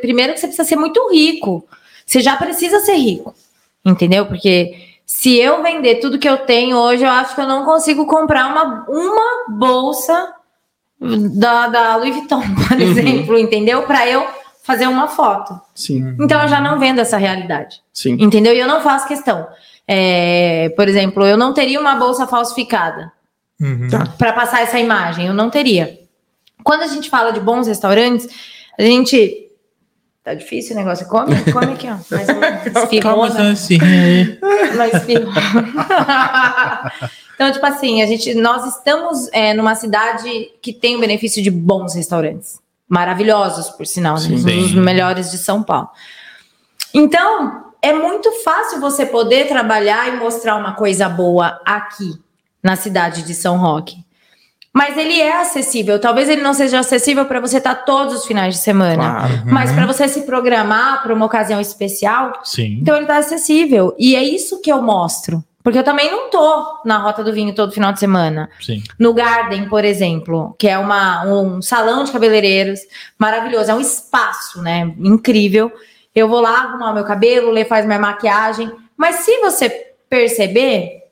primeiro 0.00 0.34
que 0.34 0.40
você 0.40 0.46
precisa 0.46 0.68
ser 0.68 0.76
muito 0.76 1.10
rico. 1.10 1.66
Você 2.04 2.20
já 2.20 2.36
precisa 2.36 2.80
ser 2.80 2.96
rico, 2.96 3.34
entendeu? 3.84 4.26
Porque 4.26 4.74
se 5.06 5.36
eu 5.36 5.62
vender 5.62 5.96
tudo 5.96 6.18
que 6.18 6.28
eu 6.28 6.38
tenho 6.38 6.76
hoje, 6.76 7.04
eu 7.04 7.10
acho 7.10 7.34
que 7.34 7.40
eu 7.40 7.46
não 7.46 7.64
consigo 7.64 8.04
comprar 8.04 8.46
uma, 8.46 8.84
uma 8.88 9.44
bolsa 9.48 10.34
da, 11.00 11.68
da 11.68 11.96
Louis 11.96 12.14
Vuitton, 12.14 12.42
por 12.68 12.76
uhum. 12.76 12.82
exemplo, 12.82 13.38
entendeu? 13.38 13.82
Para 13.84 14.06
eu 14.06 14.26
fazer 14.62 14.86
uma 14.86 15.08
foto. 15.08 15.58
Sim. 15.74 16.14
Então 16.20 16.42
eu 16.42 16.48
já 16.48 16.60
não 16.60 16.78
vendo 16.78 17.00
essa 17.00 17.16
realidade. 17.16 17.80
Sim. 17.92 18.16
Entendeu? 18.20 18.52
E 18.54 18.58
eu 18.58 18.68
não 18.68 18.80
faço 18.80 19.08
questão. 19.08 19.46
É, 19.86 20.68
por 20.70 20.88
exemplo, 20.88 21.26
eu 21.26 21.36
não 21.36 21.52
teria 21.52 21.80
uma 21.80 21.96
bolsa 21.96 22.26
falsificada 22.26 23.12
uhum. 23.60 23.88
para 24.16 24.32
passar 24.32 24.62
essa 24.62 24.78
imagem. 24.78 25.26
Eu 25.26 25.34
não 25.34 25.50
teria. 25.50 25.98
Quando 26.62 26.82
a 26.82 26.86
gente 26.86 27.10
fala 27.10 27.32
de 27.32 27.40
bons 27.40 27.66
restaurantes, 27.66 28.28
a 28.78 28.82
gente 28.82 29.50
Tá 30.22 30.34
difícil 30.34 30.76
o 30.76 30.78
negócio. 30.78 31.06
Come, 31.08 31.34
come 31.50 31.72
aqui, 31.72 31.88
ó. 31.88 31.96
Mais 32.14 32.28
uma 32.28 32.46
assim. 33.52 33.78
Mais 34.76 34.92
então, 37.34 37.50
tipo 37.50 37.64
assim, 37.64 38.02
a 38.02 38.06
gente, 38.06 38.34
nós 38.34 38.76
estamos 38.76 39.28
é, 39.32 39.54
numa 39.54 39.74
cidade 39.74 40.28
que 40.60 40.74
tem 40.74 40.94
o 40.96 41.00
benefício 41.00 41.42
de 41.42 41.50
bons 41.50 41.94
restaurantes. 41.94 42.60
Maravilhosos, 42.86 43.70
por 43.70 43.86
sinal, 43.86 44.20
né? 44.20 44.28
Um 44.28 44.62
dos 44.62 44.74
melhores 44.74 45.30
de 45.30 45.38
São 45.38 45.62
Paulo. 45.62 45.88
Então, 46.92 47.69
é 47.82 47.92
muito 47.92 48.30
fácil 48.42 48.80
você 48.80 49.06
poder 49.06 49.48
trabalhar 49.48 50.08
e 50.08 50.16
mostrar 50.16 50.56
uma 50.56 50.74
coisa 50.74 51.08
boa 51.08 51.60
aqui, 51.64 52.18
na 52.62 52.76
cidade 52.76 53.22
de 53.22 53.34
São 53.34 53.56
Roque. 53.56 53.96
Mas 54.72 54.96
ele 54.96 55.20
é 55.20 55.40
acessível. 55.40 55.98
Talvez 55.98 56.28
ele 56.28 56.42
não 56.42 56.54
seja 56.54 56.78
acessível 56.78 57.24
para 57.24 57.40
você 57.40 57.58
estar 57.58 57.74
tá 57.74 57.82
todos 57.82 58.14
os 58.14 58.26
finais 58.26 58.54
de 58.54 58.60
semana. 58.60 59.10
Claro. 59.10 59.42
Mas 59.46 59.72
para 59.72 59.82
uhum. 59.82 59.86
você 59.88 60.06
se 60.06 60.22
programar 60.22 61.02
para 61.02 61.12
uma 61.12 61.26
ocasião 61.26 61.60
especial, 61.60 62.40
Sim. 62.44 62.78
então 62.80 62.94
ele 62.94 63.04
está 63.04 63.18
acessível. 63.18 63.94
E 63.98 64.14
é 64.14 64.22
isso 64.22 64.60
que 64.60 64.70
eu 64.70 64.80
mostro. 64.80 65.42
Porque 65.62 65.78
eu 65.78 65.84
também 65.84 66.10
não 66.10 66.30
tô 66.30 66.80
na 66.84 66.98
Rota 66.98 67.22
do 67.22 67.32
Vinho 67.32 67.54
todo 67.54 67.72
final 67.72 67.92
de 67.92 68.00
semana. 68.00 68.48
Sim. 68.60 68.82
No 68.98 69.12
Garden, 69.12 69.68
por 69.68 69.84
exemplo, 69.84 70.54
que 70.58 70.66
é 70.66 70.78
uma, 70.78 71.26
um 71.26 71.60
salão 71.60 72.04
de 72.04 72.12
cabeleireiros 72.12 72.80
maravilhoso. 73.18 73.70
É 73.70 73.74
um 73.74 73.80
espaço, 73.80 74.62
né? 74.62 74.94
Incrível. 74.98 75.70
Eu 76.14 76.28
vou 76.28 76.40
lá 76.40 76.62
arrumar 76.62 76.92
meu 76.92 77.04
cabelo, 77.04 77.50
ler 77.50 77.66
faz 77.66 77.86
minha 77.86 77.98
maquiagem. 77.98 78.70
Mas 78.96 79.16
se 79.16 79.38
você 79.40 79.68
perceber, 80.08 81.04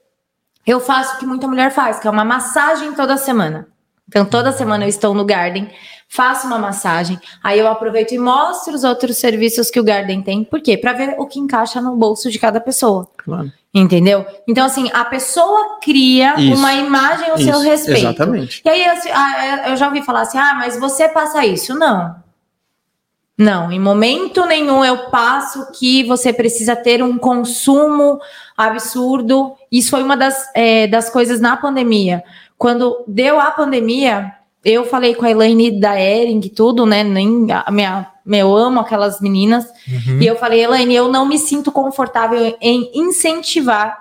eu 0.67 0.81
faço 0.81 1.17
o 1.17 1.19
que 1.19 1.27
muita 1.27 1.47
mulher 1.47 1.71
faz, 1.71 1.99
que 1.99 2.07
é 2.07 2.11
uma 2.11 2.25
massagem 2.25 2.93
toda 2.93 3.17
semana. 3.17 3.69
Então, 4.09 4.25
toda 4.25 4.53
semana 4.53 4.85
eu 4.85 4.89
estou 4.89 5.13
no 5.13 5.25
Garden, 5.25 5.71
faço 6.09 6.47
uma 6.47 6.59
massagem, 6.59 7.21
aí 7.45 7.59
eu 7.59 7.69
aproveito 7.69 8.13
e 8.13 8.19
mostro 8.19 8.75
os 8.75 8.83
outros 8.83 9.19
serviços 9.19 9.71
que 9.71 9.79
o 9.79 9.85
Garden 9.85 10.23
tem. 10.23 10.45
Por 10.45 10.63
quê? 10.63 10.79
Para 10.79 10.95
ver 10.95 11.15
o 11.19 11.27
que 11.27 11.39
encaixa 11.39 11.81
no 11.81 11.95
bolso 11.95 12.31
de 12.31 12.39
cada 12.39 12.59
pessoa. 12.59 13.07
Claro. 13.19 13.53
Entendeu? 13.73 14.27
Então, 14.49 14.65
assim, 14.65 14.91
a 14.95 15.05
pessoa 15.05 15.79
cria 15.83 16.41
isso, 16.41 16.59
uma 16.59 16.73
imagem 16.73 17.31
ao 17.31 17.37
isso, 17.37 17.45
seu 17.45 17.61
respeito. 17.61 18.01
Exatamente. 18.01 18.63
E 18.65 18.69
aí, 18.69 18.85
assim, 18.87 19.11
eu 19.69 19.77
já 19.77 19.87
ouvi 19.87 20.03
falar 20.03 20.23
assim: 20.23 20.39
ah, 20.39 20.55
mas 20.55 20.79
você 20.81 21.07
passa 21.07 21.45
isso. 21.45 21.75
Não. 21.79 22.17
Não, 23.39 23.71
em 23.71 23.79
momento 23.79 24.45
nenhum 24.47 24.85
eu 24.85 25.11
passo 25.11 25.71
que 25.71 26.03
você 26.03 26.33
precisa 26.33 26.75
ter 26.75 27.01
um 27.05 27.17
consumo 27.17 28.19
absurdo. 28.57 29.55
Isso 29.71 29.91
foi 29.91 30.03
uma 30.03 30.17
das, 30.17 30.51
é, 30.55 30.89
das 30.89 31.09
coisas 31.09 31.41
na 31.41 31.57
pandemia. 31.57 32.25
Quando 32.59 33.05
deu 33.07 33.39
a 33.39 33.53
pandemia, 33.53 34.33
eu 34.65 34.85
falei 34.85 35.15
com 35.15 35.25
a 35.25 35.31
Elaine 35.31 35.79
da 35.79 36.01
Ering 36.01 36.41
e 36.45 36.49
tudo, 36.49 36.85
né? 36.85 37.05
Nem 37.05 37.47
a 37.53 37.71
minha, 37.71 38.09
eu 38.27 38.57
amo 38.57 38.81
aquelas 38.81 39.21
meninas. 39.21 39.65
Uhum. 39.87 40.21
E 40.21 40.27
eu 40.27 40.35
falei, 40.35 40.65
Elaine, 40.65 40.97
eu 40.97 41.09
não 41.09 41.25
me 41.25 41.39
sinto 41.39 41.71
confortável 41.71 42.57
em 42.61 42.91
incentivar 42.93 43.99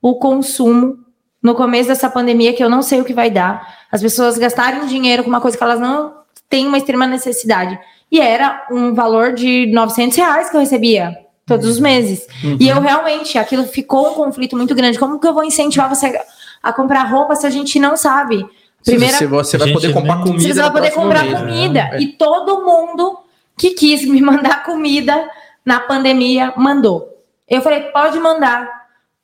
o 0.00 0.14
consumo 0.14 0.98
no 1.42 1.56
começo 1.56 1.88
dessa 1.88 2.08
pandemia, 2.08 2.52
que 2.52 2.62
eu 2.62 2.70
não 2.70 2.82
sei 2.82 3.00
o 3.00 3.04
que 3.04 3.12
vai 3.12 3.32
dar. 3.32 3.86
As 3.90 4.00
pessoas 4.00 4.38
gastarem 4.38 4.86
dinheiro 4.86 5.24
com 5.24 5.28
uma 5.28 5.40
coisa 5.40 5.58
que 5.58 5.62
elas 5.62 5.80
não 5.80 6.14
têm 6.48 6.68
uma 6.68 6.78
extrema 6.78 7.06
necessidade. 7.08 7.76
E 8.10 8.20
era 8.20 8.66
um 8.70 8.94
valor 8.94 9.32
de 9.32 9.66
900 9.66 10.16
reais 10.16 10.50
que 10.50 10.56
eu 10.56 10.60
recebia 10.60 11.16
todos 11.44 11.66
os 11.66 11.78
meses. 11.78 12.26
Uhum. 12.42 12.56
E 12.60 12.68
eu 12.68 12.80
realmente, 12.80 13.38
aquilo 13.38 13.64
ficou 13.64 14.10
um 14.10 14.14
conflito 14.14 14.56
muito 14.56 14.74
grande. 14.74 14.98
Como 14.98 15.20
que 15.20 15.26
eu 15.26 15.34
vou 15.34 15.44
incentivar 15.44 15.88
você 15.88 16.20
a 16.62 16.72
comprar 16.72 17.04
roupa 17.04 17.36
se 17.36 17.46
a 17.46 17.50
gente 17.50 17.78
não 17.78 17.96
sabe? 17.96 18.44
Primeira... 18.84 19.16
Se 19.16 19.26
você 19.26 19.56
vai 19.56 19.72
poder 19.72 19.92
comprar 19.92 20.22
comida. 20.22 20.54
Você 20.54 20.60
vai 20.60 20.72
poder 20.72 20.90
comprar 20.92 21.24
mês, 21.24 21.38
comida. 21.38 21.84
Né? 21.90 22.00
E 22.00 22.06
todo 22.12 22.64
mundo 22.64 23.18
que 23.56 23.70
quis 23.70 24.04
me 24.04 24.20
mandar 24.20 24.64
comida 24.64 25.28
na 25.64 25.80
pandemia 25.80 26.52
mandou. 26.56 27.08
Eu 27.48 27.62
falei, 27.62 27.80
pode 27.82 28.18
mandar. 28.18 28.68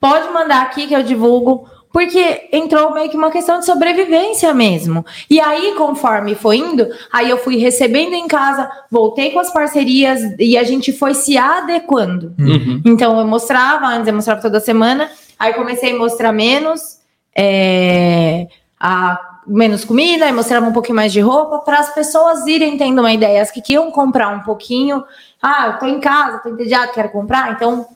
Pode 0.01 0.33
mandar 0.33 0.63
aqui 0.63 0.87
que 0.87 0.95
eu 0.95 1.03
divulgo 1.03 1.69
porque 1.93 2.49
entrou 2.51 2.93
meio 2.93 3.11
que 3.11 3.17
uma 3.17 3.31
questão 3.31 3.59
de 3.59 3.67
sobrevivência 3.67 4.55
mesmo. 4.55 5.05
E 5.29 5.39
aí, 5.39 5.75
conforme 5.77 6.35
foi 6.35 6.57
indo, 6.57 6.89
aí 7.13 7.29
eu 7.29 7.37
fui 7.37 7.57
recebendo 7.57 8.15
em 8.15 8.27
casa, 8.27 8.71
voltei 8.91 9.31
com 9.31 9.39
as 9.39 9.53
parcerias 9.53 10.35
e 10.39 10.57
a 10.57 10.65
gente 10.65 10.93
foi 10.93 11.13
se 11.13 11.37
adequando. 11.37 12.35
Uhum. 12.39 12.81
Então, 12.85 13.19
eu 13.19 13.27
mostrava, 13.27 13.87
antes 13.87 14.09
eu 14.09 14.15
mostrava 14.15 14.41
toda 14.41 14.59
semana, 14.59 15.11
aí 15.39 15.53
comecei 15.53 15.93
a 15.93 15.99
mostrar 15.99 16.33
menos, 16.33 16.99
é, 17.37 18.47
a, 18.81 19.39
menos 19.47 19.85
comida, 19.85 20.25
aí 20.25 20.33
mostrava 20.33 20.67
um 20.67 20.73
pouquinho 20.73 20.97
mais 20.97 21.13
de 21.13 21.21
roupa, 21.21 21.59
para 21.59 21.79
as 21.79 21.95
pessoas 21.95 22.47
irem 22.47 22.79
tendo 22.79 23.01
uma 23.01 23.13
ideia, 23.13 23.43
as 23.43 23.51
que 23.51 23.61
queriam 23.61 23.91
comprar 23.91 24.29
um 24.29 24.41
pouquinho, 24.41 25.05
ah, 25.43 25.67
eu 25.67 25.79
tô 25.79 25.87
em 25.87 26.01
casa, 26.01 26.39
tô 26.39 26.49
entediado, 26.49 26.93
quero 26.93 27.11
comprar, 27.11 27.53
então 27.53 27.87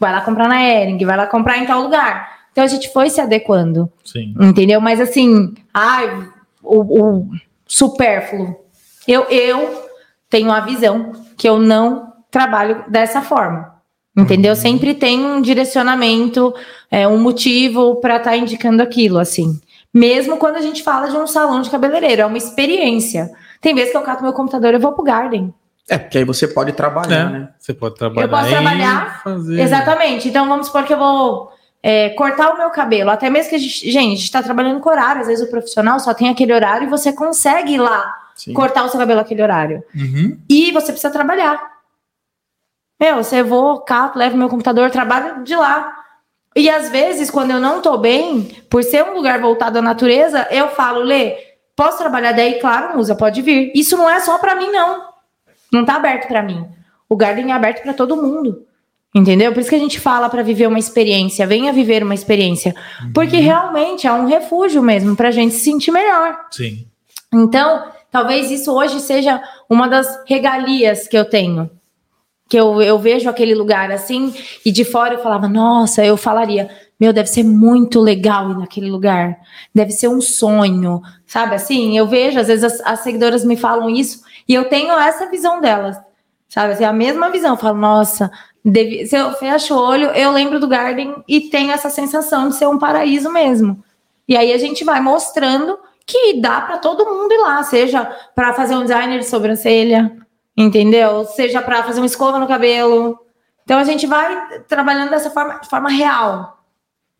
vai 0.00 0.10
lá 0.10 0.20
comprar 0.22 0.48
na 0.48 0.62
Ering, 0.62 1.04
vai 1.04 1.16
lá 1.16 1.26
comprar 1.26 1.58
em 1.58 1.66
tal 1.66 1.82
lugar. 1.82 2.41
Então 2.52 2.62
a 2.62 2.68
gente 2.68 2.92
foi 2.92 3.10
se 3.10 3.20
adequando. 3.20 3.90
Sim. 4.04 4.34
Entendeu? 4.40 4.80
Mas 4.80 5.00
assim, 5.00 5.54
ai, 5.72 6.28
o, 6.62 7.02
o 7.02 7.30
supérfluo. 7.66 8.56
Eu, 9.08 9.22
eu 9.24 9.88
tenho 10.28 10.52
a 10.52 10.60
visão 10.60 11.12
que 11.36 11.48
eu 11.48 11.58
não 11.58 12.12
trabalho 12.30 12.84
dessa 12.88 13.20
forma. 13.22 13.72
Entendeu? 14.16 14.52
Uhum. 14.52 14.60
Sempre 14.60 14.94
tem 14.94 15.24
um 15.24 15.40
direcionamento, 15.40 16.54
é, 16.90 17.08
um 17.08 17.18
motivo 17.18 17.96
para 17.96 18.16
estar 18.18 18.30
tá 18.30 18.36
indicando 18.36 18.82
aquilo, 18.82 19.18
assim. 19.18 19.58
Mesmo 19.92 20.36
quando 20.36 20.56
a 20.56 20.60
gente 20.60 20.82
fala 20.82 21.08
de 21.08 21.16
um 21.16 21.26
salão 21.26 21.62
de 21.62 21.70
cabeleireiro, 21.70 22.22
é 22.22 22.26
uma 22.26 22.36
experiência. 22.36 23.30
Tem 23.60 23.74
vezes 23.74 23.90
que 23.90 23.96
eu 23.96 24.02
cato 24.02 24.22
meu 24.22 24.32
computador 24.34 24.74
e 24.74 24.78
vou 24.78 24.92
pro 24.92 25.02
Garden. 25.02 25.52
É, 25.88 25.98
porque 25.98 26.18
aí 26.18 26.24
você 26.24 26.46
pode 26.46 26.72
trabalhar, 26.72 27.28
é, 27.28 27.30
né? 27.30 27.48
Você 27.58 27.72
pode 27.72 27.96
trabalhar. 27.96 28.26
Eu 28.26 28.30
posso 28.30 28.48
trabalhar. 28.50 29.22
Fazer... 29.22 29.60
Exatamente. 29.60 30.28
Então 30.28 30.48
vamos 30.48 30.66
supor 30.66 30.84
que 30.84 30.92
eu 30.92 30.98
vou 30.98 31.50
é, 31.82 32.10
cortar 32.10 32.50
o 32.50 32.58
meu 32.58 32.70
cabelo, 32.70 33.10
até 33.10 33.28
mesmo 33.28 33.50
que 33.50 33.56
a 33.56 33.58
gente, 33.58 33.90
gente, 33.90 33.98
a 33.98 34.00
gente 34.00 34.22
está 34.22 34.42
trabalhando 34.42 34.80
com 34.80 34.88
horário, 34.88 35.22
às 35.22 35.26
vezes 35.26 35.44
o 35.44 35.50
profissional 35.50 35.98
só 35.98 36.14
tem 36.14 36.28
aquele 36.28 36.52
horário 36.52 36.86
e 36.86 36.90
você 36.90 37.12
consegue 37.12 37.74
ir 37.74 37.78
lá 37.78 38.14
Sim. 38.36 38.52
cortar 38.52 38.84
o 38.84 38.88
seu 38.88 39.00
cabelo 39.00 39.20
aquele 39.20 39.42
horário. 39.42 39.82
Uhum. 39.94 40.38
E 40.48 40.70
você 40.70 40.92
precisa 40.92 41.12
trabalhar. 41.12 41.72
Meu, 43.00 43.16
você 43.16 43.42
vou, 43.42 43.80
cato, 43.80 44.16
levo 44.16 44.36
meu 44.36 44.48
computador, 44.48 44.90
trabalho 44.90 45.42
de 45.42 45.56
lá. 45.56 45.92
E 46.54 46.70
às 46.70 46.88
vezes, 46.88 47.30
quando 47.30 47.50
eu 47.50 47.58
não 47.58 47.80
tô 47.80 47.98
bem, 47.98 48.44
por 48.70 48.84
ser 48.84 49.04
um 49.04 49.14
lugar 49.14 49.40
voltado 49.40 49.78
à 49.78 49.82
natureza, 49.82 50.46
eu 50.52 50.68
falo, 50.68 51.00
Lê, 51.00 51.36
posso 51.74 51.98
trabalhar 51.98 52.30
daí? 52.30 52.60
Claro, 52.60 52.96
Musa, 52.96 53.16
pode 53.16 53.42
vir. 53.42 53.72
Isso 53.74 53.96
não 53.96 54.08
é 54.08 54.20
só 54.20 54.38
para 54.38 54.54
mim, 54.54 54.70
não. 54.70 55.08
Não 55.72 55.84
tá 55.84 55.96
aberto 55.96 56.28
para 56.28 56.42
mim. 56.42 56.64
O 57.08 57.16
Garden 57.16 57.50
é 57.50 57.54
aberto 57.54 57.82
para 57.82 57.92
todo 57.92 58.16
mundo. 58.16 58.66
Entendeu? 59.14 59.52
Por 59.52 59.60
isso 59.60 59.68
que 59.68 59.76
a 59.76 59.80
gente 59.80 60.00
fala 60.00 60.30
para 60.30 60.42
viver 60.42 60.66
uma 60.66 60.78
experiência, 60.78 61.46
venha 61.46 61.70
viver 61.72 62.02
uma 62.02 62.14
experiência. 62.14 62.74
Uhum. 63.02 63.12
Porque 63.12 63.36
realmente 63.36 64.06
é 64.06 64.12
um 64.12 64.26
refúgio 64.26 64.82
mesmo 64.82 65.14
para 65.14 65.28
a 65.28 65.32
gente 65.32 65.54
se 65.54 65.64
sentir 65.64 65.90
melhor. 65.90 66.34
Sim. 66.50 66.86
Então, 67.32 67.84
talvez 68.10 68.50
isso 68.50 68.72
hoje 68.72 69.00
seja 69.00 69.42
uma 69.68 69.86
das 69.86 70.22
regalias 70.26 71.06
que 71.06 71.16
eu 71.16 71.26
tenho. 71.26 71.70
Que 72.48 72.58
eu, 72.58 72.80
eu 72.80 72.98
vejo 72.98 73.28
aquele 73.28 73.54
lugar 73.54 73.90
assim, 73.90 74.34
e 74.64 74.72
de 74.72 74.84
fora 74.84 75.14
eu 75.14 75.22
falava, 75.22 75.46
nossa, 75.46 76.02
eu 76.02 76.16
falaria, 76.16 76.70
meu, 76.98 77.12
deve 77.12 77.28
ser 77.28 77.44
muito 77.44 78.00
legal 78.00 78.50
ir 78.50 78.56
naquele 78.56 78.90
lugar. 78.90 79.36
Deve 79.74 79.92
ser 79.92 80.08
um 80.08 80.22
sonho, 80.22 81.02
sabe 81.26 81.54
assim? 81.54 81.98
Eu 81.98 82.06
vejo, 82.06 82.40
às 82.40 82.46
vezes 82.46 82.64
as, 82.64 82.80
as 82.80 83.00
seguidoras 83.00 83.44
me 83.44 83.56
falam 83.56 83.90
isso, 83.90 84.22
e 84.48 84.54
eu 84.54 84.70
tenho 84.70 84.92
essa 84.92 85.28
visão 85.28 85.60
delas. 85.60 85.98
Sabe, 86.48 86.74
assim, 86.74 86.84
a 86.84 86.92
mesma 86.92 87.30
visão. 87.30 87.52
Eu 87.52 87.56
falo, 87.56 87.78
nossa, 87.78 88.30
Deve, 88.64 89.06
se 89.06 89.16
eu 89.16 89.32
fecho 89.32 89.74
o 89.74 89.78
olho, 89.78 90.10
eu 90.10 90.30
lembro 90.30 90.60
do 90.60 90.68
Garden 90.68 91.22
e 91.26 91.40
tenho 91.42 91.72
essa 91.72 91.90
sensação 91.90 92.48
de 92.48 92.54
ser 92.54 92.66
um 92.66 92.78
paraíso 92.78 93.30
mesmo. 93.30 93.82
E 94.28 94.36
aí 94.36 94.52
a 94.52 94.58
gente 94.58 94.84
vai 94.84 95.00
mostrando 95.00 95.78
que 96.06 96.40
dá 96.40 96.60
para 96.60 96.78
todo 96.78 97.04
mundo 97.04 97.32
ir 97.32 97.38
lá, 97.38 97.62
seja 97.62 98.04
para 98.34 98.52
fazer 98.54 98.76
um 98.76 98.82
designer 98.82 99.18
de 99.18 99.26
sobrancelha, 99.26 100.16
entendeu? 100.56 101.24
Seja 101.24 101.60
para 101.60 101.82
fazer 101.82 102.00
uma 102.00 102.06
escova 102.06 102.38
no 102.38 102.46
cabelo. 102.46 103.18
Então 103.64 103.78
a 103.78 103.84
gente 103.84 104.06
vai 104.06 104.62
trabalhando 104.68 105.10
dessa 105.10 105.30
forma, 105.30 105.58
de 105.58 105.68
forma 105.68 105.90
real. 105.90 106.64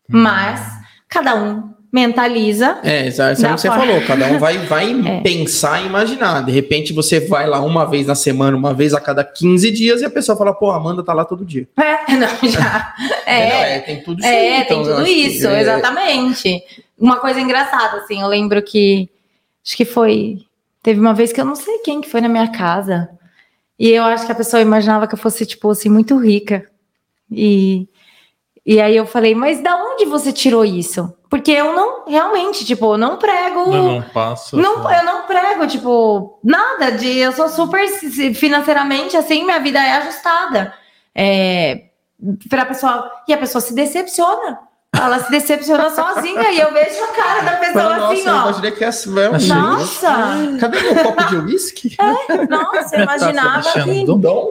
Hum. 0.09 0.21
Mas 0.21 0.61
cada 1.07 1.35
um 1.35 1.73
mentaliza. 1.93 2.79
É, 2.83 3.05
exato. 3.05 3.39
Como 3.39 3.55
você 3.55 3.67
forma. 3.67 3.85
falou, 3.85 4.01
cada 4.01 4.25
um 4.25 4.39
vai, 4.39 4.57
vai 4.57 4.91
é. 5.07 5.21
pensar 5.21 5.83
e 5.83 5.85
imaginar. 5.85 6.43
De 6.43 6.51
repente 6.51 6.91
você 6.91 7.19
vai 7.19 7.47
lá 7.47 7.61
uma 7.61 7.85
vez 7.85 8.07
na 8.07 8.15
semana, 8.15 8.57
uma 8.57 8.73
vez 8.73 8.95
a 8.95 8.99
cada 8.99 9.23
15 9.23 9.69
dias, 9.69 10.01
e 10.01 10.05
a 10.05 10.09
pessoa 10.09 10.35
fala, 10.35 10.51
pô, 10.55 10.71
a 10.71 10.77
Amanda 10.77 11.03
tá 11.03 11.13
lá 11.13 11.23
todo 11.23 11.45
dia. 11.45 11.67
É, 11.77 12.13
não, 12.17 12.49
já. 12.49 12.95
É, 13.27 13.39
é, 13.39 13.75
é 13.75 13.79
tem 13.81 14.01
tudo 14.01 14.19
isso. 14.19 14.27
É, 14.27 14.61
então, 14.61 14.83
tem 14.83 14.91
tudo 14.91 15.07
isso, 15.07 15.47
que, 15.47 15.53
é. 15.53 15.61
exatamente. 15.61 16.63
Uma 16.97 17.17
coisa 17.17 17.39
engraçada, 17.39 17.97
assim, 17.97 18.21
eu 18.21 18.27
lembro 18.27 18.59
que 18.63 19.07
acho 19.63 19.77
que 19.77 19.85
foi. 19.85 20.39
Teve 20.81 20.99
uma 20.99 21.13
vez 21.13 21.31
que 21.31 21.39
eu 21.39 21.45
não 21.45 21.55
sei 21.55 21.77
quem 21.79 22.01
que 22.01 22.09
foi 22.09 22.21
na 22.21 22.27
minha 22.27 22.47
casa. 22.51 23.07
E 23.77 23.89
eu 23.89 24.03
acho 24.03 24.25
que 24.25 24.31
a 24.31 24.35
pessoa 24.35 24.61
imaginava 24.61 25.07
que 25.07 25.13
eu 25.13 25.19
fosse, 25.19 25.45
tipo, 25.45 25.69
assim, 25.69 25.89
muito 25.89 26.17
rica. 26.17 26.67
E 27.31 27.87
e 28.65 28.79
aí 28.79 28.95
eu 28.95 29.05
falei, 29.05 29.35
mas 29.35 29.61
da 29.61 29.75
onde 29.75 30.05
você 30.05 30.31
tirou 30.31 30.63
isso? 30.63 31.13
Porque 31.29 31.51
eu 31.51 31.73
não, 31.73 32.05
realmente, 32.07 32.63
tipo, 32.63 32.95
não 32.95 33.17
prego. 33.17 33.73
Eu 33.73 33.83
não 33.83 34.01
passo. 34.03 34.55
Não, 34.55 34.89
eu 34.89 35.03
não 35.03 35.23
prego, 35.23 35.67
tipo, 35.67 36.39
nada 36.43 36.91
de. 36.91 37.17
Eu 37.17 37.31
sou 37.33 37.49
super 37.49 37.87
financeiramente 38.33 39.17
assim, 39.17 39.43
minha 39.43 39.59
vida 39.59 39.79
é 39.79 39.93
ajustada. 39.93 40.73
É, 41.13 41.85
pra 42.47 42.65
pessoa. 42.65 43.11
E 43.27 43.33
a 43.33 43.37
pessoa 43.37 43.61
se 43.61 43.73
decepciona. 43.73 44.59
Ela 44.95 45.19
se 45.19 45.31
decepciona 45.31 45.89
sozinha 45.91 46.51
e 46.51 46.59
eu 46.59 46.71
vejo 46.71 47.03
a 47.03 47.07
cara 47.07 47.41
da 47.41 47.57
pessoa 47.57 47.97
nossa, 47.97 48.13
assim, 48.13 48.29
ó. 48.29 48.31
Eu 48.31 48.41
imaginei 48.41 48.71
que 48.71 48.83
essa 48.83 49.09
Nossa! 49.09 50.11
Cadê 50.59 50.81
meu 50.81 51.03
copo 51.03 51.23
de 51.25 51.35
uísque? 51.37 51.97
É, 51.99 52.47
nossa, 52.47 52.95
eu 52.95 53.03
imaginava 53.03 53.71
que. 53.71 54.05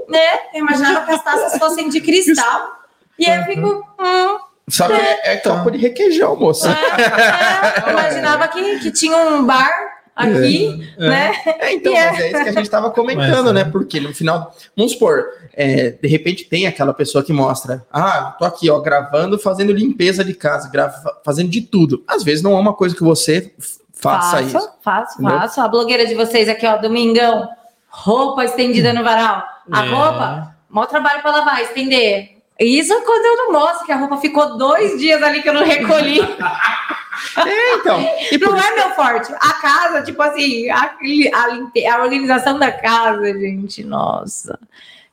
Né, 0.08 0.34
eu 0.52 0.60
imaginava 0.60 1.06
que 1.06 1.12
as 1.12 1.22
taças 1.22 1.58
fossem 1.58 1.88
de 1.88 2.00
cristal. 2.00 2.81
E 3.18 3.26
aí 3.26 3.40
eu 3.40 3.44
fico. 3.44 3.86
Hum, 3.98 4.38
Só 4.68 4.86
que 4.86 4.94
é, 4.94 5.34
é 5.34 5.36
copo 5.38 5.70
de 5.70 5.78
requeijão, 5.78 6.36
moça. 6.36 6.70
É, 6.70 6.72
é, 6.72 7.88
eu 7.88 7.92
imaginava 7.92 8.48
que, 8.48 8.80
que 8.80 8.90
tinha 8.90 9.16
um 9.16 9.44
bar 9.44 9.70
aqui, 10.14 10.88
é, 10.98 11.08
né? 11.08 11.32
É, 11.46 11.72
então, 11.72 11.92
mas 11.92 12.20
é 12.20 12.30
isso 12.30 12.42
que 12.42 12.48
a 12.48 12.52
gente 12.52 12.62
estava 12.62 12.90
comentando, 12.90 13.46
mas, 13.46 13.54
né? 13.54 13.64
Porque 13.64 14.00
no 14.00 14.14
final, 14.14 14.54
vamos 14.76 14.92
supor, 14.92 15.26
é, 15.54 15.90
de 15.90 16.08
repente 16.08 16.44
tem 16.44 16.66
aquela 16.66 16.92
pessoa 16.92 17.24
que 17.24 17.32
mostra, 17.32 17.84
ah, 17.92 18.34
tô 18.38 18.44
aqui, 18.44 18.70
ó, 18.70 18.80
gravando, 18.80 19.38
fazendo 19.38 19.72
limpeza 19.72 20.24
de 20.24 20.34
casa, 20.34 20.68
grava, 20.70 21.20
fazendo 21.24 21.50
de 21.50 21.62
tudo. 21.62 22.04
Às 22.06 22.22
vezes 22.22 22.42
não 22.42 22.56
é 22.56 22.60
uma 22.60 22.74
coisa 22.74 22.94
que 22.94 23.02
você 23.02 23.52
faça 23.92 24.38
faço, 24.38 24.46
isso. 24.46 24.70
Faço, 24.82 25.14
entendeu? 25.14 25.38
faço. 25.38 25.60
A 25.60 25.68
blogueira 25.68 26.06
de 26.06 26.14
vocês 26.14 26.48
aqui, 26.48 26.66
ó, 26.66 26.76
domingão, 26.76 27.48
roupa 27.88 28.44
estendida 28.44 28.92
no 28.92 29.04
varal. 29.04 29.44
A 29.70 29.80
roupa, 29.82 30.56
maior 30.68 30.86
trabalho 30.86 31.22
para 31.22 31.36
lavar, 31.36 31.62
estender. 31.62 32.41
Isso 32.58 32.94
quando 33.02 33.24
eu 33.24 33.36
não 33.36 33.52
mostro 33.52 33.86
que 33.86 33.92
a 33.92 33.96
roupa 33.96 34.16
ficou 34.18 34.56
dois 34.56 34.98
dias 34.98 35.22
ali 35.22 35.42
que 35.42 35.48
eu 35.48 35.54
não 35.54 35.64
recolhi. 35.64 36.20
É, 37.36 37.74
então. 37.74 38.00
não 38.40 38.58
é 38.58 38.74
meu 38.74 38.90
forte. 38.94 39.32
A 39.34 39.52
casa, 39.54 40.02
tipo 40.02 40.20
assim, 40.22 40.68
a, 40.70 40.94
a, 41.32 41.94
a 41.94 42.02
organização 42.02 42.58
da 42.58 42.72
casa, 42.72 43.38
gente, 43.38 43.84
nossa. 43.84 44.58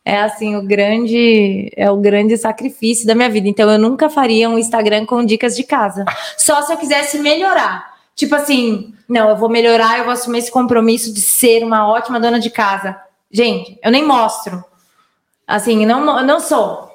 É 0.04 0.22
assim, 0.22 0.56
o 0.56 0.64
grande 0.64 1.72
é 1.76 1.92
o 1.92 1.98
grande 1.98 2.36
sacrifício 2.38 3.06
da 3.06 3.14
minha 3.14 3.30
vida. 3.30 3.48
Então 3.48 3.70
eu 3.70 3.78
nunca 3.78 4.10
faria 4.10 4.50
um 4.50 4.58
Instagram 4.58 5.06
com 5.06 5.24
dicas 5.24 5.56
de 5.56 5.64
casa. 5.64 6.06
Só 6.38 6.62
se 6.62 6.74
eu 6.74 6.78
quisesse 6.78 7.20
melhorar. 7.20 7.94
Tipo 8.16 8.36
assim, 8.36 8.94
não, 9.08 9.30
eu 9.30 9.38
vou 9.38 9.50
melhorar, 9.50 10.00
eu 10.00 10.06
vou 10.06 10.14
assumir 10.14 10.40
esse 10.40 10.52
compromisso 10.52 11.14
de 11.14 11.22
ser 11.22 11.64
uma 11.64 11.88
ótima 11.88 12.20
dona 12.20 12.40
de 12.40 12.50
casa. 12.50 13.00
Gente, 13.32 13.78
eu 13.84 13.92
nem 13.92 14.06
mostro. 14.06 14.64
Assim, 15.48 15.86
não, 15.86 16.24
não 16.24 16.40
sou. 16.40 16.89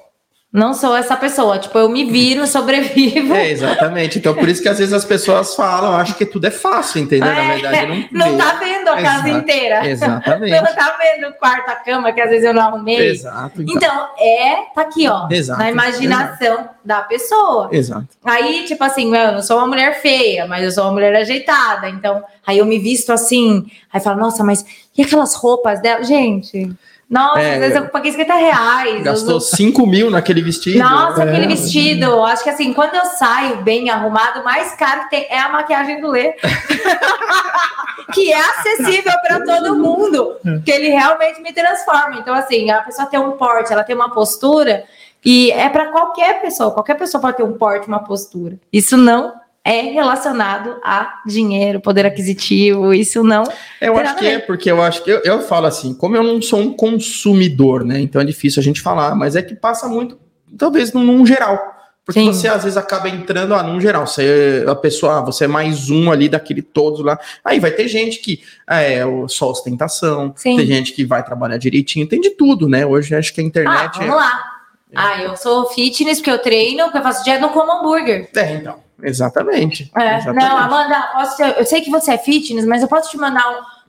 Não 0.54 0.72
sou 0.72 0.94
essa 0.94 1.16
pessoa, 1.16 1.58
tipo, 1.58 1.76
eu 1.76 1.88
me 1.88 2.04
viro, 2.04 2.46
sobrevivo. 2.46 3.34
É, 3.34 3.50
exatamente. 3.50 4.20
Então, 4.20 4.32
por 4.32 4.48
isso 4.48 4.62
que 4.62 4.68
às 4.68 4.78
vezes 4.78 4.94
as 4.94 5.04
pessoas 5.04 5.56
falam, 5.56 5.96
acham 5.96 6.14
que 6.14 6.24
tudo 6.24 6.46
é 6.46 6.50
fácil, 6.52 7.00
entendeu? 7.00 7.28
É, 7.28 7.34
Na 7.34 7.54
verdade, 7.54 8.08
não, 8.12 8.30
não 8.30 8.38
tá 8.38 8.52
vendo 8.52 8.88
a 8.88 9.02
casa 9.02 9.28
inteira. 9.30 9.84
Exatamente. 9.84 10.54
Não 10.62 10.74
tá 10.74 10.96
vendo 10.96 11.28
o 11.28 11.32
quarto, 11.32 11.68
a 11.70 11.74
cama, 11.74 12.12
que 12.12 12.20
às 12.20 12.30
vezes 12.30 12.44
eu 12.44 12.54
não 12.54 12.62
arrumei. 12.62 13.10
Exato. 13.10 13.62
Então, 13.62 13.74
então 13.74 14.08
é, 14.16 14.66
tá 14.72 14.82
aqui, 14.82 15.08
ó. 15.08 15.26
Exato, 15.28 15.58
na 15.58 15.70
imaginação 15.70 16.54
exato. 16.54 16.70
da 16.84 17.00
pessoa. 17.00 17.68
Exato. 17.72 18.08
Aí, 18.24 18.64
tipo 18.64 18.84
assim, 18.84 19.12
eu 19.14 19.32
não 19.32 19.42
sou 19.42 19.58
uma 19.58 19.66
mulher 19.66 20.00
feia, 20.00 20.46
mas 20.46 20.62
eu 20.62 20.70
sou 20.70 20.84
uma 20.84 20.92
mulher 20.92 21.14
ajeitada. 21.16 21.88
Então, 21.88 22.22
aí 22.46 22.58
eu 22.58 22.66
me 22.66 22.78
visto 22.78 23.10
assim. 23.10 23.66
Aí 23.92 24.00
falo, 24.00 24.20
nossa, 24.20 24.44
mas 24.44 24.64
e 24.96 25.02
aquelas 25.02 25.34
roupas 25.34 25.80
dela? 25.80 26.04
Gente. 26.04 26.70
Nossa, 27.14 27.38
é, 27.38 27.54
às 27.54 27.60
vezes 27.60 27.76
eu 27.76 27.88
paguei 27.90 28.10
50 28.10 28.34
reais. 28.34 29.02
Gastou 29.04 29.40
5 29.40 29.86
mil 29.86 30.10
naquele 30.10 30.42
vestido. 30.42 30.80
Nossa, 30.80 31.22
é. 31.22 31.28
aquele 31.28 31.46
vestido. 31.46 32.24
Acho 32.24 32.42
que 32.42 32.50
assim, 32.50 32.72
quando 32.72 32.96
eu 32.96 33.04
saio 33.04 33.58
bem 33.58 33.88
arrumado, 33.88 34.40
o 34.40 34.44
mais 34.44 34.74
caro 34.74 35.04
que 35.04 35.10
tem 35.10 35.26
é 35.30 35.38
a 35.38 35.48
maquiagem 35.48 36.00
do 36.00 36.10
Lê. 36.10 36.32
que 38.12 38.32
é 38.32 38.40
acessível 38.40 39.12
para 39.22 39.44
todo 39.44 39.78
mundo. 39.78 40.38
Que 40.64 40.72
ele 40.72 40.88
realmente 40.88 41.40
me 41.40 41.52
transforma. 41.52 42.16
Então, 42.18 42.34
assim, 42.34 42.68
a 42.68 42.82
pessoa 42.82 43.06
tem 43.06 43.20
um 43.20 43.30
porte, 43.32 43.72
ela 43.72 43.84
tem 43.84 43.94
uma 43.94 44.10
postura. 44.10 44.82
E 45.24 45.52
é 45.52 45.68
para 45.68 45.92
qualquer 45.92 46.40
pessoa. 46.40 46.72
Qualquer 46.72 46.96
pessoa 46.96 47.20
pode 47.20 47.36
ter 47.36 47.44
um 47.44 47.52
porte, 47.52 47.86
uma 47.86 48.02
postura. 48.02 48.56
Isso 48.72 48.96
não 48.96 49.32
é 49.64 49.80
relacionado 49.80 50.76
a 50.84 51.22
dinheiro, 51.26 51.80
poder 51.80 52.04
aquisitivo, 52.04 52.92
isso 52.92 53.24
não. 53.24 53.44
Eu 53.80 53.96
acho 53.96 54.16
que 54.16 54.26
é, 54.26 54.38
porque 54.38 54.70
eu 54.70 54.82
acho 54.82 55.02
que 55.02 55.10
eu, 55.10 55.22
eu 55.24 55.40
falo 55.40 55.66
assim, 55.66 55.94
como 55.94 56.14
eu 56.14 56.22
não 56.22 56.42
sou 56.42 56.60
um 56.60 56.72
consumidor, 56.74 57.82
né? 57.82 57.98
Então 57.98 58.20
é 58.20 58.24
difícil 58.24 58.60
a 58.60 58.64
gente 58.64 58.82
falar, 58.82 59.14
mas 59.14 59.34
é 59.34 59.42
que 59.42 59.54
passa 59.54 59.88
muito, 59.88 60.18
talvez 60.58 60.92
num, 60.92 61.02
num 61.02 61.24
geral. 61.26 61.72
Porque 62.04 62.20
Sim. 62.20 62.26
você 62.26 62.46
às 62.46 62.62
vezes 62.62 62.76
acaba 62.76 63.08
entrando 63.08 63.54
ah, 63.54 63.62
num 63.62 63.80
geral, 63.80 64.06
você 64.06 64.62
a 64.68 64.74
pessoa, 64.74 65.20
ah, 65.20 65.20
você 65.22 65.44
é 65.44 65.48
mais 65.48 65.88
um 65.88 66.12
ali 66.12 66.28
daquele 66.28 66.60
todos 66.60 67.00
lá. 67.00 67.18
Aí 67.42 67.58
vai 67.58 67.70
ter 67.70 67.88
gente 67.88 68.18
que 68.18 68.42
é 68.68 69.00
só 69.26 69.50
ostentação, 69.50 70.34
Sim. 70.36 70.58
tem 70.58 70.66
gente 70.66 70.92
que 70.92 71.06
vai 71.06 71.24
trabalhar 71.24 71.56
direitinho, 71.56 72.06
tem 72.06 72.20
de 72.20 72.30
tudo, 72.30 72.68
né? 72.68 72.84
Hoje 72.84 73.14
acho 73.14 73.32
que 73.32 73.40
a 73.40 73.44
internet. 73.44 73.92
Ah, 73.94 73.98
vamos 73.98 74.12
é... 74.12 74.16
lá. 74.16 74.50
Ah, 74.94 75.22
eu 75.22 75.34
sou 75.36 75.70
fitness 75.70 76.18
porque 76.18 76.30
eu 76.30 76.38
treino, 76.38 76.84
porque 76.84 76.98
eu 76.98 77.02
faço 77.02 77.24
dieta, 77.24 77.40
não 77.40 77.48
como 77.48 77.72
hambúrguer. 77.72 78.28
É, 78.36 78.52
então. 78.52 78.83
Exatamente. 79.04 79.90
É, 79.96 80.16
exatamente. 80.16 80.48
Não, 80.48 80.56
Amanda, 80.56 81.10
posso, 81.12 81.42
eu 81.42 81.64
sei 81.64 81.80
que 81.80 81.90
você 81.90 82.12
é 82.12 82.18
fitness, 82.18 82.66
mas 82.66 82.82
eu 82.82 82.88
posso 82.88 83.10
te 83.10 83.16
mandar 83.16 83.44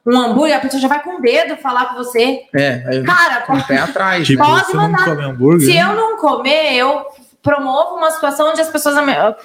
um, 0.05 0.13
um 0.13 0.19
hambúrguer, 0.19 0.57
a 0.57 0.59
pessoa 0.59 0.81
já 0.81 0.87
vai 0.87 1.01
com 1.01 1.17
o 1.17 1.21
dedo 1.21 1.57
falar 1.57 1.85
com 1.85 1.95
você. 1.95 2.43
É, 2.53 3.01
cara, 3.05 3.41
com 3.41 3.53
o 3.53 3.63
pé 3.63 3.77
atrás. 3.79 4.27
Tipo, 4.27 4.43
pode 4.43 4.75
mandar. 4.75 5.07
Hambúrguer, 5.09 5.67
Se 5.67 5.73
né? 5.73 5.81
eu 5.81 5.95
não 5.95 6.17
comer, 6.17 6.75
eu 6.75 7.05
promovo 7.41 7.95
uma 7.95 8.11
situação 8.11 8.49
onde 8.49 8.61
as 8.61 8.69
pessoas 8.69 8.95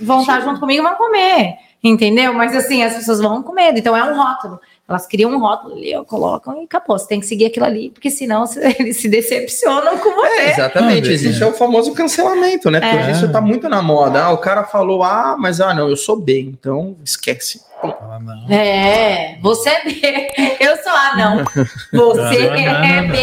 vão 0.01 0.21
estar 0.21 0.41
junto 0.41 0.59
comigo 0.59 0.83
e 0.83 0.89
vão 0.89 0.97
comer. 0.97 1.55
Entendeu? 1.83 2.35
Mas 2.35 2.55
assim, 2.55 2.83
as 2.83 2.95
pessoas 2.95 3.21
vão 3.21 3.43
com 3.43 3.53
medo. 3.53 3.79
Então 3.79 3.97
é 3.97 4.05
um 4.05 4.14
rótulo. 4.14 4.61
Elas 4.91 5.07
criam 5.07 5.30
um 5.30 5.38
rótulo 5.38 5.76
ali, 5.76 5.93
colocam 6.05 6.61
e 6.61 6.64
acabou. 6.64 6.99
Você 6.99 7.07
tem 7.07 7.20
que 7.20 7.26
seguir 7.26 7.47
aquilo 7.47 7.64
ali, 7.64 7.91
porque 7.91 8.11
senão 8.11 8.45
eles 8.76 8.97
se 8.97 9.09
decepcionam 9.09 9.97
com 9.99 10.11
você. 10.16 10.41
É, 10.41 10.51
exatamente. 10.51 11.09
Ah, 11.09 11.12
Existe 11.12 11.43
é. 11.43 11.47
o 11.47 11.53
famoso 11.53 11.93
cancelamento, 11.95 12.70
né? 12.72 12.80
Porque 12.80 12.97
é. 12.97 13.12
isso 13.12 13.30
tá 13.30 13.41
muito 13.41 13.68
na 13.68 13.80
moda. 13.80 14.24
Ah, 14.24 14.32
o 14.32 14.38
cara 14.38 14.64
falou 14.64 15.05
A, 15.05 15.36
mas 15.38 15.61
ah, 15.61 15.72
não, 15.72 15.88
eu 15.88 15.97
sou 15.97 16.16
B, 16.16 16.41
então 16.41 16.97
esquece. 17.05 17.61
Ah, 17.82 18.18
é, 18.53 19.38
você 19.41 19.70
é 19.70 19.84
B, 19.84 20.01
eu 20.71 20.77
sou 20.83 20.93
A, 20.93 21.16
não. 21.16 21.45
Você 21.93 22.47
é 22.47 23.03
B. 23.03 23.18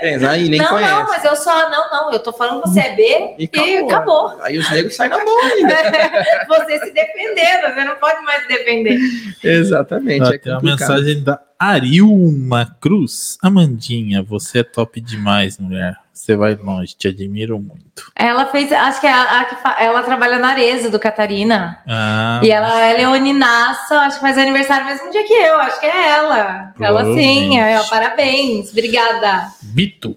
É, 0.00 0.26
aí 0.26 0.48
nem 0.48 0.60
não, 0.60 0.68
conhece. 0.68 0.92
não, 0.92 1.06
mas 1.06 1.24
eu 1.24 1.36
sou 1.36 1.52
A, 1.52 1.68
não, 1.68 1.90
não. 1.90 2.12
Eu 2.12 2.18
tô 2.18 2.32
falando 2.32 2.62
que 2.62 2.68
você 2.68 2.80
é 2.80 2.94
B 2.94 3.34
e, 3.38 3.50
e 3.52 3.76
acabou. 3.78 4.28
acabou. 4.28 4.42
Aí 4.42 4.58
os 4.58 4.70
negros 4.70 4.94
saem 4.94 5.10
na 5.10 5.24
mão 5.24 5.40
ainda. 5.40 5.74
você 6.48 6.78
se 6.78 6.92
defendendo, 6.92 7.74
você 7.74 7.84
não 7.84 7.96
pode 7.96 8.22
mais 8.22 8.42
se 8.42 8.48
defender. 8.48 8.98
Exatamente. 9.42 10.34
É 10.34 10.38
tem 10.38 10.52
uma 10.52 10.62
mensagem 10.62 11.22
da 11.22 11.40
Arilma 11.58 12.76
Cruz. 12.80 13.38
Amandinha, 13.42 14.22
você 14.22 14.60
é 14.60 14.62
top 14.62 15.00
demais, 15.00 15.58
mulher. 15.58 15.96
Você 16.12 16.36
vai 16.36 16.54
longe, 16.54 16.94
te 16.96 17.08
admiro 17.08 17.58
muito. 17.58 18.12
Ela 18.14 18.46
fez, 18.46 18.72
acho 18.72 19.00
que 19.00 19.06
é 19.06 19.12
a, 19.12 19.40
a, 19.64 19.82
ela 19.82 20.02
trabalha 20.04 20.38
na 20.38 20.50
Areza 20.50 20.88
do 20.88 20.98
Catarina. 20.98 21.82
Ah, 21.88 22.40
e 22.42 22.50
ela 22.52 22.80
é 22.80 22.96
leoninaça, 22.96 23.98
acho 23.98 24.16
que 24.16 24.22
faz 24.22 24.38
aniversário 24.38 24.84
no 24.84 24.92
mesmo 24.92 25.10
dia 25.10 25.24
que 25.24 25.32
eu, 25.32 25.56
acho 25.56 25.80
que 25.80 25.86
é 25.86 26.08
ela. 26.10 26.72
Ela 26.84 27.04
sim, 27.14 27.58
é, 27.58 27.82
parabéns, 27.84 28.70
obrigada. 28.70 29.52
Bito, 29.62 30.16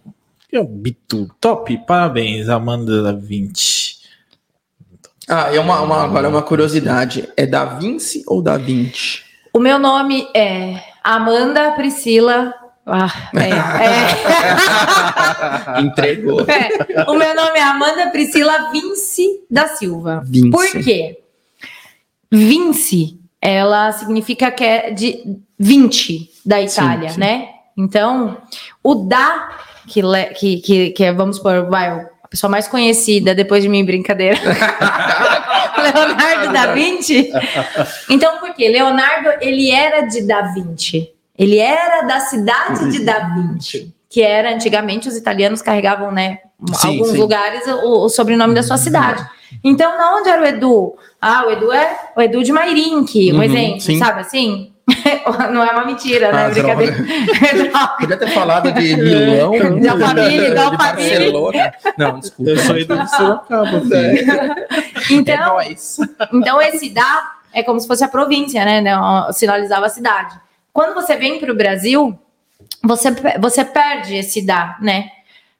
é 0.51 0.59
o 0.59 0.65
Bito, 0.65 1.29
top, 1.39 1.77
parabéns, 1.85 2.49
Amanda 2.49 3.13
20. 3.13 3.97
Ah, 5.29 5.53
e 5.53 5.57
uma, 5.57 5.81
uma, 5.81 6.03
agora 6.03 6.27
uma 6.27 6.41
curiosidade, 6.41 7.27
é 7.37 7.45
da 7.45 7.65
Vinci 7.65 8.23
ou 8.27 8.41
da 8.41 8.57
20? 8.57 9.25
O 9.53 9.59
meu 9.59 9.79
nome 9.79 10.27
é 10.33 10.81
Amanda 11.03 11.71
Priscila 11.71 12.53
ah, 12.89 13.11
é, 13.35 13.49
é. 15.75 15.81
Entregou. 15.83 16.39
É. 16.41 17.03
O 17.09 17.15
meu 17.15 17.35
nome 17.35 17.59
é 17.59 17.63
Amanda 17.63 18.09
Priscila 18.11 18.71
Vince 18.71 19.43
da 19.51 19.67
Silva. 19.67 20.21
Vince. 20.25 20.51
Por 20.51 20.71
quê? 20.81 21.19
Vince 22.31 23.19
ela 23.41 23.91
significa 23.91 24.49
que 24.51 24.63
é 24.63 24.91
de 24.91 25.37
20 25.59 26.29
da 26.47 26.61
Itália, 26.61 27.09
sim, 27.09 27.15
sim. 27.15 27.19
né? 27.19 27.49
Então, 27.77 28.37
o 28.81 28.95
da, 28.95 29.49
que, 29.85 30.01
que, 30.33 30.57
que, 30.61 30.89
que 30.91 31.03
é, 31.03 31.11
vamos 31.11 31.37
por, 31.37 31.69
vai, 31.69 31.89
a 31.89 32.27
pessoa 32.29 32.49
mais 32.49 32.67
conhecida 32.67 33.35
depois 33.35 33.61
de 33.61 33.69
mim, 33.69 33.85
brincadeira. 33.85 34.37
Leonardo 35.77 36.53
da 36.53 36.73
Vinci. 36.73 37.31
Então, 38.09 38.39
por 38.39 38.53
quê? 38.53 38.69
Leonardo, 38.69 39.29
ele 39.41 39.69
era 39.69 40.01
de 40.01 40.23
Da 40.23 40.41
Vinci. 40.53 41.11
Ele 41.37 41.59
era 41.59 42.01
da 42.01 42.19
cidade 42.21 42.91
de 42.91 42.99
Da 43.05 43.29
Vinci, 43.35 43.93
que 44.09 44.21
era 44.21 44.53
antigamente 44.53 45.07
os 45.07 45.15
italianos 45.15 45.61
carregavam, 45.61 46.11
né, 46.11 46.39
sim, 46.73 46.87
alguns 46.87 47.11
sim. 47.11 47.17
lugares 47.17 47.67
o, 47.67 48.05
o, 48.05 48.09
sobrenome 48.09 48.55
da 48.55 48.63
sua 48.63 48.77
cidade. 48.77 49.23
Então, 49.63 49.95
na 49.97 50.15
onde 50.15 50.29
era 50.29 50.41
o 50.41 50.45
Edu? 50.45 50.95
Ah, 51.21 51.45
o 51.45 51.51
Edu 51.51 51.71
é 51.71 51.99
o 52.15 52.21
Edu 52.21 52.43
de 52.43 52.51
Mairink, 52.51 53.31
um 53.31 53.35
uhum, 53.35 53.43
exemplo, 53.43 53.81
sim. 53.81 53.99
sabe 53.99 54.21
assim? 54.21 54.73
Não 55.51 55.63
é 55.63 55.71
uma 55.71 55.85
mentira, 55.85 56.31
né? 56.31 56.45
Ah, 56.45 56.49
Brincadeira. 56.49 56.95
Podia 57.99 58.17
ter 58.17 58.29
falado 58.29 58.71
de 58.71 58.95
Milão. 58.95 59.79
De 59.79 59.87
Alphaville, 59.87 60.51
de 60.51 60.57
Alphaville. 60.57 61.33
Não, 61.97 62.19
desculpa. 62.19 62.51
Eu 62.51 62.57
sou 62.57 62.75
de 62.75 63.09
Sorocaba. 63.09 63.81
Então, 65.11 65.59
é 65.59 65.75
então, 66.33 66.61
esse 66.61 66.89
dá 66.89 67.33
é 67.53 67.63
como 67.63 67.79
se 67.79 67.87
fosse 67.87 68.03
a 68.03 68.07
província, 68.07 68.63
né? 68.63 68.81
Sinalizava 69.33 69.87
a 69.87 69.89
cidade. 69.89 70.39
Quando 70.71 70.93
você 70.93 71.15
vem 71.17 71.39
para 71.39 71.51
o 71.51 71.55
Brasil, 71.55 72.17
você, 72.83 73.09
você 73.39 73.65
perde 73.65 74.15
esse 74.15 74.45
dá, 74.45 74.77
né? 74.81 75.09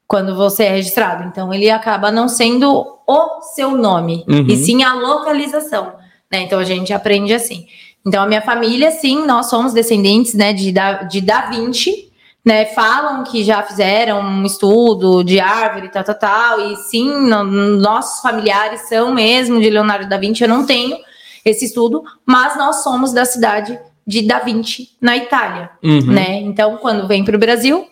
Quando 0.06 0.34
você 0.34 0.64
é 0.64 0.70
registrado. 0.70 1.24
Então, 1.24 1.52
ele 1.52 1.70
acaba 1.70 2.10
não 2.10 2.28
sendo 2.28 2.98
o 3.06 3.42
seu 3.54 3.72
nome, 3.72 4.24
uhum. 4.26 4.46
e 4.48 4.56
sim 4.56 4.82
a 4.82 4.94
localização. 4.94 5.96
Né? 6.30 6.42
Então, 6.42 6.58
a 6.58 6.64
gente 6.64 6.94
aprende 6.94 7.34
assim. 7.34 7.66
Então, 8.08 8.22
a 8.22 8.26
minha 8.26 8.40
família, 8.40 8.90
sim, 8.90 9.26
nós 9.26 9.50
somos 9.50 9.74
descendentes 9.74 10.32
né, 10.32 10.54
de, 10.54 10.72
da, 10.72 11.02
de 11.02 11.20
Da 11.20 11.42
Vinci, 11.42 12.08
né? 12.42 12.64
Falam 12.64 13.22
que 13.22 13.44
já 13.44 13.62
fizeram 13.62 14.22
um 14.22 14.46
estudo 14.46 15.22
de 15.22 15.38
árvore, 15.38 15.90
tal, 15.90 16.02
tal, 16.02 16.14
tal, 16.14 16.60
e 16.72 16.76
sim, 16.76 17.06
no, 17.06 17.44
nossos 17.44 18.22
familiares 18.22 18.88
são 18.88 19.12
mesmo 19.12 19.60
de 19.60 19.68
Leonardo 19.68 20.08
da 20.08 20.16
Vinci. 20.16 20.42
Eu 20.42 20.48
não 20.48 20.64
tenho 20.64 20.96
esse 21.44 21.66
estudo, 21.66 22.02
mas 22.24 22.56
nós 22.56 22.76
somos 22.82 23.12
da 23.12 23.26
cidade 23.26 23.78
de 24.06 24.22
Da 24.22 24.38
Vinci, 24.38 24.88
na 24.98 25.14
Itália, 25.14 25.68
uhum. 25.84 26.06
né? 26.06 26.40
Então, 26.40 26.78
quando 26.78 27.06
vem 27.06 27.22
para 27.22 27.36
o 27.36 27.38
Brasil, 27.38 27.86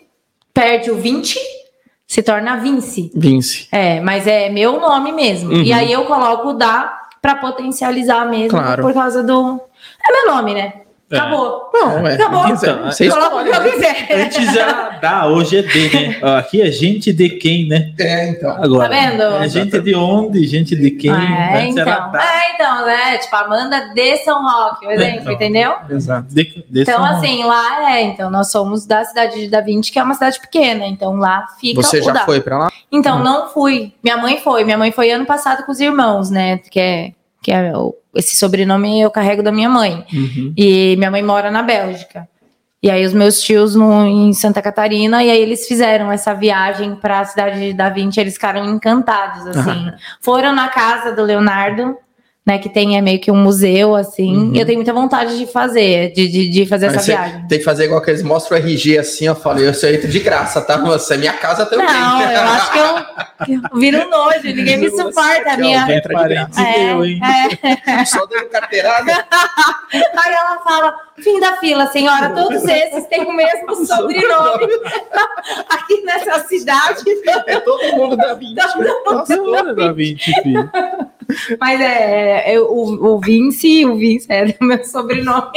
perde 0.51 0.89
o 0.89 0.95
Vinci, 0.95 1.37
se 2.07 2.23
torna 2.23 2.57
Vinci. 2.57 3.11
Vinci. 3.15 3.67
É, 3.71 4.01
mas 4.01 4.25
é 4.25 4.49
meu 4.49 4.79
nome 4.81 5.11
mesmo. 5.11 5.51
Uhum. 5.51 5.61
E 5.61 5.71
aí 5.71 5.91
eu 5.91 6.05
coloco 6.05 6.49
o 6.49 6.53
da 6.53 7.03
para 7.21 7.35
potencializar 7.35 8.25
mesmo, 8.27 8.57
claro. 8.57 8.81
por 8.81 8.93
causa 8.93 9.21
do 9.21 9.59
é 10.05 10.11
meu 10.11 10.35
nome, 10.35 10.53
né? 10.53 10.73
É. 11.09 11.17
Acabou. 11.17 11.69
Não, 11.73 12.05
é. 12.05 12.15
Acabou. 12.15 12.47
Então, 12.49 12.85
você 12.85 13.09
Coloca 13.09 13.35
o 13.37 13.43
que 13.45 13.49
eu 13.49 13.71
quiser. 13.71 14.07
Antes 14.11 14.55
era 14.55 14.89
da, 14.99 15.27
hoje 15.27 15.57
é 15.59 15.61
de, 15.61 15.89
né? 15.89 16.19
Aqui 16.37 16.61
é 16.61 16.69
gente 16.69 17.13
de 17.13 17.29
quem, 17.29 17.65
né? 17.65 17.93
É, 17.97 18.29
então. 18.29 18.51
Agora, 18.61 18.89
tá 18.89 18.95
vendo? 18.95 19.23
É 19.23 19.47
gente 19.47 19.79
de 19.79 19.95
onde, 19.95 20.45
gente 20.45 20.75
de 20.75 20.91
quem. 20.91 21.09
É, 21.09 21.65
então. 21.69 21.87
É, 21.87 22.53
então, 22.53 22.85
né? 22.85 23.17
Tipo, 23.19 23.35
Amanda 23.37 23.93
de 23.93 24.17
São 24.17 24.43
Roque, 24.43 24.85
por 24.85 24.91
exemplo, 24.91 25.21
então, 25.21 25.33
entendeu? 25.33 25.75
Exato. 25.89 26.27
De, 26.27 26.65
de 26.69 26.81
então, 26.81 26.97
São 26.97 27.05
assim, 27.05 27.37
Roque. 27.37 27.47
lá 27.47 27.91
é. 27.93 28.01
Então, 28.01 28.29
nós 28.29 28.51
somos 28.51 28.85
da 28.85 29.05
cidade 29.05 29.39
de 29.39 29.47
Da 29.47 29.61
Vinci, 29.61 29.89
que 29.89 29.99
é 29.99 30.03
uma 30.03 30.13
cidade 30.13 30.41
pequena. 30.41 30.85
Então, 30.85 31.15
lá 31.15 31.47
fica. 31.57 31.81
Você 31.81 32.01
já 32.01 32.25
foi 32.25 32.41
pra 32.41 32.57
lá? 32.57 32.71
Então, 32.91 33.19
hum. 33.19 33.23
não 33.23 33.47
fui. 33.47 33.93
Minha 34.03 34.17
mãe 34.17 34.41
foi. 34.43 34.65
Minha 34.65 34.77
mãe 34.77 34.91
foi 34.91 35.09
ano 35.11 35.25
passado 35.25 35.63
com 35.63 35.71
os 35.71 35.79
irmãos, 35.79 36.29
né? 36.29 36.57
Que 36.57 36.79
é 36.81 37.11
que 37.41 37.51
é 37.51 37.75
o, 37.75 37.95
esse 38.15 38.35
sobrenome 38.35 39.01
eu 39.01 39.11
carrego 39.11 39.43
da 39.43 39.51
minha 39.51 39.69
mãe. 39.69 40.05
Uhum. 40.11 40.53
E 40.57 40.95
minha 40.97 41.11
mãe 41.11 41.23
mora 41.23 41.51
na 41.51 41.61
Bélgica. 41.61 42.27
E 42.81 42.91
aí 42.91 43.05
os 43.05 43.13
meus 43.13 43.41
tios 43.41 43.75
no, 43.75 44.05
em 44.05 44.31
Santa 44.33 44.61
Catarina, 44.61 45.23
e 45.23 45.31
aí 45.31 45.41
eles 45.41 45.67
fizeram 45.67 46.11
essa 46.11 46.33
viagem 46.33 46.95
para 46.95 47.21
a 47.21 47.25
cidade 47.25 47.59
de 47.59 47.73
Da 47.73 47.89
Vinci, 47.89 48.19
eles 48.19 48.35
ficaram 48.35 48.65
encantados, 48.65 49.47
assim. 49.47 49.87
Uhum. 49.87 49.93
Foram 50.21 50.53
na 50.53 50.67
casa 50.67 51.11
do 51.11 51.23
Leonardo, 51.23 51.97
né, 52.47 52.57
que 52.57 52.69
tem 52.69 52.97
é 52.97 53.01
meio 53.01 53.19
que 53.19 53.29
um 53.29 53.35
museu, 53.35 53.93
assim. 53.93 54.33
Uhum. 54.33 54.55
E 54.55 54.59
eu 54.59 54.65
tenho 54.65 54.77
muita 54.77 54.93
vontade 54.93 55.37
de 55.37 55.45
fazer, 55.47 56.13
de, 56.13 56.29
de, 56.29 56.49
de 56.49 56.65
fazer 56.65 56.85
Mas 56.85 56.95
essa 56.95 57.05
viagem. 57.05 57.45
Tem 57.49 57.59
que 57.59 57.65
fazer 57.65 57.83
igual 57.83 58.01
que 58.01 58.09
eles 58.09 58.23
mostram 58.23 58.57
o 58.57 58.61
RG 58.61 58.97
assim, 58.97 59.25
eu 59.25 59.35
falei, 59.35 59.67
eu 59.67 59.73
sou 59.73 59.91
de 59.91 60.19
graça, 60.19 60.61
tá? 60.61 60.77
Você 60.77 61.15
é 61.15 61.17
minha 61.17 61.33
casa 61.33 61.65
também. 61.65 61.85
Não, 61.85 62.21
eu 62.21 62.41
acho 62.41 62.71
que 62.71 62.79
eu, 62.79 63.55
eu 63.55 63.79
viro 63.79 63.97
um 63.97 64.09
nojo, 64.09 64.43
ninguém 64.45 64.77
me 64.77 64.89
suporta. 64.89 65.51
A 65.51 65.57
minha... 65.57 65.85
É, 65.89 65.97
é, 67.67 68.01
é. 68.01 68.05
Só 68.05 68.25
dando 68.25 68.47
carteirada. 68.47 69.11
Aí 69.91 70.33
ela 70.33 70.59
fala, 70.63 70.95
fim 71.17 71.41
da 71.41 71.57
fila, 71.57 71.87
senhora, 71.87 72.29
todos 72.29 72.63
esses 72.63 73.07
têm 73.07 73.25
o 73.25 73.33
mesmo 73.33 73.85
sobrenome. 73.85 74.67
Aqui 75.69 76.01
nessa 76.05 76.47
cidade. 76.47 77.03
É 77.45 77.59
todo 77.59 77.95
mundo 77.97 78.15
da 78.15 78.33
20. 78.35 78.55
Nossa, 79.05 79.35
todo 79.35 79.75
da 79.75 79.91
20, 79.91 80.41
filho. 80.43 80.71
Mas 81.59 81.79
é, 81.81 82.53
é, 82.53 82.59
o, 82.59 82.65
o 82.65 83.19
Vince, 83.19 83.85
o 83.85 83.95
Vince 83.95 84.27
é 84.29 84.55
o 84.59 84.63
meu 84.65 84.83
sobrenome. 84.83 85.51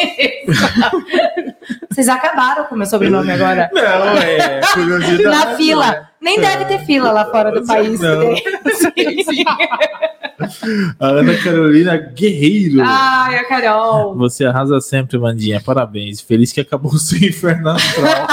Vocês 1.91 2.09
acabaram 2.09 2.64
com 2.64 2.74
o 2.74 2.78
meu 2.78 2.87
sobrenome 2.87 3.31
agora. 3.33 3.70
Não, 3.72 3.83
é 4.18 4.61
curiosidade. 4.72 5.22
Na 5.24 5.57
fila. 5.57 5.95
É. 5.95 6.11
Nem 6.20 6.39
é. 6.39 6.41
deve 6.41 6.64
ter 6.66 6.85
fila 6.85 7.12
lá 7.12 7.26
fora 7.31 7.51
do 7.51 7.66
país. 7.66 7.99
Não. 8.01 8.37
sim, 8.37 9.22
sim. 9.24 9.45
A 10.99 11.07
Ana 11.07 11.37
Carolina 11.43 11.97
Guerreiro. 11.97 12.83
Ai, 12.85 13.39
a 13.39 13.49
Carol. 13.49 14.16
Você 14.16 14.45
arrasa 14.45 14.81
sempre, 14.81 15.18
Mandinha. 15.18 15.61
Parabéns. 15.61 16.20
Feliz 16.20 16.53
que 16.53 16.61
acabou 16.61 16.93
o 16.95 16.99
seu 16.99 17.18
inferno 17.18 17.70
astral. 17.70 18.26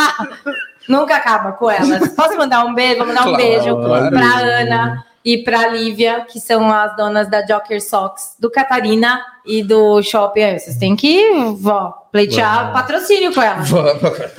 Nunca 0.88 1.18
acaba 1.18 1.52
com 1.54 1.70
elas. 1.70 2.10
Posso 2.10 2.38
mandar 2.38 2.66
um 2.66 2.74
beijo? 2.74 2.98
Vou 3.00 3.08
mandar 3.08 3.22
um 3.22 3.36
claro, 3.36 3.38
beijo 3.38 3.76
claro. 3.76 4.10
pra 4.10 4.40
Ana 4.40 5.06
e 5.28 5.38
para 5.40 5.68
Lívia, 5.68 6.22
que 6.22 6.40
são 6.40 6.72
as 6.72 6.96
donas 6.96 7.30
da 7.30 7.42
Joker 7.42 7.84
Socks, 7.84 8.38
do 8.40 8.50
Catarina 8.50 9.22
e 9.46 9.62
do 9.62 10.02
Shopping. 10.02 10.58
Vocês 10.58 10.78
têm 10.78 10.96
que 10.96 11.22
ó, 11.66 11.92
pleitear 12.10 12.72
patrocínio 12.72 13.34
com 13.34 13.42
elas. 13.42 13.70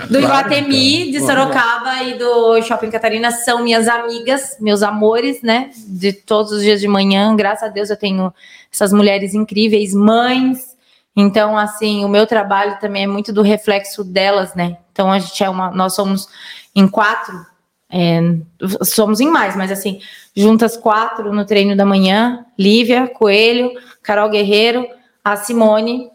Do 0.09 0.19
Iguatemi, 0.19 1.13
de 1.13 1.21
Sorocaba 1.21 2.05
e 2.05 2.17
do 2.17 2.63
Shopping 2.63 2.91
Catarina 2.91 3.31
são 3.31 3.63
minhas 3.63 3.87
amigas, 3.87 4.57
meus 4.61 4.83
amores, 4.83 5.43
né? 5.43 5.69
De 5.77 6.11
todos 6.11 6.53
os 6.53 6.63
dias 6.63 6.81
de 6.81 6.89
manhã. 6.89 7.37
Graças 7.37 7.65
a 7.65 7.71
Deus 7.71 7.91
eu 7.91 7.97
tenho 7.99 8.33
essas 8.73 8.91
mulheres 8.91 9.35
incríveis, 9.35 9.93
mães. 9.93 10.75
Então, 11.15 11.59
assim, 11.59 12.03
o 12.03 12.09
meu 12.09 12.27
trabalho 12.27 12.79
também 12.81 13.05
é 13.05 13.07
muito 13.07 13.31
do 13.31 13.43
reflexo 13.43 14.03
delas, 14.03 14.55
né? 14.55 14.79
Então, 14.91 15.13
a 15.13 15.19
gente 15.19 15.45
é 15.45 15.51
uma. 15.51 15.71
Nós 15.71 15.95
somos 15.95 16.29
em 16.75 16.89
quatro 16.89 17.45
é, 17.91 18.21
somos 18.83 19.19
em 19.21 19.31
mais, 19.31 19.57
mas 19.57 19.73
assim, 19.73 20.01
juntas 20.37 20.77
quatro 20.77 21.33
no 21.33 21.47
treino 21.47 21.75
da 21.75 21.87
manhã: 21.87 22.45
Lívia, 22.59 23.09
Coelho, 23.09 23.73
Carol 24.03 24.29
Guerreiro, 24.29 24.87
a 25.25 25.37
Simone, 25.37 26.11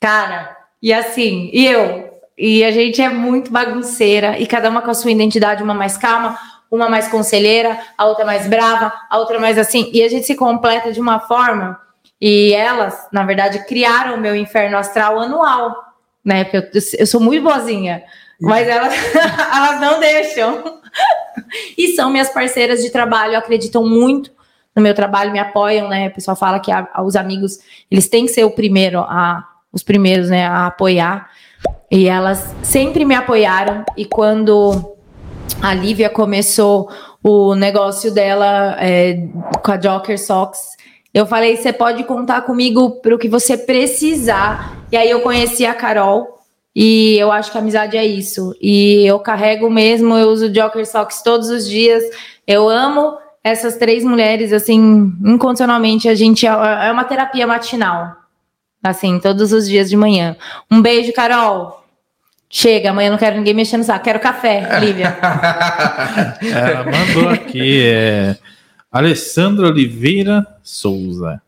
cara, 0.00 0.56
e 0.82 0.92
assim, 0.92 1.50
e 1.52 1.66
eu. 1.66 2.08
E 2.36 2.64
a 2.64 2.70
gente 2.70 3.02
é 3.02 3.08
muito 3.08 3.50
bagunceira, 3.50 4.38
e 4.38 4.46
cada 4.46 4.70
uma 4.70 4.80
com 4.80 4.90
a 4.90 4.94
sua 4.94 5.10
identidade, 5.10 5.62
uma 5.62 5.74
mais 5.74 5.96
calma, 5.98 6.38
uma 6.70 6.88
mais 6.88 7.08
conselheira, 7.08 7.78
a 7.96 8.06
outra 8.06 8.24
mais 8.24 8.46
brava, 8.46 8.92
a 9.10 9.18
outra 9.18 9.40
mais 9.40 9.58
assim, 9.58 9.90
e 9.92 10.02
a 10.02 10.08
gente 10.08 10.24
se 10.24 10.36
completa 10.36 10.92
de 10.92 11.00
uma 11.00 11.18
forma. 11.20 11.78
E 12.20 12.52
elas, 12.52 13.08
na 13.12 13.24
verdade, 13.24 13.64
criaram 13.66 14.14
o 14.14 14.20
meu 14.20 14.34
inferno 14.36 14.76
astral 14.76 15.18
anual, 15.18 15.74
né? 16.24 16.44
Porque 16.44 16.78
eu, 16.78 16.82
eu 17.00 17.06
sou 17.06 17.20
muito 17.20 17.42
boazinha, 17.42 18.04
mas 18.40 18.68
elas, 18.68 18.94
elas 19.54 19.80
não 19.80 19.98
deixam 19.98 20.77
e 21.76 21.88
são 21.88 22.10
minhas 22.10 22.30
parceiras 22.30 22.82
de 22.82 22.90
trabalho, 22.90 23.36
acreditam 23.36 23.86
muito 23.86 24.30
no 24.74 24.82
meu 24.82 24.94
trabalho, 24.94 25.32
me 25.32 25.38
apoiam, 25.38 25.88
né? 25.88 26.08
O 26.08 26.14
pessoal 26.14 26.36
fala 26.36 26.60
que 26.60 26.70
a, 26.70 26.88
a, 26.92 27.02
os 27.02 27.16
amigos, 27.16 27.58
eles 27.90 28.08
têm 28.08 28.26
que 28.26 28.32
ser 28.32 28.44
o 28.44 28.50
primeiro 28.50 29.00
a 29.00 29.44
os 29.72 29.82
primeiros, 29.82 30.30
né, 30.30 30.46
a 30.46 30.66
apoiar. 30.66 31.30
E 31.90 32.08
elas 32.08 32.54
sempre 32.62 33.04
me 33.04 33.14
apoiaram 33.14 33.84
e 33.96 34.04
quando 34.04 34.96
a 35.62 35.74
Lívia 35.74 36.08
começou 36.08 36.90
o 37.22 37.54
negócio 37.54 38.12
dela 38.12 38.76
é, 38.78 39.26
com 39.62 39.72
a 39.72 39.76
Joker 39.76 40.18
Socks, 40.18 40.76
eu 41.12 41.26
falei, 41.26 41.56
você 41.56 41.72
pode 41.72 42.04
contar 42.04 42.42
comigo 42.42 43.00
para 43.00 43.14
o 43.14 43.18
que 43.18 43.28
você 43.28 43.56
precisar. 43.56 44.78
E 44.92 44.96
aí 44.96 45.10
eu 45.10 45.20
conheci 45.20 45.64
a 45.64 45.74
Carol, 45.74 46.37
e 46.74 47.16
eu 47.18 47.32
acho 47.32 47.50
que 47.50 47.58
amizade 47.58 47.96
é 47.96 48.06
isso. 48.06 48.54
E 48.60 49.04
eu 49.06 49.18
carrego 49.18 49.68
mesmo, 49.70 50.16
eu 50.16 50.28
uso 50.28 50.50
Joker 50.50 50.86
Socks 50.86 51.22
todos 51.22 51.48
os 51.48 51.68
dias. 51.68 52.04
Eu 52.46 52.68
amo 52.68 53.18
essas 53.42 53.76
três 53.76 54.04
mulheres, 54.04 54.52
assim, 54.52 55.12
incondicionalmente. 55.24 56.08
A 56.08 56.14
gente 56.14 56.46
é, 56.46 56.50
é 56.50 56.92
uma 56.92 57.04
terapia 57.04 57.46
matinal. 57.46 58.16
Assim, 58.82 59.18
todos 59.18 59.52
os 59.52 59.68
dias 59.68 59.88
de 59.90 59.96
manhã. 59.96 60.36
Um 60.70 60.80
beijo, 60.80 61.12
Carol. 61.12 61.84
Chega, 62.50 62.90
amanhã 62.90 63.10
não 63.10 63.18
quero 63.18 63.36
ninguém 63.36 63.54
mexendo 63.54 63.80
no 63.80 63.84
saco. 63.84 64.04
Quero 64.04 64.20
café, 64.20 64.78
Lívia. 64.80 65.18
Ela 66.40 66.84
mandou 66.84 67.28
aqui. 67.28 67.82
É... 67.84 68.36
Alessandra 68.90 69.66
Oliveira 69.66 70.46
Souza. 70.62 71.42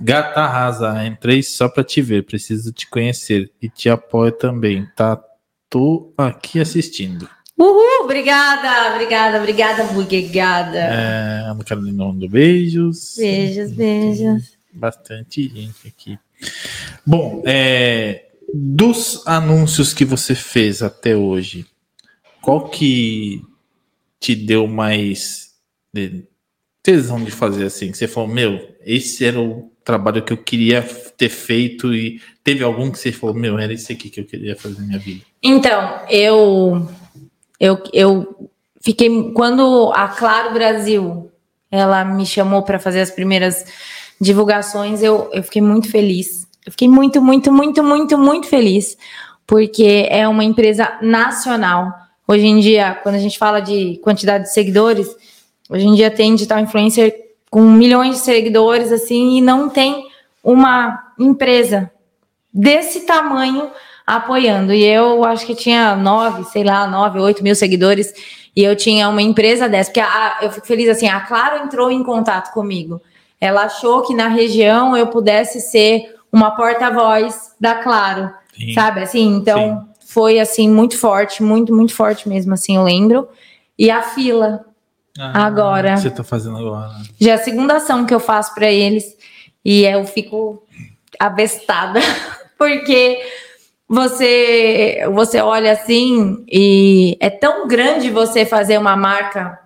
Gata 0.00 0.40
arrasa, 0.42 1.06
entrei 1.06 1.42
só 1.42 1.68
pra 1.68 1.82
te 1.82 2.02
ver, 2.02 2.24
preciso 2.24 2.72
te 2.72 2.88
conhecer 2.88 3.50
e 3.60 3.68
te 3.68 3.88
apoio 3.88 4.32
também, 4.32 4.86
tá? 4.94 5.22
Tô 5.70 6.12
aqui 6.18 6.60
assistindo. 6.60 7.28
Uhul, 7.58 8.04
obrigada, 8.04 8.94
obrigada, 8.94 9.38
obrigada, 9.38 9.84
obrigada. 9.84 10.78
É, 10.78 11.40
Ana 11.48 11.64
Carolina 11.64 12.04
mandou 12.04 12.28
beijos. 12.28 13.14
Beijos, 13.16 13.72
beijos. 13.72 14.58
Bastante 14.70 15.48
gente 15.48 15.88
aqui. 15.88 16.18
Bom, 17.06 17.42
é, 17.46 18.26
dos 18.52 19.26
anúncios 19.26 19.94
que 19.94 20.04
você 20.04 20.34
fez 20.34 20.82
até 20.82 21.16
hoje, 21.16 21.66
qual 22.42 22.68
que 22.68 23.42
te 24.20 24.34
deu 24.34 24.66
mais 24.68 25.54
tesão 26.82 27.24
de 27.24 27.30
fazer 27.30 27.64
assim? 27.64 27.92
Você 27.92 28.06
falou, 28.06 28.28
meu, 28.28 28.76
esse 28.84 29.24
era 29.24 29.40
o 29.40 29.72
trabalho 29.86 30.20
que 30.20 30.32
eu 30.32 30.36
queria 30.36 30.82
ter 31.16 31.28
feito 31.28 31.94
e 31.94 32.20
teve 32.42 32.62
algum 32.64 32.90
que 32.90 32.98
você 32.98 33.12
falou, 33.12 33.34
meu, 33.34 33.56
era 33.56 33.72
esse 33.72 33.92
aqui 33.92 34.10
que 34.10 34.20
eu 34.20 34.24
queria 34.24 34.56
fazer 34.56 34.80
na 34.80 34.86
minha 34.88 34.98
vida? 34.98 35.24
Então, 35.40 36.00
eu 36.10 36.86
eu, 37.58 37.82
eu 37.92 38.50
fiquei 38.82 39.32
quando 39.32 39.92
a 39.94 40.08
Claro 40.08 40.52
Brasil 40.52 41.30
ela 41.70 42.04
me 42.04 42.26
chamou 42.26 42.62
para 42.62 42.80
fazer 42.80 43.00
as 43.00 43.10
primeiras 43.10 43.64
divulgações, 44.20 45.02
eu, 45.02 45.30
eu 45.32 45.42
fiquei 45.42 45.62
muito 45.62 45.88
feliz. 45.88 46.46
Eu 46.64 46.72
fiquei 46.72 46.88
muito, 46.88 47.22
muito, 47.22 47.52
muito, 47.52 47.82
muito, 47.82 48.18
muito 48.18 48.48
feliz, 48.48 48.98
porque 49.46 50.08
é 50.10 50.26
uma 50.26 50.42
empresa 50.42 50.98
nacional. 51.00 51.92
Hoje 52.26 52.44
em 52.44 52.58
dia, 52.58 52.98
quando 53.04 53.14
a 53.14 53.20
gente 53.20 53.38
fala 53.38 53.60
de 53.60 54.00
quantidade 54.02 54.44
de 54.44 54.52
seguidores, 54.52 55.08
hoje 55.70 55.86
em 55.86 55.94
dia 55.94 56.10
tem 56.10 56.34
digital 56.34 56.58
influencer 56.58 57.25
com 57.56 57.62
milhões 57.62 58.16
de 58.16 58.20
seguidores, 58.20 58.92
assim, 58.92 59.38
e 59.38 59.40
não 59.40 59.70
tem 59.70 60.08
uma 60.44 61.14
empresa 61.18 61.90
desse 62.52 63.06
tamanho 63.06 63.70
apoiando. 64.06 64.74
E 64.74 64.84
eu 64.84 65.24
acho 65.24 65.46
que 65.46 65.54
tinha 65.54 65.96
nove, 65.96 66.44
sei 66.44 66.62
lá, 66.62 66.86
nove, 66.86 67.18
oito 67.18 67.42
mil 67.42 67.54
seguidores. 67.54 68.12
E 68.54 68.62
eu 68.62 68.76
tinha 68.76 69.08
uma 69.08 69.22
empresa 69.22 69.70
dessa, 69.70 69.90
porque 69.90 70.00
a, 70.00 70.36
eu 70.42 70.50
fico 70.50 70.66
feliz 70.66 70.86
assim, 70.90 71.08
a 71.08 71.20
Claro 71.20 71.64
entrou 71.64 71.90
em 71.90 72.02
contato 72.02 72.52
comigo. 72.52 73.00
Ela 73.40 73.62
achou 73.62 74.02
que 74.02 74.12
na 74.12 74.28
região 74.28 74.94
eu 74.94 75.06
pudesse 75.06 75.58
ser 75.62 76.14
uma 76.30 76.50
porta-voz 76.50 77.54
da 77.58 77.76
Claro, 77.76 78.30
Sim. 78.54 78.74
sabe? 78.74 79.00
Assim, 79.00 79.34
então 79.34 79.86
Sim. 79.98 80.06
foi 80.06 80.38
assim 80.38 80.68
muito 80.68 80.98
forte, 80.98 81.42
muito, 81.42 81.74
muito 81.74 81.94
forte 81.94 82.28
mesmo, 82.28 82.52
assim, 82.52 82.76
eu 82.76 82.82
lembro. 82.82 83.26
E 83.78 83.90
a 83.90 84.02
fila 84.02 84.66
ah, 85.18 85.46
agora. 85.46 85.96
Você 85.96 86.10
tá 86.10 86.24
fazendo 86.24 86.56
agora? 86.58 86.90
Já 87.20 87.32
é 87.32 87.34
a 87.34 87.38
segunda 87.38 87.76
ação 87.76 88.04
que 88.04 88.14
eu 88.14 88.20
faço 88.20 88.54
para 88.54 88.70
eles 88.70 89.16
e 89.64 89.84
eu 89.84 90.04
fico 90.04 90.62
abestada, 91.18 92.00
porque 92.58 93.20
você 93.88 95.00
você 95.12 95.40
olha 95.40 95.72
assim 95.72 96.44
e 96.50 97.16
é 97.20 97.30
tão 97.30 97.66
grande 97.68 98.10
você 98.10 98.44
fazer 98.44 98.78
uma 98.78 98.96
marca 98.96 99.58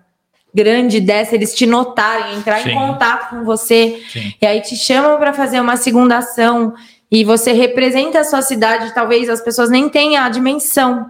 grande 0.53 0.99
dessa, 0.99 1.35
eles 1.35 1.55
te 1.55 1.65
notarem, 1.65 2.37
entrar 2.37 2.59
Sim. 2.59 2.71
em 2.71 2.75
contato 2.75 3.29
com 3.29 3.43
você, 3.45 4.03
Sim. 4.11 4.33
e 4.41 4.45
aí 4.45 4.61
te 4.61 4.75
chamam 4.75 5.17
para 5.17 5.33
fazer 5.33 5.61
uma 5.61 5.77
segunda 5.77 6.17
ação, 6.17 6.73
e 7.09 7.23
você 7.23 7.51
representa 7.53 8.19
a 8.19 8.23
sua 8.23 8.41
cidade, 8.41 8.93
talvez 8.93 9.29
as 9.29 9.41
pessoas 9.41 9.69
nem 9.69 9.87
tenham 9.87 10.23
a 10.23 10.29
dimensão 10.29 11.09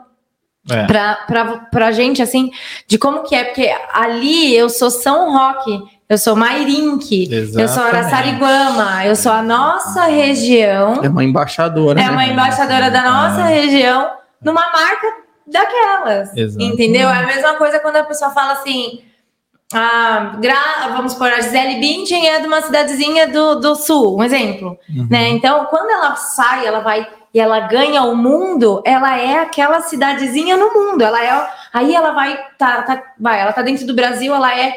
é. 0.70 0.86
para 0.86 1.88
a 1.88 1.92
gente, 1.92 2.22
assim, 2.22 2.52
de 2.88 2.98
como 2.98 3.24
que 3.24 3.36
é, 3.36 3.46
porque 3.46 3.74
ali 3.94 4.56
eu 4.56 4.70
sou 4.70 4.92
São 4.92 5.32
Roque, 5.32 5.82
eu 6.08 6.18
sou 6.18 6.36
Mairink, 6.36 7.30
eu 7.58 7.68
sou 7.68 7.84
Araçariguama, 7.84 9.06
eu 9.06 9.16
sou 9.16 9.32
a 9.32 9.42
nossa 9.42 10.04
região. 10.06 11.02
É 11.04 11.10
uma 11.10 11.24
embaixadora. 11.24 12.00
É 12.00 12.04
né? 12.04 12.12
uma 12.12 12.26
embaixadora 12.26 12.92
da 12.92 13.02
nossa 13.02 13.50
é. 13.50 13.62
região 13.62 14.12
numa 14.42 14.72
marca 14.72 15.08
daquelas. 15.48 16.36
Exatamente. 16.36 16.74
Entendeu? 16.74 17.10
É 17.10 17.24
a 17.24 17.26
mesma 17.26 17.54
coisa 17.56 17.80
quando 17.80 17.96
a 17.96 18.04
pessoa 18.04 18.32
fala 18.32 18.54
assim. 18.54 19.02
Ah, 19.74 20.38
gra... 20.42 20.90
vamos 20.98 21.14
por 21.14 21.32
a 21.32 21.40
Gisele 21.40 21.80
Bündchen 21.80 22.28
é 22.28 22.42
de 22.42 22.48
uma 22.48 22.62
cidadezinha 22.62 23.30
do, 23.30 23.56
do 23.56 23.74
sul, 23.74 24.18
um 24.18 24.24
exemplo, 24.24 24.78
uhum. 24.90 25.08
né? 25.10 25.30
Então, 25.30 25.64
quando 25.70 25.90
ela 25.90 26.14
sai, 26.18 26.68
ela 26.68 26.82
vai 26.82 27.08
e 27.34 27.40
ela 27.40 27.62
ganha 27.62 28.04
o 28.04 28.16
mundo, 28.16 28.82
ela 28.86 29.18
é 29.18 29.40
aquela 29.40 29.82
cidadezinha 29.82 30.58
no 30.58 30.74
mundo. 30.74 31.02
Ela 31.02 31.24
é, 31.24 31.50
aí 31.74 31.96
ela 31.96 32.12
vai, 32.12 32.38
tá, 32.58 32.82
tá, 32.82 33.14
vai, 33.20 33.40
ela 33.40 33.54
tá 33.54 33.62
dentro 33.62 33.86
do 33.86 33.94
Brasil, 33.94 34.34
ela 34.34 34.58
é 34.58 34.76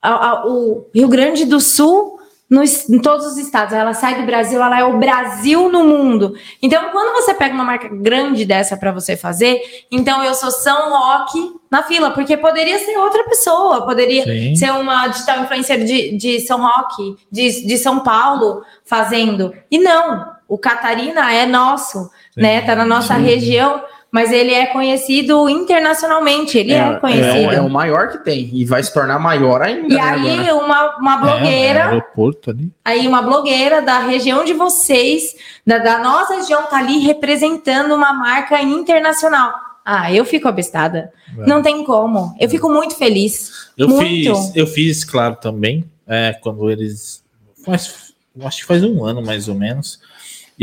a, 0.00 0.28
a, 0.28 0.46
o 0.46 0.86
Rio 0.94 1.08
Grande 1.08 1.44
do 1.44 1.60
Sul 1.60 2.18
nos, 2.52 2.88
em 2.90 3.00
todos 3.00 3.26
os 3.26 3.38
estados. 3.38 3.72
Ela 3.72 3.94
sai 3.94 4.20
do 4.20 4.26
Brasil, 4.26 4.62
ela 4.62 4.78
é 4.78 4.84
o 4.84 4.98
Brasil 4.98 5.70
no 5.70 5.84
mundo. 5.84 6.34
Então, 6.60 6.90
quando 6.90 7.14
você 7.14 7.32
pega 7.32 7.54
uma 7.54 7.64
marca 7.64 7.88
grande 7.88 8.44
dessa 8.44 8.76
para 8.76 8.92
você 8.92 9.16
fazer, 9.16 9.60
então 9.90 10.22
eu 10.22 10.34
sou 10.34 10.50
São 10.50 10.90
Roque 10.90 11.54
na 11.70 11.82
fila, 11.82 12.10
porque 12.10 12.36
poderia 12.36 12.78
ser 12.78 12.98
outra 12.98 13.24
pessoa, 13.24 13.86
poderia 13.86 14.24
Sim. 14.24 14.54
ser 14.54 14.70
uma 14.72 15.08
digital 15.08 15.40
influencer 15.40 15.82
de, 15.82 16.16
de 16.16 16.40
São 16.40 16.60
Roque, 16.60 17.16
de, 17.30 17.66
de 17.66 17.78
São 17.78 18.00
Paulo 18.00 18.62
fazendo. 18.84 19.54
E 19.70 19.78
não, 19.78 20.32
o 20.48 20.58
Catarina 20.58 21.32
é 21.32 21.46
nosso, 21.46 22.10
Sim. 22.34 22.42
né? 22.42 22.60
Tá 22.62 22.74
na 22.74 22.84
nossa 22.84 23.14
Sim. 23.16 23.22
região 23.22 23.82
mas 24.12 24.30
ele 24.30 24.52
é 24.52 24.66
conhecido 24.66 25.48
internacionalmente, 25.48 26.58
ele 26.58 26.74
é, 26.74 26.76
é 26.76 26.96
conhecido. 26.96 27.50
É, 27.50 27.54
é, 27.54 27.60
o 27.62 27.70
maior 27.70 28.10
que 28.10 28.18
tem, 28.18 28.50
e 28.52 28.62
vai 28.62 28.82
se 28.82 28.92
tornar 28.92 29.18
maior 29.18 29.62
ainda. 29.62 29.86
E 29.86 29.96
né, 29.96 30.02
aí, 30.02 30.52
uma, 30.52 30.98
uma 30.98 31.14
é, 31.14 31.18
blogueira. 31.18 31.78
É, 31.78 31.82
aeroporto 31.84 32.50
ali. 32.50 32.70
Aí, 32.84 33.08
uma 33.08 33.22
blogueira 33.22 33.80
da 33.80 34.00
região 34.00 34.44
de 34.44 34.52
vocês, 34.52 35.34
da, 35.66 35.78
da 35.78 35.98
nossa 36.00 36.34
região, 36.34 36.64
tá 36.64 36.76
ali 36.76 36.98
representando 36.98 37.94
uma 37.94 38.12
marca 38.12 38.60
internacional. 38.60 39.50
Ah, 39.82 40.12
eu 40.12 40.26
fico 40.26 40.46
abestada. 40.46 41.10
É. 41.38 41.46
Não 41.46 41.62
tem 41.62 41.82
como. 41.82 42.36
Eu 42.38 42.50
fico 42.50 42.68
muito 42.68 42.94
feliz. 42.94 43.70
Eu 43.78 43.88
muito. 43.88 44.04
fiz, 44.06 44.54
eu 44.54 44.66
fiz, 44.66 45.04
claro, 45.04 45.36
também. 45.36 45.90
É, 46.06 46.34
quando 46.42 46.70
eles. 46.70 47.24
Mas, 47.66 48.12
acho 48.44 48.58
que 48.58 48.66
faz 48.66 48.84
um 48.84 49.02
ano 49.02 49.22
mais 49.22 49.48
ou 49.48 49.54
menos. 49.54 50.00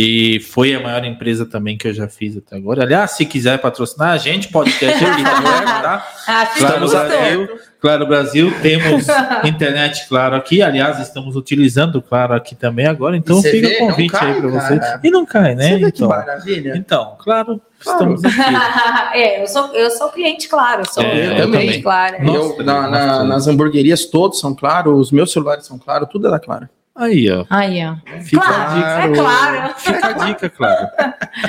E 0.01 0.39
foi 0.39 0.73
a 0.73 0.79
maior 0.79 1.03
empresa 1.03 1.45
também 1.45 1.77
que 1.77 1.85
eu 1.85 1.93
já 1.93 2.07
fiz 2.07 2.37
até 2.37 2.55
agora. 2.55 2.83
Aliás, 2.83 3.11
se 3.11 3.25
quiser 3.25 3.59
patrocinar 3.59 4.11
a 4.11 4.17
gente, 4.17 4.47
podcast 4.47 5.03
aqui 5.03 5.23
também, 5.23 5.65
tá? 5.65 6.07
Ah, 6.29 6.45
claro 6.45 6.87
Brasil, 6.87 7.59
claro 7.81 8.07
Brasil, 8.07 8.53
temos 8.61 9.07
internet 9.43 10.07
claro 10.07 10.35
aqui. 10.35 10.61
Aliás, 10.61 10.99
estamos 10.99 11.35
utilizando 11.35 12.01
claro 12.01 12.33
aqui 12.33 12.55
também 12.55 12.85
agora. 12.85 13.17
Então 13.17 13.41
fica 13.41 13.67
o 13.67 13.87
convite 13.87 14.11
cai, 14.11 14.31
aí 14.31 14.39
para 14.39 14.49
você. 14.49 14.79
E 15.03 15.09
não 15.09 15.25
cai, 15.25 15.55
né? 15.55 15.79
Você 15.79 15.85
então, 15.87 16.07
maravilha. 16.07 16.73
Então, 16.77 17.17
claro, 17.19 17.59
claro. 17.79 18.13
estamos 18.13 18.23
aqui. 18.23 19.17
é, 19.17 19.41
eu 19.41 19.47
sou, 19.47 19.73
eu 19.73 19.89
sou 19.89 20.09
cliente 20.09 20.47
claro, 20.47 20.83
sou 20.87 21.03
é, 21.03 21.09
cliente 21.09 21.41
também. 21.41 21.81
claro. 21.81 22.15
Eu, 22.23 22.63
na, 22.63 22.87
na, 22.87 23.23
nas 23.23 23.47
hamburguerias 23.47 24.05
todos 24.05 24.39
são 24.39 24.55
claro, 24.55 24.95
os 24.95 25.11
meus 25.11 25.31
celulares 25.33 25.65
são 25.65 25.77
claro, 25.77 26.05
tudo 26.05 26.27
é 26.27 26.31
da 26.31 26.39
Claro. 26.39 26.69
Aí, 26.99 27.31
ó. 27.31 27.45
Aí, 27.49 27.79
ó. 27.85 27.95
Fica 28.21 28.41
claro, 28.41 28.61
a 28.61 28.75
dica. 28.75 28.89
É 28.89 29.15
claro. 29.15 29.73
Fica 29.77 30.07
a 30.07 30.11
dica, 30.11 30.49
claro. 30.49 30.87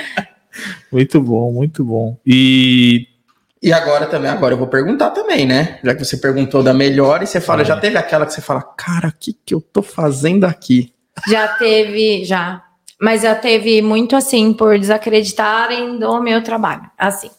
muito 0.92 1.20
bom, 1.20 1.52
muito 1.52 1.84
bom. 1.84 2.16
E. 2.24 3.08
E 3.62 3.74
agora 3.74 4.06
também, 4.06 4.30
agora 4.30 4.54
eu 4.54 4.58
vou 4.58 4.68
perguntar 4.68 5.10
também, 5.10 5.44
né? 5.44 5.80
Já 5.84 5.94
que 5.94 6.02
você 6.02 6.16
perguntou 6.16 6.62
da 6.62 6.72
melhor 6.72 7.22
e 7.22 7.26
você 7.26 7.42
fala, 7.42 7.62
já 7.62 7.76
teve 7.78 7.98
aquela 7.98 8.24
que 8.24 8.32
você 8.32 8.40
fala, 8.40 8.62
cara, 8.62 9.08
o 9.08 9.12
que, 9.12 9.34
que 9.34 9.54
eu 9.54 9.60
tô 9.60 9.82
fazendo 9.82 10.44
aqui? 10.44 10.94
Já 11.28 11.46
teve, 11.46 12.24
já. 12.24 12.64
Mas 12.98 13.20
já 13.20 13.34
teve 13.34 13.82
muito 13.82 14.16
assim, 14.16 14.54
por 14.54 14.78
desacreditarem 14.78 15.98
do 15.98 16.22
meu 16.22 16.42
trabalho. 16.42 16.90
Assim, 16.96 17.30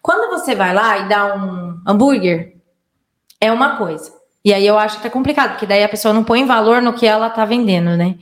quando 0.00 0.30
você 0.30 0.54
vai 0.54 0.72
lá 0.72 1.00
e 1.00 1.08
dá 1.08 1.34
um 1.34 1.82
hambúrguer, 1.86 2.54
é 3.38 3.52
uma 3.52 3.76
coisa. 3.76 4.17
E 4.44 4.52
aí 4.52 4.66
eu 4.66 4.78
acho 4.78 5.00
que 5.00 5.06
é 5.06 5.10
complicado, 5.10 5.50
porque 5.50 5.66
daí 5.66 5.82
a 5.82 5.88
pessoa 5.88 6.14
não 6.14 6.24
põe 6.24 6.46
valor 6.46 6.80
no 6.80 6.92
que 6.92 7.06
ela 7.06 7.28
tá 7.28 7.44
vendendo, 7.44 7.96
né? 7.96 8.14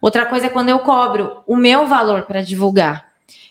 Outra 0.00 0.24
coisa 0.24 0.46
é 0.46 0.48
quando 0.48 0.68
eu 0.68 0.78
cobro 0.78 1.42
o 1.46 1.56
meu 1.56 1.86
valor 1.86 2.22
para 2.22 2.42
divulgar. 2.42 3.06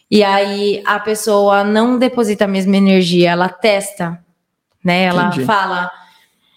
E 0.09 0.23
aí 0.23 0.81
a 0.85 0.99
pessoa 0.99 1.63
não 1.63 1.97
deposita 1.97 2.45
a 2.45 2.47
mesma 2.47 2.77
energia, 2.77 3.31
ela 3.31 3.49
testa, 3.49 4.19
né? 4.83 5.03
Ela 5.03 5.27
Entendi. 5.27 5.45
fala: 5.45 5.91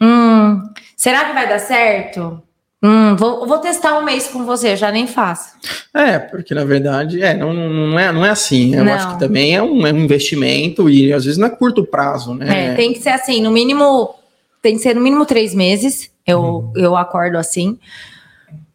hum, 0.00 0.62
será 0.96 1.24
que 1.24 1.32
vai 1.32 1.48
dar 1.48 1.58
certo? 1.58 2.42
Hum, 2.82 3.16
vou, 3.16 3.46
vou 3.46 3.58
testar 3.58 3.98
um 3.98 4.04
mês 4.04 4.28
com 4.28 4.44
você, 4.44 4.72
eu 4.72 4.76
já 4.76 4.92
nem 4.92 5.06
faço. 5.06 5.56
É, 5.94 6.18
porque 6.18 6.54
na 6.54 6.64
verdade 6.64 7.22
é, 7.22 7.34
não, 7.34 7.52
não, 7.52 7.98
é, 7.98 8.12
não 8.12 8.24
é 8.24 8.30
assim. 8.30 8.74
Eu 8.74 8.84
não. 8.84 8.92
acho 8.92 9.14
que 9.14 9.18
também 9.18 9.56
é 9.56 9.62
um, 9.62 9.86
é 9.86 9.92
um 9.92 9.98
investimento 9.98 10.88
e 10.88 11.12
às 11.12 11.24
vezes 11.24 11.38
não 11.38 11.48
é 11.48 11.50
curto 11.50 11.84
prazo, 11.84 12.34
né? 12.34 12.72
É, 12.72 12.74
tem 12.74 12.92
que 12.92 13.00
ser 13.00 13.08
assim, 13.08 13.42
no 13.42 13.50
mínimo 13.50 14.14
tem 14.62 14.76
que 14.76 14.82
ser 14.82 14.94
no 14.94 15.00
mínimo 15.00 15.24
três 15.26 15.54
meses. 15.54 16.10
Eu, 16.26 16.40
uhum. 16.40 16.72
eu 16.76 16.96
acordo 16.96 17.36
assim. 17.36 17.78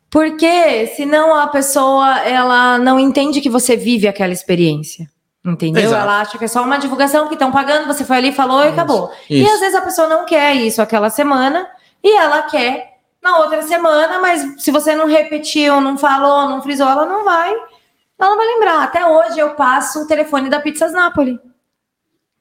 Porque 0.09 0.87
senão 0.87 1.33
a 1.33 1.47
pessoa 1.47 2.19
ela 2.19 2.77
não 2.77 2.99
entende 2.99 3.41
que 3.41 3.49
você 3.49 3.77
vive 3.77 4.07
aquela 4.07 4.33
experiência. 4.33 5.09
Entendeu? 5.43 5.83
Exato. 5.83 6.01
Ela 6.01 6.21
acha 6.21 6.37
que 6.37 6.45
é 6.45 6.47
só 6.47 6.63
uma 6.63 6.77
divulgação 6.77 7.27
que 7.27 7.33
estão 7.33 7.51
pagando, 7.51 7.87
você 7.87 8.03
foi 8.03 8.17
ali, 8.17 8.31
falou 8.31 8.63
e 8.63 8.67
acabou. 8.67 9.11
Isso. 9.29 9.49
E 9.49 9.49
às 9.49 9.59
vezes 9.59 9.75
a 9.75 9.81
pessoa 9.81 10.07
não 10.07 10.25
quer 10.25 10.53
isso 10.55 10.81
aquela 10.81 11.09
semana 11.09 11.67
e 12.03 12.15
ela 12.15 12.43
quer 12.43 12.97
na 13.21 13.37
outra 13.39 13.61
semana, 13.63 14.19
mas 14.19 14.61
se 14.61 14.71
você 14.71 14.95
não 14.95 15.07
repetiu, 15.07 15.79
não 15.79 15.97
falou, 15.97 16.49
não 16.49 16.61
frisou, 16.61 16.87
ela 16.87 17.05
não 17.05 17.23
vai. 17.23 17.51
Ela 17.51 18.29
não 18.29 18.37
vai 18.37 18.47
lembrar. 18.47 18.83
Até 18.83 19.05
hoje 19.05 19.39
eu 19.39 19.51
passo 19.51 20.01
o 20.01 20.07
telefone 20.07 20.49
da 20.49 20.59
Pizzas 20.59 20.93
Napoli. 20.93 21.39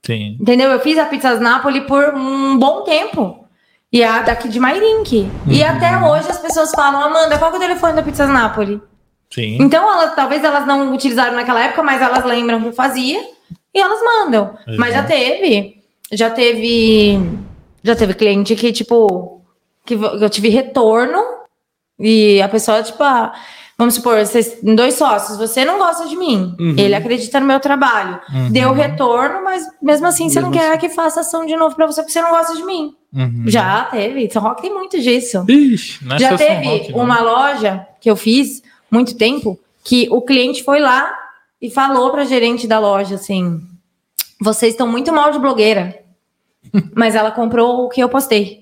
Sim. 0.05 0.37
Entendeu? 0.41 0.71
Eu 0.71 0.81
fiz 0.81 0.99
a 0.99 1.07
Pizzas 1.07 1.41
Napoli 1.41 1.83
por 1.83 2.15
um 2.15 2.59
bom 2.59 2.83
tempo. 2.83 3.45
E 3.93 4.05
a 4.05 4.23
daqui 4.23 4.49
de 4.49 4.61
Mairink. 4.61 5.19
Uhum. 5.19 5.31
E 5.49 5.65
até 5.65 5.97
hoje 5.99 6.31
as 6.31 6.39
pessoas 6.39 6.71
falam, 6.71 7.03
Amanda, 7.03 7.39
qual 7.39 7.53
é 7.53 7.57
o 7.57 7.61
telefone 7.61 7.95
da 7.95 8.03
Pizzas 8.03 8.29
Napoli? 8.29 8.81
Sim. 9.31 9.59
Então, 9.61 9.91
elas, 9.91 10.15
talvez 10.15 10.43
elas 10.43 10.67
não 10.67 10.93
utilizaram 10.93 11.37
naquela 11.37 11.63
época, 11.63 11.83
mas 11.83 12.01
elas 12.01 12.25
lembram 12.25 12.61
que 12.61 12.69
eu 12.69 12.73
fazia 12.73 13.21
e 13.75 13.81
elas 13.81 14.01
mandam. 14.03 14.57
Uhum. 14.67 14.77
Mas 14.79 14.95
já 14.95 15.03
teve, 15.03 15.83
já 16.13 16.31
teve, 16.31 17.21
já 17.83 17.97
teve 17.97 18.15
cliente 18.15 18.57
que, 18.57 18.73
tipo, 18.73 19.43
que 19.85 19.95
eu 19.95 20.31
tive 20.31 20.49
retorno 20.49 21.21
e 21.99 22.41
a 22.41 22.49
pessoa, 22.49 22.83
tipo, 22.83 23.03
ah, 23.03 23.33
vamos 23.81 23.95
supor, 23.95 24.18
vocês, 24.18 24.59
dois 24.62 24.93
sócios, 24.93 25.39
você 25.39 25.64
não 25.64 25.78
gosta 25.78 26.07
de 26.07 26.14
mim, 26.14 26.55
uhum. 26.61 26.74
ele 26.76 26.95
acredita 26.95 27.41
no 27.41 27.47
meu 27.47 27.59
trabalho, 27.59 28.20
uhum. 28.31 28.53
deu 28.53 28.74
retorno, 28.74 29.43
mas 29.43 29.66
mesmo 29.81 30.07
assim 30.07 30.24
mesmo 30.24 30.35
você 30.35 30.41
não 30.43 30.51
quer 30.51 30.72
assim. 30.72 30.81
que 30.81 30.91
faça 30.91 31.20
ação 31.20 31.47
de 31.47 31.57
novo 31.57 31.74
para 31.74 31.87
você 31.87 32.03
porque 32.03 32.12
você 32.12 32.20
não 32.20 32.28
gosta 32.28 32.55
de 32.55 32.62
mim. 32.62 32.95
Uhum. 33.11 33.45
Já 33.47 33.85
teve, 33.85 34.31
São 34.31 34.43
Roque 34.43 34.61
tem 34.61 34.74
muito 34.74 35.01
disso. 35.01 35.47
Ixi, 35.49 35.99
Já 36.18 36.37
teve 36.37 36.66
Roque, 36.66 36.93
uma 36.93 37.22
loja 37.22 37.87
que 38.03 38.11
eu 38.11 38.16
fiz 38.16 38.62
muito 38.91 39.16
tempo 39.16 39.59
que 39.83 40.07
o 40.11 40.20
cliente 40.20 40.62
foi 40.62 40.78
lá 40.78 41.11
e 41.61 41.70
falou 41.70 42.11
para 42.11 42.24
gerente 42.24 42.66
da 42.66 42.78
loja 42.78 43.14
assim: 43.14 43.62
vocês 44.39 44.74
estão 44.74 44.87
muito 44.87 45.11
mal 45.11 45.33
de 45.33 45.39
blogueira, 45.39 45.99
mas 46.95 47.14
ela 47.14 47.31
comprou 47.31 47.87
o 47.87 47.89
que 47.89 48.03
eu 48.03 48.11
postei. 48.11 48.61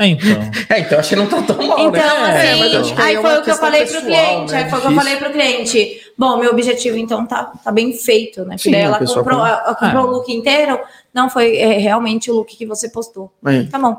É. 0.00 0.04
É, 0.04 0.06
então. 0.06 0.50
É, 0.70 0.80
então 0.80 0.98
acho 0.98 1.08
que 1.10 1.16
não 1.16 1.26
tá 1.26 1.42
tão 1.42 1.56
mal, 1.56 1.78
então, 1.78 1.92
né? 1.92 2.52
Assim, 2.52 2.74
é, 2.74 2.76
assim, 2.78 2.94
aí 2.96 3.16
é 3.16 3.20
foi 3.20 3.38
o 3.38 3.42
que 3.42 3.50
eu 3.50 3.56
falei 3.56 3.80
pessoal, 3.80 4.00
pro 4.00 4.10
cliente. 4.10 4.52
Né? 4.52 4.58
Aí 4.58 4.70
foi 4.70 4.78
o 4.78 4.82
que 4.82 4.88
eu 4.88 4.94
falei 4.94 5.16
pro 5.16 5.30
cliente. 5.30 6.00
Bom, 6.16 6.36
meu 6.38 6.50
objetivo, 6.50 6.96
então, 6.96 7.26
tá, 7.26 7.52
tá 7.62 7.70
bem 7.70 7.92
feito, 7.92 8.40
né? 8.44 8.56
Porque 8.56 8.70
Sim, 8.70 8.76
ela 8.76 8.98
comprou, 8.98 9.46
ela 9.46 9.74
comprou 9.74 10.06
o 10.06 10.10
look 10.10 10.32
inteiro. 10.32 10.80
Não 11.12 11.28
foi 11.28 11.56
é, 11.56 11.78
realmente 11.78 12.30
o 12.30 12.34
look 12.34 12.56
que 12.56 12.64
você 12.64 12.88
postou. 12.88 13.32
É. 13.44 13.64
Tá 13.64 13.78
bom. 13.78 13.96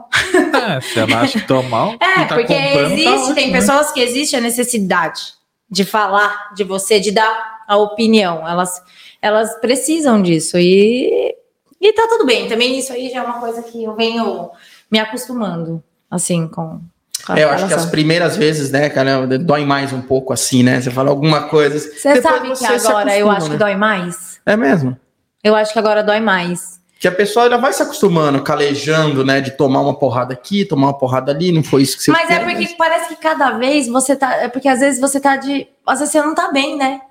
É, 0.76 0.82
se 0.82 1.00
ela 1.00 1.22
acha 1.22 1.40
que 1.40 1.48
tô 1.48 1.62
mal. 1.64 1.96
É, 2.02 2.26
tá 2.26 2.36
porque 2.36 2.54
tá 2.54 2.82
existe, 2.84 3.04
tá 3.04 3.16
ótimo, 3.16 3.36
tem 3.36 3.52
né? 3.52 3.60
pessoas 3.60 3.92
que 3.92 4.00
existe 4.00 4.36
a 4.36 4.42
necessidade 4.42 5.22
de 5.70 5.86
falar 5.86 6.54
de 6.56 6.64
você, 6.64 7.00
de 7.00 7.12
dar 7.12 7.64
a 7.68 7.78
opinião. 7.78 8.48
Elas, 8.48 8.82
elas 9.22 9.54
precisam 9.60 10.22
disso. 10.22 10.58
E, 10.58 11.36
e 11.80 11.94
tá 11.94 12.08
tudo 12.08 12.26
bem. 12.26 12.48
Também 12.48 12.78
isso 12.78 12.92
aí 12.92 13.10
já 13.10 13.20
é 13.20 13.22
uma 13.22 13.40
coisa 13.40 13.62
que 13.62 13.84
eu 13.84 13.96
venho 13.96 14.52
me 14.90 15.00
acostumando 15.00 15.84
assim, 16.12 16.48
com. 16.48 16.82
com 17.26 17.34
é, 17.34 17.44
eu 17.44 17.50
acho 17.50 17.68
que 17.68 17.74
as 17.74 17.86
primeiras 17.86 18.36
vezes, 18.36 18.70
né, 18.70 18.90
cara, 18.90 19.26
dói 19.40 19.66
mais 19.66 19.94
um 19.94 20.02
pouco 20.02 20.34
assim, 20.34 20.62
né? 20.62 20.82
Você 20.82 20.92
fala 20.92 21.10
alguma 21.10 21.44
coisa. 21.44 21.80
Você 21.80 22.22
sabe 22.22 22.50
você 22.50 22.68
que 22.68 22.88
agora 22.88 23.18
eu 23.18 23.32
acho 23.32 23.48
né? 23.48 23.54
que 23.54 23.58
dói 23.58 23.76
mais? 23.76 24.40
É 24.46 24.58
mesmo? 24.58 24.98
Eu 25.42 25.56
acho 25.56 25.72
que 25.72 25.80
agora 25.80 26.04
dói 26.04 26.20
mais. 26.20 26.82
Que 27.00 27.08
a 27.08 27.12
pessoa 27.12 27.50
já 27.50 27.58
vai 27.58 27.74
se 27.74 27.82
acostumando, 27.82 28.44
calejando, 28.44 29.26
né? 29.26 29.42
De 29.42 29.52
tomar 29.52 29.82
uma 29.82 29.98
porrada 29.98 30.34
aqui, 30.34 30.66
tomar 30.66 30.88
uma 30.88 30.98
porrada 30.98 31.32
ali, 31.32 31.52
não 31.52 31.64
foi 31.64 31.82
isso 31.82 31.98
que 31.98 32.04
você 32.04 32.12
Mas 32.12 32.26
é 32.26 32.28
quer, 32.28 32.42
é 32.42 32.46
porque 32.46 32.62
mas... 32.62 32.74
parece 32.74 33.08
que 33.10 33.16
cada 33.16 33.52
vez 33.52 33.88
você 33.88 34.16
tá. 34.16 34.36
É 34.36 34.48
porque 34.48 34.68
às 34.68 34.82
vezes 34.82 35.00
você 35.00 35.20
tá 35.20 35.38
de. 35.38 35.68
Às 35.88 36.00
vezes 36.00 36.12
você 36.12 36.22
não 36.22 36.36
tá 36.36 36.52
bem, 36.52 36.78
né? 36.78 37.02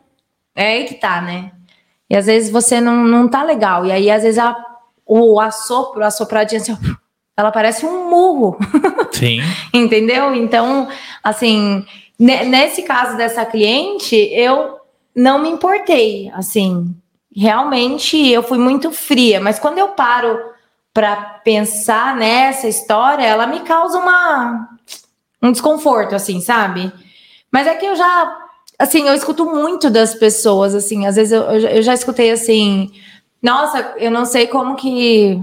É 0.55 0.75
aí 0.75 0.85
que 0.85 0.95
tá, 0.95 1.21
né? 1.23 1.53
E 2.11 2.17
às 2.17 2.27
vezes 2.27 2.51
você 2.51 2.81
não, 2.81 3.05
não 3.05 3.29
tá 3.29 3.45
legal. 3.45 3.87
E 3.87 3.93
aí, 3.93 4.11
às 4.11 4.25
vezes, 4.25 4.39
a, 4.39 4.57
o 5.07 5.41
assopro, 5.41 6.05
a 6.05 6.11
sopradinha 6.11 6.61
assim, 6.61 6.77
ela 7.37 7.51
parece 7.51 7.87
um 7.87 8.09
murro. 8.09 8.59
Sim. 9.13 9.41
Entendeu? 9.73 10.35
Então, 10.35 10.89
assim, 11.23 11.85
nesse 12.19 12.83
caso 12.83 13.17
dessa 13.17 13.45
cliente, 13.45 14.15
eu 14.15 14.79
não 15.15 15.39
me 15.39 15.49
importei, 15.49 16.31
assim, 16.35 16.95
realmente 17.35 18.29
eu 18.29 18.43
fui 18.43 18.59
muito 18.59 18.93
fria, 18.93 19.41
mas 19.41 19.59
quando 19.59 19.79
eu 19.79 19.89
paro 19.89 20.39
para 20.93 21.17
pensar 21.45 22.17
nessa 22.17 22.69
história, 22.69 23.25
ela 23.25 23.47
me 23.47 23.61
causa 23.61 23.99
uma 23.99 24.69
um 25.43 25.51
desconforto, 25.51 26.15
assim, 26.15 26.41
sabe? 26.41 26.93
Mas 27.51 27.67
é 27.67 27.75
que 27.75 27.87
eu 27.87 27.97
já, 27.97 28.39
assim, 28.79 29.09
eu 29.09 29.15
escuto 29.15 29.47
muito 29.47 29.89
das 29.89 30.15
pessoas, 30.15 30.75
assim, 30.75 31.07
às 31.07 31.17
vezes 31.17 31.33
eu, 31.33 31.43
eu 31.43 31.83
já 31.83 31.95
escutei 31.95 32.31
assim, 32.31 32.93
nossa, 33.43 33.95
eu 33.97 34.11
não 34.11 34.25
sei 34.27 34.47
como 34.47 34.77
que 34.77 35.43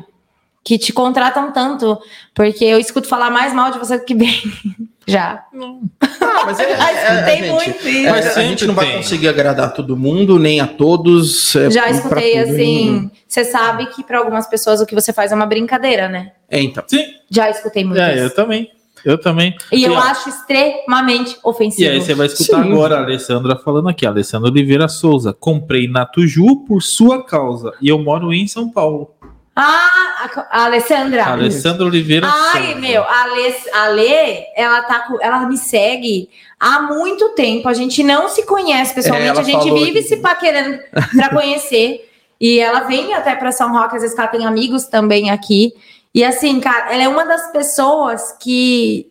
que 0.68 0.78
te 0.78 0.92
contratam 0.92 1.50
tanto, 1.54 1.98
porque 2.36 2.66
eu 2.66 2.78
escuto 2.78 3.08
falar 3.08 3.32
mais 3.32 3.54
mal 3.54 3.72
de 3.72 3.80
você 3.80 3.98
do 3.98 4.04
que 4.04 4.14
bem. 4.14 4.42
Já. 5.08 5.46
Não. 5.54 5.80
Ah, 6.02 6.44
mas 6.46 6.60
é, 6.60 6.68
Já 6.76 6.92
escutei 6.92 7.36
é, 7.36 7.48
é, 7.48 7.52
muito 7.54 7.88
isso. 7.88 8.10
Mas 8.12 8.38
a 8.38 8.42
gente 8.42 8.66
não 8.68 8.76
vai 8.76 8.98
conseguir 8.98 9.30
agradar 9.30 9.74
todo 9.74 9.96
mundo, 9.96 10.38
nem 10.38 10.60
a 10.60 10.68
todos. 10.68 11.56
É, 11.56 11.72
Já 11.72 11.90
escutei 11.90 12.38
assim. 12.38 13.10
Você 13.26 13.46
sabe 13.46 13.86
que 13.86 14.04
para 14.04 14.18
algumas 14.18 14.46
pessoas 14.46 14.82
o 14.82 14.86
que 14.86 14.94
você 14.94 15.14
faz 15.14 15.32
é 15.32 15.36
uma 15.36 15.46
brincadeira, 15.46 16.10
né? 16.10 16.34
É, 16.50 16.62
então. 16.62 16.84
Sim. 16.86 17.06
Já 17.32 17.50
escutei 17.50 17.86
muito 17.86 18.02
é, 18.02 18.16
isso. 18.16 18.24
Eu 18.26 18.36
também. 18.36 18.70
Eu 19.06 19.18
também. 19.18 19.56
E, 19.72 19.78
e 19.78 19.84
eu 19.86 19.94
ó, 19.94 20.00
acho 20.00 20.28
extremamente 20.28 21.38
ofensivo. 21.46 21.90
E 21.90 21.94
aí 21.94 22.02
você 22.02 22.14
vai 22.14 22.28
escutar 22.28 22.62
Sim. 22.62 22.74
agora 22.74 22.98
a 22.98 23.04
Alessandra 23.04 23.56
falando 23.56 23.88
aqui, 23.88 24.06
Alessandra 24.06 24.50
Oliveira 24.50 24.90
Souza. 24.90 25.32
Comprei 25.32 25.88
na 25.88 26.06
Tuju 26.06 26.66
por 26.68 26.84
sua 26.84 27.24
causa 27.24 27.72
e 27.82 27.88
eu 27.88 27.98
moro 27.98 28.34
em 28.34 28.46
São 28.48 28.70
Paulo. 28.70 29.16
Ah, 29.60 30.30
a 30.52 30.66
Alessandra. 30.66 31.24
A 31.24 31.32
Alessandra 31.32 31.84
Oliveira. 31.84 32.28
Ai, 32.32 32.76
meu, 32.76 33.02
a 33.02 33.24
Alê, 33.24 33.56
a 33.74 33.84
Alê, 33.86 34.46
ela, 34.56 34.84
tá, 34.84 35.08
ela 35.20 35.48
me 35.48 35.58
segue 35.58 36.30
há 36.60 36.84
muito 36.84 37.30
tempo. 37.30 37.68
A 37.68 37.74
gente 37.74 38.04
não 38.04 38.30
se 38.30 38.46
conhece 38.46 38.94
pessoalmente, 38.94 39.36
é, 39.36 39.42
a 39.42 39.44
gente 39.44 39.74
vive 39.74 40.04
se 40.04 40.18
paquerando 40.18 40.78
para 40.92 41.30
conhecer. 41.34 42.08
e 42.40 42.60
ela 42.60 42.82
vem 42.82 43.16
até 43.16 43.36
para 43.36 43.52
São 43.52 43.72
Roque, 43.72 43.96
às 43.96 44.04
vezes 44.04 44.16
ela 44.16 44.28
tem 44.28 44.46
amigos 44.46 44.86
também 44.86 45.32
aqui. 45.32 45.74
E 46.14 46.24
assim, 46.24 46.60
cara, 46.60 46.94
ela 46.94 47.02
é 47.02 47.08
uma 47.08 47.26
das 47.26 47.52
pessoas 47.52 48.36
que, 48.40 49.08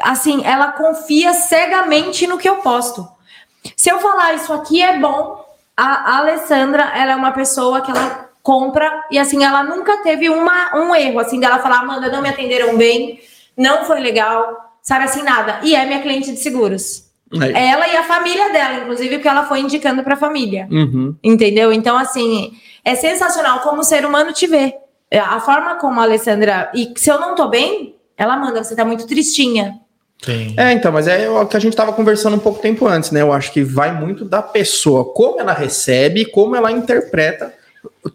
assim, 0.00 0.42
ela 0.42 0.72
confia 0.72 1.34
cegamente 1.34 2.26
no 2.26 2.38
que 2.38 2.48
eu 2.48 2.56
posto. 2.56 3.06
Se 3.76 3.90
eu 3.90 4.00
falar 4.00 4.32
isso 4.36 4.54
aqui 4.54 4.80
é 4.80 4.98
bom, 4.98 5.44
a, 5.76 6.14
a 6.14 6.18
Alessandra, 6.20 6.82
ela 6.94 7.12
é 7.12 7.16
uma 7.16 7.32
pessoa 7.32 7.82
que 7.82 7.90
ela 7.90 8.31
compra 8.42 9.04
e 9.10 9.18
assim 9.18 9.44
ela 9.44 9.62
nunca 9.62 9.98
teve 9.98 10.28
uma, 10.28 10.76
um 10.76 10.94
erro 10.94 11.20
assim 11.20 11.38
dela 11.38 11.60
falar 11.60 11.80
Amanda 11.80 12.10
não 12.10 12.20
me 12.20 12.28
atenderam 12.28 12.76
bem 12.76 13.20
não 13.56 13.84
foi 13.84 14.00
legal 14.00 14.74
sabe 14.82 15.04
assim 15.04 15.22
nada 15.22 15.60
e 15.62 15.74
é 15.74 15.86
minha 15.86 16.02
cliente 16.02 16.32
de 16.32 16.38
seguros 16.38 17.10
é. 17.40 17.68
ela 17.68 17.86
e 17.86 17.96
a 17.96 18.02
família 18.02 18.52
dela 18.52 18.80
inclusive 18.80 19.16
porque 19.16 19.28
ela 19.28 19.46
foi 19.46 19.60
indicando 19.60 20.02
para 20.02 20.14
a 20.14 20.18
família 20.18 20.66
uhum. 20.70 21.14
entendeu 21.22 21.72
então 21.72 21.96
assim 21.96 22.52
é 22.84 22.96
sensacional 22.96 23.60
como 23.60 23.80
o 23.80 23.84
ser 23.84 24.04
humano 24.04 24.32
te 24.32 24.46
vê 24.46 24.74
a 25.12 25.38
forma 25.40 25.76
como 25.76 26.00
a 26.00 26.02
Alessandra 26.02 26.70
e 26.74 26.92
se 26.96 27.10
eu 27.10 27.20
não 27.20 27.36
tô 27.36 27.48
bem 27.48 27.94
ela 28.16 28.36
manda 28.36 28.64
você 28.64 28.74
tá 28.74 28.84
muito 28.84 29.06
tristinha 29.06 29.80
Sim. 30.24 30.54
É, 30.56 30.72
então, 30.72 30.92
mas 30.92 31.08
é 31.08 31.28
o 31.28 31.44
que 31.48 31.56
a 31.56 31.60
gente 31.60 31.72
estava 31.72 31.92
conversando 31.92 32.36
um 32.36 32.38
pouco 32.38 32.60
tempo 32.60 32.86
antes, 32.86 33.10
né? 33.10 33.20
Eu 33.20 33.32
acho 33.32 33.52
que 33.52 33.64
vai 33.64 33.92
muito 33.92 34.24
da 34.24 34.40
pessoa, 34.40 35.12
como 35.12 35.40
ela 35.40 35.52
recebe, 35.52 36.24
como 36.26 36.54
ela 36.54 36.70
interpreta 36.70 37.52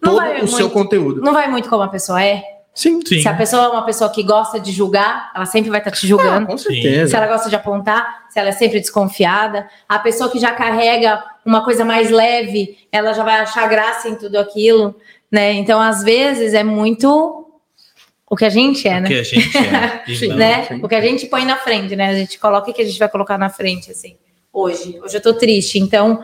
todo 0.02 0.18
o 0.18 0.22
muito, 0.22 0.48
seu 0.48 0.70
conteúdo. 0.70 1.22
Não 1.22 1.34
vai 1.34 1.50
muito 1.50 1.70
como 1.70 1.84
a 1.84 1.88
pessoa 1.88 2.24
é? 2.24 2.44
Sim, 2.78 3.00
sim. 3.04 3.22
Se 3.22 3.28
a 3.28 3.34
pessoa 3.34 3.64
é 3.64 3.68
uma 3.70 3.84
pessoa 3.84 4.08
que 4.08 4.22
gosta 4.22 4.60
de 4.60 4.72
julgar, 4.72 5.32
ela 5.36 5.48
sempre 5.48 5.72
vai 5.72 5.80
estar 5.80 5.90
tá 5.90 5.98
te 5.98 6.06
julgando. 6.06 6.46
Ah, 6.46 6.46
com 6.46 6.58
certeza. 6.60 7.10
Se 7.10 7.16
ela 7.16 7.26
gosta 7.26 7.50
de 7.50 7.56
apontar, 7.56 8.28
se 8.30 8.40
ela 8.40 8.50
é 8.50 8.52
sempre 8.52 8.80
desconfiada. 8.80 9.68
A 9.90 9.98
pessoa 9.98 10.30
que 10.30 10.38
já 10.38 10.52
carrega 10.52 11.24
uma 11.44 11.64
coisa 11.64 11.84
mais 11.84 12.12
leve, 12.12 12.78
ela 12.92 13.14
já 13.14 13.24
vai 13.24 13.40
achar 13.40 13.68
graça 13.68 14.08
em 14.08 14.16
tudo 14.16 14.38
aquilo, 14.38 14.96
né? 15.32 15.54
Então, 15.54 15.82
às 15.82 16.04
vezes, 16.04 16.54
é 16.54 16.64
muito 16.64 17.48
o 18.30 18.36
que 18.36 18.46
a 18.46 18.50
gente 18.50 18.88
é, 18.88 19.02
né? 19.02 19.08
O 19.08 19.12
que 19.12 19.20
a 19.20 19.24
gente 19.24 19.58
é. 19.58 20.04
sim, 20.14 20.34
né? 20.36 20.68
O 20.84 20.88
que 20.88 20.96
a 20.96 21.02
gente 21.02 21.26
põe 21.26 21.46
na 21.46 21.56
frente, 21.56 21.96
né? 21.96 22.10
A 22.10 22.14
gente 22.14 22.38
coloca 22.38 22.70
o 22.70 22.74
que 22.76 22.84
a 22.84 22.86
gente 22.86 23.00
vai 23.00 23.10
colocar 23.10 23.40
na 23.40 23.50
frente, 23.50 23.90
assim. 23.90 24.18
Hoje. 24.54 25.00
Hoje 25.04 25.18
eu 25.18 25.22
tô 25.22 25.34
triste, 25.34 25.80
então 25.80 26.24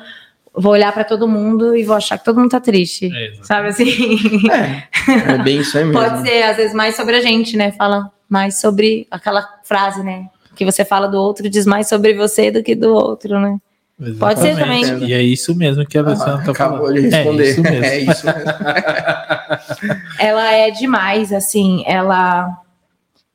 vou 0.56 0.72
olhar 0.72 0.91
para 0.93 1.04
todo 1.04 1.28
mundo 1.28 1.76
e 1.76 1.84
vou 1.84 1.95
achar 1.95 2.18
que 2.18 2.26
todo 2.26 2.39
mundo 2.39 2.51
tá 2.51 2.60
triste. 2.60 3.10
É, 3.14 3.34
sabe 3.41 3.70
assim? 3.70 4.49
É, 4.51 5.34
é 5.34 5.38
bem 5.39 5.60
isso 5.60 5.78
aí 5.78 5.84
mesmo. 5.86 5.99
Pode 5.99 6.22
ser, 6.22 6.43
às 6.43 6.58
vezes, 6.58 6.74
mais 6.74 6.95
sobre 6.95 7.16
a 7.16 7.22
gente, 7.22 7.58
né? 7.58 7.72
Fala 7.72 8.12
mais 8.30 8.62
sobre 8.62 9.08
aquela 9.10 9.47
frase, 9.64 10.04
né? 10.04 10.28
Que 10.56 10.64
você 10.64 10.86
fala 10.86 11.08
do 11.08 11.18
outro 11.18 11.49
diz 11.49 11.66
mais 11.66 11.88
sobre 11.88 12.14
você 12.14 12.51
do 12.51 12.62
que 12.62 12.76
do 12.76 12.93
outro, 12.93 13.39
né? 13.39 13.58
Exatamente. 13.99 14.20
Pode 14.20 14.39
ser 14.39 14.56
também. 14.58 15.08
E 15.08 15.13
é 15.13 15.21
isso 15.21 15.55
mesmo 15.55 15.86
que 15.86 15.97
a 15.97 16.01
Alessandra 16.01 16.36
ah, 16.36 16.46
tá 16.46 16.51
acabou 16.51 16.80
falando. 16.80 17.01
de 17.01 17.09
responder. 17.09 17.43
É 17.43 17.50
isso 17.50 17.62
mesmo. 17.62 17.86
É 17.86 18.00
isso 18.00 18.25
mesmo. 18.25 18.42
ela 20.20 20.51
é 20.51 20.71
demais, 20.71 21.34
assim, 21.34 21.84
ela... 21.88 22.59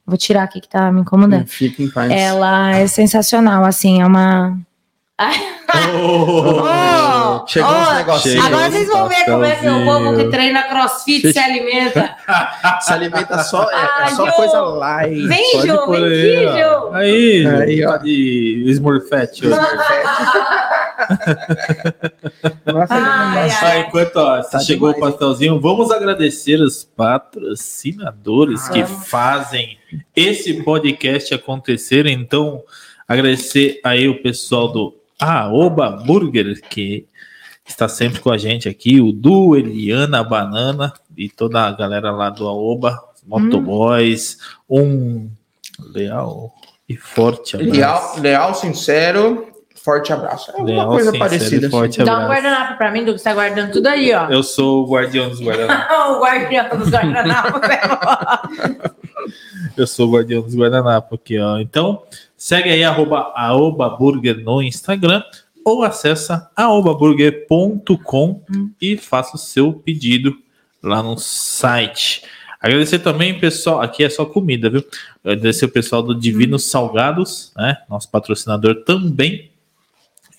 Vou 0.07 0.17
tirar 0.17 0.45
aqui 0.45 0.61
que 0.61 0.69
tá 0.69 0.91
me 0.91 1.03
incomodando. 1.03 1.47
Fica 1.47 1.83
em 1.83 1.91
paz. 1.91 2.11
Ela 2.11 2.77
é 2.77 2.87
sensacional, 2.87 3.65
assim, 3.65 4.01
é 4.01 4.07
uma 4.07 4.59
oh, 5.21 7.45
Chegou 7.49 7.71
oh, 7.71 7.95
negocinhos. 7.95 8.45
Agora 8.45 8.71
vocês 8.71 8.87
vão 8.87 9.09
ver 9.09 9.25
como 9.25 9.45
é 9.45 9.57
que 9.57 9.69
o 9.69 9.85
povo 9.85 10.17
que 10.17 10.31
treina 10.31 10.63
crossfit 10.63 11.33
se 11.33 11.39
alimenta. 11.39 12.17
se 12.81 12.93
alimenta 12.93 13.43
só, 13.43 13.65
é, 13.65 13.75
ah, 13.75 14.05
é 14.07 14.11
só 14.11 14.31
coisa 14.31 14.61
light. 14.61 15.27
Vem, 15.27 15.61
Ju, 15.61 15.91
vem 15.91 16.47
aqui, 16.47 16.63
Ju. 16.63 16.93
Aí, 16.93 17.45
aí 17.47 17.85
ó. 17.85 17.97
de 17.97 18.63
Smurfette. 18.69 19.43
Nossa, 22.67 22.95
ai, 22.95 23.51
ai. 23.63 23.81
enquanto 23.81 24.17
ó, 24.17 24.43
tá 24.43 24.61
chegou 24.61 24.93
demais. 24.93 25.15
o 25.15 25.19
pastelzinho, 25.19 25.59
vamos 25.61 25.91
agradecer 25.91 26.61
os 26.61 26.85
patrocinadores 26.85 28.69
ah, 28.69 28.73
que 28.73 28.85
fazem 28.85 29.79
esse 30.15 30.63
podcast 30.63 31.35
acontecer. 31.35 32.07
Então, 32.07 32.63
agradecer 33.07 33.81
aí 33.83 34.09
o 34.09 34.23
pessoal 34.23 34.69
do 34.69 34.98
Aoba 35.19 35.91
Burger, 35.91 36.61
que 36.69 37.07
está 37.67 37.89
sempre 37.89 38.21
com 38.21 38.31
a 38.31 38.39
gente 38.39 38.69
aqui, 38.69 39.01
o 39.01 39.13
Du, 39.13 39.57
Eliana, 39.57 40.23
Banana 40.23 40.93
e 41.17 41.29
toda 41.29 41.67
a 41.67 41.73
galera 41.73 42.11
lá 42.11 42.31
do 42.31 42.47
Aoba, 42.47 42.99
Motoboys, 43.27 44.39
hum. 44.69 44.81
um 44.81 45.31
leal 45.93 46.55
e 46.89 46.97
forte 46.97 47.57
abraço. 47.57 47.73
Leal, 47.73 48.15
leal 48.21 48.55
sincero 48.55 49.49
forte 49.89 50.13
abraço. 50.13 50.51
É 50.51 50.55
alguma 50.55 50.69
Leal, 50.69 50.89
coisa 50.89 51.19
parecida. 51.19 51.71
Forte 51.71 52.03
assim. 52.03 52.11
Dá 52.11 52.19
um 52.19 52.29
guardanapo 52.29 52.77
pra 52.77 52.91
mim, 52.91 53.05
do 53.07 53.13
que 53.13 53.19
você 53.19 53.25
tá 53.25 53.33
guardando 53.35 53.73
tudo 53.73 53.87
aí, 53.87 54.13
ó. 54.13 54.29
Eu 54.29 54.43
sou 54.43 54.85
o 54.85 54.91
guardião 54.91 55.31
dos 55.31 55.41
guardanapos. 55.41 55.97
o 55.97 56.21
guardião 56.21 56.69
dos 56.77 56.91
guardanapos. 56.91 57.61
Eu 59.77 59.87
sou 59.87 60.09
o 60.09 60.13
guardião 60.13 60.43
dos 60.43 60.55
guardanapos 60.55 61.19
aqui, 61.19 61.39
ó. 61.39 61.59
Então, 61.59 62.03
segue 62.39 62.71
aí, 62.71 62.83
arroba, 62.83 63.33
arroba 63.35 63.91
burger 63.91 64.43
no 64.43 64.63
Instagram 64.63 65.23
ou 65.65 65.83
acessa 65.83 66.51
aobaburger.com 66.57 68.43
hum. 68.51 68.71
e 68.81 68.97
faça 68.97 69.37
o 69.37 69.39
seu 69.39 69.73
pedido 69.73 70.39
lá 70.83 71.03
no 71.03 71.19
site. 71.19 72.23
Agradecer 72.61 73.01
também, 73.01 73.39
pessoal, 73.39 73.83
aqui 73.83 74.03
é 74.03 74.09
só 74.09 74.25
comida, 74.25 74.71
viu? 74.71 74.85
Agradecer 75.23 75.67
o 75.67 75.71
pessoal 75.71 76.03
do 76.03 76.15
Divinos 76.15 76.65
hum. 76.65 76.69
Salgados, 76.71 77.53
né? 77.57 77.77
Nosso 77.89 78.11
patrocinador 78.11 78.83
também 78.85 79.51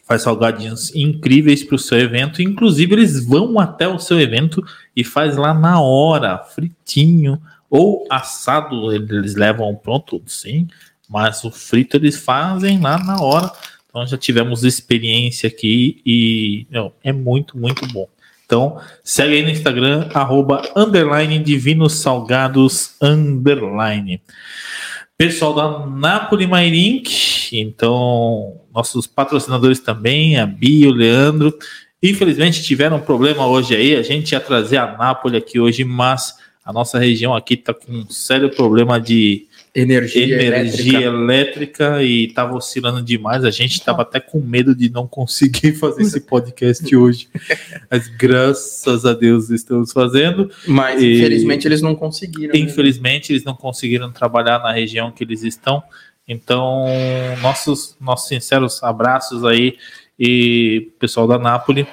faz 0.10 0.24
salgadinhos 0.24 0.94
incríveis 0.96 1.64
para 1.64 1.76
o 1.76 1.80
seu 1.80 2.00
evento. 2.00 2.42
Inclusive, 2.42 2.94
eles 2.94 3.24
vão 3.24 3.60
até 3.60 3.88
o 3.88 4.00
seu 4.00 4.20
evento 4.20 4.66
e 4.96 5.04
faz 5.04 5.38
lá 5.38 5.54
na 5.54 5.80
hora, 5.80 6.40
fritinho 6.40 7.40
ou 7.70 8.08
assado. 8.10 8.92
Eles 8.92 9.36
levam 9.36 9.76
pronto, 9.76 10.20
sim, 10.26 10.68
mas 11.10 11.44
o 11.44 11.52
frito 11.52 11.98
eles 11.98 12.18
fazem 12.18 12.80
lá 12.80 12.98
na 13.04 13.20
hora. 13.20 13.52
Então 13.90 14.06
já 14.06 14.18
tivemos 14.18 14.64
experiência 14.64 15.48
aqui 15.48 16.02
e 16.06 16.68
meu, 16.70 16.94
é 17.04 17.12
muito, 17.12 17.58
muito 17.58 17.86
bom. 17.88 18.08
Então, 18.46 18.80
segue 19.04 19.36
aí 19.36 19.44
no 19.44 19.50
Instagram, 19.50 20.10
arroba, 20.12 20.64
underline, 20.76 21.38
divinos 21.38 21.94
salgados, 21.94 22.96
underline. 23.00 24.20
Pessoal 25.16 25.54
da 25.54 25.86
Napoli 25.86 26.48
Mairink, 26.48 27.56
então 27.56 28.60
nossos 28.74 29.06
patrocinadores 29.06 29.80
também, 29.80 30.40
a 30.40 30.48
Bia, 30.48 30.90
o 30.90 30.94
Leandro. 30.94 31.54
Infelizmente 32.02 32.64
tiveram 32.64 32.98
um 32.98 33.02
problema 33.02 33.46
hoje 33.46 33.76
aí, 33.76 33.96
a 33.96 34.02
gente 34.02 34.32
ia 34.32 34.40
trazer 34.40 34.78
a 34.78 34.98
Nápoles 34.98 35.44
aqui 35.44 35.60
hoje, 35.60 35.84
mas 35.84 36.36
a 36.66 36.74
nossa 36.74 36.98
região 36.98 37.36
aqui 37.36 37.56
está 37.56 37.74
com 37.74 37.92
um 37.92 38.10
sério 38.10 38.50
problema 38.50 39.00
de 39.00 39.46
energia, 39.74 40.42
energia 40.42 41.00
elétrica. 41.00 41.06
elétrica 41.06 42.04
e 42.04 42.26
estava 42.26 42.56
oscilando 42.56 43.02
demais. 43.02 43.44
A 43.44 43.52
gente 43.52 43.74
estava 43.74 44.02
até 44.02 44.20
com 44.20 44.40
medo 44.40 44.76
de 44.76 44.90
não 44.90 45.08
conseguir 45.08 45.74
fazer 45.80 46.04
esse 46.04 46.22
podcast 46.26 46.96
hoje. 46.96 47.28
Mas 47.90 48.08
graças 48.08 49.06
a 49.06 49.14
Deus 49.14 49.50
estamos 49.50 49.92
fazendo. 49.92 50.50
Mas 50.68 51.02
e, 51.02 51.18
infelizmente 51.18 51.68
eles 51.68 51.82
não 51.82 51.96
conseguiram. 51.96 52.54
Né? 52.54 52.60
Infelizmente 52.60 53.32
né? 53.32 53.36
eles 53.36 53.46
não 53.46 53.56
conseguiram 53.56 54.12
trabalhar 54.12 54.60
na 54.60 54.72
região 54.72 55.12
que 55.12 55.24
eles 55.24 55.44
estão. 55.44 55.84
Então, 56.28 56.86
nossos, 57.42 57.98
nossos 58.00 58.28
sinceros 58.28 58.84
abraços 58.84 59.44
aí 59.44 59.78
e 60.20 60.92
pessoal 61.00 61.28
da 61.28 61.40
Nápoles. 61.40 61.88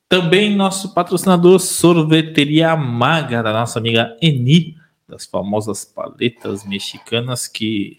Também 0.08 0.56
nosso 0.56 0.94
patrocinador 0.94 1.58
Sorveteria 1.58 2.74
Maga, 2.76 3.42
da 3.42 3.52
nossa 3.52 3.78
amiga 3.78 4.16
Eni 4.22 4.76
das 5.08 5.26
famosas 5.26 5.84
paletas 5.84 6.64
mexicanas 6.64 7.46
que 7.46 7.98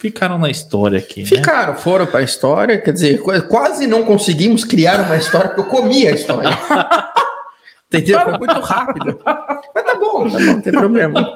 ficaram 0.00 0.38
na 0.38 0.48
história 0.48 0.98
aqui. 0.98 1.20
Né? 1.20 1.26
Ficaram, 1.26 1.74
né? 1.74 1.78
foram 1.78 2.06
para 2.06 2.20
a 2.20 2.22
história, 2.22 2.80
quer 2.80 2.92
dizer, 2.92 3.22
quase 3.48 3.86
não 3.86 4.02
conseguimos 4.02 4.64
criar 4.64 4.98
uma 5.00 5.16
história, 5.16 5.50
porque 5.50 5.60
eu 5.60 5.66
comi 5.66 6.08
a 6.08 6.12
história. 6.12 6.48
Entendeu? 7.92 8.20
Foi 8.20 8.38
muito 8.38 8.60
rápido. 8.60 9.20
Mas 9.74 9.84
tá 9.84 9.94
bom, 9.96 10.30
tá 10.30 10.38
bom, 10.38 10.38
não 10.38 10.60
tem 10.60 10.72
problema. 10.72 11.34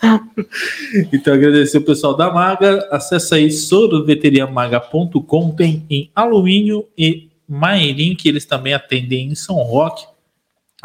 então, 1.12 1.34
agradecer 1.34 1.78
o 1.78 1.82
pessoal 1.82 2.16
da 2.16 2.32
Maga. 2.32 2.88
Acesse 2.90 3.34
aí 3.34 3.52
sorveteriamaga.com. 3.52 5.50
Tem 5.50 5.84
em 5.90 6.10
alumínio 6.16 6.86
e 6.96 7.28
Mairim, 7.46 8.16
que 8.16 8.26
eles 8.26 8.46
também 8.46 8.72
atendem 8.72 9.28
em 9.28 9.34
São 9.34 9.56
Roque. 9.56 10.06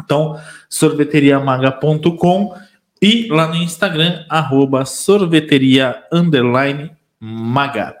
Então, 0.04 0.38
sorveteriamaga.com 0.68 2.54
e 3.02 3.26
lá 3.28 3.48
no 3.48 3.56
Instagram, 3.56 4.24
arroba 4.28 4.84
sorveteria 4.84 6.04
underline 6.12 6.92
maga. 7.18 7.96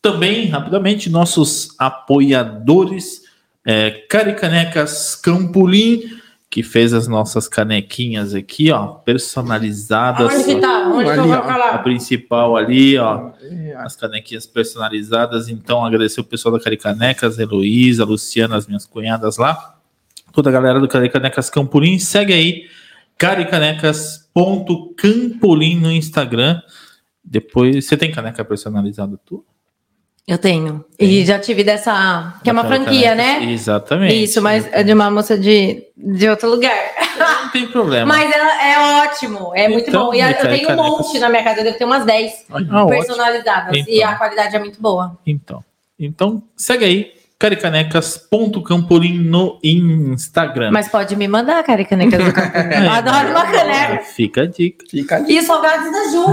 Também, 0.00 0.46
rapidamente, 0.46 1.10
nossos 1.10 1.74
apoiadores, 1.78 3.22
é, 3.66 3.90
Caricanecas 4.08 5.14
Campolim, 5.14 6.18
que 6.48 6.62
fez 6.62 6.94
as 6.94 7.06
nossas 7.06 7.46
canequinhas 7.46 8.34
aqui, 8.34 8.70
ó, 8.72 8.86
personalizadas. 8.86 10.32
Onde 10.32 10.44
que 10.44 10.56
tá? 10.58 10.88
Onde 10.88 11.10
ali, 11.10 11.22
que 11.22 11.28
eu 11.28 11.42
vou 11.42 11.62
A 11.62 11.78
principal 11.78 12.56
ali, 12.56 12.96
ó, 12.96 13.32
as 13.76 13.94
canequinhas 13.94 14.46
personalizadas. 14.46 15.50
Então, 15.50 15.84
agradecer 15.84 16.22
o 16.22 16.24
pessoal 16.24 16.56
da 16.56 16.64
Caricanecas, 16.64 17.38
Heloísa, 17.38 18.06
Luciana, 18.06 18.56
as 18.56 18.66
minhas 18.66 18.86
cunhadas 18.86 19.36
lá. 19.36 19.76
Toda 20.32 20.48
a 20.48 20.52
galera 20.52 20.80
do 20.80 20.88
Caricanecas 20.88 21.50
Campolim, 21.50 21.98
segue 21.98 22.32
aí 22.32 22.64
caricanecas.campolim 24.34 25.76
no 25.80 25.90
Instagram. 25.90 26.60
Depois, 27.24 27.86
você 27.86 27.96
tem 27.96 28.10
caneca 28.10 28.44
personalizada 28.44 29.18
tu? 29.24 29.44
Eu 30.26 30.38
tenho. 30.38 30.84
Tem. 30.96 31.08
E 31.08 31.24
já 31.24 31.38
tive 31.38 31.64
dessa. 31.64 32.38
Que 32.42 32.50
é 32.50 32.52
uma 32.52 32.64
franquia, 32.64 33.14
né? 33.14 33.44
Exatamente. 33.50 34.22
Isso, 34.22 34.40
mas 34.40 34.68
é 34.72 34.82
de 34.82 34.92
uma 34.92 35.10
moça 35.10 35.36
de, 35.36 35.84
de 35.96 36.28
outro 36.28 36.48
lugar. 36.48 36.76
Não 37.18 37.50
tem 37.50 37.66
problema. 37.66 38.06
mas 38.06 38.32
ela 38.32 38.64
é 38.64 39.06
ótimo, 39.06 39.52
é 39.54 39.68
muito 39.68 39.88
então, 39.88 40.06
bom. 40.06 40.14
E 40.14 40.20
eu 40.20 40.38
tenho 40.38 40.70
um 40.70 40.76
monte 40.76 41.18
na 41.18 41.28
minha 41.28 41.42
casa, 41.42 41.60
eu 41.60 41.64
devo 41.64 41.78
ter 41.78 41.84
umas 41.84 42.04
10 42.04 42.46
ah, 42.48 42.86
personalizadas. 42.86 43.76
Então. 43.76 43.92
E 43.92 44.02
a 44.02 44.14
qualidade 44.14 44.54
é 44.54 44.58
muito 44.58 44.80
boa. 44.80 45.18
Então. 45.26 45.64
Então, 45.98 46.42
segue 46.56 46.84
aí, 46.84 47.12
caricanecas.campolim 47.40 49.18
no 49.18 49.58
Instagram. 49.64 50.70
Mas 50.70 50.88
pode 50.88 51.16
me 51.16 51.26
mandar, 51.26 51.64
caricanecas 51.64 52.22
do 52.22 52.32
Campolim. 52.34 52.84
Eu 52.84 52.90
adoro 52.90 53.30
uma 53.30 53.46
caneca. 53.46 54.04
Fica 54.04 54.42
a 54.42 54.46
dica. 54.46 54.84
Fica 54.88 55.16
a 55.16 55.20
dica. 55.20 55.32
E 55.32 55.42
salgados 55.42 55.90
da 55.90 56.04
Ju. 56.10 56.26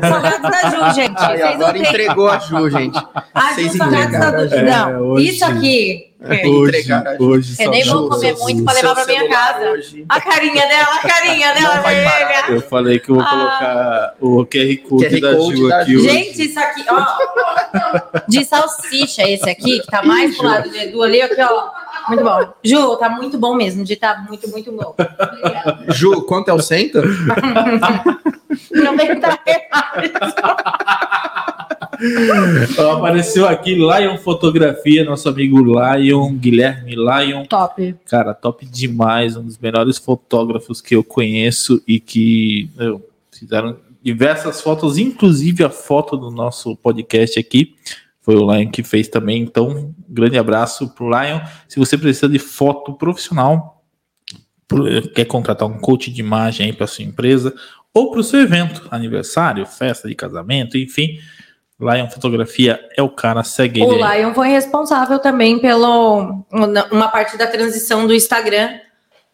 Salgados 0.00 0.40
da 0.40 0.70
Ju, 0.70 0.94
gente. 0.94 1.18
Ai, 1.18 1.42
agora 1.42 1.78
entregou 1.78 2.30
a 2.30 2.38
Ju, 2.38 2.70
gente. 2.70 2.98
Ah, 3.34 3.52
Vocês 3.52 3.72
salgados 3.74 4.18
da 4.18 4.46
Ju. 4.46 4.64
Não, 4.64 5.00
hoje... 5.02 5.28
isso 5.28 5.44
aqui 5.44 6.13
é. 6.24 6.46
Hoje, 6.46 6.86
hoje 7.18 7.56
eu 7.58 7.70
nem 7.70 7.84
vou 7.84 8.08
comer 8.08 8.34
muito 8.38 8.64
para 8.64 8.74
levar 8.74 8.94
para 8.94 9.06
minha 9.06 9.28
casa. 9.28 9.70
Hoje. 9.70 10.04
A 10.08 10.20
carinha 10.20 10.66
dela, 10.66 10.94
a 10.94 11.08
carinha 11.08 11.54
dela 11.54 11.80
vermelha. 11.80 12.44
Eu 12.48 12.60
falei 12.62 12.98
que 12.98 13.10
eu 13.10 13.16
vou 13.16 13.24
ah. 13.24 13.28
colocar 13.28 14.14
o 14.20 14.46
QR 14.46 14.88
Code, 14.88 15.08
QR 15.08 15.20
da 15.20 15.32
Ju 15.38 15.68
da 15.68 15.80
aqui. 15.80 16.00
Gente, 16.00 16.42
isso 16.46 16.58
aqui, 16.58 16.84
ó. 16.88 18.22
De 18.28 18.44
salsicha, 18.44 19.28
esse 19.28 19.48
aqui, 19.48 19.80
que 19.80 19.86
tá 19.86 20.02
mais 20.02 20.36
pro 20.36 20.46
lado 20.46 20.70
do 20.70 20.76
Edu 20.76 21.02
ali, 21.02 21.22
aqui, 21.22 21.40
ó. 21.40 21.70
Muito 22.08 22.22
bom. 22.22 22.52
Ju, 22.62 22.96
tá 22.96 23.08
muito 23.08 23.38
bom 23.38 23.54
mesmo, 23.54 23.84
de 23.84 23.96
tá 23.96 24.24
muito, 24.28 24.48
muito 24.50 24.70
bom. 24.72 24.94
Obrigada. 24.98 25.84
Ju, 25.92 26.22
quanto 26.22 26.50
é 26.50 26.54
o 26.54 26.60
cento? 26.60 27.00
90 28.72 29.40
reais. 29.46 30.12
Apareceu 32.92 33.46
aqui 33.46 33.74
Lion 33.74 34.16
Fotografia, 34.18 35.04
nosso 35.04 35.28
amigo 35.28 35.58
Lion, 35.60 36.34
Guilherme 36.34 36.94
Lion. 36.94 37.44
Top. 37.46 37.94
Cara, 38.06 38.34
top 38.34 38.66
demais. 38.66 39.36
Um 39.36 39.44
dos 39.44 39.58
melhores 39.58 39.98
fotógrafos 39.98 40.80
que 40.80 40.94
eu 40.94 41.04
conheço 41.04 41.82
e 41.86 42.00
que 42.00 42.70
meu, 42.76 43.06
fizeram 43.30 43.76
diversas 44.02 44.60
fotos, 44.60 44.98
inclusive 44.98 45.64
a 45.64 45.70
foto 45.70 46.16
do 46.16 46.30
nosso 46.30 46.76
podcast 46.76 47.38
aqui. 47.38 47.74
Foi 48.20 48.36
o 48.36 48.50
Lion 48.50 48.70
que 48.70 48.82
fez 48.82 49.08
também. 49.08 49.42
Então, 49.42 49.68
um 49.68 49.94
grande 50.08 50.38
abraço 50.38 50.88
pro 50.94 51.08
Lion. 51.08 51.40
Se 51.68 51.78
você 51.78 51.96
precisa 51.96 52.28
de 52.28 52.38
foto 52.38 52.94
profissional, 52.94 53.82
quer 55.14 55.26
contratar 55.26 55.68
um 55.68 55.78
coach 55.78 56.10
de 56.10 56.20
imagem 56.20 56.66
aí 56.66 56.72
para 56.72 56.86
sua 56.86 57.04
empresa 57.04 57.54
ou 57.92 58.10
para 58.10 58.20
o 58.20 58.24
seu 58.24 58.40
evento, 58.40 58.88
aniversário, 58.90 59.64
festa 59.66 60.08
de 60.08 60.14
casamento, 60.16 60.76
enfim, 60.76 61.18
Lion 61.84 62.08
Fotografia 62.08 62.80
é 62.96 63.02
o 63.02 63.08
cara, 63.08 63.42
segue 63.42 63.82
ele. 63.82 63.92
O 63.92 64.12
Lion 64.12 64.34
foi 64.34 64.48
responsável 64.48 65.18
também 65.18 65.58
pelo 65.58 66.44
uma 66.90 67.08
parte 67.08 67.36
da 67.36 67.46
transição 67.46 68.06
do 68.06 68.14
Instagram 68.14 68.78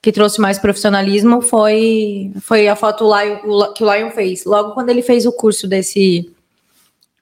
que 0.03 0.11
trouxe 0.11 0.41
mais 0.41 0.59
profissionalismo 0.59 1.43
foi 1.43 2.33
foi 2.41 2.69
a 2.69 2.77
foto 2.77 3.05
Lion, 3.05 3.73
que 3.75 3.85
o 3.85 3.95
Lion 3.95 4.11
fez. 4.11 4.45
Logo 4.45 4.73
quando 4.73 4.91
ele 4.91 5.03
fez 5.03 5.27
o 5.27 5.33
curso 5.33 5.69
desse 5.69 6.31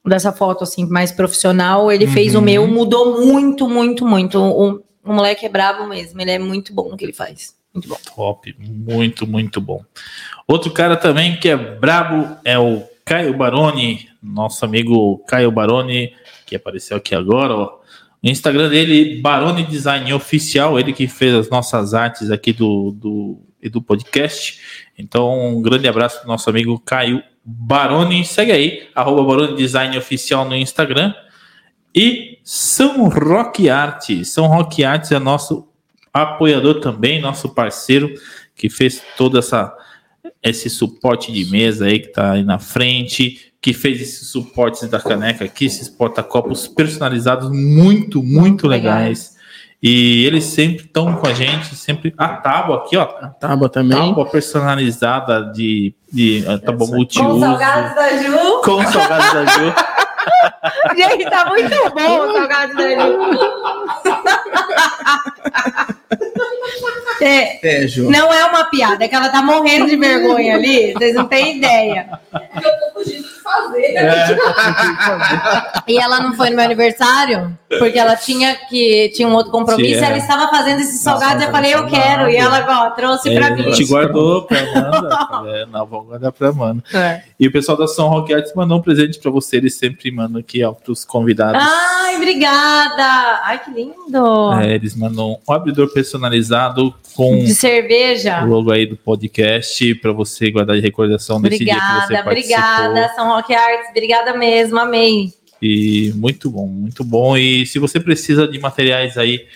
dessa 0.07 0.33
foto 0.33 0.65
assim 0.65 0.87
mais 0.87 1.13
profissional, 1.13 1.93
ele 1.93 2.07
uhum. 2.07 2.13
fez 2.13 2.35
o 2.35 2.41
meu, 2.41 2.67
mudou 2.67 3.21
muito, 3.21 3.69
muito, 3.69 4.07
muito. 4.07 4.39
O, 4.39 4.83
o 5.05 5.13
moleque 5.13 5.45
é 5.45 5.49
brabo 5.49 5.87
mesmo, 5.87 6.21
ele 6.21 6.31
é 6.31 6.39
muito 6.39 6.73
bom 6.73 6.89
no 6.89 6.97
que 6.97 7.05
ele 7.05 7.13
faz. 7.13 7.55
Muito 7.75 7.89
bom. 7.89 7.97
Top, 8.15 8.57
muito, 8.59 9.27
muito 9.27 9.61
bom. 9.61 9.85
Outro 10.47 10.73
cara 10.73 10.97
também 10.97 11.39
que 11.39 11.49
é 11.49 11.57
brabo 11.57 12.37
é 12.45 12.59
o 12.59 12.83
Caio 13.05 13.37
Baroni, 13.37 14.08
nosso 14.23 14.65
amigo 14.65 15.19
Caio 15.27 15.51
Baroni, 15.51 16.13
que 16.47 16.57
apareceu 16.57 16.97
aqui 16.97 17.15
agora, 17.15 17.55
ó. 17.55 17.79
O 18.23 18.29
Instagram 18.29 18.69
dele, 18.69 19.21
Baroni 19.21 19.63
Design 19.65 20.13
Oficial, 20.13 20.79
ele 20.79 20.93
que 20.93 21.07
fez 21.07 21.33
as 21.35 21.49
nossas 21.49 21.95
artes 21.95 22.33
aqui 22.33 22.53
do, 22.53 22.91
do, 22.91 23.41
do 23.71 23.81
podcast. 23.81 24.61
Então, 24.99 25.57
um 25.57 25.63
grande 25.63 25.87
abraço 25.87 26.19
para 26.19 26.27
nosso 26.27 26.51
amigo 26.51 26.81
Caio 26.81 27.23
Baroni. 27.45 28.25
Segue 28.25 28.51
aí, 28.51 28.89
arroba 28.93 29.23
Baroni 29.23 29.57
Design 29.57 29.97
Oficial 29.97 30.45
no 30.45 30.57
Instagram. 30.57 31.15
E 31.95 32.39
São 32.43 33.09
Rock 33.09 33.71
Art. 33.71 34.11
São 34.25 34.49
Rock 34.49 34.85
Arts 34.85 35.13
é 35.13 35.19
nosso 35.21 35.69
apoiador 36.13 36.81
também, 36.81 37.21
nosso 37.21 37.49
parceiro, 37.55 38.13
que 38.57 38.69
fez 38.69 39.01
toda 39.17 39.39
essa 39.39 39.73
esse 40.49 40.71
suporte 40.71 41.33
de 41.33 41.51
mesa 41.51 41.87
aí 41.87 42.01
que 42.01 42.09
tá 42.09 42.33
aí 42.33 42.45
na 42.45 42.59
frente, 42.59 43.53
que 43.61 43.73
fez 43.73 44.01
esses 44.01 44.29
suportes 44.29 44.89
da 44.89 45.01
caneca 45.01 45.45
aqui, 45.45 45.67
esses 45.67 45.89
porta-copos 45.89 46.69
personalizados 46.69 47.51
muito, 47.51 48.23
muito 48.23 48.67
legais. 48.67 49.37
E 49.81 50.25
eles 50.27 50.45
sempre 50.45 50.87
estão 50.87 51.15
com 51.15 51.27
a 51.29 51.33
gente, 51.33 51.77
sempre. 51.77 52.13
A 52.19 52.29
tábua 52.29 52.79
aqui, 52.79 52.97
ó. 52.97 53.03
A 53.03 53.29
tábua 53.29 53.69
também. 53.69 53.97
Tábua 53.97 54.27
personalizada 54.27 55.53
de, 55.53 55.95
de 56.13 56.43
tábua 56.65 56.89
multiuso. 56.89 57.29
Com 57.31 57.41
salgados 57.41 57.95
da 57.95 58.23
Ju. 58.23 58.63
Com 58.65 58.83
salgados 58.85 59.33
da 59.33 59.45
Ju. 59.45 59.75
Gente, 60.97 61.31
tá 61.31 61.49
muito 61.49 61.71
bom 61.95 62.21
o 62.21 62.33
salgado 62.33 62.75
da 62.75 62.89
Ju. 62.91 63.19
É, 67.21 67.85
é, 67.85 67.87
Ju. 67.87 68.11
Não 68.11 68.33
é 68.33 68.45
uma 68.45 68.65
piada, 68.65 69.05
é 69.05 69.09
que 69.09 69.15
ela 69.15 69.29
tá 69.29 69.43
morrendo 69.43 69.87
de 69.87 69.97
vergonha 69.97 70.55
ali, 70.55 70.93
vocês 70.93 71.15
não 71.15 71.27
têm 71.27 71.57
ideia. 71.57 72.19
Eu 72.33 72.41
tô 72.63 73.03
fugindo 73.03 73.23
de 73.23 73.43
fazer. 73.43 73.97
É, 73.97 74.37
e 75.87 75.99
ela 75.99 76.21
não 76.21 76.35
foi 76.35 76.51
no 76.51 76.57
meu 76.57 76.65
aniversário, 76.65 77.57
porque 77.79 77.99
ela 77.99 78.17
tinha 78.17 78.55
que 78.55 79.11
tinha 79.15 79.27
um 79.27 79.35
outro 79.35 79.51
compromisso, 79.51 80.01
e 80.01 80.05
ela 80.05 80.17
estava 80.17 80.49
fazendo 80.49 80.81
esses 80.81 81.01
salgados, 81.01 81.43
eu 81.43 81.51
falei, 81.51 81.75
eu 81.75 81.87
quero, 81.87 82.31
e 82.31 82.37
ela 82.37 82.65
ó, 82.69 82.91
trouxe 82.91 83.31
é, 83.31 83.39
pra 83.39 83.51
mim. 83.51 83.71
Te 83.73 83.85
guardou 83.85 84.43
pra 84.43 84.61
Amanda. 84.61 85.49
é, 85.49 85.67
não, 85.67 85.87
vamos 85.87 86.07
guardar 86.07 86.33
pra 86.33 86.49
Amanda. 86.49 86.83
É. 86.93 87.23
E 87.39 87.47
o 87.47 87.53
pessoal 87.53 87.77
da 87.79 87.87
São 87.87 88.09
Roque 88.09 88.35
Arts 88.35 88.53
mandou 88.55 88.79
um 88.79 88.83
presente 88.83 89.19
pra 89.19 89.31
você, 89.31 89.57
eles 89.57 89.75
sempre 89.77 90.11
mandam 90.11 90.41
aqui, 90.41 90.63
ó, 90.65 90.73
pros 90.73 91.05
convidados. 91.05 91.61
Ai, 91.63 92.17
obrigada! 92.17 93.41
Ai, 93.45 93.61
que 93.65 93.71
lindo! 93.71 94.53
É, 94.61 94.75
eles 94.75 94.95
mandam 94.95 95.39
um 95.49 95.53
abridor 95.53 95.93
personalizado 95.93 96.95
com 97.15 97.39
de 97.39 97.55
cerveja. 97.55 98.43
O 98.45 98.47
logo 98.47 98.71
aí 98.71 98.87
do 98.87 98.97
podcast 98.97 99.95
para 99.97 100.13
você 100.13 100.51
guardar 100.51 100.77
de 100.77 100.83
recordação 100.83 101.39
nesse 101.41 101.57
obrigada, 101.57 101.81
dia 101.81 102.01
que 102.01 102.07
você 102.07 102.23
participou. 102.23 102.59
Obrigada, 102.59 103.15
São 103.15 103.29
Rock 103.29 103.55
Arts. 103.55 103.91
Obrigada 103.91 104.37
mesmo, 104.37 104.79
amei. 104.79 105.33
E 105.61 106.13
muito 106.15 106.51
bom, 106.51 106.67
muito 106.67 107.03
bom. 107.03 107.37
E 107.37 107.67
se 107.67 107.79
você 107.79 107.99
precisa 107.99 108.47
de 108.47 108.59
materiais 108.59 109.19
aí 109.19 109.47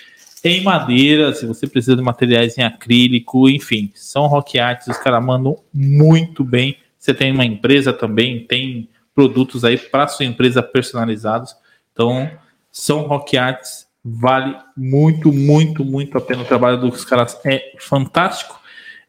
em 0.45 0.61
madeira, 0.63 1.33
se 1.33 1.47
você 1.47 1.67
precisa 1.67 1.95
de 1.95 2.03
materiais 2.03 2.59
em 2.59 2.63
acrílico, 2.63 3.49
enfim, 3.49 3.93
São 3.95 4.27
Rock 4.27 4.59
Arts, 4.59 4.89
os 4.89 4.99
caras 4.99 5.25
mandam 5.25 5.57
muito 5.73 6.43
bem. 6.43 6.77
Você 6.99 7.15
tem 7.15 7.33
uma 7.33 7.45
empresa 7.45 7.93
também, 7.93 8.45
tem 8.45 8.89
produtos 9.15 9.65
aí 9.65 9.79
para 9.79 10.09
sua 10.09 10.25
empresa 10.25 10.63
personalizados. 10.63 11.55
Então, 11.93 12.29
São 12.71 13.03
Rock 13.03 13.37
Arts 13.37 13.87
Vale 14.05 14.57
muito, 14.77 15.33
muito, 15.33 15.85
muito 15.85 16.19
a 16.19 16.21
pena. 16.21 16.43
O 16.43 16.47
trabalho 16.47 16.79
dos 16.79 17.05
caras 17.05 17.39
é 17.45 17.75
fantástico. 17.79 18.61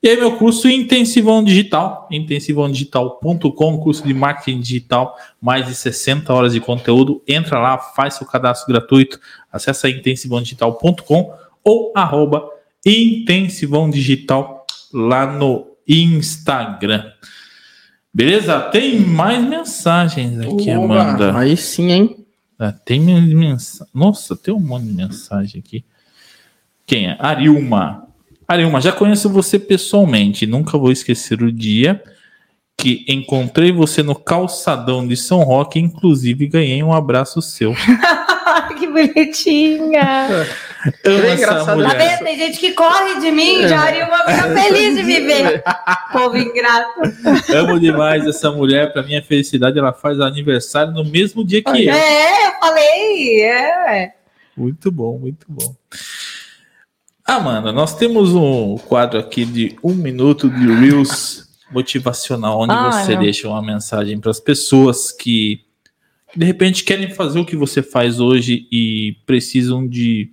E 0.04 0.10
aí, 0.10 0.18
meu 0.18 0.36
curso 0.36 0.68
Intensivão 0.68 1.42
Digital, 1.42 2.10
intensivãodigital.com, 2.12 3.78
curso 3.78 4.06
de 4.06 4.14
marketing 4.14 4.60
digital, 4.60 5.16
mais 5.42 5.66
de 5.66 5.74
60 5.74 6.34
horas 6.34 6.52
de 6.52 6.60
conteúdo. 6.60 7.24
Entra 7.26 7.58
lá, 7.58 7.78
faz 7.78 8.16
seu 8.16 8.28
cadastro 8.28 8.68
gratuito, 8.68 9.18
acessa 9.50 9.90
intensivãodigital.com 9.90 11.34
ou 11.64 11.94
arroba 11.96 12.50
Intensivão 12.86 13.90
Digital 13.90 14.66
lá 14.94 15.26
no 15.26 15.68
Instagram. 15.88 17.06
Beleza? 18.14 18.60
Tem 18.60 19.00
mais 19.00 19.42
mensagens 19.42 20.40
aqui, 20.40 20.70
Oba, 20.72 21.02
Amanda. 21.02 21.38
Aí 21.38 21.56
sim, 21.56 21.92
hein? 21.92 22.23
Ah, 22.60 22.72
tem 22.72 23.00
mensagem. 23.00 23.88
Nossa, 23.94 24.36
tem 24.36 24.54
um 24.54 24.60
monte 24.60 24.86
de 24.86 24.94
mensagem 24.94 25.60
aqui. 25.66 25.84
Quem 26.86 27.08
é? 27.08 27.18
Arilma. 27.20 28.08
Arilma, 28.48 28.82
já 28.82 28.92
conheço 28.92 29.30
você 29.30 29.58
pessoalmente. 29.58 30.46
Nunca 30.46 30.78
vou 30.78 30.92
esquecer 30.92 31.42
o 31.42 31.52
dia 31.52 32.02
que 32.78 33.06
encontrei 33.08 33.72
você 33.72 34.04
no 34.04 34.16
calçadão 34.16 35.08
de 35.08 35.16
São 35.16 35.40
Roque. 35.40 35.80
Inclusive, 35.80 36.48
ganhei 36.48 36.84
um 36.84 36.94
abraço 36.94 37.42
seu. 37.42 37.74
que 38.78 38.88
bonitinha. 38.88 40.28
Amo 41.06 41.26
é 41.26 41.34
essa 41.34 41.76
mulher. 41.76 41.92
Tá 41.92 41.98
vendo? 41.98 42.24
Tem 42.26 42.38
gente 42.38 42.60
que 42.60 42.72
corre 42.74 43.20
de 43.20 43.32
mim, 43.32 43.68
já 43.68 43.82
Arilma 43.82 44.18
fica 44.20 44.54
feliz 44.54 44.96
de 44.96 45.04
viver. 45.04 45.64
Povo 46.12 46.38
ingrato. 46.38 47.02
Amo 47.54 47.80
demais 47.80 48.26
essa 48.28 48.52
mulher. 48.52 48.92
Para 48.92 49.04
minha 49.04 49.24
felicidade, 49.24 49.80
ela 49.80 49.94
faz 49.94 50.20
aniversário 50.20 50.94
no 50.94 51.06
mesmo 51.06 51.46
dia 51.46 51.64
que 51.64 51.70
eu. 51.70 51.94
É, 51.94 52.48
eu 52.48 52.52
falei. 52.60 53.42
É. 53.44 54.14
Muito 54.58 54.92
bom, 54.92 55.18
muito 55.18 55.46
bom. 55.48 55.74
Amanda, 57.26 57.72
nós 57.72 57.96
temos 57.96 58.34
um 58.34 58.78
quadro 58.78 59.18
aqui 59.18 59.46
de 59.46 59.78
um 59.82 59.94
minuto 59.94 60.50
de 60.50 60.68
Reels 60.68 61.48
motivacional, 61.72 62.60
onde 62.60 62.74
ah, 62.74 62.92
você 62.92 63.16
deixa 63.16 63.48
uma 63.48 63.62
mensagem 63.62 64.20
para 64.20 64.30
as 64.30 64.40
pessoas 64.40 65.12
que 65.12 65.62
de 66.36 66.46
repente 66.46 66.84
querem 66.84 67.10
fazer 67.10 67.40
o 67.40 67.46
que 67.46 67.56
você 67.56 67.82
faz 67.82 68.20
hoje 68.20 68.68
e 68.72 69.16
precisam 69.26 69.88
de, 69.88 70.33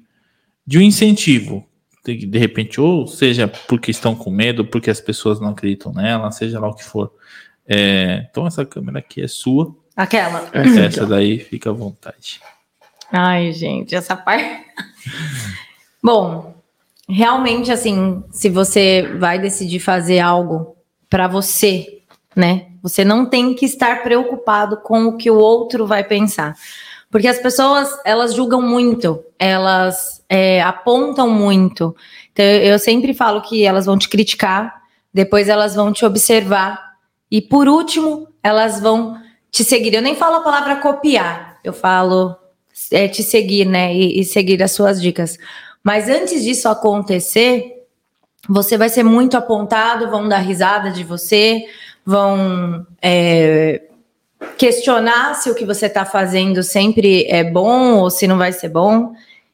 de 0.71 0.79
um 0.79 0.83
incentivo. 0.83 1.67
De, 2.05 2.15
de 2.25 2.39
repente, 2.39 2.81
ou 2.81 3.05
seja 3.05 3.49
porque 3.49 3.91
estão 3.91 4.15
com 4.15 4.31
medo, 4.31 4.65
porque 4.65 4.89
as 4.89 5.01
pessoas 5.01 5.41
não 5.41 5.49
acreditam 5.49 5.93
nela, 5.93 6.31
seja 6.31 6.61
lá 6.61 6.69
o 6.69 6.75
que 6.75 6.85
for. 6.85 7.13
É, 7.67 8.25
então 8.31 8.47
essa 8.47 8.65
câmera 8.65 9.01
aqui 9.01 9.21
é 9.21 9.27
sua. 9.27 9.77
Aquela. 9.97 10.49
Essa 10.53 11.05
daí 11.05 11.41
fica 11.41 11.71
à 11.71 11.73
vontade. 11.73 12.41
Ai, 13.13 13.53
gente, 13.53 13.97
essa 13.97 14.17
parte. 14.17 14.65
Bom, 16.01 16.55
realmente 17.09 17.73
assim, 17.73 18.23
se 18.31 18.49
você 18.49 19.13
vai 19.19 19.41
decidir 19.41 19.81
fazer 19.81 20.21
algo 20.21 20.77
para 21.09 21.27
você, 21.27 22.01
né? 22.37 22.69
Você 22.81 23.05
não 23.05 23.27
tem 23.27 23.55
que 23.55 23.67
estar 23.67 24.05
preocupado 24.05 24.77
com 24.77 25.07
o 25.07 25.17
que 25.17 25.33
o 25.33 25.37
outro 25.37 25.85
vai 25.85 26.05
pensar. 26.05 26.55
Porque 27.11 27.27
as 27.27 27.39
pessoas, 27.39 27.89
elas 28.05 28.35
julgam 28.35 28.63
muito, 28.63 29.25
elas 29.39 30.23
é, 30.29 30.63
apontam 30.63 31.29
muito. 31.29 31.95
Então, 32.33 32.45
eu 32.45 32.79
sempre 32.79 33.13
falo 33.13 33.43
que 33.43 33.65
elas 33.65 33.87
vão 33.87 33.99
te 33.99 34.09
criticar, 34.09 34.81
depois 35.13 35.49
elas 35.49 35.75
vão 35.75 35.93
te 35.93 36.05
observar, 36.05 36.95
e 37.31 37.41
por 37.41 37.69
último, 37.69 38.29
elas 38.43 38.81
vão 38.81 39.21
te 39.51 39.65
seguir. 39.65 39.95
Eu 39.95 40.03
nem 40.03 40.15
falo 40.15 40.37
a 40.37 40.41
palavra 40.41 40.77
copiar, 40.77 41.59
eu 41.65 41.73
falo 41.73 42.37
é, 42.93 43.09
te 43.09 43.23
seguir, 43.23 43.67
né? 43.67 43.95
E, 43.95 44.21
e 44.21 44.25
seguir 44.25 44.63
as 44.63 44.73
suas 44.73 45.01
dicas. 45.01 45.37
Mas 45.83 46.09
antes 46.09 46.45
disso 46.45 46.69
acontecer, 46.69 47.87
você 48.49 48.77
vai 48.79 48.89
ser 48.89 49.03
muito 49.03 49.37
apontado, 49.37 50.11
vão 50.11 50.29
dar 50.29 50.39
risada 50.39 50.91
de 50.91 51.05
você, 51.05 51.65
vão 52.05 52.87
é, 53.03 53.83
questionar 54.57 55.35
se 55.35 55.51
o 55.51 55.55
que 55.55 55.65
você 55.65 55.87
está 55.87 56.05
fazendo 56.05 56.63
sempre 56.63 57.25
é 57.29 57.45
bom 57.45 57.99
ou 57.99 58.11
se 58.11 58.27
não 58.27 58.39
vai 58.39 58.53
ser 58.53 58.69
bom. 58.69 59.13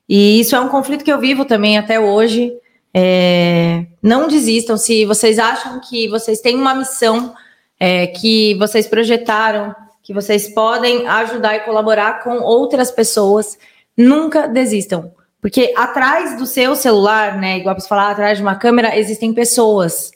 E 0.09 0.41
isso 0.41 0.55
é 0.55 0.61
um 0.61 0.69
conflito 0.69 1.05
que 1.05 1.13
eu 1.13 1.19
vivo 1.19 1.45
também 1.45 1.79
até 1.79 1.99
hoje. 1.99 2.53
É, 2.95 3.85
não 4.03 4.29
desistam 4.29 4.77
se 4.77 5.05
vocês 5.05 5.39
acham 5.39 5.81
que 5.81 6.09
vocês 6.09 6.41
têm 6.41 6.57
uma 6.57 6.75
missão 6.75 7.35
é, 7.79 8.07
que 8.07 8.55
vocês 8.55 8.87
projetaram, 8.87 9.75
que 10.03 10.15
vocês 10.15 10.49
podem 10.49 11.07
ajudar 11.07 11.57
e 11.57 11.61
colaborar 11.61 12.23
com 12.23 12.39
outras 12.39 12.91
pessoas, 12.91 13.59
nunca 13.97 14.47
desistam. 14.49 15.13
Porque 15.41 15.73
atrás 15.77 16.37
do 16.39 16.47
seu 16.47 16.75
celular, 16.75 17.39
né, 17.39 17.59
igual 17.59 17.79
você 17.79 17.87
falar, 17.87 18.11
atrás 18.11 18.39
de 18.39 18.43
uma 18.43 18.55
câmera, 18.55 18.97
existem 18.97 19.33
pessoas. 19.33 20.11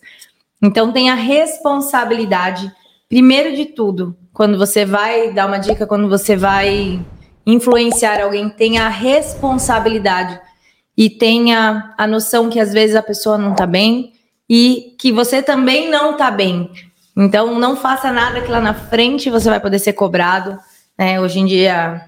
Então 0.62 0.92
tenha 0.92 1.14
responsabilidade, 1.14 2.72
primeiro 3.08 3.54
de 3.54 3.66
tudo, 3.66 4.16
quando 4.32 4.56
você 4.58 4.84
vai 4.84 5.32
dar 5.32 5.46
uma 5.46 5.58
dica, 5.58 5.86
quando 5.86 6.08
você 6.08 6.36
vai 6.36 7.00
influenciar 7.46 8.22
alguém, 8.22 8.48
tenha 8.48 8.84
a 8.84 8.88
responsabilidade 8.88 10.40
e 10.96 11.08
tenha 11.08 11.94
a 11.96 12.06
noção 12.06 12.50
que 12.50 12.60
às 12.60 12.72
vezes 12.72 12.94
a 12.94 13.02
pessoa 13.02 13.38
não 13.38 13.54
tá 13.54 13.66
bem 13.66 14.12
e 14.48 14.96
que 14.98 15.12
você 15.12 15.42
também 15.42 15.88
não 15.88 16.16
tá 16.16 16.30
bem. 16.30 16.70
Então, 17.16 17.58
não 17.58 17.76
faça 17.76 18.12
nada 18.12 18.40
que 18.40 18.50
lá 18.50 18.60
na 18.60 18.74
frente 18.74 19.30
você 19.30 19.48
vai 19.48 19.60
poder 19.60 19.78
ser 19.78 19.92
cobrado. 19.92 20.58
Né? 20.98 21.20
Hoje 21.20 21.40
em 21.40 21.46
dia. 21.46 22.06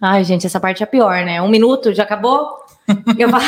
Ai, 0.00 0.24
gente, 0.24 0.46
essa 0.46 0.60
parte 0.60 0.82
é 0.82 0.86
pior, 0.86 1.24
né? 1.24 1.40
Um 1.40 1.48
minuto, 1.48 1.94
já 1.94 2.02
acabou? 2.02 2.48
Eu 3.18 3.28
falo, 3.28 3.44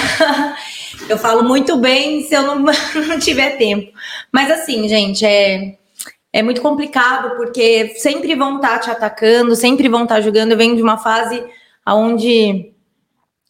eu 1.08 1.16
falo 1.16 1.44
muito 1.44 1.76
bem 1.76 2.22
se 2.24 2.34
eu 2.34 2.42
não, 2.42 2.58
não 3.06 3.18
tiver 3.20 3.56
tempo. 3.56 3.92
Mas 4.32 4.50
assim, 4.50 4.88
gente, 4.88 5.24
é, 5.24 5.77
é 6.32 6.42
muito 6.42 6.60
complicado 6.60 7.36
porque 7.36 7.94
sempre 7.96 8.34
vão 8.34 8.56
estar 8.56 8.70
tá 8.70 8.78
te 8.78 8.90
atacando, 8.90 9.56
sempre 9.56 9.88
vão 9.88 10.02
estar 10.02 10.16
tá 10.16 10.20
julgando. 10.20 10.52
Eu 10.52 10.58
venho 10.58 10.76
de 10.76 10.82
uma 10.82 10.98
fase 10.98 11.42
onde 11.86 12.72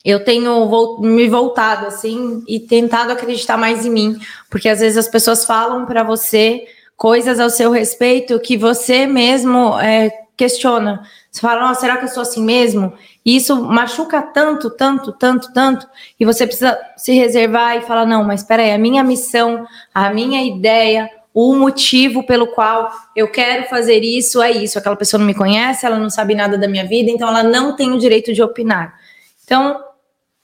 eu 0.04 0.24
tenho 0.24 1.00
me 1.00 1.28
voltado 1.28 1.86
assim 1.86 2.42
e 2.46 2.60
tentado 2.60 3.12
acreditar 3.12 3.56
mais 3.56 3.84
em 3.84 3.90
mim, 3.90 4.18
porque 4.48 4.68
às 4.68 4.80
vezes 4.80 4.96
as 4.96 5.08
pessoas 5.08 5.44
falam 5.44 5.86
para 5.86 6.02
você 6.02 6.66
coisas 6.96 7.38
ao 7.38 7.50
seu 7.50 7.70
respeito 7.70 8.40
que 8.40 8.56
você 8.56 9.06
mesmo 9.06 9.78
é, 9.78 10.10
questiona. 10.36 11.02
Você 11.30 11.40
fala, 11.40 11.70
oh, 11.70 11.74
será 11.74 11.96
que 11.96 12.04
eu 12.04 12.08
sou 12.08 12.22
assim 12.22 12.42
mesmo? 12.42 12.92
E 13.24 13.36
isso 13.36 13.62
machuca 13.62 14.22
tanto, 14.22 14.70
tanto, 14.70 15.12
tanto, 15.12 15.52
tanto, 15.52 15.86
e 16.18 16.24
você 16.24 16.46
precisa 16.46 16.78
se 16.96 17.12
reservar 17.12 17.76
e 17.76 17.82
falar, 17.82 18.06
não, 18.06 18.24
mas 18.24 18.40
espera 18.40 18.62
aí, 18.62 18.72
a 18.72 18.78
minha 18.78 19.04
missão, 19.04 19.66
a 19.94 20.12
minha 20.12 20.42
ideia, 20.42 21.10
o 21.32 21.54
motivo 21.54 22.24
pelo 22.24 22.48
qual 22.48 22.90
eu 23.14 23.30
quero 23.30 23.68
fazer 23.68 24.02
isso 24.02 24.42
é 24.42 24.50
isso. 24.50 24.78
Aquela 24.78 24.96
pessoa 24.96 25.18
não 25.18 25.26
me 25.26 25.34
conhece, 25.34 25.86
ela 25.86 25.98
não 25.98 26.10
sabe 26.10 26.34
nada 26.34 26.58
da 26.58 26.68
minha 26.68 26.86
vida, 26.86 27.10
então 27.10 27.28
ela 27.28 27.42
não 27.42 27.76
tem 27.76 27.92
o 27.92 27.98
direito 27.98 28.32
de 28.32 28.42
opinar. 28.42 28.98
Então, 29.44 29.82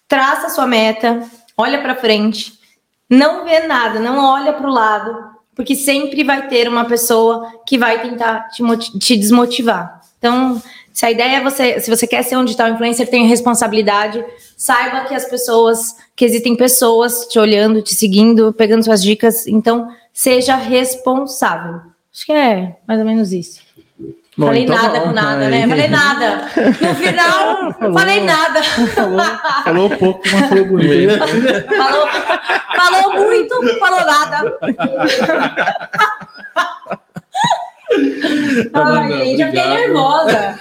traça 0.09 0.48
sua 0.48 0.66
meta, 0.66 1.23
olha 1.56 1.81
para 1.81 1.97
frente, 1.97 2.52
não 3.09 3.44
vê 3.44 3.61
nada, 3.61 3.98
não 3.98 4.19
olha 4.24 4.52
para 4.52 4.69
o 4.69 4.73
lado, 4.73 5.35
porque 5.55 5.74
sempre 5.74 6.24
vai 6.24 6.48
ter 6.48 6.69
uma 6.69 6.85
pessoa 6.85 7.61
que 7.66 7.78
vai 7.78 8.01
tentar 8.01 8.48
te, 8.48 8.62
te 8.98 9.16
desmotivar. 9.16 10.01
Então, 10.19 10.61
se 10.93 11.05
a 11.05 11.11
ideia 11.11 11.36
é 11.36 11.40
você, 11.40 11.81
se 11.81 11.90
você 11.90 12.06
quer 12.06 12.23
ser 12.23 12.36
um 12.36 12.44
digital 12.44 12.69
influencer, 12.69 13.09
tenha 13.09 13.27
responsabilidade, 13.27 14.24
saiba 14.65 15.05
que 15.05 15.15
as 15.15 15.27
pessoas, 15.27 15.95
que 16.16 16.24
existem 16.24 16.57
pessoas 16.57 17.27
te 17.27 17.39
olhando, 17.39 17.82
te 17.82 17.95
seguindo, 17.95 18.51
pegando 18.51 18.82
suas 18.82 19.03
dicas, 19.03 19.47
então 19.47 19.89
seja 20.11 20.57
responsável. 20.57 21.82
Acho 22.11 22.24
que 22.24 22.32
é 22.32 22.77
mais 22.89 22.99
ou 22.99 23.05
menos 23.05 23.31
isso. 23.31 23.61
Bom, 24.39 24.47
falei 24.47 24.62
então 24.62 24.74
nada 24.74 25.01
com 25.03 25.12
nada, 25.12 25.49
né? 25.51 25.69
Falei 25.69 25.89
nada. 25.89 26.51
No 26.81 26.95
final, 26.95 27.74
falou, 27.78 27.99
falei 27.99 28.20
nada. 28.23 28.62
Falou, 28.62 29.20
falou 29.65 29.91
pouco, 29.91 30.23
mas 30.32 30.49
falou 30.49 30.65
bonito. 30.65 31.19
falou, 31.77 32.09
falou 32.74 33.12
muito, 33.23 33.78
falou 33.78 34.07
nada. 34.07 34.59
Ai, 38.73 39.12
gente, 39.12 39.43
eu 39.43 39.47
fiquei 39.49 39.69
nervosa. 39.69 40.59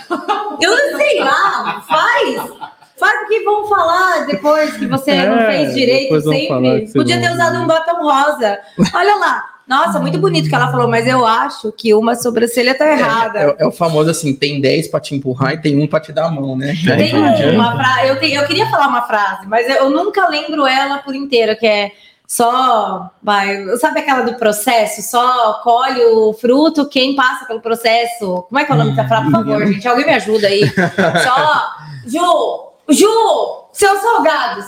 Eu 0.61 0.71
não 0.71 0.97
sei 0.97 1.19
lá, 1.21 1.81
faz. 1.87 2.73
Faz 2.97 3.23
o 3.23 3.27
que 3.27 3.43
vão 3.43 3.67
falar 3.67 4.25
depois 4.25 4.77
que 4.77 4.85
você 4.85 5.11
é, 5.11 5.27
não 5.27 5.37
fez 5.45 5.73
direito 5.73 6.21
sempre. 6.21 6.91
Podia 6.93 7.19
ter 7.19 7.31
usado 7.31 7.57
um 7.59 7.67
batom 7.67 8.01
rosa. 8.01 8.59
Olha 8.93 9.15
lá, 9.15 9.43
nossa, 9.67 9.99
muito 9.99 10.17
bonito 10.17 10.49
que 10.49 10.55
ela 10.55 10.69
falou, 10.69 10.87
mas 10.87 11.07
eu 11.07 11.25
acho 11.25 11.71
que 11.71 11.93
uma 11.93 12.15
sobrancelha 12.15 12.75
tá 12.75 12.85
errada. 12.91 13.39
É, 13.39 13.45
é, 13.45 13.55
é 13.59 13.65
o 13.65 13.71
famoso 13.71 14.09
assim: 14.09 14.35
tem 14.35 14.59
10 14.59 14.89
para 14.89 14.99
te 14.99 15.15
empurrar 15.15 15.53
e 15.53 15.61
tem 15.61 15.81
um 15.81 15.87
para 15.87 16.01
te 16.01 16.11
dar 16.11 16.25
a 16.25 16.31
mão, 16.31 16.55
né? 16.55 16.73
Tem 16.85 17.15
uma 17.55 17.75
frase, 17.75 18.07
eu, 18.07 18.15
eu 18.15 18.47
queria 18.47 18.69
falar 18.69 18.87
uma 18.87 19.03
frase, 19.03 19.47
mas 19.47 19.69
eu 19.69 19.89
nunca 19.89 20.27
lembro 20.27 20.67
ela 20.67 20.99
por 20.99 21.15
inteira, 21.15 21.55
que 21.55 21.65
é 21.65 21.91
só 22.27 23.11
vai, 23.21 23.63
sabe 23.77 23.99
aquela 23.99 24.21
do 24.21 24.35
processo? 24.35 25.01
Só 25.01 25.61
colhe 25.63 26.03
o 26.03 26.33
fruto 26.33 26.89
quem 26.89 27.15
passa 27.15 27.45
pelo 27.45 27.61
processo. 27.61 28.45
Como 28.49 28.59
é 28.59 28.65
que 28.65 28.71
é 28.71 28.75
o 28.75 28.77
nome 28.77 28.95
da 28.95 29.07
frase? 29.07 29.25
Por 29.25 29.31
favor, 29.31 29.67
gente, 29.67 29.87
alguém 29.87 30.05
me 30.05 30.13
ajuda 30.13 30.47
aí. 30.47 30.61
Só, 31.23 31.69
Ju, 32.07 32.72
Ju, 32.89 33.67
seus 33.71 33.99
salgados. 33.99 34.65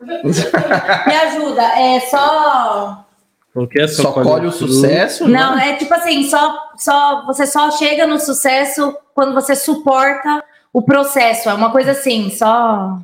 Me 0.00 1.16
ajuda, 1.16 1.62
é 1.62 2.00
só 2.00 3.06
porque 3.56 3.80
é 3.80 3.88
só, 3.88 4.02
só 4.02 4.12
colhe 4.12 4.46
o 4.46 4.52
sucesso? 4.52 5.26
Não, 5.26 5.56
né? 5.56 5.70
é 5.70 5.76
tipo 5.76 5.94
assim, 5.94 6.28
só, 6.28 6.58
só 6.76 7.24
você 7.24 7.46
só 7.46 7.70
chega 7.70 8.06
no 8.06 8.20
sucesso 8.20 8.94
quando 9.14 9.32
você 9.32 9.56
suporta 9.56 10.44
o 10.74 10.82
processo. 10.82 11.48
É 11.48 11.54
uma 11.54 11.70
coisa 11.70 11.92
assim, 11.92 12.28
só. 12.28 12.98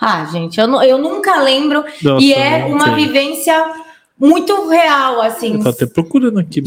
Ah, 0.00 0.24
gente, 0.26 0.60
eu, 0.60 0.82
eu 0.82 0.98
nunca 0.98 1.40
lembro. 1.40 1.84
Nossa, 2.00 2.24
e 2.24 2.32
é 2.32 2.64
uma 2.64 2.94
sei. 2.94 2.94
vivência 2.94 3.72
muito 4.16 4.68
real, 4.68 5.20
assim. 5.20 5.54
Eu 5.54 5.64
tô 5.64 5.70
até 5.70 5.84
procurando 5.84 6.38
aqui. 6.38 6.62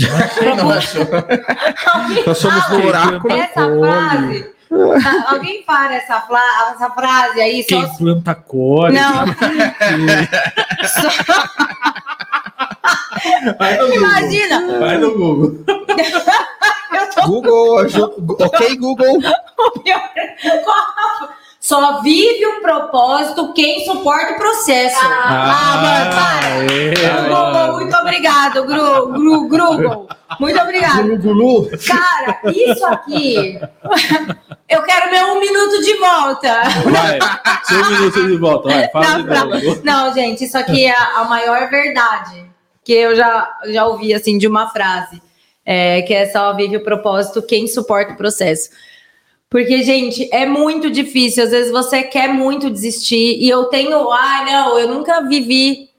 Nós 2.28 2.38
somos 2.38 2.70
oráculo. 2.86 3.34
Essa 3.34 3.80
frase. 3.80 4.55
Alguém 5.28 5.64
para 5.64 5.96
essa, 5.96 6.26
essa 6.76 6.90
frase 6.92 7.42
aí. 7.42 7.64
Quem 7.64 7.82
só... 7.82 7.98
planta 7.98 8.36
core. 8.36 8.94
Não. 8.94 9.26
Vai 13.58 13.78
no 13.78 13.94
Imagina! 13.94 14.60
Google. 14.60 14.80
Vai 14.80 14.98
no 14.98 15.18
Google. 15.18 15.66
tô... 17.16 17.28
Google, 17.28 18.46
ok, 18.46 18.78
Google. 18.78 19.20
Só 21.66 22.00
vive 22.04 22.46
o 22.46 22.62
propósito 22.62 23.52
quem 23.54 23.84
suporta 23.86 24.34
o 24.34 24.38
processo. 24.38 25.00
Ah, 25.02 25.50
ah 25.52 25.82
mano, 25.82 26.12
para. 26.12 27.28
Google, 27.28 27.80
muito 27.80 27.98
obrigado, 27.98 28.64
Gru, 28.66 29.08
Gru, 29.14 29.48
Google. 29.48 30.08
Muito 30.40 30.62
obrigado. 30.62 31.18
Gulu, 31.18 31.68
Cara, 31.88 32.40
isso 32.52 32.86
aqui. 32.86 33.60
Eu 34.70 34.84
quero 34.84 35.10
meu 35.10 35.26
um 35.34 35.40
minuto 35.40 35.82
de 35.82 35.96
volta. 35.96 36.62
Vai, 36.92 37.20
um 37.72 37.90
minuto 37.90 38.28
de 38.28 38.38
volta. 38.38 38.70
Vai, 38.70 38.90
fala 38.92 39.18
não, 39.18 39.60
de 39.60 39.84
não, 39.84 40.14
gente, 40.14 40.44
isso 40.44 40.60
aqui 40.60 40.86
é 40.86 40.96
a 40.96 41.24
maior 41.24 41.68
verdade 41.72 42.46
que 42.84 42.94
eu 42.94 43.16
já, 43.16 43.58
já 43.70 43.88
ouvi 43.88 44.14
assim 44.14 44.38
de 44.38 44.48
uma 44.48 44.70
frase, 44.70 45.20
é, 45.66 46.04
que 46.04 46.14
é 46.14 46.30
só 46.30 46.54
vive 46.54 46.78
o 46.78 46.84
propósito 46.84 47.42
quem 47.42 47.68
suporta 47.68 48.14
o 48.14 48.18
processo. 48.18 48.70
Porque, 49.56 49.84
gente, 49.84 50.28
é 50.34 50.46
muito 50.46 50.92
difícil. 50.92 51.42
Às 51.42 51.52
vezes 51.52 51.72
você 51.72 52.04
quer 52.04 52.28
muito 52.28 52.70
desistir. 52.70 53.38
E 53.40 53.48
eu 53.48 53.64
tenho, 53.68 54.12
ah, 54.12 54.44
não, 54.46 54.78
eu 54.78 54.90
nunca 54.90 55.22
vivi, 55.22 55.92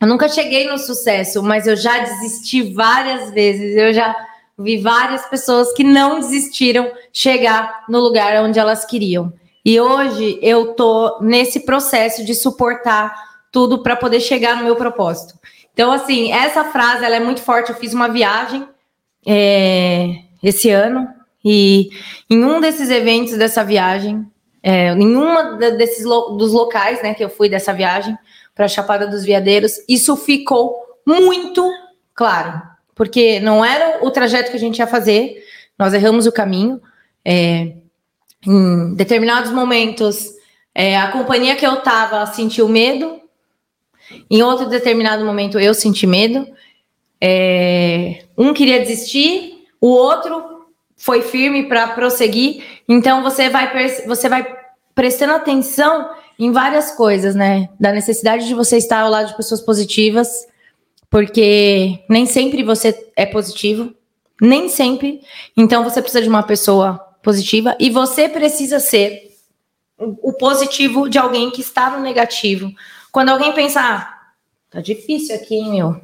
eu 0.00 0.08
nunca 0.08 0.28
cheguei 0.28 0.66
no 0.66 0.76
sucesso, 0.76 1.40
mas 1.40 1.68
eu 1.68 1.76
já 1.76 2.00
desisti 2.00 2.60
várias 2.60 3.30
vezes. 3.30 3.76
Eu 3.76 3.92
já 3.92 4.16
vi 4.58 4.78
várias 4.78 5.24
pessoas 5.26 5.72
que 5.74 5.84
não 5.84 6.18
desistiram 6.18 6.90
chegar 7.12 7.84
no 7.88 8.00
lugar 8.00 8.42
onde 8.42 8.58
elas 8.58 8.84
queriam. 8.84 9.32
E 9.64 9.78
hoje 9.78 10.36
eu 10.42 10.74
tô 10.74 11.20
nesse 11.20 11.60
processo 11.60 12.24
de 12.24 12.34
suportar 12.34 13.14
tudo 13.52 13.80
para 13.80 13.94
poder 13.94 14.18
chegar 14.18 14.56
no 14.56 14.64
meu 14.64 14.74
propósito. 14.74 15.38
Então, 15.72 15.92
assim, 15.92 16.32
essa 16.32 16.64
frase 16.64 17.04
ela 17.04 17.14
é 17.14 17.20
muito 17.20 17.42
forte. 17.42 17.70
Eu 17.70 17.76
fiz 17.76 17.94
uma 17.94 18.08
viagem 18.08 18.66
é, 19.24 20.16
esse 20.42 20.68
ano 20.68 21.16
e 21.44 21.90
em 22.28 22.44
um 22.44 22.60
desses 22.60 22.90
eventos 22.90 23.36
dessa 23.36 23.64
viagem, 23.64 24.26
é, 24.62 24.92
em 24.92 25.16
uma 25.16 25.56
desses 25.56 26.04
lo, 26.04 26.36
dos 26.36 26.52
locais, 26.52 27.02
né, 27.02 27.14
que 27.14 27.24
eu 27.24 27.30
fui 27.30 27.48
dessa 27.48 27.72
viagem 27.72 28.16
para 28.54 28.64
a 28.64 28.68
Chapada 28.68 29.06
dos 29.06 29.24
Veadeiros, 29.24 29.76
isso 29.88 30.16
ficou 30.16 30.76
muito 31.06 31.70
claro, 32.14 32.60
porque 32.94 33.38
não 33.40 33.64
era 33.64 34.04
o 34.04 34.10
trajeto 34.10 34.50
que 34.50 34.56
a 34.56 34.60
gente 34.60 34.78
ia 34.78 34.86
fazer. 34.86 35.44
Nós 35.78 35.94
erramos 35.94 36.26
o 36.26 36.32
caminho. 36.32 36.80
É, 37.24 37.72
em 38.44 38.94
determinados 38.94 39.52
momentos, 39.52 40.32
é, 40.74 40.96
a 40.96 41.10
companhia 41.12 41.54
que 41.54 41.66
eu 41.66 41.74
estava 41.74 42.26
sentiu 42.26 42.68
medo 42.68 43.18
em 44.30 44.42
outro 44.42 44.68
determinado 44.68 45.24
momento 45.24 45.58
eu 45.58 45.74
senti 45.74 46.06
medo. 46.06 46.46
É, 47.20 48.24
um 48.36 48.54
queria 48.54 48.80
desistir, 48.80 49.66
o 49.80 49.88
outro 49.88 50.57
foi 50.98 51.22
firme 51.22 51.68
para 51.68 51.88
prosseguir. 51.88 52.62
Então 52.88 53.22
você 53.22 53.48
vai 53.48 53.70
você 54.04 54.28
vai 54.28 54.46
prestando 54.94 55.32
atenção 55.32 56.10
em 56.38 56.52
várias 56.52 56.92
coisas, 56.92 57.34
né? 57.34 57.68
Da 57.78 57.92
necessidade 57.92 58.46
de 58.46 58.54
você 58.54 58.76
estar 58.76 59.00
ao 59.00 59.10
lado 59.10 59.28
de 59.28 59.36
pessoas 59.36 59.60
positivas, 59.60 60.46
porque 61.08 62.00
nem 62.10 62.26
sempre 62.26 62.62
você 62.62 63.08
é 63.16 63.24
positivo. 63.24 63.94
Nem 64.40 64.68
sempre. 64.68 65.20
Então 65.56 65.82
você 65.82 66.02
precisa 66.02 66.22
de 66.22 66.28
uma 66.28 66.42
pessoa 66.42 66.98
positiva 67.22 67.76
e 67.80 67.90
você 67.90 68.28
precisa 68.28 68.78
ser 68.78 69.28
o 69.98 70.32
positivo 70.32 71.08
de 71.08 71.18
alguém 71.18 71.50
que 71.50 71.60
está 71.60 71.90
no 71.90 72.00
negativo. 72.00 72.72
Quando 73.10 73.30
alguém 73.30 73.52
pensa, 73.52 73.80
ah, 73.80 74.18
tá 74.70 74.80
difícil 74.80 75.34
aqui, 75.34 75.56
hein, 75.56 75.70
meu? 75.70 76.00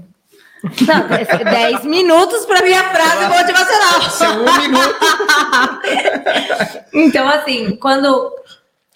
Não, 0.86 1.50
10 1.50 1.84
minutos 1.84 2.46
para 2.46 2.62
minha 2.62 2.82
frase 2.90 3.26
motivacional. 3.28 4.10
Seu 4.10 4.30
um 4.30 4.60
minuto. 4.60 4.96
então, 6.92 7.28
assim, 7.28 7.76
quando 7.76 8.32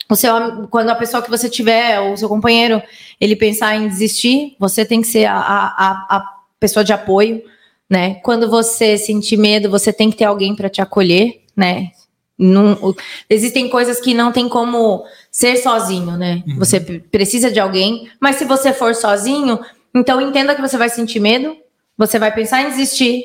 o 0.08 0.16
seu, 0.16 0.66
quando 0.70 0.88
a 0.88 0.94
pessoa 0.94 1.22
que 1.22 1.30
você 1.30 1.48
tiver, 1.48 2.00
o 2.00 2.16
seu 2.16 2.28
companheiro, 2.28 2.82
ele 3.20 3.36
pensar 3.36 3.76
em 3.76 3.88
desistir, 3.88 4.56
você 4.58 4.84
tem 4.84 5.02
que 5.02 5.08
ser 5.08 5.26
a, 5.26 5.36
a, 5.36 6.16
a 6.16 6.34
pessoa 6.58 6.82
de 6.82 6.92
apoio, 6.92 7.42
né? 7.88 8.14
Quando 8.22 8.48
você 8.48 8.96
sentir 8.96 9.36
medo, 9.36 9.70
você 9.70 9.92
tem 9.92 10.10
que 10.10 10.16
ter 10.16 10.24
alguém 10.24 10.56
para 10.56 10.70
te 10.70 10.80
acolher, 10.80 11.42
né? 11.54 11.90
Não, 12.38 12.94
existem 13.28 13.68
coisas 13.68 14.00
que 14.00 14.14
não 14.14 14.30
tem 14.30 14.48
como 14.48 15.04
ser 15.30 15.56
sozinho, 15.56 16.16
né? 16.16 16.42
Uhum. 16.46 16.58
Você 16.58 16.80
precisa 16.80 17.50
de 17.50 17.58
alguém, 17.58 18.08
mas 18.20 18.36
se 18.36 18.44
você 18.44 18.72
for 18.72 18.94
sozinho, 18.94 19.58
então 19.98 20.20
entenda 20.20 20.54
que 20.54 20.60
você 20.60 20.76
vai 20.76 20.88
sentir 20.88 21.18
medo, 21.18 21.56
você 21.96 22.18
vai 22.18 22.32
pensar 22.32 22.62
em 22.62 22.70
desistir, 22.70 23.24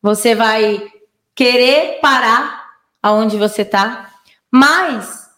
você 0.00 0.34
vai 0.34 0.82
querer 1.34 2.00
parar 2.00 2.64
aonde 3.02 3.36
você 3.36 3.64
tá, 3.64 4.10
mas 4.50 5.28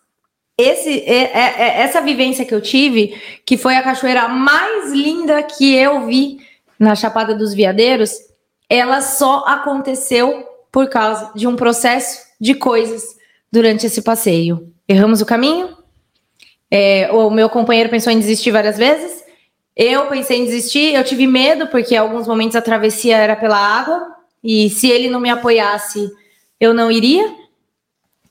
esse, 0.56 1.00
é, 1.00 1.24
é, 1.24 1.54
é, 1.58 1.80
essa 1.82 2.00
vivência 2.00 2.44
que 2.44 2.54
eu 2.54 2.60
tive, 2.60 3.20
que 3.44 3.58
foi 3.58 3.76
a 3.76 3.82
cachoeira 3.82 4.28
mais 4.28 4.92
linda 4.92 5.42
que 5.42 5.74
eu 5.74 6.06
vi 6.06 6.38
na 6.78 6.94
Chapada 6.94 7.34
dos 7.34 7.52
Veadeiros, 7.52 8.12
ela 8.68 9.00
só 9.00 9.44
aconteceu 9.46 10.46
por 10.70 10.88
causa 10.88 11.32
de 11.34 11.46
um 11.46 11.56
processo 11.56 12.20
de 12.40 12.54
coisas 12.54 13.16
durante 13.50 13.86
esse 13.86 14.02
passeio. 14.02 14.72
Erramos 14.88 15.20
o 15.20 15.26
caminho, 15.26 15.76
é, 16.70 17.10
o 17.12 17.30
meu 17.30 17.48
companheiro 17.48 17.90
pensou 17.90 18.12
em 18.12 18.18
desistir 18.18 18.50
várias 18.50 18.78
vezes, 18.78 19.25
eu 19.76 20.06
pensei 20.06 20.38
em 20.38 20.44
desistir, 20.46 20.94
eu 20.94 21.04
tive 21.04 21.26
medo, 21.26 21.66
porque 21.66 21.94
em 21.94 21.98
alguns 21.98 22.26
momentos 22.26 22.56
a 22.56 22.62
travessia 22.62 23.16
era 23.18 23.36
pela 23.36 23.58
água, 23.58 24.16
e 24.42 24.70
se 24.70 24.88
ele 24.88 25.10
não 25.10 25.20
me 25.20 25.28
apoiasse, 25.28 26.10
eu 26.58 26.72
não 26.72 26.90
iria. 26.90 27.30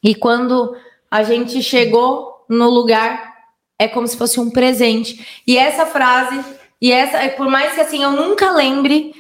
E 0.04 0.16
quando 0.16 0.76
a 1.10 1.22
gente 1.22 1.62
chegou 1.62 2.44
no 2.50 2.70
lugar, 2.70 3.36
é 3.78 3.88
como 3.88 4.08
se 4.08 4.18
fosse 4.18 4.40
um 4.40 4.50
presente. 4.50 5.44
E 5.46 5.58
essa 5.58 5.86
frase, 5.86 6.44
e 6.82 6.92
essa, 6.92 7.18
é, 7.18 7.30
por 7.30 7.48
mais 7.48 7.74
que 7.74 7.82
assim 7.82 8.02
eu 8.02 8.12
nunca 8.12 8.52
lembre, 8.52 9.14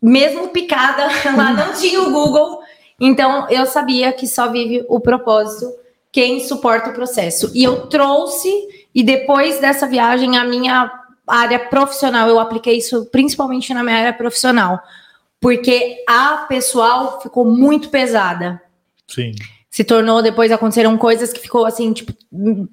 mesmo 0.00 0.48
picada, 0.48 1.08
lá 1.36 1.52
não 1.52 1.72
tinha 1.80 2.00
o 2.00 2.12
Google, 2.12 2.60
então 3.00 3.48
eu 3.50 3.66
sabia 3.66 4.12
que 4.12 4.26
só 4.26 4.48
vive 4.50 4.84
o 4.88 5.00
propósito 5.00 5.66
quem 6.12 6.40
suporta 6.40 6.90
o 6.90 6.92
processo. 6.92 7.50
E 7.54 7.64
eu 7.64 7.86
trouxe, 7.86 8.50
e 8.94 9.02
depois 9.02 9.58
dessa 9.58 9.86
viagem, 9.86 10.36
a 10.36 10.44
minha 10.44 11.01
área 11.36 11.58
profissional, 11.58 12.28
eu 12.28 12.38
apliquei 12.38 12.76
isso 12.76 13.06
principalmente 13.06 13.72
na 13.72 13.82
minha 13.82 13.96
área 13.96 14.12
profissional, 14.12 14.80
porque 15.40 16.02
a 16.08 16.46
pessoal 16.48 17.20
ficou 17.20 17.44
muito 17.44 17.88
pesada. 17.88 18.60
Sim 19.08 19.32
se 19.72 19.82
tornou, 19.82 20.22
depois 20.22 20.52
aconteceram 20.52 20.98
coisas 20.98 21.32
que 21.32 21.40
ficou 21.40 21.64
assim, 21.64 21.94
tipo, 21.94 22.12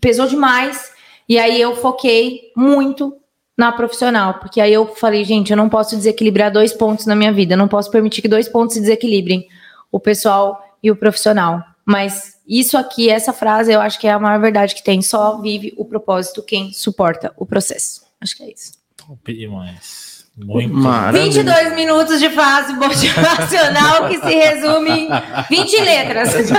pesou 0.01 0.27
demais. 0.27 0.91
E 1.29 1.39
aí 1.39 1.59
eu 1.59 1.73
foquei 1.77 2.51
muito 2.57 3.15
na 3.57 3.71
profissional, 3.71 4.33
porque 4.33 4.59
aí 4.59 4.73
eu 4.73 4.85
falei, 4.85 5.23
gente, 5.23 5.51
eu 5.51 5.57
não 5.57 5.69
posso 5.69 5.95
desequilibrar 5.95 6.51
dois 6.51 6.73
pontos 6.73 7.05
na 7.05 7.15
minha 7.15 7.31
vida, 7.31 7.53
eu 7.53 7.57
não 7.57 7.69
posso 7.69 7.89
permitir 7.89 8.21
que 8.21 8.27
dois 8.27 8.49
pontos 8.49 8.73
se 8.73 8.81
desequilibrem, 8.81 9.47
o 9.89 9.97
pessoal 9.97 10.61
e 10.83 10.91
o 10.91 10.95
profissional. 10.95 11.63
Mas 11.85 12.37
isso 12.45 12.77
aqui, 12.77 13.09
essa 13.09 13.31
frase, 13.31 13.71
eu 13.71 13.79
acho 13.79 13.97
que 13.97 14.05
é 14.05 14.11
a 14.11 14.19
maior 14.19 14.39
verdade 14.41 14.75
que 14.75 14.83
tem. 14.83 15.01
Só 15.01 15.39
vive 15.39 15.73
o 15.77 15.85
propósito 15.85 16.43
quem 16.43 16.73
suporta 16.73 17.33
o 17.37 17.45
processo. 17.45 18.08
Acho 18.21 18.37
que 18.37 18.43
é 18.43 18.51
isso. 18.51 18.73
Top 18.97 19.33
demais. 19.33 20.19
Muito. 20.37 20.73
Maravilha. 20.73 21.23
22 21.25 21.75
minutos 21.75 22.19
de 22.19 22.29
frase 22.29 22.73
motivacional 22.73 24.07
que 24.07 24.19
se 24.19 24.33
resume 24.33 24.89
em 24.89 25.09
20 25.49 25.81
letras. 25.81 26.49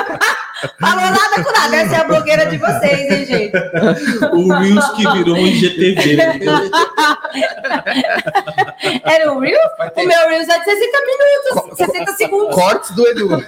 Falou 0.78 1.04
nada 1.04 1.42
com 1.42 1.50
nada. 1.52 1.76
Essa 1.76 1.96
é 1.96 2.00
a 2.00 2.04
blogueira 2.04 2.44
de 2.46 2.58
vocês, 2.58 3.10
hein, 3.10 3.24
gente? 3.24 3.56
O 4.32 4.52
Reels 4.52 4.90
que 4.90 5.10
virou 5.10 5.34
um 5.36 5.46
IGTV. 5.46 6.18
Era 9.04 9.32
o 9.32 9.40
Reels? 9.40 9.70
O 9.96 10.04
meu 10.04 10.28
Reels 10.28 10.48
é 10.48 10.58
de 10.58 10.64
60 10.64 10.98
minutos, 11.06 11.78
60 11.78 12.12
segundos. 12.12 12.54
Cortes 12.54 12.90
do 12.90 13.06
Edu. 13.06 13.30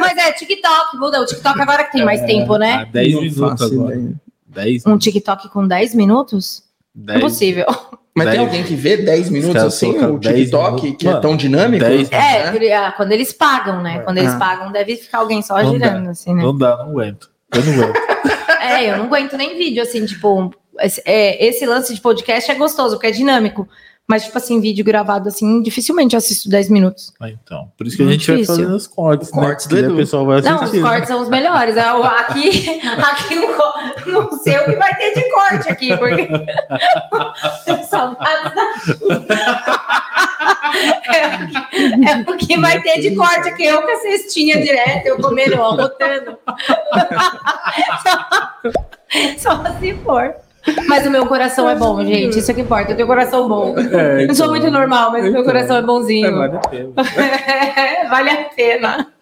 Mas 0.00 0.16
é 0.16 0.32
TikTok, 0.32 0.96
muda. 0.96 1.20
O 1.20 1.26
TikTok 1.26 1.60
agora 1.60 1.84
que 1.84 1.92
tem 1.92 2.02
mais 2.04 2.22
é, 2.22 2.26
tempo, 2.26 2.56
né? 2.56 2.86
10 2.90 3.14
minutos 3.14 3.60
agora. 3.60 4.00
10 4.46 4.86
um 4.86 4.96
TikTok 4.96 5.50
com 5.50 5.68
10 5.68 5.94
minutos? 5.94 6.62
10. 6.94 7.18
Impossível. 7.18 7.66
Mas 8.14 8.30
tem 8.30 8.40
alguém 8.40 8.62
que 8.62 8.74
vê 8.74 8.98
10 8.98 9.30
minutos 9.30 9.62
assim, 9.62 9.98
o 10.04 10.18
TikTok, 10.18 10.92
que 10.92 11.06
é 11.06 11.10
Mano, 11.10 11.18
é 11.18 11.22
tão 11.22 11.36
dinâmico? 11.36 11.82
10, 11.82 12.12
é, 12.12 12.50
né? 12.52 12.66
é, 12.66 12.90
quando 12.90 13.12
eles 13.12 13.32
pagam, 13.32 13.80
né? 13.80 14.00
Quando 14.00 14.18
eles 14.18 14.34
ah. 14.34 14.38
pagam, 14.38 14.70
deve 14.70 14.96
ficar 14.96 15.18
alguém 15.18 15.40
só 15.40 15.62
não 15.62 15.72
girando, 15.72 16.04
dá. 16.04 16.10
assim, 16.10 16.34
né? 16.34 16.42
Não 16.42 16.56
dá, 16.56 16.76
não 16.76 16.90
aguento. 16.90 17.30
Eu 17.54 17.64
não 17.64 17.72
aguento. 17.72 17.96
é, 18.60 18.90
eu 18.90 18.98
não 18.98 19.04
aguento 19.06 19.36
nem 19.38 19.56
vídeo, 19.56 19.82
assim, 19.82 20.04
tipo, 20.04 20.52
esse, 20.80 21.02
é, 21.06 21.42
esse 21.42 21.64
lance 21.64 21.94
de 21.94 22.00
podcast 22.02 22.50
é 22.50 22.54
gostoso, 22.54 22.96
porque 22.96 23.06
é 23.06 23.10
dinâmico. 23.12 23.66
Mas, 24.08 24.24
tipo 24.24 24.36
assim, 24.36 24.60
vídeo 24.60 24.84
gravado 24.84 25.28
assim, 25.28 25.62
dificilmente 25.62 26.14
eu 26.14 26.18
assisto 26.18 26.48
10 26.48 26.68
minutos. 26.68 27.12
Ah, 27.20 27.30
então. 27.30 27.70
Por 27.78 27.86
isso 27.86 27.96
que 27.96 28.02
Muito 28.02 28.10
a 28.10 28.12
gente 28.18 28.26
difícil. 28.26 28.46
vai 28.46 28.56
fazendo 28.64 28.76
os 28.76 28.86
cortes, 28.86 29.28
os 29.28 29.34
né? 29.34 29.42
cortes 29.42 29.66
do 29.66 29.78
Edu. 29.78 29.94
o 29.94 29.96
pessoal 29.96 30.26
vai 30.26 30.38
assistir. 30.40 30.54
Não, 30.54 30.64
os 30.64 30.80
cortes 30.80 31.08
são 31.08 31.22
os 31.22 31.28
melhores. 31.28 31.76
É 31.76 31.82
aqui, 31.82 32.80
aqui 32.82 33.34
no, 33.36 34.12
não 34.12 34.38
sei 34.38 34.58
o 34.58 34.64
que 34.64 34.76
vai 34.76 34.94
ter 34.96 35.14
de 35.14 35.30
corte 35.30 35.68
aqui, 35.68 35.96
porque. 35.96 36.28
É, 41.12 42.12
é 42.12 42.16
o 42.26 42.36
que 42.36 42.58
vai 42.58 42.80
ter 42.82 43.00
de 43.00 43.14
corte 43.14 43.48
aqui. 43.48 43.64
Eu 43.64 43.82
com 43.82 43.90
a 43.90 43.96
cestinha 43.96 44.60
direto, 44.62 45.06
eu 45.06 45.18
comendo, 45.18 45.60
ó, 45.60 45.74
rotando. 45.74 46.38
Só 49.38 49.62
se 49.78 49.94
for. 49.98 50.34
Mas 50.88 51.06
o 51.06 51.10
meu 51.10 51.26
coração 51.26 51.68
é 51.68 51.74
bom, 51.74 52.04
gente. 52.04 52.38
Isso 52.38 52.50
é 52.50 52.54
que 52.54 52.60
importa. 52.60 52.92
Eu 52.92 52.96
tenho 52.96 53.08
coração 53.08 53.48
bom. 53.48 53.76
É, 53.78 54.22
então, 54.22 54.26
não 54.28 54.34
sou 54.34 54.48
muito 54.48 54.70
normal, 54.70 55.10
mas 55.10 55.22
então, 55.22 55.32
meu 55.32 55.44
coração 55.44 55.76
é 55.76 55.82
bonzinho. 55.82 56.26
É, 56.26 56.30
vale 56.30 56.56
a 56.56 56.60
pena. 56.60 56.92
vale 58.08 58.30
a 58.30 58.44
pena. 58.54 59.12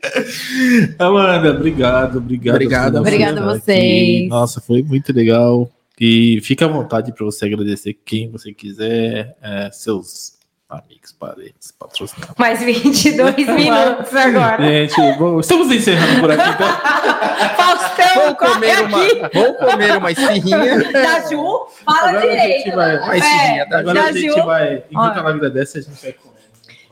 Amanda, 0.98 1.50
obrigado, 1.50 2.18
obrigado. 2.18 2.54
Obrigado, 2.54 2.96
obrigado 2.96 3.38
a 3.38 3.54
vocês. 3.54 4.28
Nossa, 4.28 4.60
foi 4.60 4.82
muito 4.82 5.12
legal. 5.12 5.70
E 6.00 6.40
fica 6.42 6.64
à 6.64 6.68
vontade 6.68 7.12
para 7.12 7.26
você 7.26 7.44
agradecer 7.44 7.94
quem 8.04 8.30
você 8.30 8.54
quiser, 8.54 9.36
é, 9.42 9.70
seus 9.70 10.39
amigos, 10.70 11.12
parentes, 11.12 11.72
patrocinadores. 11.72 12.38
Mais 12.38 12.62
22 12.62 13.34
minutos 13.48 14.14
agora. 14.14 14.62
Gente, 14.62 15.18
bom, 15.18 15.40
estamos 15.40 15.70
encerrando 15.72 16.20
por 16.20 16.30
aqui, 16.30 16.48
então. 16.48 16.68
Faustão, 17.56 18.24
vou 18.24 18.34
comer 18.36 18.80
uma, 18.82 18.98
Vou 19.34 19.54
comer 19.54 19.96
uma 19.96 20.12
esfirrinha. 20.12 20.92
Da 20.92 21.28
Ju, 21.28 21.66
fala 21.84 22.10
agora 22.10 22.20
direito. 22.20 22.76
Vai, 22.76 22.98
uma 22.98 23.16
esfirrinha, 23.16 23.66
é, 23.70 23.74
agora 23.74 24.02
a 24.04 24.12
gente 24.12 24.40
vai, 24.42 24.84
enquanto 24.90 25.18
a 25.18 25.32
vida 25.32 25.50
dessa, 25.50 25.78
a 25.78 25.82
gente 25.82 26.02
vai 26.02 26.12
comer. 26.12 26.30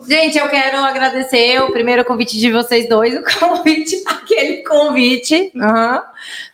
Gente, 0.06 0.38
eu 0.38 0.48
quero 0.48 0.78
agradecer 0.78 1.60
o 1.60 1.72
primeiro 1.72 2.04
convite 2.04 2.38
de 2.38 2.52
vocês 2.52 2.88
dois, 2.88 3.16
o 3.16 3.22
convite, 3.38 4.02
aquele 4.06 4.58
convite, 4.62 5.50
uhum, 5.54 6.00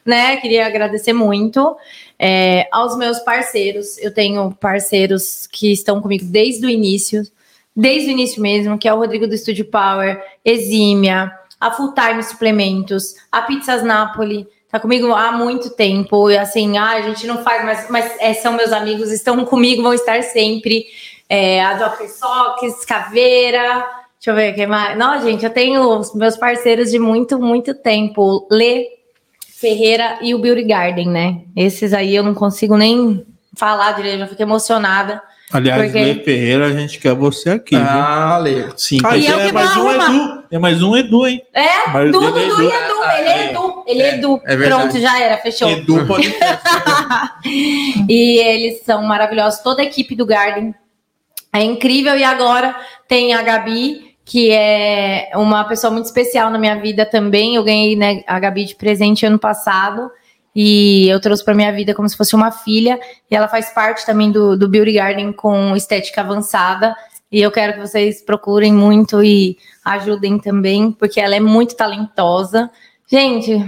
né? 0.04 0.36
Queria 0.38 0.66
agradecer 0.66 1.12
muito. 1.12 1.76
É, 2.18 2.68
aos 2.70 2.96
meus 2.96 3.18
parceiros, 3.20 3.98
eu 3.98 4.12
tenho 4.12 4.52
parceiros 4.52 5.46
que 5.46 5.72
estão 5.72 6.00
comigo 6.00 6.24
desde 6.24 6.64
o 6.66 6.70
início, 6.70 7.22
desde 7.74 8.08
o 8.08 8.12
início 8.12 8.40
mesmo, 8.40 8.78
que 8.78 8.88
é 8.88 8.94
o 8.94 8.98
Rodrigo 8.98 9.26
do 9.26 9.34
Estúdio 9.34 9.64
Power, 9.64 10.22
Exímia, 10.44 11.32
a 11.60 11.70
Full 11.70 11.94
Time 11.94 12.22
Suplementos, 12.22 13.14
a 13.32 13.42
Pizzas 13.42 13.82
Napoli, 13.82 14.46
tá 14.70 14.78
comigo 14.78 15.12
há 15.12 15.32
muito 15.32 15.70
tempo, 15.70 16.30
e 16.30 16.36
assim, 16.36 16.76
ah, 16.78 16.92
a 16.92 17.02
gente 17.02 17.26
não 17.26 17.42
faz, 17.42 17.64
mas, 17.64 17.90
mas 17.90 18.16
é, 18.20 18.34
são 18.34 18.52
meus 18.52 18.72
amigos, 18.72 19.10
estão 19.10 19.44
comigo, 19.44 19.82
vão 19.82 19.94
estar 19.94 20.22
sempre. 20.22 20.86
É, 21.28 21.64
a 21.64 21.74
Dr. 21.74 22.06
Socks, 22.06 22.84
Caveira, 22.84 23.86
deixa 24.18 24.30
eu 24.30 24.34
ver 24.34 24.52
quem 24.54 24.66
mais. 24.66 24.96
Não, 24.96 25.20
gente, 25.22 25.44
eu 25.44 25.50
tenho 25.50 26.00
meus 26.14 26.36
parceiros 26.36 26.90
de 26.90 26.98
muito, 26.98 27.38
muito 27.38 27.74
tempo. 27.74 28.46
Lê 28.50 28.86
Ferreira 29.64 30.18
e 30.20 30.34
o 30.34 30.38
Beauty 30.38 30.62
Garden, 30.62 31.08
né? 31.08 31.38
Esses 31.56 31.94
aí 31.94 32.14
eu 32.14 32.22
não 32.22 32.34
consigo 32.34 32.76
nem 32.76 33.24
falar 33.56 33.92
direito, 33.92 34.18
já 34.18 34.26
fico 34.26 34.42
emocionada. 34.42 35.22
Aliás, 35.50 35.82
porque... 35.82 36.04
Lê 36.04 36.14
Ferreira, 36.16 36.66
a 36.66 36.72
gente 36.72 36.98
quer 36.98 37.14
você 37.14 37.50
aqui. 37.50 37.74
Ah, 37.74 38.36
Lê. 38.36 38.66
Sim. 38.76 38.98
Ah, 39.02 39.16
é, 39.16 39.48
é 39.48 39.52
mais 39.52 39.74
um 39.74 39.90
Edu. 39.90 40.44
É 40.50 40.58
mais 40.58 40.82
um 40.82 40.94
Edu, 40.94 41.26
hein? 41.26 41.42
É, 41.54 41.88
mas 41.90 42.12
Dudu, 42.12 42.26
Dudu 42.26 42.40
Edu. 42.40 42.62
e 42.62 42.66
Edu. 42.66 43.04
Ele 43.16 43.28
é 43.28 43.50
Edu. 43.50 43.84
Ele 43.86 44.02
é 44.02 44.14
Edu. 44.14 44.42
É 44.44 44.56
Pronto, 44.56 45.00
já 45.00 45.18
era, 45.18 45.38
fechou. 45.38 45.70
Edu 45.70 46.06
pode 46.06 46.34
E 48.06 48.38
eles 48.40 48.82
são 48.82 49.02
maravilhosos. 49.04 49.60
Toda 49.60 49.80
a 49.80 49.84
equipe 49.86 50.14
do 50.14 50.26
Garden 50.26 50.74
é 51.54 51.62
incrível. 51.62 52.18
E 52.18 52.24
agora 52.24 52.76
tem 53.08 53.32
a 53.32 53.40
Gabi 53.40 54.13
que 54.24 54.50
é 54.50 55.30
uma 55.34 55.64
pessoa 55.64 55.92
muito 55.92 56.06
especial 56.06 56.50
na 56.50 56.58
minha 56.58 56.80
vida 56.80 57.04
também. 57.04 57.56
Eu 57.56 57.64
ganhei 57.64 57.94
né, 57.94 58.22
a 58.26 58.38
Gabi 58.40 58.64
de 58.64 58.74
presente 58.74 59.26
ano 59.26 59.38
passado 59.38 60.10
e 60.54 61.08
eu 61.08 61.20
trouxe 61.20 61.44
para 61.44 61.54
minha 61.54 61.72
vida 61.72 61.94
como 61.94 62.08
se 62.08 62.16
fosse 62.16 62.34
uma 62.34 62.50
filha. 62.50 62.98
E 63.30 63.36
ela 63.36 63.48
faz 63.48 63.70
parte 63.70 64.06
também 64.06 64.30
do, 64.30 64.56
do 64.56 64.68
Beauty 64.68 64.92
Garden 64.92 65.32
com 65.32 65.76
estética 65.76 66.22
avançada. 66.22 66.96
E 67.30 67.42
eu 67.42 67.50
quero 67.50 67.74
que 67.74 67.80
vocês 67.80 68.22
procurem 68.22 68.72
muito 68.72 69.22
e 69.22 69.58
ajudem 69.84 70.38
também, 70.38 70.92
porque 70.92 71.20
ela 71.20 71.34
é 71.34 71.40
muito 71.40 71.76
talentosa. 71.76 72.70
Gente, 73.10 73.58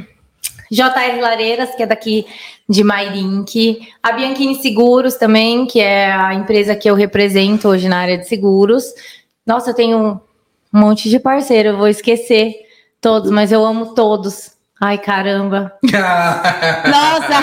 JR 0.71 1.21
Lareiras, 1.21 1.75
que 1.75 1.83
é 1.83 1.87
daqui 1.87 2.27
de 2.69 2.83
Mairink. 2.83 3.89
A 4.03 4.13
Bianchini 4.13 4.55
Seguros 4.55 5.17
também, 5.17 5.67
que 5.67 5.81
é 5.81 6.13
a 6.13 6.33
empresa 6.33 6.77
que 6.77 6.89
eu 6.89 6.95
represento 6.95 7.69
hoje 7.69 7.89
na 7.89 7.99
área 7.99 8.17
de 8.17 8.29
seguros. 8.29 8.85
Nossa, 9.45 9.71
eu 9.71 9.75
tenho 9.75 10.21
um 10.73 10.81
monte 10.81 11.09
de 11.09 11.19
parceiro, 11.19 11.71
eu 11.71 11.77
vou 11.77 11.89
esquecer 11.89 12.55
todos, 13.01 13.31
mas 13.31 13.53
eu 13.53 13.65
amo 13.65 13.95
todos. 13.95 14.53
Ai, 14.81 14.99
caramba. 14.99 15.73
Nossa! 15.85 17.41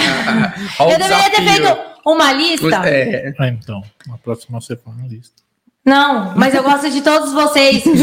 eu 0.91 0.97
deveria 0.97 1.29
ter 1.31 1.41
feito 1.41 1.77
uma 2.05 2.31
lista. 2.33 2.87
É. 2.87 3.33
Ah, 3.39 3.47
então, 3.47 3.81
na 4.07 4.17
próxima 4.17 4.59
você 4.59 4.75
faz 4.75 4.95
uma 4.95 5.07
lista. 5.07 5.43
Não, 5.85 6.33
mas 6.37 6.55
eu 6.55 6.63
gosto 6.63 6.89
de 6.89 7.01
todos 7.01 7.33
vocês. 7.33 7.83
eu, 7.85 7.93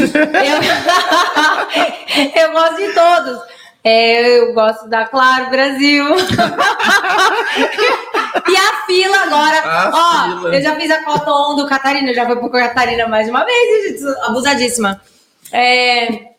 eu 2.43 2.53
gosto 2.53 2.77
de 2.77 2.93
todos. 2.93 3.41
É, 3.83 4.39
eu 4.39 4.53
gosto 4.53 4.89
da 4.89 5.07
Claro 5.07 5.49
Brasil. 5.51 6.05
e 8.49 8.57
a 8.57 8.87
fila 8.87 9.17
agora. 9.23 9.61
A 9.65 9.91
ó, 9.93 10.39
fila. 10.41 10.55
eu 10.55 10.63
já 10.63 10.77
fiz 10.77 10.91
a 10.91 11.03
Cotton 11.03 11.57
do 11.57 11.67
Catarina, 11.67 12.13
já 12.13 12.27
fui 12.27 12.37
pro 12.37 12.51
Catarina 12.51 13.09
mais 13.09 13.29
uma 13.29 13.45
vez, 13.45 14.03
abusadíssima. 14.25 15.01
É, 15.51 16.31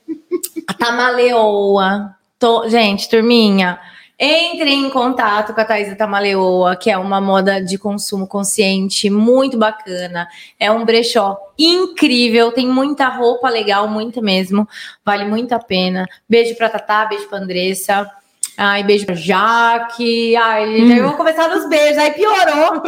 a 0.67 0.73
Tamaleoa. 0.73 2.15
Tô, 2.37 2.67
gente, 2.69 3.09
turminha, 3.09 3.79
entre 4.23 4.69
em 4.69 4.87
contato 4.91 5.51
com 5.51 5.59
a 5.61 5.65
Thaisa 5.65 5.95
Tamaleoa, 5.95 6.75
que 6.75 6.91
é 6.91 6.97
uma 6.97 7.19
moda 7.19 7.59
de 7.59 7.75
consumo 7.79 8.27
consciente 8.27 9.09
muito 9.09 9.57
bacana. 9.57 10.27
É 10.59 10.71
um 10.71 10.85
brechó 10.85 11.35
incrível, 11.57 12.51
tem 12.51 12.67
muita 12.67 13.07
roupa 13.07 13.49
legal, 13.49 13.87
muita 13.87 14.21
mesmo. 14.21 14.69
Vale 15.03 15.25
muito 15.25 15.53
a 15.53 15.59
pena. 15.59 16.07
Beijo 16.29 16.55
pra 16.55 16.69
Tatá, 16.69 17.05
beijo 17.05 17.27
pra 17.27 17.39
Andressa. 17.39 18.07
Ai, 18.55 18.83
beijo 18.83 19.07
pra 19.07 19.15
Jaque. 19.15 20.35
Ai, 20.35 20.81
hum. 20.81 20.93
eu 20.93 21.07
vou 21.07 21.17
começar 21.17 21.47
nos 21.47 21.67
beijos, 21.67 21.97
aí 21.97 22.11
piorou. 22.11 22.83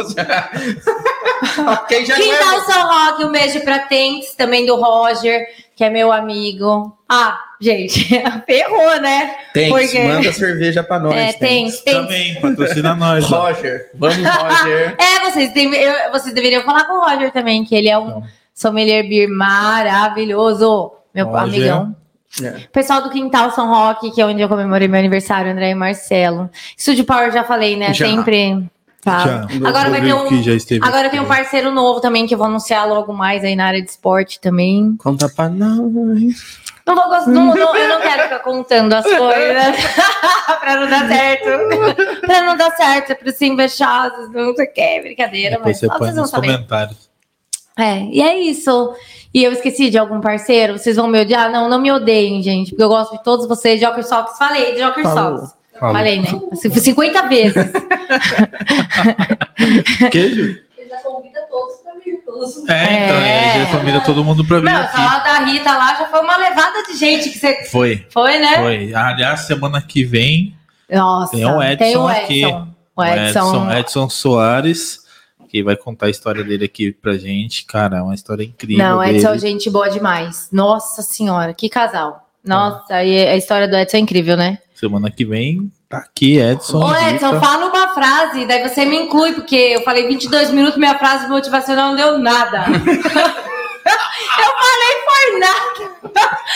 okay, 1.82 2.06
já 2.06 2.14
Quintal 2.14 2.58
é... 2.58 2.60
São 2.60 2.86
Roque, 2.86 3.24
um 3.24 3.32
beijo 3.32 3.60
pra 3.62 3.80
Tents, 3.80 4.36
também 4.36 4.64
do 4.66 4.76
Roger 4.76 5.44
que 5.76 5.84
é 5.84 5.90
meu 5.90 6.12
amigo. 6.12 6.96
Ah, 7.08 7.43
gente, 7.60 8.08
ferrou, 8.46 9.00
né? 9.00 9.34
Tem, 9.52 9.70
Porque... 9.70 10.02
manda 10.02 10.32
cerveja 10.32 10.82
pra 10.82 10.98
nós. 10.98 11.14
É, 11.14 11.32
tem, 11.32 11.70
tem. 11.70 11.94
Também, 11.94 12.40
patrocina 12.40 12.94
nós. 12.94 13.24
Roger, 13.24 13.90
vamos, 13.94 14.16
Roger. 14.16 14.96
é, 14.98 15.30
vocês, 15.30 15.52
tem, 15.52 15.74
eu, 15.74 16.12
vocês 16.12 16.34
deveriam 16.34 16.62
falar 16.62 16.84
com 16.84 16.94
o 16.94 17.04
Roger 17.04 17.32
também, 17.32 17.64
que 17.64 17.74
ele 17.74 17.88
é 17.88 17.98
um 17.98 18.06
Não. 18.06 18.22
sommelier 18.54 19.08
beer 19.08 19.28
maravilhoso. 19.28 20.92
Meu 21.14 21.26
Roger. 21.26 21.42
amigão. 21.42 21.96
É. 22.42 22.50
Pessoal 22.72 23.00
do 23.00 23.10
Quintal 23.10 23.52
São 23.52 23.68
Roque, 23.68 24.10
que 24.10 24.20
é 24.20 24.26
onde 24.26 24.42
eu 24.42 24.48
comemorei 24.48 24.88
meu 24.88 24.98
aniversário, 24.98 25.52
André 25.52 25.70
e 25.70 25.74
Marcelo. 25.74 26.50
Estúdio 26.76 27.04
Power, 27.04 27.32
já 27.32 27.44
falei, 27.44 27.76
né? 27.76 27.94
Já. 27.94 28.06
Sempre 28.06 28.68
Tá. 29.04 29.46
Agora 29.62 29.90
vai 29.90 30.00
ter 30.00 30.14
um. 30.14 30.26
Agora 30.82 31.10
tem 31.10 31.20
um 31.20 31.26
parceiro 31.26 31.70
novo 31.70 32.00
também 32.00 32.26
que 32.26 32.32
eu 32.32 32.38
vou 32.38 32.46
anunciar 32.46 32.88
logo 32.88 33.12
mais 33.12 33.44
aí 33.44 33.54
na 33.54 33.66
área 33.66 33.82
de 33.82 33.90
esporte 33.90 34.40
também. 34.40 34.96
Conta 34.96 35.28
pra 35.28 35.50
nós. 35.50 36.63
Não 36.86 36.94
vou 36.94 37.04
gostar, 37.08 37.30
não, 37.30 37.54
não, 37.54 37.76
eu 37.76 37.88
não 37.88 38.00
quero 38.02 38.22
ficar 38.24 38.38
contando 38.40 38.92
as 38.92 39.04
coisas 39.04 39.76
pra 40.60 40.76
não 40.76 40.88
dar 40.88 41.08
certo. 41.08 42.20
pra 42.20 42.42
não 42.42 42.56
dar 42.56 42.70
certo, 42.76 43.12
é 43.12 43.14
pra 43.14 43.32
ser 43.32 43.46
invejosos, 43.46 44.30
não 44.32 44.54
sei 44.54 44.66
o 44.66 44.72
que, 44.72 45.00
brincadeira, 45.00 45.56
Depois 45.56 45.80
mas 45.80 45.90
você 45.90 45.98
põe 45.98 46.12
nos 46.12 46.30
saber. 46.30 46.46
comentários. 46.48 47.10
É, 47.76 48.00
e 48.02 48.22
é 48.22 48.38
isso. 48.38 48.94
E 49.32 49.42
eu 49.42 49.50
esqueci 49.52 49.90
de 49.90 49.98
algum 49.98 50.20
parceiro, 50.20 50.78
vocês 50.78 50.94
vão 50.94 51.08
me 51.08 51.20
odiar? 51.20 51.50
Não, 51.50 51.68
não 51.68 51.80
me 51.80 51.90
odeiem, 51.90 52.40
gente, 52.42 52.70
porque 52.70 52.84
eu 52.84 52.88
gosto 52.88 53.16
de 53.16 53.24
todos 53.24 53.48
vocês. 53.48 53.80
Joker 53.80 54.06
Socks, 54.06 54.38
falei 54.38 54.74
de 54.74 54.80
Joker 54.80 55.02
Socks. 55.04 55.54
Falou. 55.80 55.94
Falei, 55.94 56.20
né? 56.20 56.28
50 56.54 57.22
vezes. 57.28 57.72
Queijo? 60.12 60.60
Ele 60.78 60.88
já 60.88 60.98
convida 60.98 61.40
todos. 61.50 61.83
Todos. 62.34 62.68
É, 62.68 63.04
então, 63.04 63.16
é. 63.16 63.56
ele 63.56 63.64
já 63.64 63.78
convida 63.78 64.00
todo 64.00 64.24
mundo 64.24 64.44
pra 64.44 64.58
vir. 64.58 64.64
Não, 64.64 64.82
aqui. 64.82 65.00
a 65.00 65.18
da 65.20 65.44
Rita 65.44 65.72
lá 65.76 65.94
já 65.96 66.06
foi 66.06 66.20
uma 66.20 66.36
levada 66.36 66.82
de 66.82 66.96
gente 66.96 67.30
que 67.30 67.38
você. 67.38 67.64
Foi. 67.66 68.04
Foi, 68.10 68.38
né? 68.38 68.56
Foi. 68.56 68.94
Aliás, 68.94 69.40
semana 69.42 69.80
que 69.80 70.04
vem. 70.04 70.56
Nossa, 70.90 71.36
tem 71.36 71.44
o 71.44 71.62
Edson, 71.62 71.76
tem 71.78 71.96
o 71.96 72.10
Edson 72.10 72.24
aqui. 72.24 72.44
O 72.96 73.04
Edson. 73.04 73.24
Edson, 73.24 73.72
Edson 73.72 74.10
Soares 74.10 75.04
que 75.48 75.62
vai 75.62 75.76
contar 75.76 76.06
a 76.06 76.10
história 76.10 76.42
dele 76.42 76.64
aqui 76.64 76.90
pra 76.90 77.16
gente. 77.16 77.64
Cara, 77.64 77.98
é 77.98 78.02
uma 78.02 78.16
história 78.16 78.42
incrível. 78.42 78.84
Não, 78.84 79.04
Edson 79.04 79.34
é 79.34 79.38
gente 79.38 79.70
boa 79.70 79.88
demais. 79.88 80.48
Nossa 80.50 81.00
senhora, 81.00 81.54
que 81.54 81.68
casal. 81.68 82.23
Nossa, 82.44 83.00
é. 83.00 83.06
e 83.06 83.26
a 83.28 83.36
história 83.36 83.66
do 83.66 83.76
Edson 83.76 83.96
é 83.96 84.00
incrível, 84.00 84.36
né? 84.36 84.58
Semana 84.74 85.10
que 85.10 85.24
vem 85.24 85.72
tá 85.88 85.98
aqui, 85.98 86.38
Edson. 86.38 86.84
Ô, 86.84 86.94
Edson, 86.94 87.40
fala 87.40 87.66
uma 87.66 87.94
frase, 87.94 88.44
daí 88.44 88.68
você 88.68 88.84
me 88.84 88.96
inclui, 88.96 89.32
porque 89.32 89.54
eu 89.54 89.82
falei 89.82 90.06
22 90.06 90.50
minutos, 90.50 90.76
minha 90.78 90.98
frase 90.98 91.26
motivacional 91.28 91.88
não 91.90 91.96
deu 91.96 92.18
nada. 92.18 92.66
eu 92.68 94.50
falei 94.62 94.94
por 95.06 95.38
nada. 95.38 95.94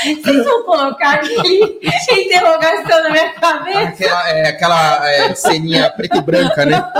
Vocês 0.05 0.45
vão 0.45 0.63
colocar 0.65 1.15
aqui 1.15 1.81
interrogação 2.13 3.03
na 3.05 3.11
minha 3.11 3.33
cabeça? 3.35 3.89
Aquela, 3.89 4.31
é, 4.31 4.49
aquela 4.49 5.11
é, 5.11 5.35
ceninha 5.35 5.91
preta 5.91 6.19
e 6.19 6.21
branca, 6.21 6.67
né? 6.67 6.85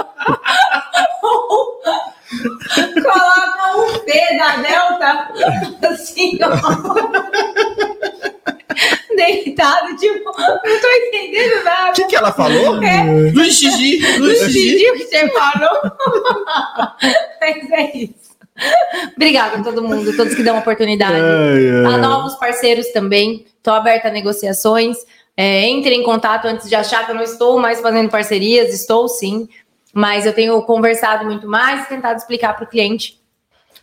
Coloca 2.31 3.77
um 3.79 3.99
P 4.01 4.37
da 4.37 4.57
Delta, 4.57 5.31
assim, 5.89 6.39
ó 6.43 6.49
deitado, 9.17 9.97
tipo, 9.97 10.25
não 10.25 10.81
tô 10.81 10.89
entendendo 10.91 11.65
nada. 11.65 11.91
O 11.91 11.95
que, 11.95 12.05
que 12.05 12.17
ela 12.17 12.33
falou? 12.33 12.83
É. 12.83 13.31
Luiz 13.33 13.59
Gigi. 13.59 14.19
Luiz 14.19 14.41
Gigi. 14.51 14.79
que 14.79 15.07
você 15.07 15.29
falou. 15.29 15.83
Mas 17.41 17.71
é 17.71 17.97
isso. 17.97 18.29
Obrigada 19.17 19.59
a 19.59 19.63
todo 19.63 19.83
mundo, 19.83 20.17
todos 20.17 20.35
que 20.35 20.43
dão 20.43 20.59
oportunidade. 20.59 21.21
Ai, 21.21 21.87
ai. 21.87 21.95
A 21.95 21.99
novos 21.99 22.35
parceiros 22.37 22.89
também. 22.89 23.47
Estou 23.57 23.75
aberta 23.75 24.09
a 24.09 24.11
negociações. 24.11 24.97
É, 25.37 25.69
entre 25.69 25.95
em 25.95 26.03
contato 26.03 26.47
antes 26.47 26.69
de 26.69 26.75
achar 26.75 27.05
que 27.05 27.13
eu 27.13 27.15
não 27.15 27.23
estou 27.23 27.59
mais 27.59 27.81
fazendo 27.81 28.11
parcerias. 28.11 28.75
Estou 28.75 29.09
sim. 29.09 29.49
Mas 29.93 30.27
eu 30.27 30.33
tenho 30.33 30.61
conversado 30.63 31.25
muito 31.25 31.47
mais 31.49 31.85
e 31.85 31.89
tentado 31.89 32.19
explicar 32.19 32.55
para 32.55 32.65
o 32.65 32.69
cliente 32.69 33.19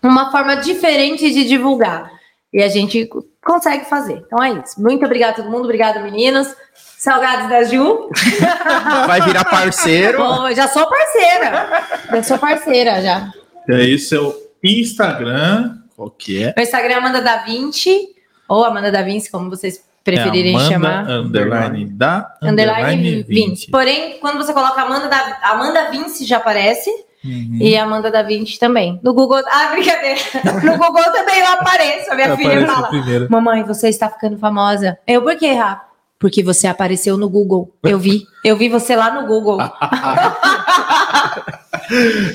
uma 0.04 0.32
forma 0.32 0.56
diferente 0.56 1.32
de 1.32 1.46
divulgar. 1.46 2.12
E 2.54 2.62
a 2.62 2.68
gente 2.68 3.10
consegue 3.46 3.86
fazer. 3.86 4.24
Então 4.26 4.44
é 4.44 4.54
isso. 4.54 4.82
Muito 4.82 5.06
obrigada 5.06 5.34
a 5.34 5.36
todo 5.36 5.52
mundo, 5.52 5.66
obrigada 5.66 6.02
meninos. 6.02 6.54
Salgados 6.98 7.48
da 7.48 7.64
Ju. 7.64 8.10
Vai 9.06 9.22
virar 9.22 9.46
parceiro. 9.46 10.18
Bom, 10.18 10.52
já 10.52 10.68
sou 10.68 10.90
parceira. 10.90 11.84
Já 12.12 12.24
sou 12.24 12.38
parceira 12.40 13.02
já. 13.02 13.32
É 13.70 13.84
isso, 13.84 14.16
é 14.16 14.20
o 14.20 14.36
Instagram. 14.64 15.78
Qual 15.96 16.10
que 16.10 16.44
é? 16.44 16.54
O 16.58 16.62
Instagram 16.62 16.96
é 16.96 16.98
Amanda 16.98 17.22
da 17.22 17.38
Vinci, 17.38 18.10
ou 18.50 18.66
Amanda 18.66 18.92
da 18.92 19.04
Vinci, 19.04 19.30
como 19.30 19.50
vocês 19.50 19.84
preferirem 20.04 20.54
é 20.54 20.56
Amanda, 20.56 20.70
chamar. 20.70 21.10
Underline 21.10 21.86
da 21.86 22.38
underline, 22.42 23.24
Vinci. 23.24 23.70
Porém, 23.70 24.18
quando 24.20 24.38
você 24.38 24.52
coloca 24.52 24.82
Amanda 24.82 25.08
da 25.08 25.40
Amanda 25.44 25.92
Vinci 25.92 26.26
já 26.26 26.38
aparece. 26.38 26.90
Uhum. 27.26 27.58
E 27.60 27.76
Amanda 27.76 28.12
da 28.12 28.22
Vinci 28.22 28.60
também. 28.60 29.00
No 29.04 29.14
Google. 29.14 29.42
Ah, 29.56 29.72
brincadeira. 29.72 30.20
No 30.64 30.78
Google 30.78 31.04
também 31.12 31.40
eu 31.40 31.48
apareço. 31.48 32.12
A 32.12 32.16
minha 32.16 32.28
eu 32.28 32.38
filha 32.38 32.68
fala: 32.68 32.90
Mamãe, 33.30 33.64
você 33.64 33.90
está 33.90 34.10
ficando 34.10 34.38
famosa. 34.38 34.98
Eu, 35.08 35.22
por 35.22 35.36
quê, 35.36 35.54
Rafa? 35.54 35.82
Porque 36.20 36.44
você 36.44 36.68
apareceu 36.68 37.18
no 37.18 37.30
Google. 37.30 37.74
Eu 37.84 38.00
vi. 38.00 38.26
Eu 38.46 38.56
vi 38.56 38.70
você 38.70 38.96
lá 38.96 39.10
no 39.10 39.26
Google. 39.26 39.58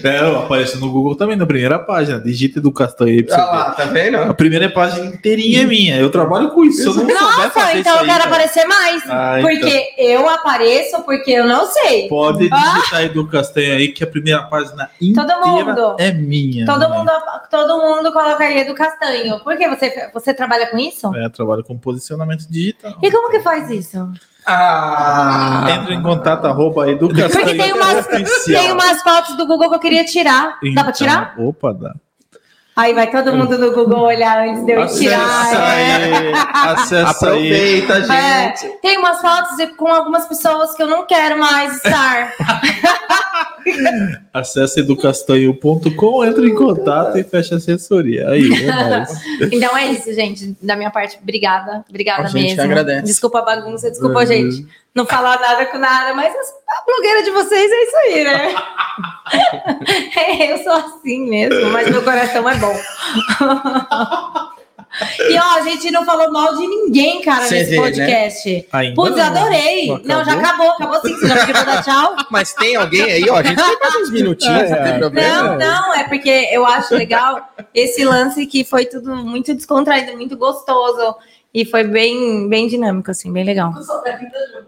É, 0.04 0.18
aparece 0.18 0.78
no 0.78 0.90
Google 0.92 1.16
também, 1.16 1.34
na 1.34 1.44
primeira 1.44 1.76
página. 1.76 2.20
Digita 2.20 2.60
educação 2.60 3.06
aí 3.06 3.20
pra 3.20 3.36
ah 3.36 3.46
lá, 3.46 3.70
tá 3.72 3.84
vendo? 3.86 4.16
A 4.16 4.32
primeira 4.32 4.70
página 4.70 5.06
inteirinha 5.06 5.62
é 5.62 5.64
minha. 5.64 5.96
Eu 5.96 6.08
trabalho 6.08 6.50
com 6.50 6.64
isso. 6.64 6.88
Eu 6.88 6.94
não 6.94 7.04
Nossa, 7.04 7.76
então 7.76 7.98
eu 7.98 8.04
quero 8.04 8.22
aí, 8.22 8.28
aparecer 8.28 8.64
mais. 8.66 9.02
Ah, 9.08 9.40
então. 9.40 9.50
porque 9.50 9.94
então. 9.98 10.04
eu 10.04 10.28
apareço 10.28 11.02
porque 11.02 11.32
eu 11.32 11.46
não 11.46 11.66
sei. 11.66 12.08
Pode 12.08 12.48
ah. 12.52 12.56
digitar 12.56 13.00
ah. 13.00 13.02
educação 13.02 13.62
aí, 13.62 13.88
que 13.88 14.04
a 14.04 14.06
primeira 14.06 14.42
página 14.44 14.88
inteira 15.00 15.28
todo 15.28 15.48
mundo. 15.48 15.96
é 15.98 16.12
minha. 16.12 16.64
Todo 16.64 16.88
né? 16.88 16.96
mundo, 16.96 17.10
todo 17.50 17.78
mundo 17.78 18.12
colocaria 18.12 18.64
do 18.64 18.74
castanho. 18.74 19.40
Por 19.40 19.56
que 19.56 19.68
você, 19.68 20.10
você 20.14 20.32
trabalha 20.32 20.68
com 20.68 20.78
isso? 20.78 21.12
É, 21.16 21.28
trabalho 21.28 21.64
com 21.64 21.76
posicionamento 21.76 22.46
digital. 22.48 22.96
E 23.02 23.10
como 23.10 23.30
que 23.30 23.40
faz 23.40 23.68
isso? 23.68 24.12
Ah, 24.52 25.66
entra 25.70 25.94
em 25.94 26.02
contato, 26.02 26.44
arroba 26.46 26.90
educação. 26.90 27.28
Porque 27.30 27.56
tem 27.56 27.72
umas, 27.72 28.06
tem 28.44 28.72
umas 28.72 29.02
fotos 29.02 29.36
do 29.36 29.46
Google 29.46 29.68
que 29.68 29.74
eu 29.76 29.80
queria 29.80 30.04
tirar. 30.04 30.58
Então, 30.62 30.74
dá 30.74 30.84
pra 30.84 30.92
tirar? 30.92 31.34
Opa, 31.38 31.72
dá. 31.72 31.94
Aí 32.76 32.94
vai 32.94 33.10
todo 33.10 33.34
mundo 33.34 33.58
no 33.58 33.72
Google 33.72 34.00
olhar 34.00 34.48
antes 34.48 34.64
de 34.64 34.72
eu 34.72 34.86
tirar. 34.86 35.48
Aí, 35.54 36.32
acessa 36.32 37.10
Aproveita, 37.10 37.94
aí. 37.94 38.02
gente. 38.02 38.66
É, 38.66 38.78
tem 38.80 38.98
umas 38.98 39.20
fotos 39.20 39.56
com 39.76 39.88
algumas 39.88 40.26
pessoas 40.26 40.74
que 40.74 40.82
eu 40.82 40.86
não 40.86 41.04
quero 41.04 41.38
mais 41.38 41.76
estar. 41.76 42.32
Acesse 44.32 44.80
educastanho.com, 44.80 46.24
entre 46.24 46.48
em 46.48 46.54
contato 46.54 47.18
e 47.18 47.24
fecha 47.24 47.56
a 47.56 47.58
assessoria. 47.58 48.30
Aí, 48.30 48.48
é 48.50 49.46
Então 49.52 49.76
é 49.76 49.92
isso, 49.92 50.12
gente. 50.14 50.56
Da 50.62 50.76
minha 50.76 50.90
parte, 50.90 51.18
obrigada. 51.20 51.84
Obrigada 51.88 52.28
a 52.28 52.32
mesmo. 52.32 52.62
Agradece. 52.62 53.02
Desculpa 53.02 53.40
a 53.40 53.42
bagunça, 53.42 53.90
desculpa, 53.90 54.20
uhum. 54.20 54.26
gente. 54.26 54.66
Não 54.94 55.06
falar 55.06 55.38
nada 55.40 55.66
com 55.66 55.78
nada, 55.78 56.14
mas 56.14 56.34
a 56.34 56.84
blogueira 56.84 57.22
de 57.22 57.30
vocês 57.30 57.70
é 57.70 57.82
isso 57.84 57.96
aí, 57.96 58.24
né? 58.24 58.54
eu 60.50 60.58
sou 60.58 60.72
assim 60.72 61.28
mesmo, 61.28 61.70
mas 61.70 61.88
meu 61.88 62.02
coração 62.02 62.48
é 62.48 62.56
bom. 62.56 62.76
E 65.20 65.38
ó, 65.38 65.58
a 65.58 65.60
gente 65.62 65.90
não 65.92 66.04
falou 66.04 66.32
mal 66.32 66.56
de 66.56 66.66
ninguém, 66.66 67.22
cara, 67.22 67.46
Cê 67.46 67.58
nesse 67.58 67.70
vê, 67.70 67.76
né? 67.76 67.82
podcast. 67.82 68.68
Né? 68.72 68.92
Putz, 68.92 69.16
eu 69.16 69.24
adorei. 69.24 69.86
Não, 69.86 70.00
não, 70.04 70.24
já 70.24 70.32
acabou, 70.32 70.70
acabou 70.70 71.00
sim. 71.00 71.14
Você 71.14 71.28
já 71.28 71.46
pediu 71.46 71.64
dar 71.64 71.84
tchau? 71.84 72.16
Mas 72.28 72.52
tem 72.52 72.74
alguém 72.74 73.04
aí, 73.04 73.30
ó. 73.30 73.36
A 73.36 73.42
gente 73.42 73.62
tem 73.62 73.78
mais 73.78 73.94
uns 73.94 74.10
minutinhos, 74.10 74.62
é, 74.62 74.68
não 74.68 74.84
tem 74.84 74.98
problema. 74.98 75.42
Não, 75.42 75.58
não, 75.58 75.94
é 75.94 76.08
porque 76.08 76.48
eu 76.50 76.66
acho 76.66 76.94
legal 76.94 77.54
esse 77.72 78.04
lance 78.04 78.44
que 78.46 78.64
foi 78.64 78.84
tudo 78.84 79.14
muito 79.16 79.54
descontraído, 79.54 80.16
muito 80.16 80.36
gostoso. 80.36 81.14
E 81.52 81.64
foi 81.64 81.82
bem, 81.82 82.48
bem 82.48 82.68
dinâmico, 82.68 83.10
assim, 83.10 83.32
bem 83.32 83.42
legal. 83.42 83.72
O 83.72 83.82
sol 83.82 84.00
da 84.04 84.12
vida 84.12 84.38
da 84.52 84.60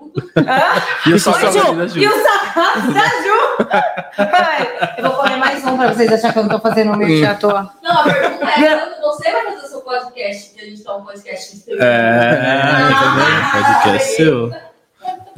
E 1.06 1.12
o 1.12 1.18
da 1.76 1.86
Ju. 1.86 2.00
E 2.00 2.06
o 2.06 2.10
sol 2.10 2.92
da 2.92 3.06
Ju. 3.22 3.38
Eu 4.98 5.04
vou 5.04 5.12
comer 5.22 5.36
mais 5.36 5.64
um 5.64 5.76
pra 5.76 5.94
vocês 5.94 6.12
acharem 6.12 6.32
que 6.32 6.38
eu 6.40 6.42
não 6.42 6.50
tô 6.50 6.58
fazendo 6.58 6.90
um 6.90 6.96
merchan 6.96 7.30
à 7.30 7.34
toa. 7.36 7.72
Não, 7.80 8.00
a 8.00 8.02
pergunta 8.02 8.50
é 8.50 8.74
quando 8.74 9.00
você 9.00 9.30
vai 9.30 9.44
fazer 9.44 9.64
o 9.64 9.68
seu 9.68 9.80
podcast, 9.82 10.54
que 10.54 10.60
a 10.60 10.64
gente 10.64 10.82
tá 10.82 10.96
um 10.96 11.04
podcast 11.04 11.64
É, 11.78 12.58
ah, 12.58 13.50
podcast 13.52 14.12
é 14.12 14.16
seu. 14.16 14.50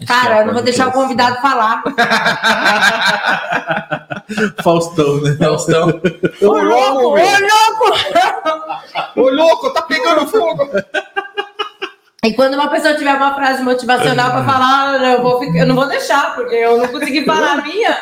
Cara, 0.06 0.38
eu 0.40 0.46
não 0.46 0.54
vou 0.54 0.62
deixar 0.62 0.88
o 0.88 0.92
convidado 0.92 1.42
falar. 1.42 1.82
Faustão, 4.62 5.20
né? 5.20 5.36
Faustão. 5.38 5.88
Ô, 6.40 6.46
louco! 6.46 7.02
Ô, 7.02 7.16
louco! 7.16 7.92
Ô, 9.16 9.28
louco, 9.28 9.70
tá 9.74 9.82
pegando 9.82 10.26
fogo! 10.26 10.70
E 12.24 12.32
quando 12.32 12.54
uma 12.54 12.68
pessoa 12.68 12.94
tiver 12.94 13.14
uma 13.14 13.34
frase 13.34 13.62
motivacional 13.62 14.30
para 14.30 14.44
falar, 14.44 15.12
eu, 15.12 15.22
vou 15.22 15.38
ficar, 15.40 15.58
eu 15.58 15.66
não 15.66 15.74
vou 15.74 15.86
deixar, 15.86 16.34
porque 16.34 16.54
eu 16.54 16.78
não 16.78 16.88
consegui 16.88 17.24
falar 17.24 17.52
a 17.52 17.62
minha. 17.62 17.96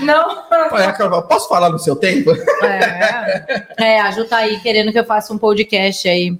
Não. 0.00 1.22
posso 1.22 1.48
falar 1.48 1.70
no 1.70 1.78
seu 1.78 1.96
tempo? 1.96 2.30
É, 2.62 3.96
é 3.96 4.00
a 4.00 4.10
Ju 4.12 4.24
tá 4.24 4.38
aí 4.38 4.60
querendo 4.60 4.92
que 4.92 4.98
eu 4.98 5.04
faça 5.04 5.32
um 5.32 5.38
podcast 5.38 6.08
aí 6.08 6.38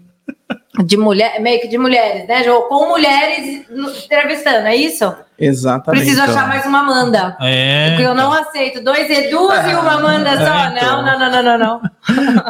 de 0.85 0.97
mulher, 0.97 1.41
meio 1.41 1.61
que 1.61 1.69
de 1.69 1.79
mulheres, 1.79 2.27
né, 2.27 2.43
Jô? 2.43 2.63
Com 2.63 2.89
mulheres 2.89 3.65
entrevistando, 4.05 4.67
é 4.67 4.77
isso? 4.77 5.15
Exatamente. 5.39 6.03
Preciso 6.03 6.23
achar 6.23 6.49
mais 6.49 6.65
uma 6.67 6.81
Amanda. 6.81 7.37
É. 7.41 7.91
Porque 7.91 8.03
eu 8.03 8.15
não 8.15 8.33
aceito 8.33 8.83
dois 8.83 9.09
Edus 9.09 9.53
e 9.71 9.75
uma 9.75 9.95
Amanda 9.95 10.37
só. 10.37 10.55
É, 10.55 10.77
então. 10.77 11.03
Não, 11.03 11.19
não, 11.19 11.31
não, 11.31 11.43
não, 11.43 11.59
não. 11.59 11.81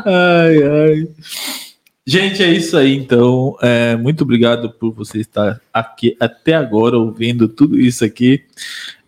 ai, 0.06 0.56
ai. 0.62 1.08
Gente, 2.06 2.42
é 2.42 2.50
isso 2.50 2.76
aí, 2.76 2.94
então. 2.94 3.56
É, 3.62 3.96
muito 3.96 4.24
obrigado 4.24 4.70
por 4.70 4.92
você 4.92 5.20
estar 5.20 5.58
aqui 5.72 6.14
até 6.20 6.52
agora 6.54 6.98
ouvindo 6.98 7.48
tudo 7.48 7.80
isso 7.80 8.04
aqui. 8.04 8.44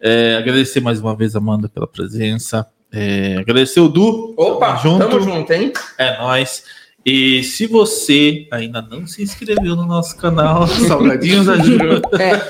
É, 0.01 0.37
agradecer 0.37 0.81
mais 0.81 0.99
uma 0.99 1.15
vez, 1.15 1.37
Amanda, 1.37 1.69
pela 1.69 1.87
presença. 1.87 2.67
É, 2.91 3.37
agradecer 3.37 3.81
o 3.81 3.89
Du. 3.89 4.35
Opa, 4.37 4.77
junto. 4.77 5.07
tamo 5.07 5.21
junto, 5.21 5.53
hein? 5.53 5.75
É 5.99 6.19
nóis. 6.19 6.65
E 7.05 7.45
se 7.45 7.67
você 7.67 8.49
ainda 8.51 8.83
não 8.83 9.07
se 9.07 9.23
inscreveu 9.23 9.77
no 9.77 9.85
nosso 9.87 10.17
canal 10.17 10.67
Salgadinhos 10.89 11.49
Ajuda. 11.49 12.01
É. 12.19 12.41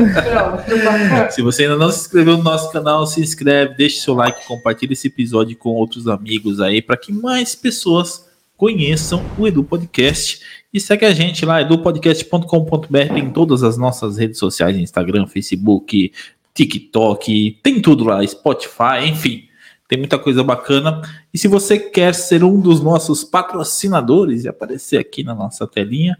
se 1.30 1.40
você 1.42 1.64
ainda 1.64 1.76
não 1.76 1.92
se 1.92 2.00
inscreveu 2.00 2.38
no 2.38 2.42
nosso 2.42 2.72
canal, 2.72 3.06
se 3.06 3.20
inscreve, 3.20 3.74
deixe 3.76 4.00
seu 4.00 4.14
like, 4.14 4.44
compartilhe 4.46 4.94
esse 4.94 5.06
episódio 5.06 5.56
com 5.56 5.68
outros 5.68 6.08
amigos 6.08 6.60
aí, 6.60 6.82
para 6.82 6.96
que 6.96 7.12
mais 7.12 7.54
pessoas 7.54 8.25
conheçam 8.56 9.24
o 9.38 9.46
Edu 9.46 9.62
Podcast 9.62 10.40
e 10.72 10.80
segue 10.80 11.04
a 11.04 11.12
gente 11.12 11.44
lá, 11.44 11.60
edupodcast.com.br, 11.60 13.14
tem 13.14 13.30
todas 13.30 13.62
as 13.62 13.76
nossas 13.76 14.16
redes 14.16 14.38
sociais, 14.38 14.76
Instagram, 14.76 15.26
Facebook, 15.26 16.12
TikTok, 16.54 17.60
tem 17.62 17.80
tudo 17.80 18.04
lá, 18.04 18.26
Spotify, 18.26 19.06
enfim, 19.08 19.44
tem 19.88 19.98
muita 19.98 20.18
coisa 20.18 20.42
bacana. 20.42 21.02
E 21.32 21.38
se 21.38 21.48
você 21.48 21.78
quer 21.78 22.14
ser 22.14 22.42
um 22.42 22.58
dos 22.58 22.80
nossos 22.80 23.22
patrocinadores 23.22 24.44
e 24.44 24.48
aparecer 24.48 24.98
aqui 24.98 25.22
na 25.22 25.34
nossa 25.34 25.66
telinha, 25.66 26.16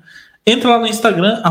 entra 0.46 0.70
lá 0.70 0.78
no 0.78 0.86
Instagram, 0.86 1.42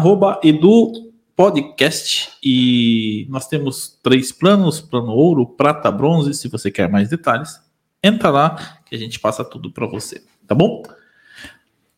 edupodcast, 0.44 2.30
e 2.44 3.26
nós 3.30 3.48
temos 3.48 4.00
três 4.02 4.32
planos, 4.32 4.80
plano 4.80 5.12
ouro, 5.12 5.48
prata, 5.48 5.92
bronze, 5.92 6.34
se 6.34 6.48
você 6.48 6.70
quer 6.72 6.90
mais 6.90 7.10
detalhes, 7.10 7.60
entra 8.04 8.30
lá 8.30 8.80
que 8.86 8.96
a 8.96 9.00
gente 9.00 9.20
passa 9.20 9.44
tudo 9.44 9.72
para 9.72 9.88
você. 9.88 10.22
Tá 10.48 10.56
bom? 10.56 10.84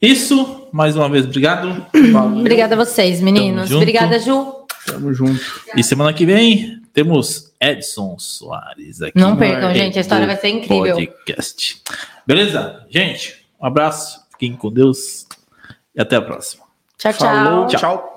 Isso, 0.02 0.69
mais 0.72 0.95
uma 0.95 1.10
vez, 1.10 1.26
obrigado. 1.26 1.86
Valeu. 2.11 2.40
Obrigada 2.40 2.76
a 2.76 2.78
vocês, 2.78 3.19
meninos. 3.19 3.72
Obrigada, 3.72 4.19
Ju. 4.19 4.65
Tamo 4.86 5.14
junto. 5.14 5.41
E 5.76 5.84
semana 5.84 6.14
que 6.14 6.26
vem 6.26 6.82
temos 6.94 7.53
Edson 7.60 8.18
Soares 8.18 9.02
aqui. 9.02 9.19
Não 9.19 9.36
percam, 9.36 9.74
gente. 9.74 9.98
A 9.98 10.02
história 10.02 10.26
vai 10.26 10.38
ser 10.38 10.49
incrível. 10.49 10.95
Podcast. 10.95 11.82
Beleza? 12.26 12.86
Gente, 12.90 13.45
um 13.60 13.65
abraço. 13.65 14.22
Fiquem 14.32 14.56
com 14.56 14.72
Deus. 14.72 15.26
E 15.95 16.02
até 16.02 16.15
a 16.15 16.22
próxima. 16.22 16.64
Tchau, 16.98 17.14
tchau. 17.14 17.28
Falou, 17.28 17.68
tchau. 17.68 18.16